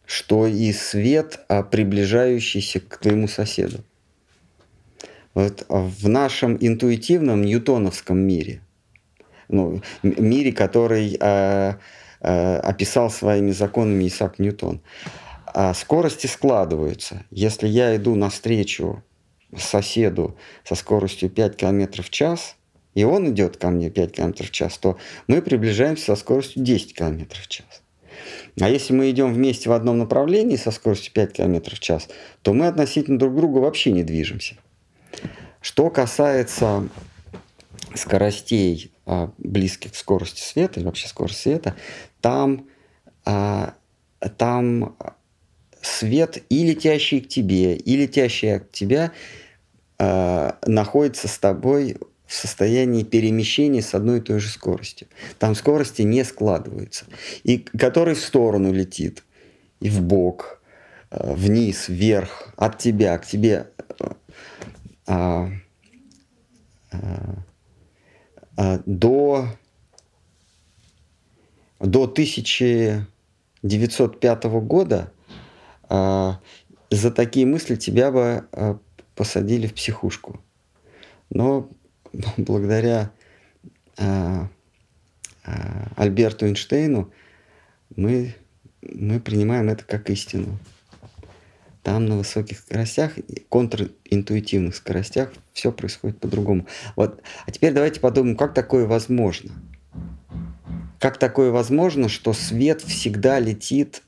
что 0.06 0.48
и 0.48 0.74
свет, 0.74 1.40
а 1.48 1.62
приближающийся 1.62 2.80
к 2.80 2.98
твоему 2.98 3.28
соседу. 3.28 3.84
Вот 5.38 5.68
в 5.69 6.09
нашем 6.09 6.57
интуитивном 6.59 7.43
ньютоновском 7.43 8.18
мире, 8.18 8.61
ну, 9.49 9.84
мире, 10.01 10.51
который 10.51 11.15
э, 11.19 11.73
э, 12.22 12.55
описал 12.57 13.11
своими 13.11 13.51
законами 13.51 14.07
Исаак 14.07 14.39
Ньютон, 14.39 14.81
э, 15.53 15.76
скорости 15.76 16.26
складываются. 16.26 17.23
Если 17.30 17.68
я 17.68 17.95
иду 17.95 18.15
навстречу 18.15 19.03
соседу 19.55 20.35
со 20.64 20.73
скоростью 20.73 21.30
5 21.30 21.55
км 21.55 22.01
в 22.01 22.09
час, 22.09 22.55
и 22.95 23.03
он 23.03 23.30
идет 23.30 23.57
ко 23.57 23.69
мне 23.69 23.91
5 23.91 24.11
км 24.14 24.43
в 24.43 24.49
час, 24.49 24.80
то 24.80 24.97
мы 25.27 25.43
приближаемся 25.43 26.05
со 26.05 26.15
скоростью 26.15 26.64
10 26.64 26.95
км 26.95 27.39
в 27.39 27.47
час. 27.47 27.84
А 28.59 28.68
если 28.68 28.91
мы 28.91 29.11
идем 29.11 29.35
вместе 29.35 29.69
в 29.69 29.73
одном 29.73 29.99
направлении 29.99 30.55
со 30.55 30.72
скоростью 30.72 31.14
5 31.14 31.34
км 31.34 31.76
в 31.76 31.80
час, 31.80 32.09
то 32.41 32.55
мы 32.55 32.65
относительно 32.65 33.19
друг 33.19 33.35
друга 33.35 33.59
вообще 33.59 33.91
не 33.91 34.01
движемся. 34.01 34.55
Что 35.61 35.89
касается 35.89 36.88
скоростей, 37.95 38.91
а, 39.05 39.31
близких 39.38 39.93
к 39.93 39.95
скорости 39.95 40.41
света, 40.41 40.79
или 40.79 40.85
вообще 40.85 41.07
скорости 41.07 41.43
света, 41.43 41.75
там, 42.21 42.67
а, 43.25 43.73
там 44.38 44.95
свет 45.81 46.43
и 46.49 46.65
летящий 46.65 47.21
к 47.21 47.27
тебе, 47.27 47.75
и 47.75 47.95
летящий 47.95 48.55
от 48.55 48.71
тебя 48.71 49.11
а, 49.97 50.57
находится 50.65 51.27
с 51.27 51.38
тобой 51.38 51.97
в 52.25 52.34
состоянии 52.34 53.03
перемещения 53.03 53.81
с 53.81 53.93
одной 53.93 54.19
и 54.19 54.21
той 54.21 54.39
же 54.39 54.49
скоростью. 54.49 55.07
Там 55.39 55.55
скорости 55.55 56.01
не 56.01 56.25
складываются. 56.25 57.05
И 57.43 57.59
который 57.59 58.15
в 58.15 58.19
сторону 58.19 58.73
летит, 58.73 59.23
и 59.79 59.89
в 59.89 60.01
бок, 60.01 60.61
вниз, 61.09 61.88
вверх, 61.88 62.53
от 62.57 62.79
тебя 62.79 63.17
к 63.17 63.25
тебе 63.25 63.67
а, 65.07 65.49
а, 66.91 67.35
а, 68.55 68.79
до, 68.85 69.47
до 71.79 72.03
1905 72.03 74.43
года 74.43 75.11
а, 75.89 76.39
за 76.89 77.11
такие 77.11 77.45
мысли 77.45 77.75
тебя 77.75 78.11
бы 78.11 78.47
а, 78.51 78.79
посадили 79.15 79.67
в 79.67 79.73
психушку. 79.73 80.39
Но 81.29 81.69
благодаря 82.38 83.11
а, 83.97 84.47
а, 85.43 85.91
Альберту 85.95 86.45
Эйнштейну 86.45 87.11
мы, 87.95 88.35
мы 88.81 89.19
принимаем 89.19 89.69
это 89.69 89.84
как 89.84 90.09
истину. 90.09 90.57
Там 91.88 92.05
на 92.05 92.18
высоких 92.18 92.59
скоростях, 92.59 93.14
контринтуитивных 93.47 94.76
скоростях 94.76 95.31
все 95.53 95.72
происходит 95.72 96.19
по-другому. 96.19 96.68
Вот. 96.97 97.22
А 97.45 97.51
теперь 97.51 97.72
давайте 97.72 98.01
подумаем, 98.01 98.35
как 98.35 98.53
такое 98.53 98.85
возможно? 98.85 99.53
Как 100.99 101.18
такое 101.18 101.49
возможно, 101.49 102.09
что 102.09 102.34
свет 102.34 102.81
всегда 102.81 103.39
летит 103.39 104.03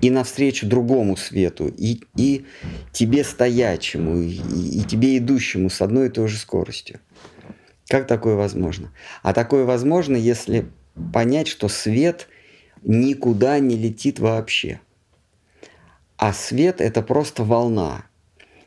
и 0.00 0.10
навстречу 0.10 0.64
другому 0.64 1.16
свету, 1.16 1.66
и, 1.66 2.02
и 2.14 2.46
тебе 2.92 3.24
стоячему, 3.24 4.18
и, 4.18 4.36
и 4.36 4.84
тебе 4.84 5.18
идущему 5.18 5.70
с 5.70 5.82
одной 5.82 6.06
и 6.06 6.10
той 6.10 6.28
же 6.28 6.38
скоростью. 6.38 7.00
Как 7.88 8.06
такое 8.06 8.36
возможно? 8.36 8.92
А 9.24 9.32
такое 9.32 9.64
возможно, 9.64 10.14
если 10.14 10.68
понять, 11.12 11.48
что 11.48 11.66
свет 11.66 12.28
никуда 12.84 13.58
не 13.58 13.76
летит 13.76 14.20
вообще– 14.20 14.78
а 16.20 16.34
свет 16.34 16.82
это 16.82 17.00
просто 17.00 17.44
волна. 17.44 18.04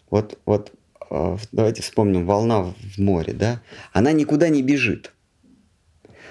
Вот, 0.10 0.40
вот 0.48 0.72
э, 1.12 1.38
давайте 1.52 1.84
вспомним, 1.84 2.26
волна 2.26 2.64
в 2.64 2.98
море, 2.98 3.34
да? 3.34 3.62
Она 3.94 4.12
никуда 4.12 4.50
не 4.50 4.64
бежит. 4.64 5.14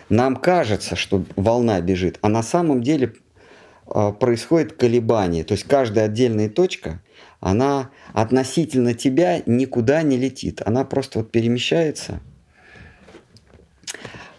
Нам 0.08 0.34
кажется, 0.34 0.96
что 0.96 1.24
волна 1.36 1.80
бежит, 1.80 2.18
а 2.22 2.28
на 2.28 2.42
самом 2.42 2.82
деле 2.82 3.14
э, 3.86 4.12
происходит 4.18 4.72
колебание. 4.72 5.44
То 5.44 5.52
есть 5.52 5.62
каждая 5.62 6.06
отдельная 6.06 6.50
точка, 6.50 7.00
она 7.38 7.90
относительно 8.12 8.92
тебя 8.92 9.42
никуда 9.46 10.02
не 10.02 10.16
летит. 10.16 10.60
Она 10.66 10.84
просто 10.84 11.20
вот 11.20 11.30
перемещается. 11.30 12.20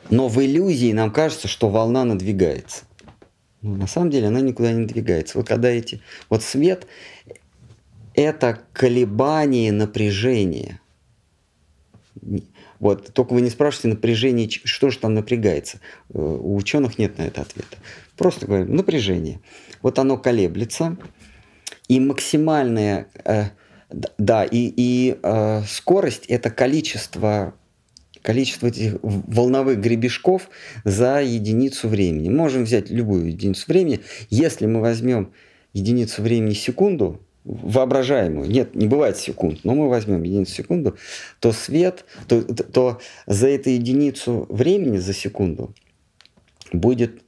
Но 0.10 0.28
в 0.28 0.38
иллюзии 0.44 0.92
нам 0.92 1.12
кажется, 1.12 1.48
что 1.48 1.70
волна 1.70 2.04
надвигается. 2.04 2.84
Но 3.64 3.78
на 3.78 3.88
самом 3.88 4.12
деле 4.12 4.28
она 4.28 4.42
никуда 4.42 4.72
не 4.74 4.86
двигается. 4.86 5.38
Вот 5.38 5.48
когда 5.48 5.70
эти... 5.70 6.02
Вот 6.30 6.44
свет– 6.44 6.86
это 8.14 8.60
колебание 8.74 9.72
напряжения. 9.72 10.82
Вот, 12.80 13.14
только 13.14 13.34
вы 13.34 13.42
не 13.42 13.50
спрашиваете 13.50 13.88
напряжение, 13.96 14.50
что 14.50 14.90
же 14.90 15.00
там 15.00 15.14
напрягается. 15.14 15.80
Э, 16.14 16.20
у 16.20 16.56
ученых 16.58 17.00
нет 17.00 17.18
на 17.18 17.24
это 17.24 17.42
ответа. 17.42 17.78
Просто 18.18 18.46
говорим, 18.46 18.76
напряжение. 18.76 19.40
Вот 19.82 19.98
оно 19.98 20.18
колеблется, 20.18 20.98
и 21.88 22.02
максимальная, 22.02 23.08
э, 23.24 23.46
да, 24.18 24.44
и, 24.44 24.74
и 24.76 25.18
э, 25.24 25.62
скорость– 25.66 26.26
это 26.28 26.50
количество 26.50 27.54
количество 28.24 28.68
этих 28.68 28.96
волновых 29.04 29.80
гребешков 29.80 30.50
за 30.84 31.22
единицу 31.22 31.88
времени. 31.88 32.30
Можем 32.30 32.64
взять 32.64 32.90
любую 32.90 33.28
единицу 33.28 33.66
времени. 33.68 34.00
Если 34.32 34.66
мы 34.66 34.80
возьмем 34.80 35.34
единицу 35.74 36.24
времени 36.24 36.54
секунду, 36.54 37.22
воображаемую, 37.44 38.50
нет, 38.50 38.74
не 38.74 38.88
бывает 38.88 39.18
секунд, 39.18 39.60
но 39.66 39.76
мы 39.76 39.90
возьмем 39.90 40.24
единицу 40.24 40.54
секунду, 40.54 40.98
то 41.42 41.52
свет, 41.52 42.06
то, 42.28 42.42
то 42.42 43.02
за 43.28 43.50
эту 43.50 43.70
единицу 43.70 44.48
времени, 44.50 44.98
за 44.98 45.14
секунду, 45.14 45.76
будет 46.72 47.22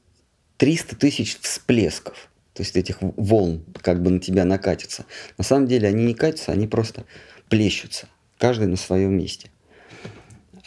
300 0.57 0.95
тысяч 0.95 1.37
всплесков. 1.41 2.29
То 2.53 2.63
есть 2.63 2.77
этих 2.77 2.99
волн 3.01 3.65
как 3.81 4.01
бы 4.01 4.09
на 4.09 4.19
тебя 4.21 4.45
накатятся. 4.45 5.05
На 5.37 5.43
самом 5.43 5.67
деле 5.67 5.89
они 5.89 6.05
не 6.05 6.13
катятся, 6.13 6.53
они 6.53 6.67
просто 6.67 7.03
плещутся. 7.49 8.07
Каждый 8.37 8.67
на 8.67 8.77
своем 8.77 9.17
месте 9.17 9.49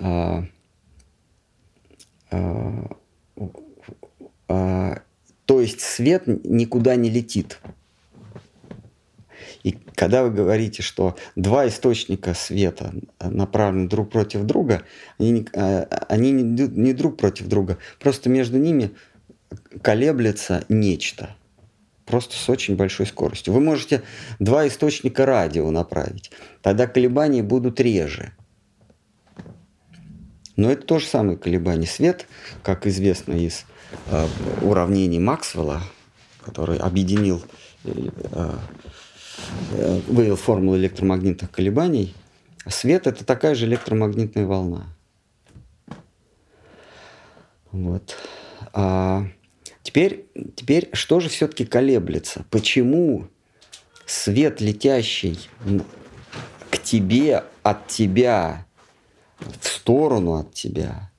а, 0.01 0.45
а, 2.31 2.97
а, 4.49 5.03
то 5.45 5.61
есть 5.61 5.81
свет 5.81 6.25
никуда 6.45 6.97
не 6.97 7.11
летит. 7.11 7.59
И 9.65 9.73
когда 9.95 10.23
вы 10.23 10.31
говорите, 10.31 10.83
что 10.83 11.17
два 11.37 11.67
источника 11.69 12.35
света 12.35 12.95
направлены 13.21 13.89
друг 13.89 14.11
против 14.11 14.45
друга, 14.45 14.83
они, 15.19 15.47
а, 15.55 15.83
они 16.09 16.33
не, 16.33 16.69
не 16.69 16.93
друг 16.93 17.17
против 17.17 17.49
друга, 17.49 17.79
просто 17.99 18.31
между 18.31 18.59
ними 18.59 18.91
колеблется 19.83 20.65
нечто. 20.69 21.35
Просто 22.05 22.37
с 22.37 22.49
очень 22.49 22.77
большой 22.77 23.07
скоростью. 23.07 23.53
Вы 23.53 23.61
можете 23.61 24.03
два 24.39 24.67
источника 24.67 25.27
радио 25.27 25.71
направить, 25.71 26.31
тогда 26.63 26.87
колебания 26.87 27.43
будут 27.43 27.81
реже. 27.81 28.33
Но 30.59 30.73
это 30.73 30.85
то 30.85 30.99
же 30.99 31.07
самое 31.07 31.39
колебание. 31.39 31.87
Свет, 31.87 32.27
как 32.65 32.89
известно 32.89 33.33
из 33.33 33.65
э, 34.11 34.27
уравнений 34.61 35.21
Максвелла, 35.21 35.81
который 36.45 36.79
объединил, 36.79 37.45
э, 37.85 38.51
э, 39.73 40.01
вывел 40.09 40.35
формулу 40.35 40.77
электромагнитных 40.77 41.53
колебаний, 41.53 42.13
свет 42.67 43.07
это 43.07 43.25
такая 43.25 43.55
же 43.55 43.67
электромагнитная 43.67 44.47
волна. 44.47 44.89
Вот. 47.71 48.17
А 48.73 49.29
теперь, 49.85 50.27
теперь 50.57 50.91
что 50.93 51.21
же 51.21 51.29
все-таки 51.29 51.67
колеблется? 51.67 52.45
Почему 52.51 53.29
свет, 54.07 54.61
летящий 54.61 55.39
к 56.73 56.79
тебе, 56.79 57.45
от 57.63 57.87
тебя, 57.87 58.67
в 59.41 59.67
сторону 59.67 60.35
от 60.35 60.53
тебя, 60.53 61.11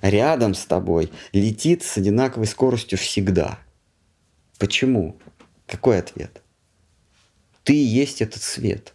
рядом 0.00 0.54
с 0.54 0.64
тобой, 0.64 1.10
летит 1.32 1.82
с 1.82 1.96
одинаковой 1.96 2.46
скоростью 2.46 2.98
всегда. 2.98 3.58
Почему? 4.58 5.16
Какой 5.66 5.98
ответ? 5.98 6.42
Ты 7.64 7.74
и 7.74 7.84
есть 7.84 8.20
этот 8.20 8.42
свет. 8.42 8.92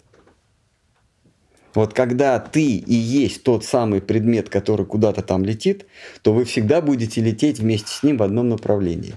Вот 1.74 1.94
когда 1.94 2.40
ты 2.40 2.64
и 2.64 2.94
есть 2.94 3.44
тот 3.44 3.64
самый 3.64 4.02
предмет, 4.02 4.50
который 4.50 4.86
куда-то 4.86 5.22
там 5.22 5.46
летит, 5.46 5.86
то 6.24 6.34
вы 6.34 6.44
всегда 6.44 6.82
будете 6.82 7.22
лететь 7.22 7.60
вместе 7.60 7.90
с 7.90 8.02
ним 8.02 8.18
в 8.18 8.24
одном 8.24 8.50
направлении. 8.50 9.14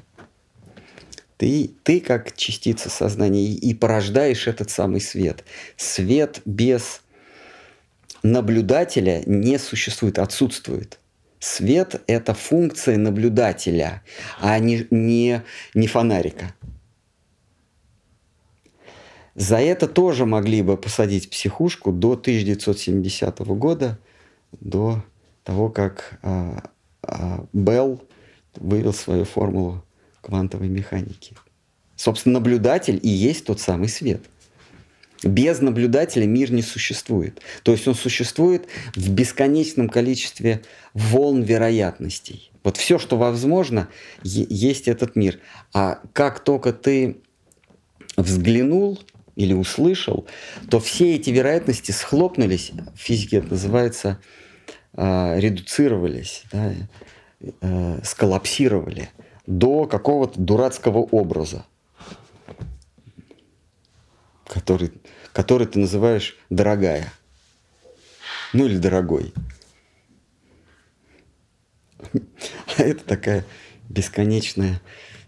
Ты, 1.39 1.71
ты 1.85 2.01
как 2.01 2.37
частица 2.37 2.91
сознания 2.91 3.47
и, 3.47 3.73
порождаешь 3.73 4.47
этот 4.47 4.69
самый 4.69 5.01
свет. 5.01 5.43
Свет 5.79 6.43
без 6.45 7.01
наблюдателя 8.23 9.23
не 9.27 9.59
существует, 9.59 10.19
отсутствует. 10.19 10.99
Свет– 11.39 12.03
это 12.07 12.35
функция 12.35 12.99
наблюдателя, 12.99 14.03
а 14.39 14.59
не, 14.59 14.87
не, 14.91 15.43
не 15.75 15.87
фонарика. 15.87 16.55
За 19.35 19.57
это 19.57 19.89
тоже 19.89 20.27
могли 20.27 20.61
бы 20.61 20.77
посадить 20.77 21.31
психушку 21.31 21.93
до 21.93 22.13
1970 22.13 23.39
года, 23.41 23.99
до 24.61 25.03
того, 25.45 25.71
как 25.71 26.19
а, 26.23 26.65
а, 27.03 27.47
Белл 27.55 28.03
вывел 28.57 28.93
свою 28.93 29.25
формулу 29.25 29.83
квантовой 30.21 30.69
механики. 30.69 31.35
Собственно, 31.97 32.35
наблюдатель 32.35 32.99
и 33.03 33.09
есть 33.09 33.47
тот 33.47 33.61
самый 33.61 33.89
свет. 33.89 34.23
Без 35.23 35.61
наблюдателя 35.61 36.27
мир 36.27 36.51
не 36.51 36.63
существует. 36.63 37.41
То 37.63 37.73
есть 37.73 37.87
он 37.87 37.95
существует 37.95 38.67
в 38.95 39.11
бесконечном 39.11 39.89
количестве 39.89 40.63
волн 40.95 41.43
вероятностей. 41.43 42.51
Вот 42.65 42.77
все, 42.77 42.99
что 42.99 43.17
возможно, 43.17 43.89
есть 44.23 44.89
этот 44.89 45.17
мир. 45.17 45.39
А 45.75 46.01
как 46.13 46.41
только 46.41 46.73
ты 46.73 47.19
взглянул 48.17 48.99
или 49.37 49.53
услышал, 49.53 50.27
то 50.71 50.81
все 50.81 51.17
эти 51.17 51.31
вероятности 51.31 51.93
схлопнулись, 51.93 52.73
в 52.95 52.99
физике 52.99 53.39
это 53.39 53.51
называется, 53.53 54.19
э, 54.95 55.41
редуцировались, 55.41 56.45
да, 56.53 56.73
э, 57.61 58.01
сколлапсировали 58.05 59.09
до 59.47 59.87
какого-то 59.87 60.39
дурацкого 60.39 60.99
образа, 60.99 61.65
который, 64.51 64.91
который 65.33 65.67
ты 65.67 65.79
называешь 65.79 66.37
дорогая. 66.51 67.13
Ну 68.53 68.67
или 68.67 68.79
дорогой. 68.79 69.33
А 72.77 72.83
это 72.83 73.05
такая 73.05 73.45
бесконечная 73.89 74.81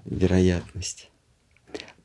вероятность. 0.04 1.10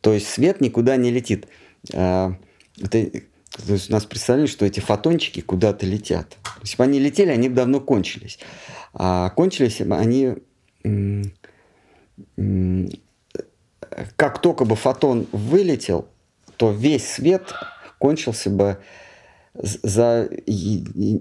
То 0.02 0.14
есть 0.14 0.28
свет 0.28 0.62
никуда 0.62 0.98
не 0.98 1.10
летит. 1.10 1.48
А, 1.94 2.38
это, 2.78 3.10
то 3.50 3.74
есть 3.74 3.90
у 3.90 3.94
нас 3.94 4.06
представляли, 4.06 4.48
что 4.48 4.66
эти 4.66 4.80
фотончики 4.80 5.42
куда-то 5.42 5.86
летят. 5.86 6.38
Если 6.62 6.78
бы 6.78 6.84
они 6.84 7.00
летели, 7.00 7.30
они 7.30 7.50
бы 7.50 7.56
давно 7.56 7.80
кончились. 7.80 8.40
А 8.94 9.30
кончились 9.30 9.82
они 9.82 10.36
как 14.16 14.42
только 14.42 14.66
бы 14.66 14.76
фотон 14.76 15.28
вылетел, 15.32 16.10
то 16.58 16.72
весь 16.72 17.08
свет 17.08 17.54
кончился 18.00 18.50
бы 18.50 18.80
за, 19.54 20.30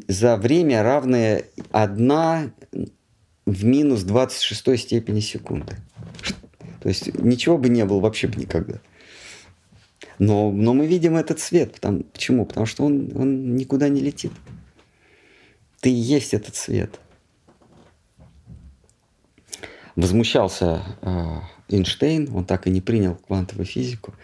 за 0.09 0.37
время, 0.37 0.83
равное 0.83 1.45
1 1.71 2.53
в 3.47 3.65
минус 3.65 4.03
26 4.03 4.79
степени 4.79 5.21
секунды. 5.21 5.77
То 6.81 6.89
есть 6.89 7.15
ничего 7.19 7.59
бы 7.59 7.69
не 7.69 7.85
было 7.85 8.01
вообще 8.01 8.29
бы 8.29 8.37
никогда. 8.37 8.81
Но, 10.19 10.51
но 10.51 10.73
мы 10.75 10.87
видим 10.87 11.17
этот 11.17 11.41
свет. 11.41 11.75
Потому, 11.75 12.05
почему? 12.05 12.47
Потому 12.47 12.67
что 12.67 12.85
он, 12.85 13.13
он 13.15 13.57
никуда 13.57 13.89
не 13.89 14.01
летит. 14.01 14.33
Ты 15.81 15.91
и 15.91 15.95
есть 15.95 16.35
этот 16.35 16.57
свет. 16.57 17.01
Возмущался 19.95 20.83
э, 21.03 21.75
Эйнштейн, 21.75 22.35
он 22.35 22.45
так 22.45 22.67
и 22.67 22.71
не 22.71 22.81
принял 22.81 23.17
квантовую 23.17 23.67
физику. 23.67 24.15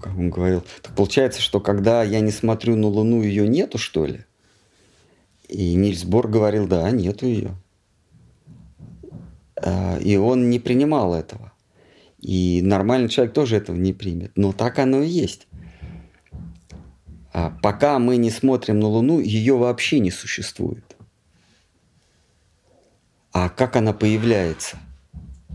Как 0.00 0.16
он 0.16 0.30
говорил, 0.30 0.62
так 0.82 0.94
получается, 0.94 1.40
что 1.40 1.60
когда 1.60 2.02
я 2.02 2.20
не 2.20 2.30
смотрю 2.30 2.76
на 2.76 2.88
Луну, 2.88 3.22
ее 3.22 3.48
нету, 3.48 3.78
что 3.78 4.06
ли? 4.06 4.20
И 5.48 5.74
Нильс 5.74 6.04
Бор 6.04 6.28
говорил, 6.28 6.66
да, 6.66 6.90
нету 6.90 7.26
ее. 7.26 7.54
Э, 9.56 10.00
и 10.00 10.16
он 10.16 10.50
не 10.50 10.58
принимал 10.58 11.14
этого. 11.14 11.52
И 12.20 12.60
нормальный 12.62 13.08
человек 13.08 13.34
тоже 13.34 13.56
этого 13.56 13.76
не 13.76 13.92
примет. 13.92 14.32
Но 14.36 14.52
так 14.52 14.78
оно 14.78 15.02
и 15.02 15.08
есть. 15.08 15.46
А 17.32 17.50
пока 17.62 17.98
мы 17.98 18.16
не 18.16 18.30
смотрим 18.30 18.80
на 18.80 18.88
Луну, 18.88 19.20
ее 19.20 19.56
вообще 19.56 19.98
не 19.98 20.10
существует. 20.10 20.96
А 23.32 23.48
как 23.48 23.76
она 23.76 23.92
появляется? 23.92 24.78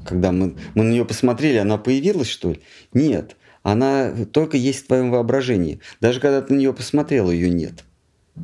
Когда 0.05 0.31
мы, 0.31 0.55
мы 0.75 0.83
на 0.83 0.91
нее 0.91 1.05
посмотрели, 1.05 1.57
она 1.57 1.77
появилась, 1.77 2.27
что 2.27 2.51
ли? 2.51 2.61
Нет. 2.93 3.35
Она 3.63 4.11
только 4.31 4.57
есть 4.57 4.83
в 4.83 4.87
твоем 4.87 5.11
воображении. 5.11 5.79
Даже 6.01 6.19
когда 6.19 6.41
ты 6.41 6.53
на 6.53 6.57
нее 6.57 6.73
посмотрел, 6.73 7.29
ее 7.29 7.49
нет. 7.49 7.83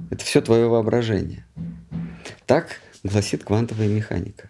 Это 0.10 0.24
все 0.24 0.42
твое 0.42 0.68
воображение. 0.68 1.46
Так 2.46 2.82
гласит 3.04 3.44
квантовая 3.44 3.88
механика 3.88 4.50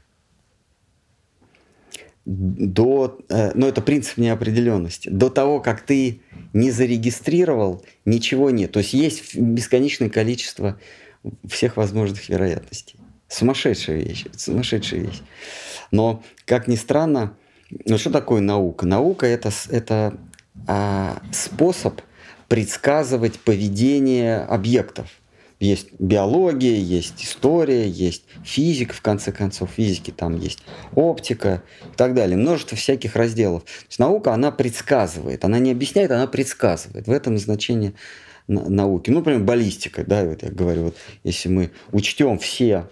до, 2.25 3.19
э, 3.29 3.51
ну 3.53 3.67
это 3.67 3.81
принцип 3.81 4.17
неопределенности, 4.17 5.09
до 5.09 5.29
того, 5.29 5.59
как 5.59 5.81
ты 5.81 6.21
не 6.53 6.71
зарегистрировал, 6.71 7.85
ничего 8.03 8.49
нет. 8.49 8.71
То 8.71 8.79
есть 8.79 8.93
есть 8.93 9.35
бесконечное 9.35 10.09
количество 10.09 10.79
всех 11.47 11.77
возможных 11.77 12.27
вероятностей. 12.29 12.99
Сумасшедшая 13.27 13.97
вещь, 13.97 14.25
сумасшедшая 14.35 15.01
вещь. 15.01 15.21
Но, 15.91 16.23
как 16.45 16.67
ни 16.67 16.75
странно, 16.75 17.37
ну 17.85 17.97
что 17.97 18.09
такое 18.09 18.41
наука? 18.41 18.85
Наука 18.85 19.27
это, 19.27 19.51
это 19.69 20.17
а, 20.67 21.21
способ 21.31 22.01
предсказывать 22.47 23.39
поведение 23.39 24.39
объектов– 24.39 25.07
есть 25.59 25.87
биология, 25.99 26.77
есть 26.77 27.23
история, 27.23 27.87
есть 27.87 28.23
физика, 28.43 28.93
в 28.93 29.01
конце 29.01 29.31
концов, 29.31 29.69
физики 29.71 30.11
там 30.11 30.37
есть 30.37 30.59
оптика 30.95 31.63
и 31.93 31.95
так 31.95 32.13
далее. 32.13 32.37
Множество 32.37 32.77
всяких 32.77 33.15
разделов. 33.15 33.63
То 33.63 33.85
есть 33.87 33.99
наука, 33.99 34.33
она 34.33 34.51
предсказывает, 34.51 35.45
она 35.45 35.59
не 35.59 35.71
объясняет, 35.71 36.11
она 36.11 36.27
предсказывает. 36.27 37.07
В 37.07 37.11
этом 37.11 37.37
значение 37.37 37.93
науки. 38.47 39.09
Ну, 39.09 39.19
например, 39.19 39.41
баллистика, 39.41 40.03
да, 40.05 40.25
вот 40.25 40.43
я 40.43 40.51
говорю, 40.51 40.83
вот 40.83 40.97
если 41.23 41.47
мы 41.47 41.71
учтем 41.91 42.37
все, 42.37 42.87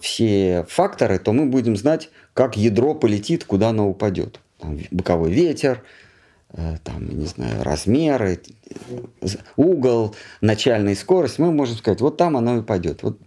все 0.00 0.64
факторы, 0.68 1.18
то 1.18 1.32
мы 1.32 1.44
будем 1.44 1.76
знать, 1.76 2.08
как 2.32 2.56
ядро 2.56 2.94
полетит, 2.94 3.44
куда 3.44 3.68
оно 3.68 3.88
упадет. 3.88 4.40
Там 4.58 4.78
боковой 4.90 5.30
ветер, 5.30 5.82
там, 6.52 7.08
не 7.08 7.26
знаю, 7.26 7.62
размеры, 7.62 8.40
угол, 9.56 10.14
начальная 10.40 10.94
скорость, 10.94 11.38
мы 11.38 11.52
можем 11.52 11.76
сказать, 11.76 12.00
вот 12.00 12.16
там 12.16 12.36
оно 12.36 12.58
и 12.58 12.62
пойдет. 12.62 13.02
Вот, 13.02 13.18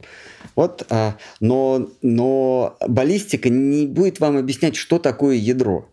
вот, 0.55 0.85
а, 0.89 1.15
но, 1.39 1.89
но 2.01 2.77
баллистика 2.87 3.49
не 3.49 3.87
будет 3.87 4.19
вам 4.19 4.37
объяснять, 4.37 4.75
что 4.75 4.99
такое 4.99 5.35
ядро. 5.35 5.87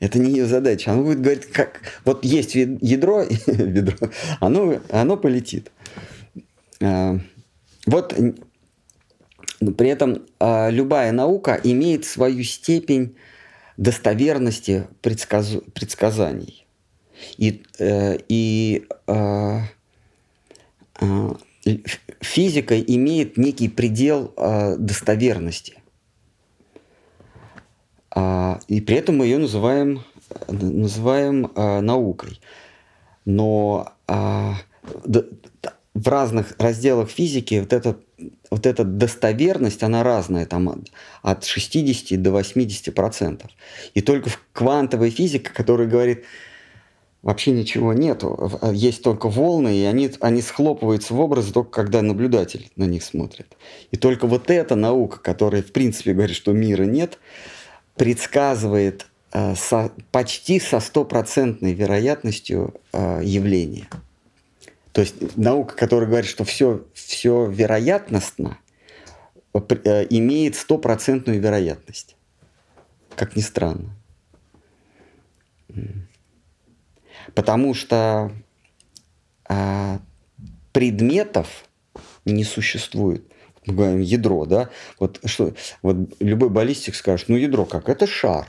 Это 0.00 0.18
не 0.18 0.32
ее 0.32 0.46
задача. 0.46 0.90
Она 0.90 1.02
будет 1.02 1.20
говорить, 1.20 1.46
как 1.46 1.80
вот 2.04 2.24
есть 2.24 2.54
ядро, 2.56 3.22
ведро, 3.46 3.94
оно, 4.40 4.80
оно 4.90 5.16
полетит. 5.16 5.70
А, 6.82 7.18
вот 7.86 8.14
при 9.60 9.88
этом 9.88 10.26
а, 10.40 10.70
любая 10.70 11.12
наука 11.12 11.60
имеет 11.62 12.04
свою 12.04 12.42
степень 12.42 13.16
достоверности 13.82 14.86
предсказ... 15.00 15.56
предсказаний. 15.74 16.66
И, 17.36 17.62
э, 17.78 18.18
и 18.28 18.86
э, 19.06 19.58
э, 21.00 21.30
физика 22.20 22.80
имеет 22.80 23.36
некий 23.36 23.68
предел 23.68 24.32
э, 24.36 24.76
достоверности. 24.76 25.74
А, 28.14 28.60
и 28.68 28.80
при 28.80 28.96
этом 28.96 29.18
мы 29.18 29.26
ее 29.26 29.38
называем, 29.38 30.04
называем 30.48 31.46
э, 31.46 31.80
наукой. 31.80 32.40
Но 33.24 33.92
э, 34.06 34.52
в 35.94 36.08
разных 36.08 36.54
разделах 36.58 37.10
физики 37.10 37.60
вот 37.60 37.72
эта, 37.72 37.96
вот 38.50 38.66
эта 38.66 38.84
достоверность, 38.84 39.82
она 39.82 40.02
разная, 40.02 40.46
там 40.46 40.84
от 41.22 41.44
60 41.44 42.20
до 42.20 42.32
80 42.32 42.94
процентов. 42.94 43.50
И 43.94 44.00
только 44.00 44.30
в 44.30 44.40
квантовой 44.52 45.10
физике, 45.10 45.50
которая 45.50 45.88
говорит, 45.88 46.24
вообще 47.22 47.52
ничего 47.52 47.92
нету, 47.92 48.60
есть 48.72 49.02
только 49.02 49.28
волны, 49.28 49.76
и 49.76 49.84
они, 49.84 50.10
они 50.20 50.42
схлопываются 50.42 51.14
в 51.14 51.20
образ 51.20 51.46
только 51.46 51.70
когда 51.70 52.02
наблюдатель 52.02 52.70
на 52.76 52.84
них 52.84 53.04
смотрит. 53.04 53.56
И 53.90 53.96
только 53.96 54.26
вот 54.26 54.50
эта 54.50 54.74
наука, 54.74 55.18
которая 55.20 55.62
в 55.62 55.72
принципе 55.72 56.12
говорит, 56.12 56.36
что 56.36 56.52
мира 56.52 56.84
нет, 56.84 57.18
предсказывает 57.96 59.06
э, 59.32 59.54
со, 59.54 59.92
почти 60.10 60.58
со 60.58 60.80
стопроцентной 60.80 61.72
вероятностью 61.72 62.74
э, 62.92 63.20
явления. 63.22 63.88
То 64.92 65.00
есть 65.00 65.36
наука, 65.36 65.74
которая 65.74 66.08
говорит, 66.08 66.28
что 66.28 66.44
все, 66.44 66.84
все 66.92 67.46
вероятностно, 67.46 68.58
э, 69.54 70.06
имеет 70.10 70.54
стопроцентную 70.54 71.40
вероятность. 71.40 72.16
Как 73.16 73.36
ни 73.36 73.40
странно. 73.40 73.94
Потому 77.34 77.74
что 77.74 78.32
а, 79.48 80.00
предметов 80.72 81.64
не 82.24 82.44
существует. 82.44 83.24
Мы 83.66 83.74
говорим 83.74 84.00
ядро, 84.00 84.44
да? 84.44 84.70
Вот 84.98 85.20
что, 85.24 85.54
вот 85.82 85.96
любой 86.20 86.50
баллистик 86.50 86.94
скажет, 86.94 87.28
ну 87.28 87.36
ядро 87.36 87.64
как? 87.64 87.88
Это 87.88 88.06
шар. 88.06 88.46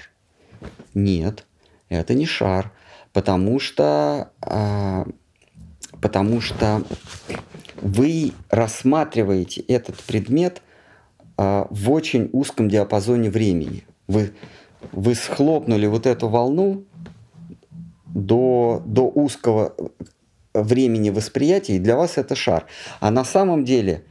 Нет, 0.93 1.45
это 1.89 2.13
не 2.13 2.25
шар, 2.25 2.71
потому 3.11 3.59
что, 3.59 4.31
а, 4.41 5.05
потому 6.03 6.41
что 6.41 6.83
вы 7.81 8.33
рассматриваете 8.49 9.61
этот 9.61 9.95
предмет 10.03 10.61
а, 11.37 11.65
в 11.69 11.91
очень 11.91 12.29
узком 12.33 12.67
диапазоне 12.67 13.29
времени. 13.29 13.85
Вы, 14.09 14.33
вы 14.91 15.15
схлопнули 15.15 15.87
вот 15.87 16.05
эту 16.05 16.27
волну 16.27 16.83
до, 18.07 18.83
до 18.85 19.03
узкого 19.03 19.75
времени 20.53 21.09
восприятия, 21.09 21.77
и 21.77 21.79
для 21.79 21.95
вас 21.95 22.17
это 22.17 22.35
шар. 22.35 22.65
А 22.99 23.09
на 23.09 23.23
самом 23.23 23.63
деле 23.63 24.03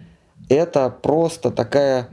это 0.49 0.89
просто 0.89 1.51
такая 1.51 2.09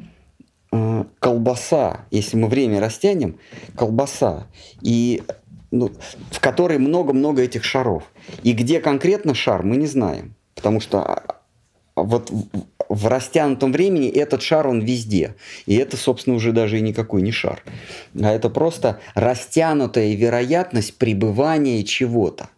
э, 0.73 1.05
колбаса, 1.19 2.01
если 2.11 2.35
мы 2.35 2.49
время 2.49 2.81
растянем, 2.81 3.39
колбаса, 3.77 4.47
и, 4.81 5.23
ну, 5.71 5.89
в 6.31 6.41
которой 6.41 6.79
много-много 6.79 7.43
этих 7.43 7.63
шаров. 7.63 8.03
И 8.43 8.53
где 8.53 8.79
конкретно 8.79 9.33
шар, 9.33 9.63
мы 9.63 9.77
не 9.77 9.87
знаем. 9.87 10.35
Потому 10.55 10.79
что 10.79 11.03
а, 11.03 11.41
вот 11.95 12.31
в 12.89 13.07
растянутом 13.07 13.71
времени 13.71 14.09
этот 14.09 14.41
шар, 14.41 14.67
он 14.67 14.81
везде. 14.81 15.35
И 15.65 15.75
это, 15.75 15.95
собственно, 15.95 16.35
уже 16.35 16.51
даже 16.51 16.79
и 16.79 16.81
никакой 16.81 17.21
не 17.21 17.31
шар. 17.31 17.63
А 18.19 18.31
это 18.31 18.49
просто 18.49 18.99
растянутая 19.13 20.15
вероятность 20.15 20.97
пребывания 20.97 21.83
чего-то. 21.83 22.49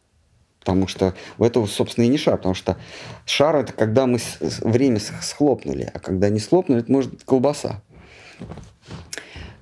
Потому 0.59 0.87
что 0.87 1.15
у 1.37 1.43
этого, 1.43 1.65
собственно, 1.65 2.05
и 2.05 2.07
не 2.07 2.17
шар. 2.17 2.37
Потому 2.37 2.55
что 2.55 2.77
шар 3.25 3.57
это 3.57 3.73
когда 3.73 4.05
мы 4.05 4.19
время 4.39 4.99
схлопнули, 4.99 5.91
а 5.93 5.99
когда 5.99 6.29
не 6.29 6.39
схлопнули, 6.39 6.81
это 6.81 6.91
может 6.91 7.11
быть 7.11 7.23
колбаса. 7.25 7.81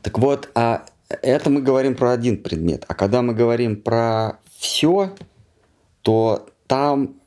Так 0.04 0.20
вот, 0.20 0.50
а 0.56 0.86
это 1.10 1.50
мы 1.50 1.62
говорим 1.62 1.96
про 1.96 2.12
один 2.12 2.38
предмет. 2.38 2.86
А 2.88 2.94
когда 2.94 3.22
мы 3.22 3.34
говорим 3.34 3.82
про 3.82 4.40
все, 4.58 5.16
то 6.10 6.50
там 6.66 7.22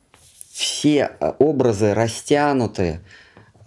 все 0.51 1.13
образы 1.39 1.95
растянутые, 1.95 3.01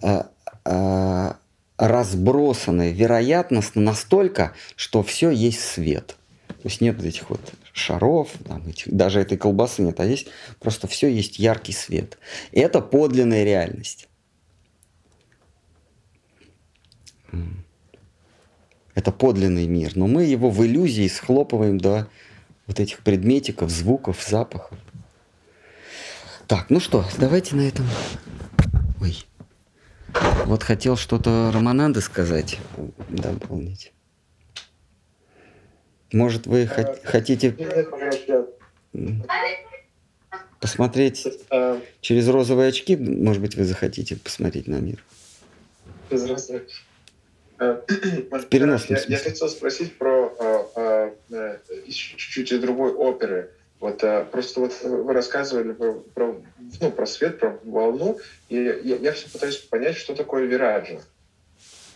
э, 0.02 0.24
э, 0.66 1.32
разбросаны 1.78 2.92
вероятностно 2.92 3.80
настолько, 3.80 4.52
что 4.74 5.02
все 5.02 5.30
есть 5.30 5.62
свет. 5.62 6.16
То 6.48 6.68
есть 6.68 6.82
нет 6.82 7.02
этих 7.02 7.30
вот 7.30 7.40
шаров, 7.72 8.28
там, 8.46 8.68
этих, 8.68 8.92
даже 8.92 9.18
этой 9.18 9.38
колбасы 9.38 9.80
нет, 9.80 9.98
а 10.00 10.04
есть 10.04 10.26
просто 10.60 10.86
все 10.86 11.08
есть 11.08 11.38
яркий 11.38 11.72
свет. 11.72 12.18
И 12.52 12.60
это 12.60 12.82
подлинная 12.82 13.44
реальность. 13.44 14.08
Это 18.94 19.12
подлинный 19.12 19.66
мир, 19.66 19.92
но 19.94 20.06
мы 20.06 20.24
его 20.24 20.50
в 20.50 20.62
иллюзии 20.62 21.08
схлопываем 21.08 21.78
до 21.78 22.06
вот 22.66 22.80
этих 22.80 22.98
предметиков, 22.98 23.70
звуков, 23.70 24.22
запахов. 24.22 24.78
Так, 26.46 26.70
ну 26.70 26.78
что, 26.78 27.04
давайте 27.18 27.56
на 27.56 27.66
этом. 27.66 27.86
Ой. 29.00 29.26
Вот 30.44 30.62
хотел 30.62 30.96
что-то 30.96 31.50
Романанды 31.52 32.00
сказать, 32.00 32.58
дополнить. 33.08 33.92
Может, 36.12 36.46
вы 36.46 36.64
хот- 36.64 37.04
хотите 37.04 37.56
посмотреть 40.60 41.26
э, 41.50 41.80
через 42.00 42.28
розовые 42.28 42.68
очки? 42.68 42.96
Может 42.96 43.42
быть, 43.42 43.56
вы 43.56 43.64
захотите 43.64 44.14
посмотреть 44.16 44.68
на 44.68 44.76
мир? 44.76 45.02
Разницы. 46.10 46.62
Э, 47.58 47.82
я, 48.52 48.78
я 49.08 49.18
хотел 49.18 49.48
спросить 49.48 49.98
про 49.98 51.12
э, 51.28 51.58
чуть-чуть 51.88 52.60
другой 52.60 52.92
оперы. 52.92 53.50
Вот 53.80 54.02
просто 54.30 54.60
вот 54.60 54.72
вы 54.82 55.12
рассказывали 55.12 55.72
про, 55.72 55.92
про, 56.14 56.42
ну, 56.80 56.90
про 56.90 57.06
свет, 57.06 57.38
про 57.38 57.58
волну, 57.64 58.18
и 58.48 58.56
я, 58.56 58.96
я 58.96 59.12
все 59.12 59.28
пытаюсь 59.30 59.56
понять, 59.56 59.96
что 59.96 60.14
такое 60.14 60.46
вираджа. 60.46 61.00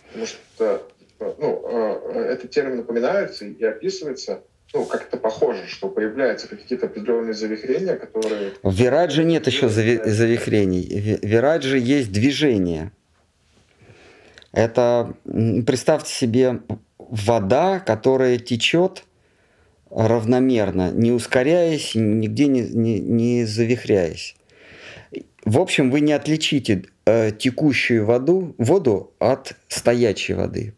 Потому 0.07 0.25
что 0.27 0.87
ну, 1.19 1.61
э, 1.65 2.19
этот 2.33 2.51
термин 2.51 2.77
напоминается 2.77 3.45
и 3.45 3.63
описывается, 3.63 4.43
ну, 4.73 4.85
как-то 4.85 5.17
похоже, 5.17 5.67
что 5.67 5.89
появляются 5.89 6.47
какие-то 6.47 6.87
определенные 6.87 7.33
завихрения, 7.33 7.95
которые... 7.95 8.53
В 8.63 8.73
Вирадже 8.73 9.23
нет 9.23 9.47
еще 9.47 9.67
зави- 9.67 10.03
завихрений. 10.05 11.19
В 11.21 11.25
Вирадже 11.25 11.77
есть 11.77 12.11
движение. 12.11 12.91
Это, 14.51 15.13
представьте 15.65 16.13
себе, 16.13 16.61
вода, 16.97 17.79
которая 17.79 18.37
течет 18.37 19.03
равномерно, 19.93 20.91
не 20.91 21.11
ускоряясь, 21.11 21.95
нигде 21.95 22.47
не, 22.47 22.61
не, 22.61 22.99
не 22.99 23.45
завихряясь. 23.45 24.35
В 25.43 25.59
общем, 25.59 25.91
вы 25.91 26.01
не 26.01 26.13
отличите 26.13 26.85
э, 27.05 27.31
текущую 27.31 28.05
воду, 28.05 28.55
воду 28.57 29.13
от 29.19 29.53
стоячей 29.67 30.35
воды. 30.35 30.73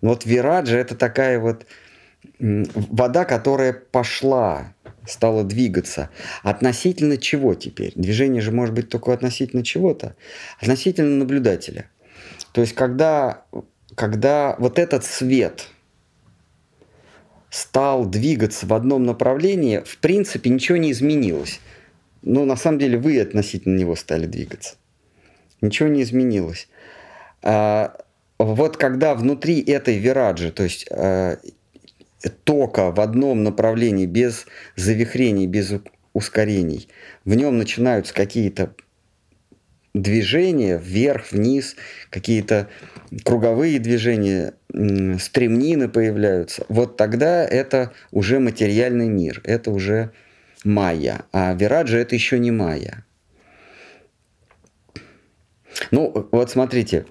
Вот 0.00 0.26
вираджа 0.26 0.76
это 0.76 0.94
такая 0.94 1.38
вот 1.38 1.66
вода, 2.38 3.24
которая 3.24 3.72
пошла, 3.72 4.74
стала 5.06 5.44
двигаться. 5.44 6.10
Относительно 6.42 7.16
чего 7.16 7.54
теперь? 7.54 7.92
Движение 7.94 8.42
же 8.42 8.52
может 8.52 8.74
быть 8.74 8.88
только 8.88 9.12
относительно 9.12 9.64
чего-то. 9.64 10.16
Относительно 10.60 11.16
наблюдателя. 11.16 11.88
То 12.52 12.60
есть 12.60 12.74
когда, 12.74 13.44
когда 13.94 14.56
вот 14.58 14.78
этот 14.78 15.04
свет 15.04 15.68
стал 17.50 18.06
двигаться 18.06 18.66
в 18.66 18.74
одном 18.74 19.04
направлении, 19.04 19.82
в 19.84 19.98
принципе 19.98 20.50
ничего 20.50 20.78
не 20.78 20.92
изменилось. 20.92 21.60
Но 22.22 22.44
на 22.44 22.56
самом 22.56 22.78
деле 22.78 22.98
вы 22.98 23.20
относительно 23.20 23.78
него 23.78 23.94
стали 23.96 24.26
двигаться. 24.26 24.76
Ничего 25.60 25.88
не 25.88 26.02
изменилось. 26.02 26.68
А, 27.42 27.96
вот 28.38 28.76
когда 28.76 29.14
внутри 29.14 29.62
этой 29.62 29.98
вираджи, 29.98 30.50
то 30.50 30.64
есть 30.64 30.86
э, 30.90 31.36
тока 32.44 32.90
в 32.90 33.00
одном 33.00 33.42
направлении, 33.42 34.06
без 34.06 34.46
завихрений, 34.74 35.46
без 35.46 35.72
ускорений, 36.12 36.88
в 37.24 37.34
нем 37.34 37.58
начинаются 37.58 38.12
какие-то 38.12 38.74
движения 40.02 40.78
вверх, 40.78 41.32
вниз, 41.32 41.76
какие-то 42.10 42.68
круговые 43.24 43.78
движения, 43.78 44.54
стремнины 44.68 45.88
появляются. 45.88 46.66
Вот 46.68 46.96
тогда 46.96 47.44
это 47.44 47.92
уже 48.10 48.38
материальный 48.38 49.08
мир, 49.08 49.40
это 49.44 49.70
уже 49.70 50.10
майя. 50.64 51.24
А 51.32 51.54
вираджа 51.54 51.98
это 51.98 52.14
еще 52.14 52.38
не 52.38 52.50
майя. 52.50 53.04
Ну, 55.90 56.28
вот 56.32 56.50
смотрите, 56.50 57.06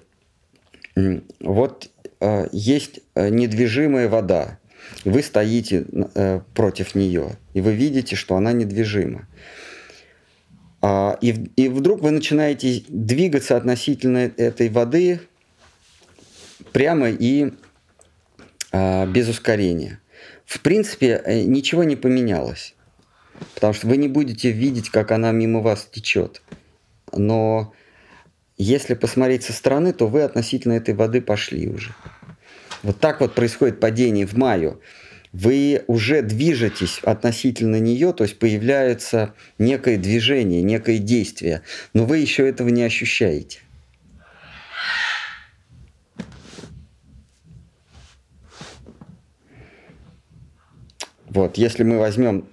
вот 1.40 1.90
э, 2.20 2.46
есть 2.52 3.00
э, 3.14 3.28
недвижимая 3.28 4.08
вода, 4.08 4.58
вы 5.04 5.22
стоите 5.22 5.84
э, 6.14 6.40
против 6.54 6.94
нее, 6.94 7.36
и 7.54 7.60
вы 7.60 7.72
видите, 7.74 8.16
что 8.16 8.36
она 8.36 8.52
недвижима. 8.52 9.28
А, 10.82 11.18
и, 11.20 11.30
и 11.56 11.68
вдруг 11.68 12.00
вы 12.00 12.10
начинаете 12.10 12.84
двигаться 12.88 13.56
относительно 13.56 14.18
этой 14.18 14.68
воды 14.68 15.20
прямо 16.72 17.10
и 17.10 17.52
а, 18.72 19.06
без 19.06 19.28
ускорения. 19.28 20.00
В 20.44 20.60
принципе, 20.60 21.22
ничего 21.46 21.82
не 21.84 21.96
поменялось, 21.96 22.74
потому 23.54 23.72
что 23.72 23.88
вы 23.88 23.96
не 23.96 24.08
будете 24.08 24.52
видеть, 24.52 24.90
как 24.90 25.10
она 25.10 25.32
мимо 25.32 25.60
вас 25.60 25.88
течет. 25.90 26.42
Но 27.12 27.72
если 28.56 28.94
посмотреть 28.94 29.44
со 29.44 29.52
стороны, 29.52 29.92
то 29.92 30.06
вы 30.06 30.22
относительно 30.22 30.74
этой 30.74 30.94
воды 30.94 31.20
пошли 31.20 31.68
уже. 31.68 31.94
Вот 32.82 33.00
так 33.00 33.20
вот 33.20 33.34
происходит 33.34 33.80
падение 33.80 34.26
в 34.26 34.34
маю. 34.34 34.80
Вы 35.38 35.84
уже 35.86 36.22
движетесь 36.22 36.98
относительно 37.02 37.78
нее, 37.78 38.14
то 38.14 38.24
есть 38.24 38.38
появляется 38.38 39.34
некое 39.58 39.98
движение, 39.98 40.62
некое 40.62 40.96
действие, 40.96 41.60
но 41.92 42.06
вы 42.06 42.18
еще 42.18 42.48
этого 42.48 42.70
не 42.70 42.82
ощущаете. 42.82 43.58
Вот, 51.28 51.58
если 51.58 51.82
мы 51.82 51.98
возьмем 51.98 52.48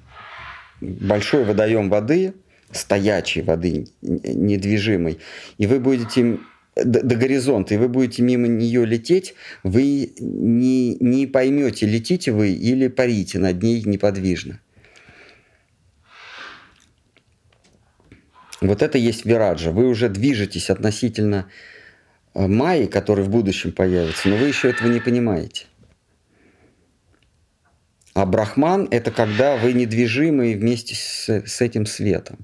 большой 0.81 1.45
водоем 1.45 1.89
воды, 1.89 2.33
стоячей 2.73 3.43
воды, 3.43 3.87
недвижимой, 4.01 5.19
и 5.57 5.67
вы 5.67 5.79
будете 5.79 6.37
до, 6.75 7.03
до 7.03 7.15
горизонта, 7.15 7.75
и 7.75 7.77
вы 7.77 7.87
будете 7.87 8.21
мимо 8.21 8.47
нее 8.47 8.85
лететь, 8.85 9.35
вы 9.63 10.13
не, 10.19 10.95
не 10.95 11.27
поймете, 11.27 11.85
летите 11.85 12.31
вы 12.31 12.53
или 12.53 12.87
парите 12.87 13.39
над 13.39 13.61
ней 13.61 13.83
неподвижно. 13.83 14.59
Вот 18.61 18.81
это 18.81 18.97
есть 18.97 19.25
вираджа. 19.25 19.71
Вы 19.71 19.87
уже 19.87 20.07
движетесь 20.07 20.69
относительно 20.69 21.49
э, 22.33 22.47
Майи, 22.47 22.85
который 22.85 23.25
в 23.25 23.29
будущем 23.29 23.73
появится, 23.73 24.29
но 24.29 24.37
вы 24.37 24.47
еще 24.47 24.69
этого 24.69 24.87
не 24.87 25.01
понимаете. 25.01 25.65
А 28.13 28.25
брахман– 28.25 28.87
это 28.91 29.11
когда 29.11 29.57
вы 29.57 29.73
недвижимы 29.73 30.53
вместе 30.53 30.95
с, 30.95 31.27
с 31.29 31.61
этим 31.61 31.85
светом. 31.85 32.37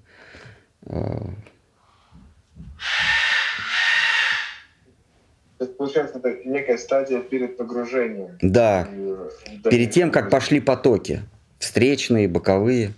То 5.60 5.66
есть, 5.66 5.76
получается, 5.76 6.20
это 6.20 6.38
некая 6.46 6.78
стадия 6.78 7.20
перед 7.20 7.58
погружением. 7.58 8.38
Да, 8.42 8.88
И, 8.90 9.70
перед 9.70 9.92
тем, 9.92 10.10
как 10.10 10.30
пошли 10.30 10.62
потоки, 10.62 11.24
встречные, 11.60 12.30
боковые. 12.30 12.94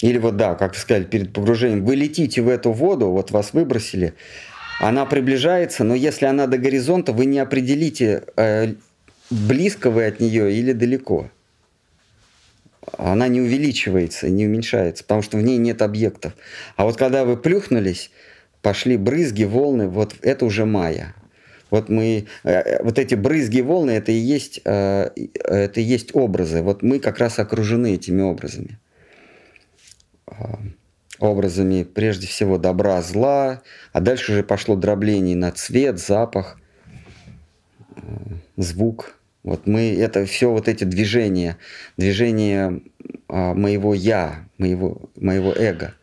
Или 0.00 0.18
вот 0.18 0.36
да, 0.36 0.54
как 0.54 0.74
вы 0.74 0.78
сказали, 0.78 1.02
перед 1.02 1.32
погружением. 1.32 1.84
Вы 1.84 1.96
летите 1.96 2.42
в 2.42 2.48
эту 2.48 2.70
воду, 2.70 3.08
вот 3.08 3.32
вас 3.32 3.52
выбросили, 3.52 4.14
она 4.80 5.04
приближается, 5.04 5.82
но 5.82 5.96
если 5.96 6.26
она 6.26 6.46
до 6.46 6.58
горизонта, 6.58 7.12
вы 7.12 7.24
не 7.24 7.40
определите, 7.40 8.22
э, 8.36 8.74
близко 9.30 9.90
вы 9.90 10.06
от 10.06 10.20
нее 10.20 10.52
или 10.52 10.72
далеко. 10.72 11.28
Она 12.96 13.28
не 13.28 13.40
увеличивается, 13.40 14.28
не 14.28 14.46
уменьшается, 14.46 15.04
потому 15.04 15.22
что 15.22 15.36
в 15.36 15.42
ней 15.42 15.58
нет 15.58 15.82
объектов. 15.82 16.34
А 16.76 16.84
вот 16.84 16.96
когда 16.96 17.24
вы 17.24 17.36
плюхнулись, 17.36 18.10
пошли 18.62 18.96
брызги, 18.96 19.44
волны, 19.44 19.88
вот 19.88 20.16
это 20.22 20.44
уже 20.44 20.64
майя. 20.64 21.14
Вот 21.70 21.88
мы, 21.88 22.26
э, 22.44 22.82
вот 22.82 22.98
эти 22.98 23.14
брызги, 23.14 23.60
волны, 23.60 23.90
это 23.90 24.10
и 24.10 24.16
есть, 24.16 24.60
э, 24.64 25.10
это 25.44 25.80
и 25.80 25.82
есть 25.82 26.14
образы. 26.14 26.62
Вот 26.62 26.82
мы 26.82 26.98
как 26.98 27.18
раз 27.18 27.38
окружены 27.38 27.94
этими 27.94 28.22
образами. 28.22 28.78
Э, 30.26 30.54
образами 31.18 31.82
прежде 31.82 32.26
всего 32.26 32.58
добра, 32.58 33.02
зла, 33.02 33.62
а 33.92 34.00
дальше 34.00 34.32
уже 34.32 34.42
пошло 34.42 34.76
дробление 34.76 35.36
на 35.36 35.50
цвет, 35.50 35.98
запах, 35.98 36.58
звук. 38.56 39.17
Вот 39.48 39.66
мы, 39.66 39.96
это 39.96 40.26
все 40.26 40.50
вот 40.50 40.68
эти 40.68 40.84
движения, 40.84 41.56
движения 41.96 42.82
моего 43.28 43.94
я, 43.94 44.46
моего, 44.58 45.10
моего 45.16 45.54
эго. 45.54 45.94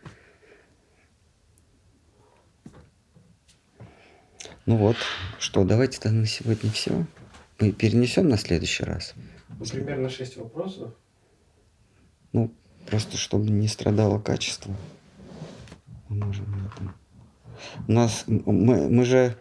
Ну 4.65 4.77
вот, 4.77 4.95
что, 5.38 5.63
давайте 5.63 5.99
тогда 5.99 6.17
на 6.17 6.26
сегодня 6.26 6.72
все. 6.72 7.05
Мы 7.59 7.72
перенесем 7.72 8.30
на 8.30 8.38
следующий 8.38 8.84
раз. 8.84 9.13
Ну, 9.59 9.63
примерно 9.63 10.09
6 10.09 10.38
вопросов. 10.38 10.95
Ну, 12.34 12.51
просто 12.88 13.15
чтобы 13.15 13.51
не 13.51 13.67
страдало 13.67 14.19
качество. 14.19 14.76
Мы 16.09 16.26
можем 16.26 16.45
этом. 16.65 16.95
У 17.88 17.91
нас 17.91 18.23
мы, 18.26 18.89
мы 18.89 19.05
же 19.05 19.38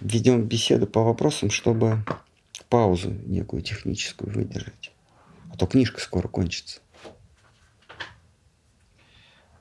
ведем 0.00 0.42
беседу 0.44 0.86
по 0.86 1.02
вопросам, 1.02 1.50
чтобы 1.50 1.98
паузу 2.72 3.10
некую 3.26 3.60
техническую 3.60 4.32
выдержать. 4.32 4.92
А 5.52 5.58
то 5.58 5.66
книжка 5.66 6.00
скоро 6.00 6.26
кончится. 6.26 6.80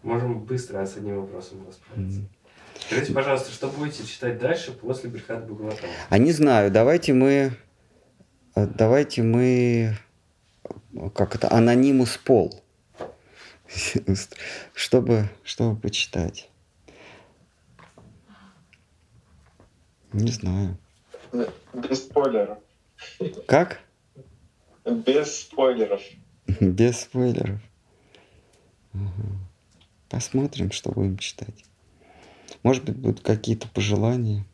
Можем 0.01 0.39
быстро 0.39 0.85
с 0.85 0.95
одним 0.95 1.19
вопросом 1.19 1.67
расправиться. 1.67 2.21
Mm. 2.21 2.25
Скажите, 2.79 3.13
пожалуйста, 3.13 3.51
что 3.51 3.67
будете 3.67 4.05
читать 4.05 4.39
дальше 4.39 4.71
после 4.71 5.09
Брихат 5.09 5.45
Бхагаватама? 5.45 5.91
А 6.07 6.17
не 6.17 6.31
знаю, 6.31 6.71
давайте 6.71 7.11
мы, 7.11 7.51
давайте 8.55 9.23
мы, 9.23 9.97
как 11.13 11.35
это, 11.35 11.51
анонимус 11.51 12.15
пол, 12.15 12.63
чтобы, 14.73 15.29
чтобы 15.43 15.77
почитать. 15.77 16.49
Не 20.13 20.31
знаю. 20.31 20.77
Без 21.73 22.03
спойлеров. 22.05 22.59
Как? 23.47 23.81
Без 24.85 25.41
спойлеров. 25.41 26.01
Без 26.59 27.01
спойлеров. 27.01 27.59
Угу. 28.93 29.37
Посмотрим, 30.09 30.71
что 30.71 30.91
будем 30.91 31.17
читать. 31.17 31.65
Может 32.63 32.83
быть, 32.83 32.97
будут 32.97 33.21
какие-то 33.21 33.67
пожелания. 33.69 34.45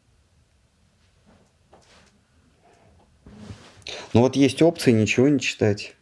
Ну 4.13 4.21
вот 4.21 4.35
есть 4.35 4.61
опции 4.61 4.91
ничего 4.91 5.27
не 5.27 5.39
читать. 5.39 5.95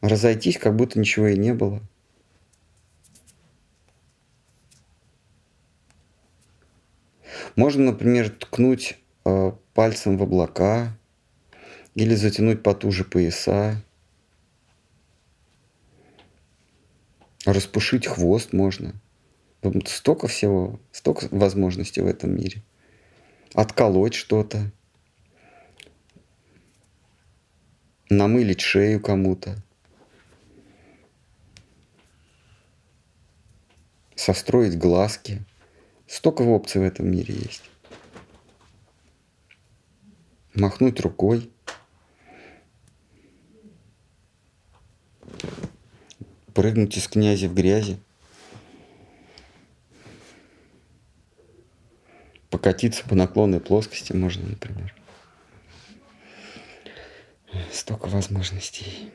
Разойтись, 0.00 0.58
как 0.58 0.76
будто 0.76 0.98
ничего 0.98 1.28
и 1.28 1.36
не 1.36 1.54
было. 1.54 1.82
Можно, 7.56 7.86
например, 7.86 8.30
ткнуть 8.30 8.96
пальцем 9.74 10.18
в 10.18 10.22
облака 10.22 10.96
или 11.94 12.14
затянуть 12.14 12.62
потуже 12.62 13.04
пояса. 13.04 13.82
Распушить 17.44 18.06
хвост 18.06 18.52
можно. 18.52 18.94
Столько 19.86 20.28
всего, 20.28 20.78
столько 20.92 21.28
возможностей 21.30 22.00
в 22.00 22.06
этом 22.06 22.36
мире. 22.36 22.62
Отколоть 23.54 24.14
что-то. 24.14 24.70
Намылить 28.10 28.60
шею 28.60 29.00
кому-то. 29.00 29.56
Состроить 34.14 34.78
глазки. 34.78 35.44
Столько 36.06 36.42
опций 36.42 36.80
в 36.80 36.84
этом 36.84 37.10
мире 37.10 37.34
есть. 37.34 37.62
Махнуть 40.58 41.00
рукой. 41.00 41.50
Прыгнуть 46.52 46.96
из 46.96 47.06
князи 47.06 47.46
в 47.46 47.54
грязи. 47.54 47.98
Покатиться 52.50 53.04
по 53.04 53.14
наклонной 53.14 53.60
плоскости 53.60 54.12
можно, 54.12 54.48
например. 54.48 54.92
Столько 57.72 58.06
возможностей. 58.06 59.12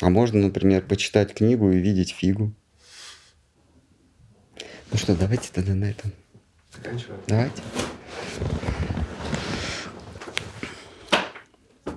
А 0.00 0.10
можно, 0.10 0.40
например, 0.40 0.84
почитать 0.84 1.32
книгу 1.32 1.70
и 1.70 1.78
видеть 1.78 2.10
фигу. 2.10 2.52
Ну 4.90 4.98
что, 4.98 5.14
давайте 5.14 5.52
тогда 5.52 5.74
на 5.74 5.84
этом. 5.84 6.10
Заканчиваем. 6.74 7.20
Давайте. 7.28 7.62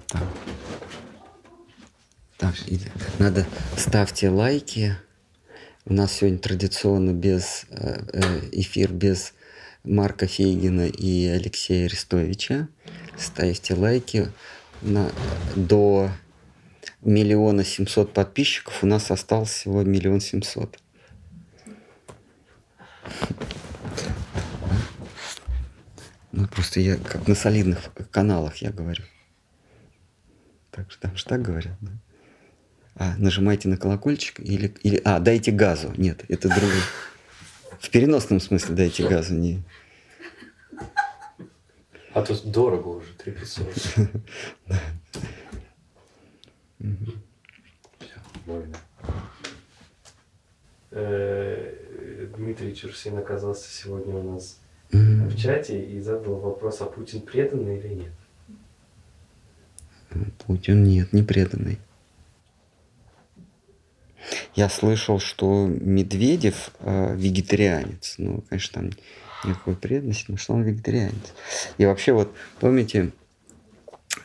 Так. 0.10 0.23
Так, 2.38 2.56
надо 3.19 3.45
ставьте 3.77 4.30
лайки. 4.30 4.95
У 5.86 5.94
нас 5.94 6.14
сегодня 6.14 6.40
традиционно 6.40 7.14
без 7.14 7.65
э, 7.69 8.02
э, 8.14 8.49
эфир 8.53 8.91
без 8.91 9.34
Марка 9.84 10.26
Фейгина 10.26 10.88
и 10.88 11.27
Алексея 11.27 11.86
Арестовича. 11.86 12.69
Ставьте 13.18 13.76
лайки 13.76 14.31
на, 14.81 15.11
до 15.56 16.10
миллиона 17.02 17.64
семьсот 17.64 18.11
подписчиков. 18.11 18.84
У 18.84 18.88
нас 18.88 19.11
осталось 19.11 19.49
всего 19.49 19.84
миллион 19.84 20.22
семьсот. 20.22 20.80
Ну, 26.31 26.48
просто 26.48 26.80
я 26.80 26.95
как 26.95 27.27
на 27.27 27.36
солидных 27.36 27.91
каналах 28.11 28.57
я 28.57 28.72
говорю. 28.72 29.03
Так 30.71 30.91
что 30.91 31.01
там 31.01 31.15
же 31.15 31.25
так 31.25 31.41
говорят, 31.41 31.77
да? 31.81 31.91
А, 32.95 33.15
нажимайте 33.17 33.67
на 33.69 33.77
колокольчик 33.77 34.39
или, 34.39 34.73
или... 34.83 35.01
А, 35.05 35.19
дайте 35.19 35.51
газу. 35.51 35.93
Нет, 35.97 36.25
это 36.27 36.49
другое. 36.49 36.81
В 37.79 37.89
переносном 37.89 38.39
смысле 38.39 38.75
дайте 38.75 39.07
газу, 39.07 39.33
не... 39.35 39.63
А 42.13 42.21
то 42.21 42.35
дорого 42.45 42.87
уже, 42.87 43.13
3 43.13 43.31
500. 43.31 43.67
Можно. 48.45 48.77
Дмитрий 52.35 52.75
Чурсин 52.75 53.17
оказался 53.17 53.69
сегодня 53.71 54.15
у 54.15 54.33
нас 54.33 54.59
в 54.91 55.37
чате 55.37 55.81
и 55.81 56.01
задал 56.01 56.35
вопрос, 56.35 56.81
а 56.81 56.85
Путин 56.85 57.21
преданный 57.21 57.77
или 57.77 57.93
нет? 57.93 58.11
Паутин 60.45 60.84
нет, 60.84 61.14
не 61.14 61.23
преданный. 61.23 61.80
Я 64.56 64.69
слышал, 64.69 65.19
что 65.19 65.68
Медведев 65.68 66.72
э, 66.80 67.15
вегетарианец. 67.15 68.15
Ну, 68.18 68.44
конечно, 68.49 68.81
там 68.81 68.91
никакой 69.44 69.76
преданности, 69.76 70.26
но 70.27 70.38
что 70.38 70.53
он 70.53 70.64
вегетарианец. 70.64 71.34
И 71.77 71.86
вообще, 71.86 72.14
вот 72.14 72.34
помните, 72.60 73.11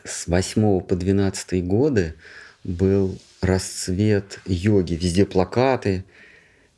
с 0.03 0.27
8 0.27 0.81
по 0.81 0.95
12 0.95 1.65
годы 1.65 2.15
был 2.63 3.17
расцвет 3.41 4.39
йоги. 4.45 4.93
Везде 4.93 5.25
плакаты, 5.25 6.03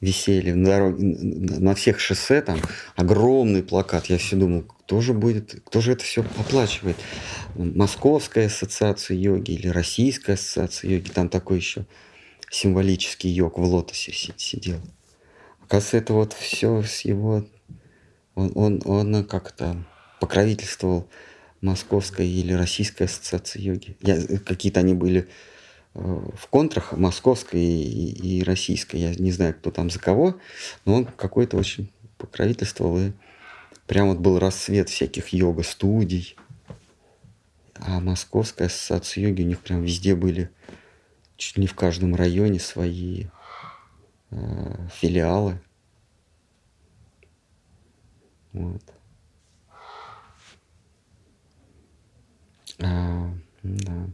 висели 0.02 0.52
на, 0.52 0.66
дороге, 0.66 1.04
на 1.04 1.76
всех 1.76 2.00
шоссе, 2.00 2.42
там 2.42 2.60
огромный 2.96 3.64
плакат. 3.64 4.08
Я 4.08 4.18
все 4.18 4.36
думал, 4.36 4.64
кто 4.64 5.02
же 5.02 5.14
будет, 5.14 5.62
кто 5.66 5.82
же 5.82 5.94
это 5.94 6.04
все 6.04 6.22
оплачивает? 6.38 6.98
Московская 7.56 8.48
ассоциация 8.48 9.18
йоги 9.18 9.52
или 9.52 9.68
Российская 9.68 10.34
ассоциация 10.34 10.92
йоги, 10.92 11.10
там 11.10 11.30
такой 11.30 11.58
еще 11.58 11.86
символический 12.50 13.30
йог 13.30 13.58
в 13.58 13.64
лотосе 13.64 14.14
сидел. 14.38 14.80
Оказывается, 15.62 15.98
это 15.98 16.14
вот 16.14 16.34
все 16.34 16.84
с 16.84 17.02
его... 17.02 17.46
Он, 18.36 18.52
он, 18.54 18.82
он 18.86 19.26
как-то 19.26 19.84
покровительствовал 20.20 21.10
Московской 21.62 22.28
или 22.28 22.54
Российской 22.54 23.04
ассоциации 23.04 23.62
йоги. 23.62 23.98
какие-то 24.46 24.80
они 24.80 24.94
были 24.94 25.22
э, 25.22 25.26
в 25.98 26.48
контрах 26.50 26.94
Московской 26.94 27.60
и, 27.60 28.40
и 28.40 28.44
Российской. 28.44 28.98
Я 28.98 29.16
не 29.16 29.32
знаю, 29.32 29.56
кто 29.56 29.72
там 29.72 29.90
за 29.90 30.00
кого, 30.00 30.38
но 30.86 30.96
он 30.96 31.06
какой-то 31.06 31.58
очень 31.58 31.92
покровительствовал. 32.18 33.00
И 33.00 33.12
прям 33.88 34.10
вот 34.10 34.20
был 34.20 34.38
расцвет 34.38 34.90
всяких 34.90 35.30
йога-студий. 35.30 36.36
А 37.76 38.00
Московская 38.00 38.66
ассоциация 38.66 39.24
йоги, 39.24 39.42
у 39.42 39.46
них 39.46 39.60
прям 39.60 39.84
везде 39.84 40.16
были, 40.16 40.52
чуть 41.36 41.58
не 41.58 41.68
в 41.68 41.74
каждом 41.74 42.16
районе 42.16 42.60
свои 42.60 43.26
э, 44.32 44.88
филиалы. 45.00 45.60
Вот. 48.54 48.84
А, 52.80 53.32
да. 53.64 54.10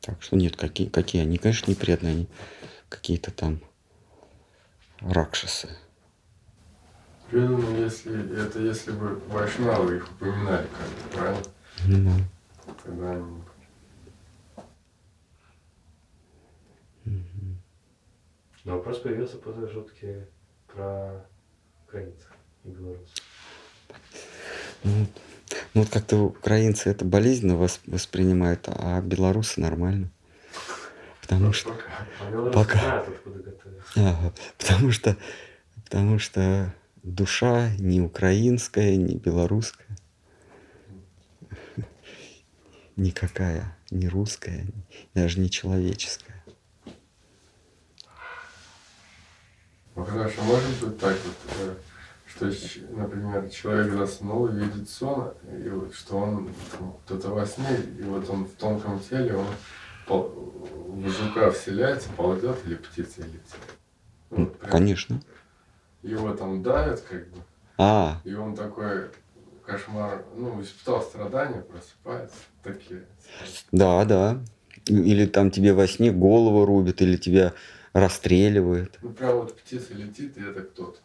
Так 0.00 0.22
что 0.22 0.36
нет, 0.36 0.56
какие, 0.56 0.88
какие 0.88 1.22
они, 1.22 1.38
конечно, 1.38 1.70
неприятные, 1.70 2.12
они 2.12 2.28
какие-то 2.88 3.30
там 3.30 3.60
ракшасы. 5.00 5.68
Преданные, 7.30 7.82
если 7.82 8.42
это 8.42 8.58
если 8.60 8.92
бы 8.92 9.16
вайшнавы 9.28 9.96
их 9.96 10.10
упоминали 10.12 10.66
как-то, 10.66 11.16
правильно? 11.16 11.42
Ну, 11.86 12.74
Тогда 12.84 13.12
они... 13.12 13.42
Но 18.64 18.76
вопрос 18.76 18.98
появился 18.98 19.38
после 19.38 19.68
шутки 19.68 20.26
про 20.66 21.26
украинцев 21.86 22.30
и 22.64 22.68
белорусов. 22.68 23.14
ну, 24.84 25.06
ну 25.74 25.82
вот 25.82 25.90
как-то 25.90 26.16
украинцы 26.18 26.90
это 26.90 27.04
болезненно 27.04 27.52
вос- 27.52 27.80
воспринимают, 27.86 28.64
а 28.66 29.00
белорусы 29.00 29.60
нормально. 29.60 30.10
Потому 31.20 31.52
что, 31.52 31.70
А 32.20 32.30
белорусы 32.30 32.54
Пока. 32.54 32.78
знают, 32.78 33.04
ага, 33.96 34.32
потому 34.58 34.92
что, 34.92 35.16
потому 35.84 36.18
что 36.18 36.74
душа 37.02 37.70
не 37.78 38.00
украинская, 38.00 38.96
не 38.96 39.16
белорусская, 39.16 39.96
никакая, 42.96 43.76
не 43.90 44.08
русская, 44.08 44.66
даже 45.14 45.38
не 45.40 45.50
человеческая. 45.50 46.42
Ну 49.94 50.04
хорошо, 50.04 50.42
может 50.42 50.70
быть 50.80 50.98
так 50.98 51.16
вот, 51.24 51.78
что, 52.28 52.46
например, 52.90 53.48
человек 53.48 53.92
заснул 53.92 54.48
и 54.48 54.52
видит 54.52 54.88
сон, 54.88 55.32
и 55.64 55.68
вот 55.68 55.94
что 55.94 56.18
он 56.18 56.50
кто-то 57.04 57.28
во 57.30 57.46
сне, 57.46 57.76
и 57.98 58.02
вот 58.02 58.28
он 58.28 58.44
в 58.44 58.52
тонком 58.52 59.00
теле, 59.00 59.34
он 59.36 59.46
пол- 60.06 60.68
в 60.88 61.08
жука 61.08 61.50
вселяется, 61.50 62.10
ползет 62.10 62.58
или 62.66 62.74
птица 62.74 63.22
летит. 63.22 63.42
Ну, 64.30 64.44
вот 64.44 64.58
прям 64.58 64.70
Конечно. 64.72 65.20
Его 66.02 66.32
там 66.34 66.62
давят, 66.62 67.00
как 67.00 67.28
бы, 67.28 67.38
А, 67.78 68.20
и 68.24 68.34
он 68.34 68.54
такой 68.54 69.08
кошмар, 69.64 70.24
ну, 70.36 70.60
испытал 70.62 71.02
страдания, 71.02 71.62
просыпается, 71.62 72.36
такие. 72.62 73.04
да, 73.72 74.04
да. 74.04 74.44
Или 74.86 75.26
там 75.26 75.50
тебе 75.50 75.72
во 75.74 75.86
сне 75.86 76.12
голову 76.12 76.64
рубят, 76.64 77.02
или 77.02 77.16
тебя 77.16 77.52
расстреливают. 77.92 78.98
Ну, 79.02 79.10
прям 79.10 79.36
вот 79.38 79.58
птица 79.58 79.92
летит, 79.94 80.36
и 80.38 80.42
это 80.42 80.62
кто-то 80.62 80.98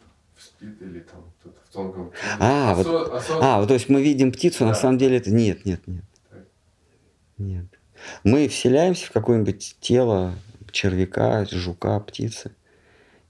спит 0.44 0.80
или 0.82 1.00
там 1.00 1.24
кто-то 1.40 1.58
в 1.68 1.72
тонком 1.72 2.10
теле. 2.10 2.22
А, 2.40 2.74
вот- 2.74 2.86
Осо- 2.86 3.38
А, 3.40 3.58
вот, 3.60 3.68
то 3.68 3.74
есть 3.74 3.88
мы 3.88 4.02
видим 4.02 4.32
птицу, 4.32 4.64
на 4.64 4.70
Да. 4.72 4.76
самом 4.76 4.98
деле 4.98 5.16
это... 5.18 5.30
Нет, 5.30 5.64
нет, 5.64 5.86
нет. 5.86 6.04
Так. 6.30 6.44
Нет. 7.38 7.66
Мы 8.22 8.48
вселяемся 8.48 9.06
в 9.06 9.10
какое-нибудь 9.12 9.76
тело 9.80 10.34
червяка, 10.70 11.44
жука, 11.46 11.98
птицы 12.00 12.52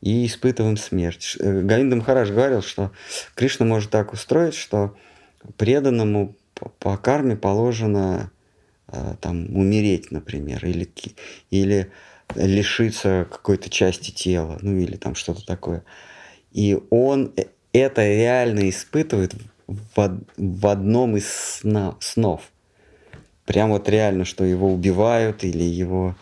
и 0.01 0.27
испытываем 0.27 0.77
смерть. 0.77 1.37
Э, 1.41 1.61
Говинда 1.63 1.97
Махарадж 1.97 2.31
говорил, 2.33 2.63
что 2.63 2.91
Кришна 3.35 3.67
может 3.67 3.91
так 3.91 4.13
устроить, 4.13 4.55
что 4.55 4.97
преданному 5.57 6.35
по- 6.79 6.97
карме 6.97 7.37
положено 7.37 8.31
э, 8.89 9.15
там 9.21 9.55
умереть, 9.57 10.11
например, 10.11 10.65
или, 10.65 10.91
или 11.51 11.91
лишиться 12.35 13.27
какой-то 13.31 13.69
части 13.71 14.11
тела, 14.11 14.59
ну 14.63 14.77
или 14.77 14.97
там 14.97 15.15
что-то 15.15 15.45
такое. 15.47 15.85
И 16.55 16.79
он 16.89 17.33
э- 17.37 17.47
это 17.75 18.07
реально 18.07 18.71
испытывает 18.71 19.35
в, 19.67 20.21
в 20.37 20.67
одном 20.67 21.17
из 21.17 21.29
сна- 21.29 21.97
снов. 22.01 22.43
Прям 23.45 23.71
вот 23.71 23.89
реально, 23.89 24.25
что 24.25 24.45
его 24.45 24.73
убивают 24.73 25.45
или 25.45 25.65
его 25.65 26.15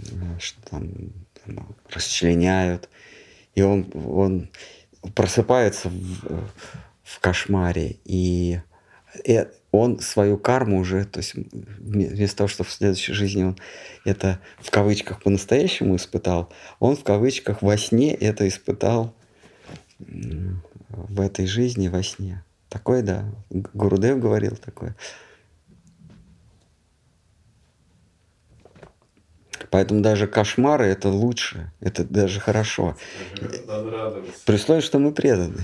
э, 0.00 0.38
что 0.40 0.60
там, 0.70 0.90
там, 1.44 1.76
расчленяют. 1.90 2.88
И 3.54 3.62
он, 3.62 3.86
он 3.94 4.48
просыпается 5.14 5.90
в, 5.90 6.48
в 7.04 7.20
кошмаре. 7.20 7.96
И 8.04 8.60
э- 9.26 9.46
он 9.70 10.00
свою 10.00 10.38
карму 10.38 10.78
уже, 10.78 11.04
то 11.04 11.18
есть 11.18 11.34
вместо 11.34 12.38
того, 12.38 12.48
чтобы 12.48 12.70
в 12.70 12.72
следующей 12.72 13.12
жизни 13.12 13.44
он 13.44 13.58
это 14.06 14.40
в 14.58 14.70
кавычках 14.70 15.22
по-настоящему 15.22 15.96
испытал, 15.96 16.50
он 16.80 16.96
в 16.96 17.04
кавычках 17.04 17.60
во 17.60 17.76
сне 17.76 18.14
это 18.14 18.48
испытал 18.48 19.14
в 19.98 21.20
этой 21.20 21.46
жизни 21.46 21.88
во 21.88 22.02
сне. 22.02 22.44
Такое, 22.68 23.02
да. 23.02 23.24
Гурудев 23.50 24.18
говорил 24.18 24.56
такое. 24.56 24.94
Поэтому 29.70 30.00
даже 30.00 30.26
кошмары 30.26 30.86
это 30.86 31.08
лучше, 31.08 31.72
это 31.80 32.04
даже 32.04 32.40
хорошо. 32.40 32.96
При 34.46 34.56
что 34.80 34.98
мы 34.98 35.12
преданы. 35.12 35.62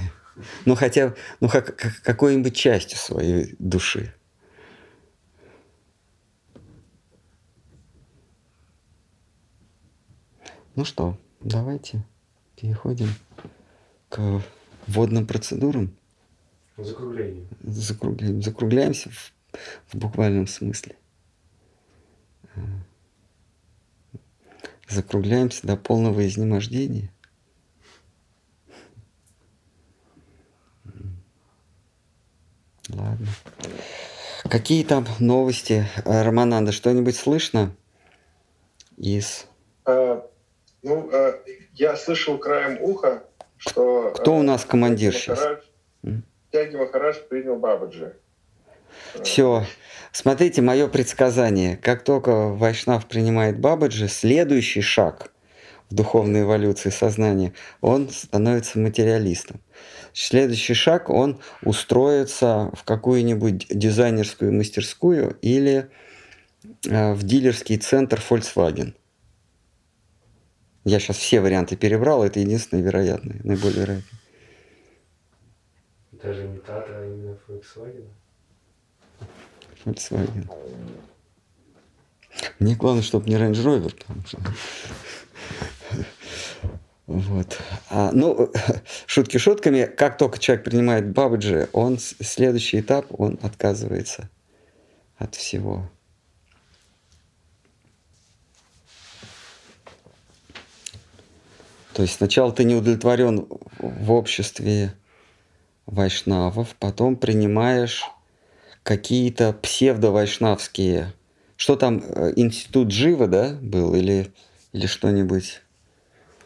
Ну, 0.65 0.75
хотя, 0.75 1.15
ну, 1.41 1.49
как, 1.49 1.77
как- 1.77 2.03
какой-нибудь 2.03 2.57
частью 2.57 2.99
своей 2.99 3.55
души. 3.59 4.13
Ну 10.75 10.85
что, 10.85 11.17
давайте 11.41 12.05
переходим 12.57 13.09
к 14.15 14.43
водным 14.87 15.27
процедурам. 15.27 15.91
Закругление. 16.77 17.49
Закругляем, 17.65 18.43
закругляемся 18.43 19.11
в, 19.11 19.33
в 19.89 19.97
буквальном 19.97 20.47
смысле. 20.47 20.97
Э, 22.55 22.61
Закругляемся 24.89 25.67
до 25.67 25.77
полного 25.77 26.25
изнемождения. 26.27 27.11
Ладно. 32.91 33.27
Какие 34.45 34.85
там 34.85 35.07
новости, 35.19 35.87
Э, 36.05 36.23
Романанда? 36.23 36.71
Что-нибудь 36.71 37.17
слышно 37.17 37.75
из... 38.97 39.47
Э, 39.87 40.21
Ну, 40.83 41.11
э, 41.11 41.41
я 41.73 41.97
слышал 41.97 42.39
краем 42.39 42.79
уха, 42.81 43.25
что... 43.69 44.13
Кто 44.15 44.35
э, 44.35 44.39
у 44.39 44.43
нас 44.43 44.65
командир 44.65 45.13
Тяги 45.13 45.23
сейчас? 45.23 45.39
Махарадж-? 45.39 46.23
Тяги 46.51 46.77
Махарадж 46.77 47.17
принял 47.29 47.57
Бабаджи. 47.57 48.17
Э, 49.15 49.23
Все. 49.23 49.65
Смотрите, 50.13 50.63
мое 50.63 50.89
предсказание. 50.89 51.77
Как 51.77 52.05
только 52.05 52.49
Вайшнав 52.49 53.07
принимает 53.07 53.59
Бабаджи, 53.59 54.09
следующий 54.09 54.81
шаг 54.81 55.33
в 55.91 55.95
духовной 55.95 56.43
эволюции 56.43 56.91
сознания, 56.91 57.53
он 57.81 58.09
становится 58.09 58.79
материалистом. 58.79 59.61
Следующий 60.13 60.75
шаг, 60.75 61.11
он 61.11 61.41
устроится 61.63 62.71
в 62.75 62.85
какую-нибудь 62.85 63.67
дизайнерскую 63.69 64.53
мастерскую 64.53 65.37
или 65.43 65.91
в 66.85 67.23
дилерский 67.23 67.77
центр 67.77 68.23
Volkswagen. 68.31 68.95
Я 70.85 71.01
сейчас 71.01 71.17
все 71.17 71.41
варианты 71.41 71.77
перебрал, 71.77 72.23
это 72.25 72.41
единственный 72.41 72.83
вероятный, 72.83 73.41
наиболее 73.43 73.81
вероятный. 73.81 74.19
Даже 76.13 76.47
не 76.47 76.59
Тата, 76.59 76.87
а 76.91 77.07
именно 77.07 77.39
Volkswagen? 77.49 78.09
Volkswagen. 79.85 80.51
Мне 82.59 82.75
главное, 82.77 83.03
чтобы 83.03 83.29
не 83.29 83.37
Range 83.37 83.53
Rover, 83.53 83.95
потому 83.95 84.23
что... 84.27 84.39
Вот. 87.07 87.59
А, 87.91 88.11
ну, 88.13 88.51
шутки 89.07 89.37
шутками, 89.37 89.85
как 89.85 90.17
только 90.17 90.39
человек 90.39 90.65
принимает 90.65 91.13
Бабаджи, 91.13 91.69
он 91.73 91.99
следующий 91.99 92.81
этап, 92.81 93.07
он 93.11 93.39
отказывается 93.43 94.31
от 95.17 95.35
всего. 95.35 95.91
То 101.95 102.03
есть 102.03 102.17
сначала 102.17 102.53
ты 102.53 102.65
не 102.65 102.75
удовлетворен 102.75 103.47
в 103.79 104.13
обществе 104.13 104.95
вайшнавов, 105.87 106.75
потом 106.81 107.15
принимаешь 107.15 108.03
какие-то 108.83 109.53
псевдо-вайшнавские. 109.53 111.13
Что 111.57 111.77
там, 111.77 112.03
э, 112.05 112.33
институт 112.35 112.91
Жива, 112.91 113.29
да, 113.29 113.57
был? 113.63 113.95
Или, 113.95 114.33
или 114.73 114.87
что-нибудь, 114.87 115.63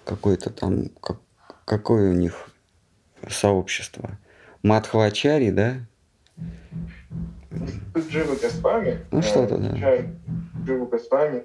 какое-то 0.04 0.50
там, 0.50 0.90
как, 1.00 1.16
какое 1.64 2.10
у 2.10 2.14
них 2.14 2.50
сообщество? 3.30 4.18
Мадхвачари, 4.62 5.50
да? 5.50 5.76
Джива 7.96 8.36
Гаспами. 8.36 9.06
Ну, 9.10 9.22
что-то, 9.22 9.56
да. 9.56 9.74
Джива 10.62 10.84
Гаспами. 10.84 11.44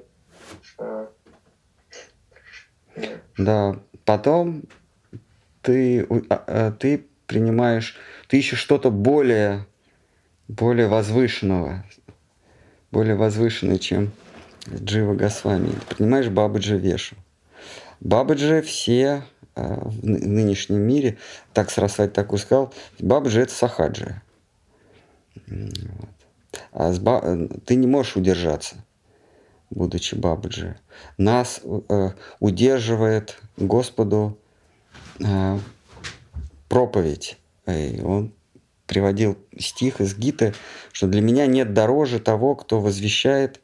Да, 3.37 3.79
потом 4.05 4.63
ты, 5.61 6.05
а, 6.29 6.43
а, 6.47 6.71
ты 6.71 7.05
принимаешь, 7.27 7.97
ты 8.27 8.39
ищешь 8.39 8.59
что-то 8.59 8.91
более, 8.91 9.65
более 10.47 10.87
возвышенного, 10.87 11.85
более 12.91 13.15
возвышенное, 13.15 13.77
чем 13.77 14.11
Джива 14.67 15.13
Госвами. 15.13 15.71
Принимаешь 15.89 16.29
Бабаджи 16.29 16.77
Вешу. 16.77 17.15
Бабаджи 17.99 18.61
все 18.61 19.23
а, 19.55 19.81
в 19.85 20.05
нынешнем 20.05 20.81
мире, 20.81 21.17
так 21.53 21.71
Сарасвати 21.71 22.11
так 22.11 22.37
сказал, 22.37 22.73
Бабаджи 22.99 23.41
это 23.41 23.53
Сахаджи. 23.53 24.21
Вот. 25.47 26.09
А 26.71 26.91
с 26.91 26.99
ба... 26.99 27.47
ты 27.65 27.75
не 27.75 27.87
можешь 27.87 28.15
удержаться 28.15 28.75
будучи 29.73 30.15
Бабаджи. 30.15 30.75
Нас 31.17 31.61
э, 31.63 32.11
удерживает 32.39 33.39
Господу 33.57 34.37
э, 35.19 35.57
проповедь. 36.69 37.37
И 37.67 38.01
он 38.03 38.33
приводил 38.85 39.37
стих 39.57 40.01
из 40.01 40.15
Гиты, 40.15 40.53
что 40.91 41.07
для 41.07 41.21
меня 41.21 41.47
нет 41.47 41.73
дороже 41.73 42.19
того, 42.19 42.55
кто 42.55 42.79
возвещает 42.79 43.61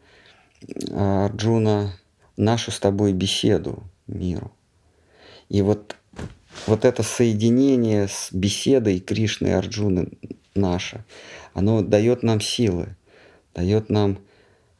э, 0.61 1.25
Арджуна 1.25 1.93
нашу 2.37 2.71
с 2.71 2.79
тобой 2.79 3.13
беседу 3.13 3.83
миру. 4.07 4.51
И 5.49 5.61
вот, 5.61 5.95
вот 6.67 6.85
это 6.85 7.03
соединение 7.03 8.07
с 8.07 8.29
беседой 8.31 8.99
Кришны 8.99 9.47
и 9.47 9.51
Арджуны 9.51 10.09
наше, 10.55 11.03
оно 11.53 11.81
дает 11.81 12.23
нам 12.23 12.39
силы, 12.39 12.95
дает 13.53 13.89
нам 13.89 14.19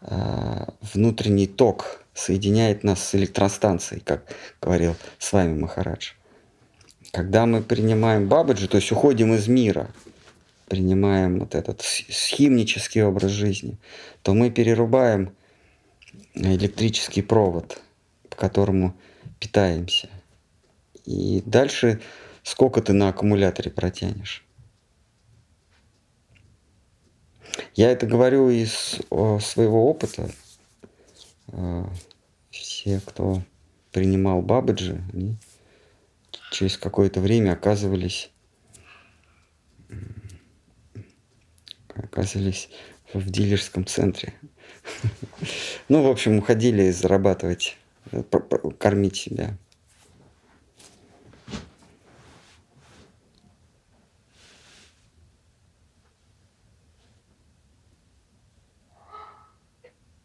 внутренний 0.02 1.48
ток 1.48 2.04
соединяет 2.14 2.84
нас 2.84 3.04
с 3.04 3.16
электростанцией, 3.16 4.02
как 4.02 4.24
говорил 4.62 4.96
с 5.18 5.32
вами 5.34 5.60
Махарадж. 5.60 6.12
Когда 7.12 7.46
мы 7.46 7.62
принимаем 7.62 8.28
Бабаджи, 8.28 8.68
то 8.68 8.78
есть 8.78 8.92
уходим 8.92 9.34
из 9.34 9.48
мира, 9.48 9.90
принимаем 10.68 11.40
вот 11.40 11.56
этот 11.56 11.82
схимнический 11.82 13.04
образ 13.04 13.32
жизни, 13.32 13.78
то 14.22 14.34
мы 14.34 14.52
перерубаем 14.52 15.34
электрический 16.36 17.22
провод, 17.22 17.82
по 18.30 18.36
которому 18.36 18.96
питаемся. 19.40 20.10
И 21.06 21.42
дальше 21.46 22.00
сколько 22.44 22.82
ты 22.82 22.94
на 22.94 23.10
аккумуляторе 23.10 23.72
протянешь? 23.72 24.46
Я 27.76 27.92
это 27.92 28.06
говорю 28.06 28.50
из 28.50 29.00
своего 29.42 29.90
опыта. 29.90 30.30
А, 31.48 31.90
все, 32.50 33.02
кто 33.06 33.42
принимал 33.92 34.42
Бабаджи, 34.42 35.02
они 35.14 35.38
через 36.52 36.78
какое-то 36.78 37.22
время 37.22 37.54
оказывались 37.54 38.32
оказывались 41.96 42.70
в 43.14 43.30
дилерском 43.30 43.86
центре. 43.86 44.34
Ну, 45.90 46.04
в 46.04 46.08
общем, 46.08 46.38
уходили 46.38 46.92
зарабатывать, 46.92 47.78
э, 48.12 48.24
кормить 48.78 49.16
себя. 49.16 49.58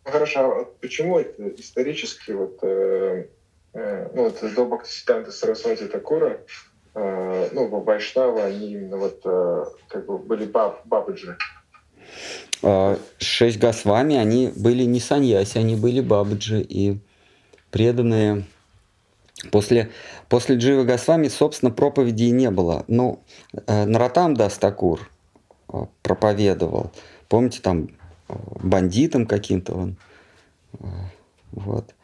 Хорошо, 0.05 0.41
а 0.41 0.65
почему 0.81 1.19
это 1.19 1.49
исторически 1.61 2.33
вот, 2.33 2.59
э, 2.63 3.27
э, 3.75 4.09
ну, 4.15 4.25
вот 4.25 4.55
до 4.55 4.65
Бхактисиданта 4.67 5.33
Сарасвати 5.33 5.87
Такура, 5.87 6.41
э, 6.95 7.49
ну, 7.53 7.69
Вайшнава, 7.69 8.45
они 8.45 8.73
именно 8.73 8.97
вот 8.97 9.21
э, 9.25 9.65
как 9.89 10.07
бы 10.07 10.19
были 10.19 10.47
баб, 10.47 10.81
бабаджи? 10.85 11.37
А, 12.63 12.99
шесть 13.19 13.59
Госвами, 13.59 14.17
они 14.17 14.53
были 14.55 14.85
не 14.85 15.01
саньяси, 15.01 15.59
они 15.59 15.77
были 15.77 16.01
бабаджи 16.01 16.61
и 16.61 16.99
преданные. 17.71 18.45
После, 19.51 19.91
после 20.29 20.57
Дживы 20.57 20.85
Госвами, 20.85 21.29
собственно, 21.29 21.71
проповедей 21.71 22.31
не 22.31 22.51
было. 22.51 22.85
Ну, 22.89 23.23
э, 23.67 23.85
Наратам 23.85 24.35
Дастакур 24.35 25.11
э, 25.73 25.87
проповедовал. 26.03 26.93
Помните, 27.29 27.61
там 27.61 27.89
бандитом 28.29 29.27
каким-то 29.27 29.75
он. 29.75 29.97
Вот. 31.53 31.95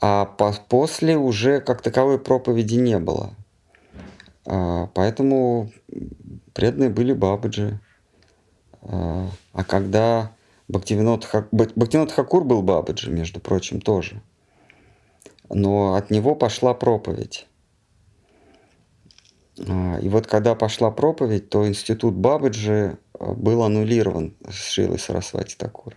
А 0.00 0.26
по 0.26 0.54
после 0.68 1.16
уже 1.16 1.60
как 1.60 1.82
таковой 1.82 2.18
проповеди 2.18 2.76
не 2.76 2.98
было. 2.98 3.34
А, 4.44 4.88
поэтому 4.94 5.72
преданные 6.52 6.90
были 6.90 7.12
Бабаджи. 7.12 7.80
А, 8.82 9.28
когда 9.66 10.32
Бхактивинод, 10.68 11.24
Хак... 11.24 11.48
Бхактивинод 11.50 12.12
Хакур 12.12 12.44
был 12.44 12.62
Бабаджи, 12.62 13.10
между 13.10 13.40
прочим, 13.40 13.80
тоже. 13.80 14.20
Но 15.48 15.94
от 15.94 16.10
него 16.10 16.34
пошла 16.34 16.74
проповедь. 16.74 17.46
А, 19.66 19.98
и 19.98 20.08
вот 20.08 20.26
когда 20.26 20.54
пошла 20.54 20.90
проповедь, 20.90 21.48
то 21.48 21.66
институт 21.66 22.14
Бабаджи 22.14 22.98
был 23.18 23.62
аннулирован 23.62 24.34
с 24.48 24.54
Шилой 24.54 24.98
Сарасвати 24.98 25.56
Такур. 25.56 25.94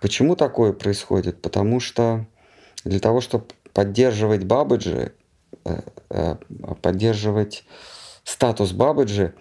Почему 0.00 0.34
такое 0.34 0.72
происходит? 0.72 1.40
Потому 1.40 1.78
что 1.78 2.26
для 2.84 2.98
того, 2.98 3.20
чтобы 3.20 3.46
поддерживать 3.72 4.44
Бабаджи, 4.44 5.14
э, 5.64 5.80
э, 6.10 6.36
поддерживать 6.82 7.64
статус 8.24 8.72
Бабаджи, 8.72 9.34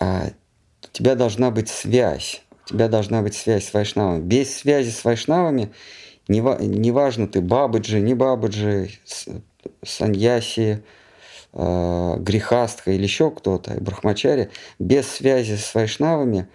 у 0.00 0.92
тебя 0.92 1.14
должна 1.14 1.50
быть 1.50 1.68
связь. 1.68 2.42
У 2.66 2.70
тебя 2.70 2.88
должна 2.88 3.22
быть 3.22 3.34
связь 3.34 3.68
с 3.68 3.74
Вайшнавами. 3.74 4.20
Без 4.20 4.56
связи 4.56 4.90
с 4.90 5.04
Вайшнавами 5.04 5.72
неважно, 6.28 7.28
ты 7.28 7.40
Бабаджи, 7.40 8.00
не 8.00 8.14
Бабаджи, 8.14 8.90
Саньяси, 9.82 10.82
э, 11.54 12.16
Грехастха 12.18 12.90
или 12.90 13.02
еще 13.02 13.30
кто-то, 13.30 13.74
Брахмачари, 13.80 14.50
без 14.78 15.08
связи 15.08 15.56
с 15.56 15.74
вайшнавами 15.74 16.48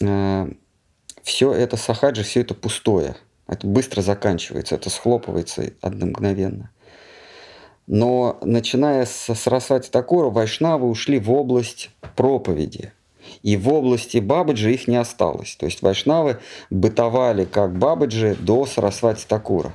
э, 0.00 0.48
все 1.22 1.52
это 1.52 1.76
сахаджи, 1.76 2.22
все 2.22 2.40
это 2.40 2.54
пустое. 2.54 3.16
Это 3.46 3.66
быстро 3.66 4.00
заканчивается, 4.00 4.74
это 4.74 4.90
схлопывается 4.90 5.70
одномгновенно. 5.80 6.70
Но 7.86 8.38
начиная 8.42 9.04
с 9.04 9.34
Сарасвати 9.34 9.90
Такура, 9.90 10.30
вайшнавы 10.30 10.88
ушли 10.88 11.18
в 11.18 11.30
область 11.30 11.90
проповеди– 12.16 12.92
и 13.42 13.56
в 13.56 13.72
области 13.72 14.18
Бабаджи 14.18 14.72
их 14.72 14.88
не 14.88 14.96
осталось. 14.96 15.56
То 15.56 15.66
есть 15.66 15.82
вайшнавы 15.82 16.38
бытовали 16.70 17.44
как 17.44 17.76
Бабаджи 17.78 18.36
до 18.38 18.66
Сарасвати 18.66 19.24
Такура. 19.26 19.72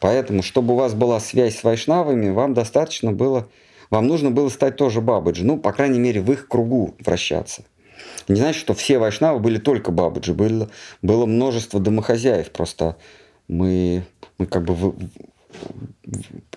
Поэтому, 0.00 0.42
чтобы 0.42 0.74
у 0.74 0.76
вас 0.76 0.94
была 0.94 1.20
связь 1.20 1.58
с 1.58 1.64
вайшнавами, 1.64 2.30
вам 2.30 2.54
достаточно 2.54 3.12
было, 3.12 3.48
вам 3.92 4.06
нужно 4.06 4.30
было 4.30 4.48
стать 4.48 4.76
тоже 4.76 5.02
Бабаджи. 5.02 5.44
Ну, 5.44 5.58
по 5.58 5.70
крайней 5.70 5.98
мере, 5.98 6.22
в 6.22 6.32
их 6.32 6.48
кругу 6.48 6.94
вращаться. 6.98 7.62
Не 8.26 8.36
значит, 8.36 8.58
что 8.58 8.72
все 8.72 8.98
вайшнавы 8.98 9.38
были 9.38 9.58
только 9.58 9.90
бабаджи. 9.90 10.32
Было, 10.32 10.70
было 11.02 11.26
множество 11.26 11.78
домохозяев. 11.78 12.50
Просто 12.52 12.96
мы, 13.48 14.04
мы 14.38 14.46
как 14.46 14.64
бы 14.64 14.74
вы, 14.74 14.94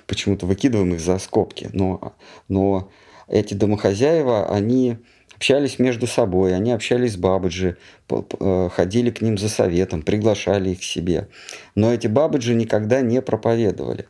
почему-то 0.07 0.45
выкидываем 0.45 0.93
их 0.93 1.01
за 1.01 1.19
скобки. 1.19 1.69
Но, 1.73 2.13
но 2.47 2.89
эти 3.27 3.53
домохозяева, 3.53 4.49
они 4.49 4.97
общались 5.35 5.77
между 5.77 6.07
собой, 6.07 6.55
они 6.55 6.71
общались 6.71 7.13
с 7.13 7.17
бабаджи, 7.17 7.75
э, 8.09 8.69
ходили 8.71 9.09
к 9.09 9.21
ним 9.21 9.37
за 9.37 9.49
советом, 9.49 10.03
приглашали 10.03 10.69
их 10.69 10.79
к 10.79 10.83
себе. 10.83 11.27
Но 11.75 11.93
эти 11.93 12.07
бабаджи 12.07 12.55
никогда 12.55 13.01
не 13.01 13.21
проповедовали. 13.21 14.07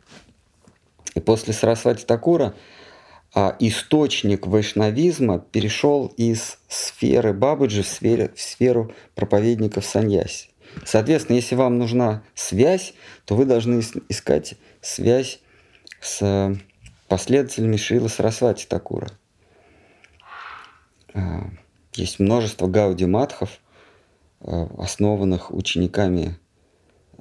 И 1.16 1.20
после 1.20 1.54
Сарасвати 1.54 2.04
Такура 2.04 2.54
источник 3.58 4.46
вайшнавизма 4.46 5.38
перешел 5.38 6.06
из 6.16 6.58
сферы 6.68 7.34
бабаджи 7.34 7.82
в, 7.82 7.86
сфере, 7.86 8.32
в 8.34 8.40
сферу 8.40 8.92
проповедников 9.14 9.84
саньяси. 9.84 10.48
Соответственно, 10.84 11.36
если 11.36 11.54
вам 11.54 11.78
нужна 11.78 12.22
связь, 12.34 12.94
то 13.24 13.36
вы 13.36 13.44
должны 13.44 13.82
искать 14.08 14.54
связь 14.80 15.40
с 16.00 16.56
последователями 17.08 17.76
Шрила 17.76 18.08
Сарасвати 18.08 18.66
Такура. 18.66 19.08
А, 21.14 21.50
есть 21.94 22.18
множество 22.18 22.66
гаудиматхов, 22.66 23.60
а, 24.40 24.68
основанных 24.78 25.52
учениками 25.52 26.26
э, 26.26 26.45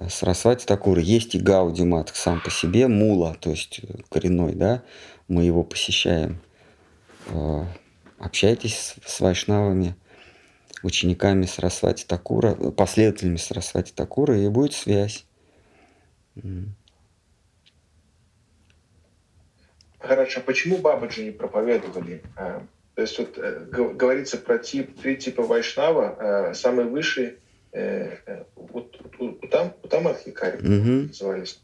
Сарасвати 0.10 0.66
Такура. 0.66 1.02
Есть 1.02 1.36
и 1.36 1.40
гаудиматх 1.40 2.16
сам 2.16 2.42
по 2.42 2.50
себе, 2.50 2.88
мула, 2.88 3.36
то 3.40 3.50
есть 3.50 3.80
э, 3.84 4.02
коренной, 4.10 4.54
да, 4.54 4.84
мы 5.28 5.44
его 5.44 5.64
посещаем. 5.64 6.40
А, 7.28 7.66
общайтесь 8.20 8.96
с 9.06 9.20
вайшнавами, 9.20 9.96
учениками 10.84 11.46
Сарасвати 11.46 12.06
Такура, 12.06 12.54
последователями 12.72 13.38
Сарасвати 13.38 13.94
Такура, 13.94 14.38
и 14.38 14.48
будет 14.50 14.74
связь. 14.74 15.26
Хорошо, 20.00 20.42
почему 20.42 20.78
Бабаджи 20.78 21.24
не 21.24 21.32
проповедовали? 21.32 22.22
То 22.96 23.02
есть 23.02 23.20
вот 23.20 23.38
э, 23.38 23.66
говорится 23.70 24.38
про 24.38 24.58
тип, 24.58 25.02
три 25.02 25.18
типа 25.18 25.44
вайшнава. 25.44 26.16
Э, 26.18 26.54
самый 26.54 26.86
высший, 26.86 27.26
э, 27.26 27.36
вот, 28.56 29.00
вот, 29.20 29.50
там, 29.50 29.74
там 29.90 30.08
Архикари 30.08 30.60
mm-hmm. 30.60 31.08
назывались, 31.08 31.62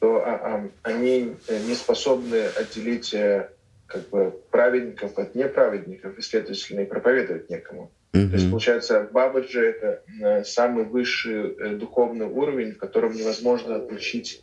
то 0.00 0.22
а, 0.24 0.34
а, 0.34 0.70
они 0.82 1.36
не 1.48 1.74
способны 1.74 2.42
отделить 2.56 3.14
как 3.86 4.08
бы 4.10 4.34
праведников 4.50 5.18
от 5.18 5.34
неправедников 5.34 6.18
и, 6.18 6.22
следовательно, 6.22 6.80
и 6.80 6.86
проповедовать 6.86 7.48
некому. 7.50 7.90
Mm-hmm. 8.12 8.28
То 8.28 8.36
есть, 8.36 8.50
получается, 8.50 9.08
Бабаджи— 9.10 9.60
это 10.20 10.44
самый 10.44 10.84
высший 10.84 11.76
духовный 11.76 12.26
уровень, 12.26 12.72
в 12.72 12.78
котором 12.78 13.14
невозможно 13.14 13.76
отличить 13.76 14.42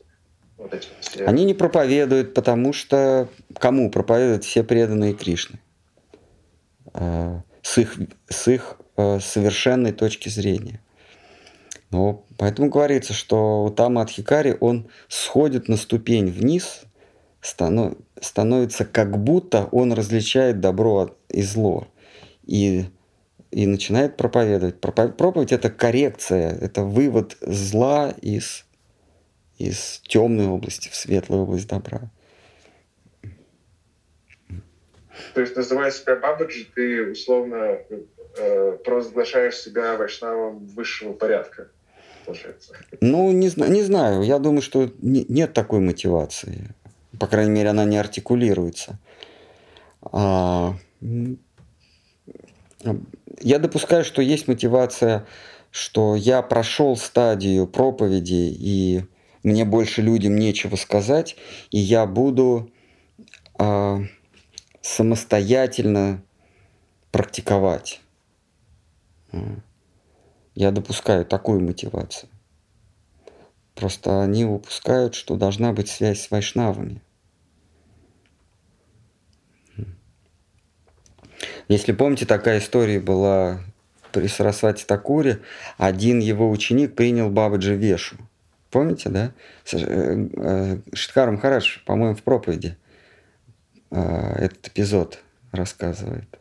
вот 0.58 0.74
эти. 0.74 0.88
Они 1.24 1.46
не 1.46 1.54
проповедуют, 1.54 2.34
потому 2.34 2.74
что 2.74 3.28
кому 3.58 3.90
проповедуют 3.90 4.44
все 4.44 4.64
преданные 4.64 5.14
Кришны? 5.14 5.60
Э, 6.94 7.42
с 7.62 7.78
их, 7.78 7.96
с 8.28 8.48
их 8.48 8.78
э, 8.98 9.20
совершенной 9.20 9.92
точки 9.92 10.30
зрения. 10.30 10.82
Но 11.92 12.26
поэтому 12.38 12.70
говорится, 12.70 13.14
что 13.14 13.66
у 13.66 13.70
Тама 13.70 14.02
Адхикари 14.02 14.56
он 14.60 14.90
сходит 15.10 15.68
на 15.68 15.76
ступень 15.76 16.32
вниз, 16.32 16.84
станов, 17.42 17.96
становится 18.22 18.86
как 18.86 19.18
будто 19.18 19.68
он 19.72 19.92
различает 19.92 20.62
добро 20.62 21.16
и 21.30 21.42
зло. 21.42 21.88
И, 22.44 22.86
и 23.52 23.68
начинает 23.68 24.16
проповедовать. 24.16 24.80
Проповедь 24.80 25.52
это 25.52 25.70
коррекция, 25.70 26.58
это 26.58 26.84
вывод 26.84 27.38
зла 27.42 28.14
из, 28.22 28.66
из 29.58 30.02
темной 30.08 30.48
области 30.48 30.90
в 30.90 30.96
светлую 30.96 31.44
область 31.44 31.68
добра. 31.68 32.10
То 35.34 35.42
есть, 35.42 35.56
называя 35.56 35.92
себя 35.92 36.16
бабаджи, 36.16 36.66
ты 36.74 37.12
условно 37.12 37.78
э, 38.38 38.78
провозглашаешь 38.84 39.58
себя 39.58 39.96
вайшнавом 39.96 40.66
высшего 40.68 41.14
порядка, 41.14 41.70
получается. 42.34 42.74
Ну, 43.02 43.32
не, 43.32 43.52
не 43.70 43.84
знаю. 43.84 44.24
Я 44.24 44.40
думаю, 44.40 44.62
что 44.62 44.92
не, 45.00 45.26
нет 45.28 45.54
такой 45.54 45.80
мотивации. 45.80 46.74
По 47.20 47.28
крайней 47.28 47.52
мере, 47.52 47.70
она 47.70 47.86
не 47.86 47.98
артикулируется. 47.98 49.00
А, 50.02 50.76
я 53.42 53.60
допускаю, 53.60 54.04
что 54.04 54.22
есть 54.22 54.48
мотивация, 54.48 55.26
что 55.70 56.16
я 56.16 56.42
прошел 56.42 56.98
стадию 56.98 57.68
проповеди, 57.68 58.56
и 58.58 59.04
мне 59.44 59.66
больше 59.66 60.02
людям 60.02 60.36
нечего 60.36 60.76
сказать, 60.76 61.36
и 61.70 61.80
я 61.80 62.06
буду... 62.06 62.72
А, 63.60 64.02
самостоятельно 64.82 66.24
практиковать. 67.12 68.02
Я 70.62 70.70
допускаю 70.70 71.26
такую 71.26 71.60
мотивацию. 71.60 72.30
Просто 73.74 74.22
они 74.22 74.46
упускают, 74.46 75.16
что 75.16 75.36
должна 75.36 75.74
быть 75.74 75.90
связь 75.90 76.22
с 76.22 76.30
вайшнавами. 76.30 77.02
Если 81.68 81.94
помните, 81.94 82.28
такая 82.28 82.60
история 82.60 83.00
была 83.00 83.62
при 84.12 84.28
Сарасвати 84.28 84.86
Такуре. 84.86 85.40
Один 85.80 86.20
его 86.20 86.52
ученик 86.52 86.94
принял 86.94 87.32
Бабаджи 87.32 87.76
Вешу. 87.76 88.18
Помните, 88.70 89.10
да? 89.10 89.34
Э, 89.74 90.28
э, 90.32 90.78
Шиткаром 90.94 91.40
Хараш, 91.40 91.84
по-моему, 91.88 92.16
в 92.16 92.22
проповеди 92.22 92.78
а, 93.90 94.36
этот 94.38 94.68
эпизод 94.68 95.24
рассказывает. 95.52 96.41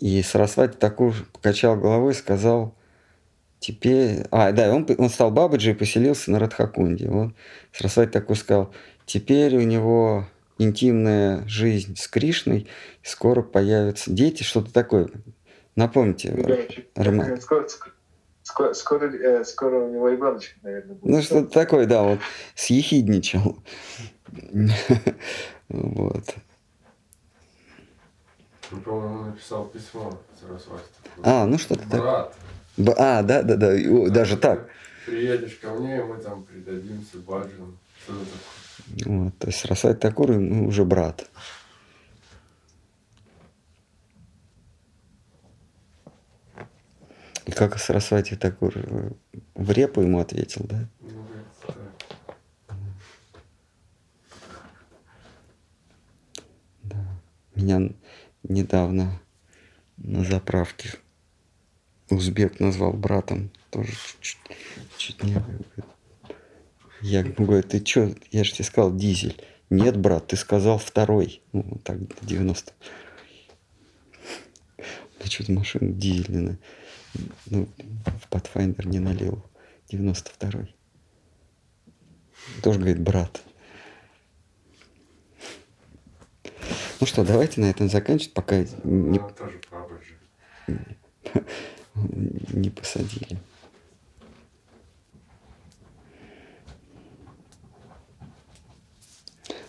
И 0.00 0.22
Сарасвати 0.22 0.76
такую 0.76 1.14
покачал 1.32 1.76
головой 1.76 2.12
и 2.12 2.16
сказал, 2.16 2.74
теперь... 3.60 4.24
А, 4.30 4.52
да, 4.52 4.74
он, 4.74 4.86
он 4.98 5.08
стал 5.08 5.30
Бабаджи 5.30 5.70
и 5.70 5.74
поселился 5.74 6.30
на 6.30 6.38
Радхакунде. 6.38 7.08
Он, 7.08 7.34
Сарасвати 7.72 8.10
такой 8.10 8.36
сказал, 8.36 8.72
теперь 9.06 9.56
у 9.56 9.62
него 9.62 10.26
интимная 10.58 11.46
жизнь 11.46 11.96
с 11.96 12.08
Кришной, 12.08 12.66
скоро 13.02 13.42
появятся 13.42 14.10
дети, 14.10 14.42
что-то 14.42 14.72
такое. 14.72 15.08
Напомните. 15.74 16.30
Да, 16.32 17.02
Роман. 17.02 17.40
Скоро, 17.40 17.66
скоро, 18.42 18.72
скоро, 18.74 19.12
э, 19.12 19.44
скоро 19.44 19.84
у 19.84 19.92
него 19.92 20.08
ребеночек, 20.08 20.56
наверное, 20.62 20.94
будет. 20.94 21.14
Ну, 21.14 21.22
что-то 21.22 21.50
такое, 21.50 21.86
да, 21.86 22.02
вот 22.02 22.20
съехидничал. 22.54 23.58
Вот. 25.68 26.36
Ну, 28.76 28.82
по-моему, 28.82 29.24
написал 29.24 29.64
письмо. 29.66 30.18
А, 31.22 31.46
ну 31.46 31.56
что-то 31.58 31.88
так. 31.88 32.00
Брат. 32.02 32.36
Б- 32.76 32.94
а, 32.98 33.22
да, 33.22 33.42
да, 33.42 33.56
да, 33.56 33.68
О, 33.68 34.10
даже 34.10 34.36
так. 34.36 34.68
Приедешь 35.06 35.54
ко 35.56 35.70
мне, 35.70 36.02
мы 36.02 36.18
там 36.18 36.44
придадимся 36.44 37.18
баджам. 37.18 37.78
Вот, 39.06 39.38
то 39.38 39.46
есть 39.46 39.60
Сарасвати 39.60 39.98
Такур, 39.98 40.30
ну, 40.36 40.66
уже 40.68 40.84
брат. 40.84 41.28
И 47.46 47.52
как 47.52 47.78
Сарасвати 47.78 48.36
Такур 48.36 48.72
э, 48.76 49.10
в 49.54 49.70
репу 49.70 50.02
ему 50.02 50.20
ответил, 50.20 50.66
да? 50.68 50.86
Ну, 51.00 51.26
Меня 57.54 57.90
недавно 58.48 59.20
на 59.96 60.24
заправке 60.24 60.90
узбек 62.10 62.60
назвал 62.60 62.92
братом. 62.92 63.50
Тоже 63.70 63.92
чуть, 64.20 64.38
чуть 64.96 65.22
не... 65.22 65.36
Я 67.02 67.22
говорю, 67.22 67.62
ты 67.62 67.84
что? 67.84 68.14
Я 68.30 68.44
же 68.44 68.52
тебе 68.52 68.64
сказал 68.64 68.94
дизель. 68.94 69.40
Нет, 69.68 69.96
брат, 69.96 70.28
ты 70.28 70.36
сказал 70.36 70.78
второй. 70.78 71.42
Ну, 71.52 71.78
так, 71.84 71.98
90. 72.24 72.72
Я 74.78 75.26
что-то 75.26 75.52
машину 75.52 75.92
дизельную 75.92 76.58
ну, 77.46 77.68
в 78.04 78.30
Pathfinder 78.30 78.86
не 78.86 78.98
налил. 78.98 79.42
92-й. 79.90 80.74
Тоже 82.62 82.78
говорит, 82.78 83.00
брат. 83.00 83.42
Ну 86.98 87.06
что, 87.06 87.24
давайте 87.24 87.60
на 87.60 87.66
этом 87.66 87.90
заканчивать, 87.90 88.32
пока 88.32 88.64
не, 88.84 89.20
не 92.52 92.70
посадили. 92.70 93.38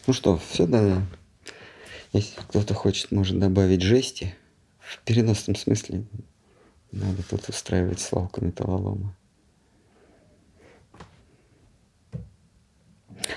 Ну 0.05 0.13
что, 0.13 0.37
все, 0.37 0.65
да. 0.65 1.01
Если 2.13 2.39
кто-то 2.39 2.73
хочет, 2.73 3.11
может 3.11 3.37
добавить 3.39 3.81
жести 3.81 4.33
в 4.79 4.99
переносном 4.99 5.57
смысле. 5.57 6.05
Надо 6.93 7.23
тут 7.29 7.49
устраивать 7.49 7.99
свалку 7.99 8.43
металлолома. 8.43 9.13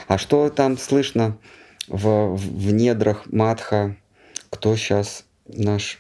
А 0.07 0.17
что 0.17 0.49
там 0.49 0.79
слышно 0.79 1.37
в, 1.91 2.37
в 2.37 2.73
недрах 2.73 3.27
Матха? 3.33 3.97
Кто 4.49 4.77
сейчас 4.77 5.25
наш 5.47 5.99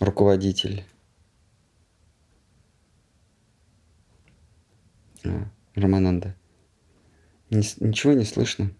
руководитель? 0.00 0.84
А, 5.24 5.48
Романанда. 5.74 6.36
Ни, 7.50 7.62
ничего 7.84 8.12
не 8.12 8.24
слышно. 8.24 8.72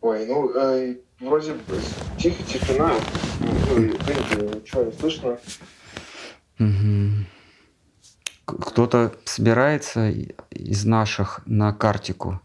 Ой, 0.00 0.26
ну, 0.26 0.50
э, 0.56 0.96
вроде 1.20 1.52
бы 1.52 1.80
тихо, 2.18 2.42
тишина. 2.42 2.94
Ну, 3.40 3.78
ничего 3.78 4.84
не 4.84 4.92
слышно. 4.92 5.38
Угу. 6.58 7.26
Кто-то 8.46 9.14
собирается 9.24 10.10
из 10.50 10.84
наших 10.84 11.42
на 11.46 11.72
картику? 11.72 12.40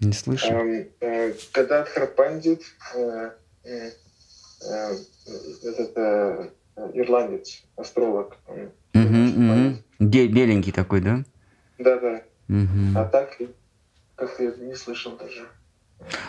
Не 0.00 0.12
слышу. 0.12 0.46
Эм, 0.48 0.88
э, 1.00 1.32
когда 1.52 1.86
Пандит, 2.16 2.62
э, 2.94 3.30
э, 3.64 3.90
этот 5.62 6.52
ирландец, 6.94 7.62
астролог. 7.76 8.36
Беленький 8.92 10.72
такой, 10.72 11.00
да? 11.00 11.24
Да, 11.78 11.98
да. 11.98 12.22
А 12.96 13.04
так 13.06 13.38
как 14.16 14.38
я 14.38 14.52
не 14.58 14.74
слышал 14.74 15.16
даже. 15.16 15.46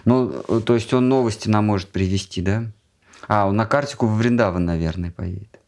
Ну, 0.06 0.62
то 0.62 0.76
есть 0.76 0.94
он 0.94 1.10
новости 1.10 1.50
нам 1.50 1.66
может 1.66 1.90
привести, 1.90 2.42
да? 2.42 2.66
А, 3.28 3.48
он 3.48 3.56
на 3.56 3.66
картику 3.66 4.06
в 4.06 4.18
Вриндаван, 4.18 4.66
наверное, 4.66 5.12
поедет. 5.12 5.60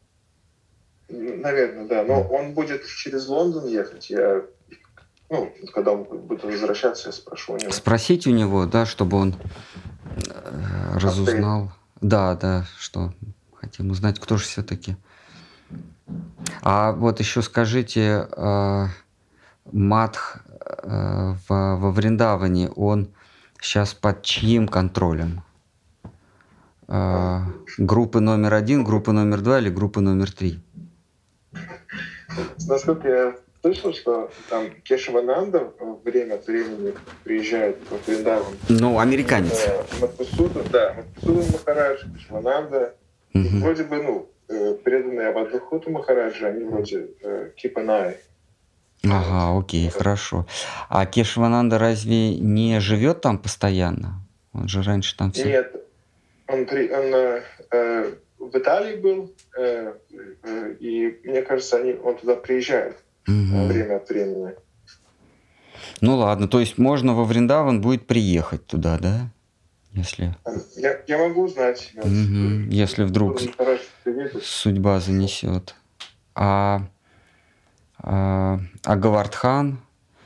Наверное, 1.09 1.87
да. 1.87 2.03
Но 2.03 2.21
он 2.21 2.53
будет 2.53 2.85
через 2.85 3.27
Лондон 3.27 3.67
ехать. 3.67 4.09
Я, 4.09 4.43
ну, 5.29 5.53
когда 5.73 5.91
он 5.91 6.03
будет 6.03 6.43
возвращаться, 6.43 7.09
я 7.09 7.13
спрошу 7.13 7.53
у 7.53 7.57
него. 7.57 7.71
Спросить 7.71 8.27
у 8.27 8.31
него, 8.31 8.65
да, 8.65 8.85
чтобы 8.85 9.17
он 9.17 9.35
э, 10.15 10.97
разузнал. 10.97 11.71
Да, 12.01 12.35
да, 12.35 12.65
что 12.77 13.13
хотим 13.55 13.91
узнать, 13.91 14.19
кто 14.19 14.37
же 14.37 14.43
все-таки. 14.43 14.95
А 16.61 16.93
вот 16.93 17.19
еще 17.19 17.41
скажите, 17.41 18.27
э, 18.31 18.85
Матх 19.71 20.39
э, 20.61 21.35
в, 21.47 21.49
во 21.49 21.91
Вриндаване, 21.91 22.69
он 22.69 23.09
сейчас 23.59 23.93
под 23.93 24.23
чьим 24.23 24.67
контролем? 24.67 25.43
Э, 26.87 27.41
группы 27.77 28.21
номер 28.21 28.53
один, 28.53 28.85
группы 28.85 29.11
номер 29.11 29.41
два 29.41 29.59
или 29.59 29.69
группы 29.69 29.99
номер 29.99 30.31
три? 30.31 30.61
Насколько 32.67 33.07
я 33.07 33.35
слышал, 33.73 33.93
что 33.93 34.31
там 34.49 34.69
Кешавананда 34.83 35.73
время 36.03 36.35
от 36.35 36.47
времени 36.47 36.93
приезжает 37.23 37.77
в 37.89 38.07
Вриндаван. 38.07 38.53
Ну, 38.69 38.99
американец. 38.99 39.67
Э, 39.67 39.83
Матпусуда, 40.01 40.63
да, 40.71 40.93
Матпусуда 40.95 41.51
Махарадж, 41.51 42.03
Кешавананда. 42.15 42.95
Мгм. 43.33 43.61
Вроде 43.61 43.83
бы, 43.83 44.01
ну, 44.01 44.29
э, 44.47 44.73
преданные 44.83 45.29
Абадхуту 45.29 45.91
Махараджа, 45.91 46.47
они 46.47 46.63
вроде 46.63 47.07
э, 47.21 47.51
eye. 47.63 48.17
Ага, 49.03 49.59
окей, 49.59 49.89
хорошо. 49.89 50.45
А 50.89 51.05
Кешвананда 51.05 51.77
разве 51.77 52.35
не 52.35 52.79
живет 52.79 53.21
там 53.21 53.37
постоянно? 53.37 54.21
Он 54.53 54.67
же 54.67 54.81
раньше 54.81 55.15
там 55.15 55.31
все... 55.31 55.45
Нет, 55.45 55.75
он, 56.47 56.65
при, 56.65 56.89
он 56.89 57.13
э, 57.13 57.41
э, 57.71 58.13
в 58.39 58.57
Италии 58.57 58.95
был, 58.95 59.31
э, 59.57 59.93
э, 60.43 60.75
и 60.79 61.19
мне 61.23 61.41
кажется, 61.43 61.77
они, 61.77 61.93
он 61.93 62.17
туда 62.17 62.35
приезжает 62.35 62.97
Мгм. 63.27 63.67
время 63.67 63.97
от 63.97 64.09
времени. 64.09 64.55
Ну 66.01 66.15
ладно, 66.17 66.47
то 66.47 66.59
есть 66.59 66.77
можно 66.77 67.13
во 67.13 67.23
Вриндаван 67.23 67.81
будет 67.81 68.07
приехать 68.07 68.65
туда, 68.65 68.97
да? 68.97 69.29
Если, 69.93 70.35
Я, 70.75 71.01
я 71.07 71.17
могу 71.17 71.43
узнать. 71.43 71.91
Мгм, 71.95 72.69
если 72.69 73.03
вдруг 73.03 73.41
судьба 74.43 74.99
занесет. 74.99 75.75
А, 76.35 76.81
а, 77.99 78.59
а 78.83 78.95
Гавардхан? 78.95 79.79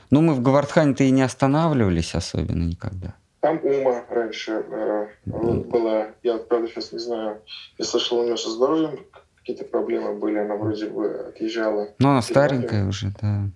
Ну, 0.10 0.22
мы 0.22 0.34
в 0.34 0.42
Гавардхане-то 0.42 1.06
и 1.06 1.12
не 1.12 1.22
останавливались 1.22 2.16
особенно 2.16 2.64
никогда. 2.64 3.16
Там 3.40 3.60
Ума 3.64 4.04
раньше 4.10 4.64
э, 4.70 5.08
была, 5.26 6.08
я 6.22 6.38
правда 6.38 6.68
сейчас 6.68 6.92
не 6.92 7.00
знаю, 7.00 7.42
я 7.78 7.86
слышал 7.86 8.20
у 8.20 8.26
нее 8.26 8.38
со 8.38 8.50
здоровьем 8.50 9.00
какие-то 9.42 9.66
проблемы 9.66 10.18
были, 10.20 10.38
она 10.38 10.56
вроде 10.56 10.88
бы 10.90 11.28
отъезжала. 11.30 11.90
Ну, 12.00 12.10
она 12.10 12.22
старенькая 12.22 12.86
уже, 12.86 13.11
да. 13.22 13.50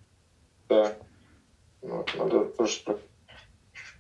Да. 0.69 0.93
Вот, 1.81 2.11
надо 2.17 2.45
тоже 2.45 2.79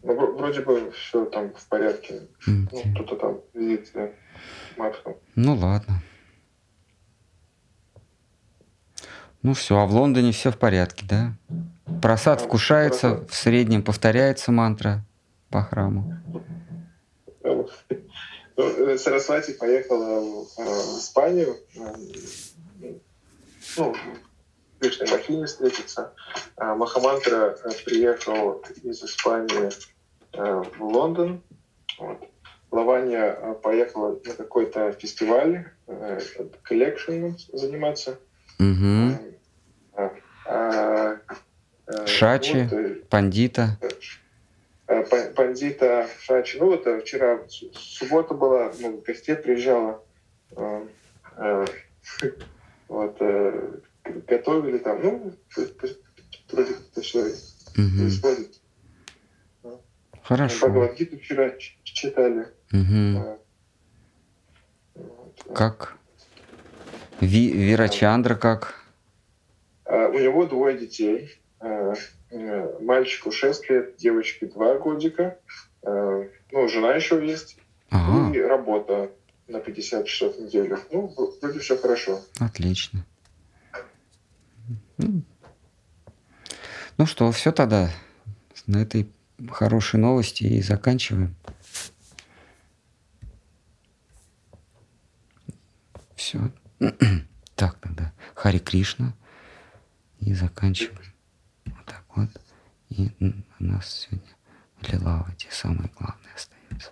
Ну, 0.03 0.13
вро- 0.13 0.35
вроде 0.37 0.61
бы 0.61 0.91
все 0.91 1.25
там 1.25 1.53
в 1.53 1.67
порядке. 1.67 2.27
М, 2.47 2.69
Ну, 2.71 2.93
кто-то 2.93 3.15
там 3.15 3.39
видит 3.53 3.91
матку. 4.77 5.17
Ну 5.35 5.55
ладно. 5.55 6.01
Ну 9.43 9.53
все, 9.53 9.77
а 9.77 9.85
в 9.85 9.91
Лондоне 9.93 10.31
все 10.31 10.51
в 10.51 10.57
порядке, 10.57 11.05
да? 11.07 11.33
Просад 12.01 12.39
Да, 12.39 12.45
вкушается, 12.45 13.09
просад. 13.11 13.29
в 13.29 13.35
среднем 13.35 13.83
повторяется 13.83 14.51
мантра 14.51 15.03
по 15.51 15.61
храму. 15.61 16.17
Ну, 18.57 18.97
Сарасвати 18.97 19.53
поехала 19.53 20.19
в, 20.21 20.47
э, 20.59 20.63
Испанию, 20.97 21.57
э, 21.75 22.93
ну, 23.77 23.95
Кришной 24.79 25.11
Махине 25.11 25.45
встретиться. 25.45 26.13
А 26.55 26.75
Махамантра 26.75 27.57
э, 27.63 27.69
приехал 27.85 28.63
из 28.83 29.03
Испании 29.03 29.69
в 30.31 30.83
Лондон. 30.83 31.41
Вот. 31.99 32.17
Лавания 32.71 33.37
э, 33.39 33.53
поехала 33.55 34.19
на 34.25 34.33
какой-то 34.33 34.91
фестиваль, 34.93 35.65
коллекшеном 36.63 37.37
заниматься. 37.53 38.19
Угу. 38.59 39.17
А, 40.47 41.17
Шачи. 42.05 42.69
вот, 42.71 43.09
Пандита. 43.09 43.77
Э, 44.87 45.03
Па- 45.03 45.31
Пандита 45.35 46.07
Шачи. 46.19 46.57
Ну 46.59 46.67
вот 46.67 46.85
э, 46.87 47.01
вчера 47.01 47.39
суббота 47.73 48.33
была, 48.33 48.71
много 48.79 49.01
гостей 49.01 49.35
приезжало. 49.35 50.03
Э, 50.55 50.87
э, 51.37 51.65
Вот, 52.87 53.17
э, 53.19 53.79
готовили 54.27 54.77
там, 54.77 55.01
ну, 55.01 55.33
Угу. 57.77 57.97
происходит. 57.97 58.61
Хорошо. 60.23 60.67
Бхагавадгиту 60.67 61.17
вчера 61.17 61.51
читали. 61.83 62.47
Угу. 62.71 63.39
Как? 65.53 65.97
Ви, 67.21 67.51
Вирачандра 67.51 68.35
как? 68.35 68.75
У 69.85 70.19
него 70.19 70.45
двое 70.45 70.77
детей. 70.77 71.39
Э, 71.65 71.93
э, 72.29 72.79
Мальчику 72.79 73.31
6 73.31 73.69
лет, 73.71 73.95
девочке 73.97 74.45
2 74.45 74.77
годика. 74.77 75.39
Э, 75.81 76.29
Ну, 76.51 76.67
жена 76.67 76.93
еще 76.93 77.25
есть. 77.25 77.57
Ага, 77.89 78.35
И 78.35 78.39
работа 78.39 79.11
на 79.47 79.59
50 79.59 80.05
часов 80.05 80.35
в 80.35 80.41
неделю. 80.41 80.79
Ну, 80.91 81.07
вроде 81.41 81.59
все 81.59 81.75
хорошо. 81.77 82.21
отлично. 82.39 83.03
М. 84.99 85.25
Ну 86.97 87.05
что, 87.07 87.31
все 87.31 87.51
тогда. 87.51 87.89
На 88.67 88.77
этой 88.83 89.07
хорошей 89.49 89.99
новости 89.99 90.43
и 90.43 90.61
заканчиваем. 90.61 91.35
Все. 96.15 96.39
Так 97.55 97.77
тогда. 97.79 98.11
Хари 98.35 98.59
Кришна. 98.59 99.13
И 100.19 100.33
заканчиваем. 100.33 101.14
Вот. 102.15 102.29
И 102.89 103.11
у 103.19 103.63
нас 103.63 103.89
сегодня 103.89 104.35
для 104.81 104.99
лавы 104.99 105.33
те 105.37 105.49
самые 105.51 105.89
главные 105.97 106.33
остаются. 106.33 106.91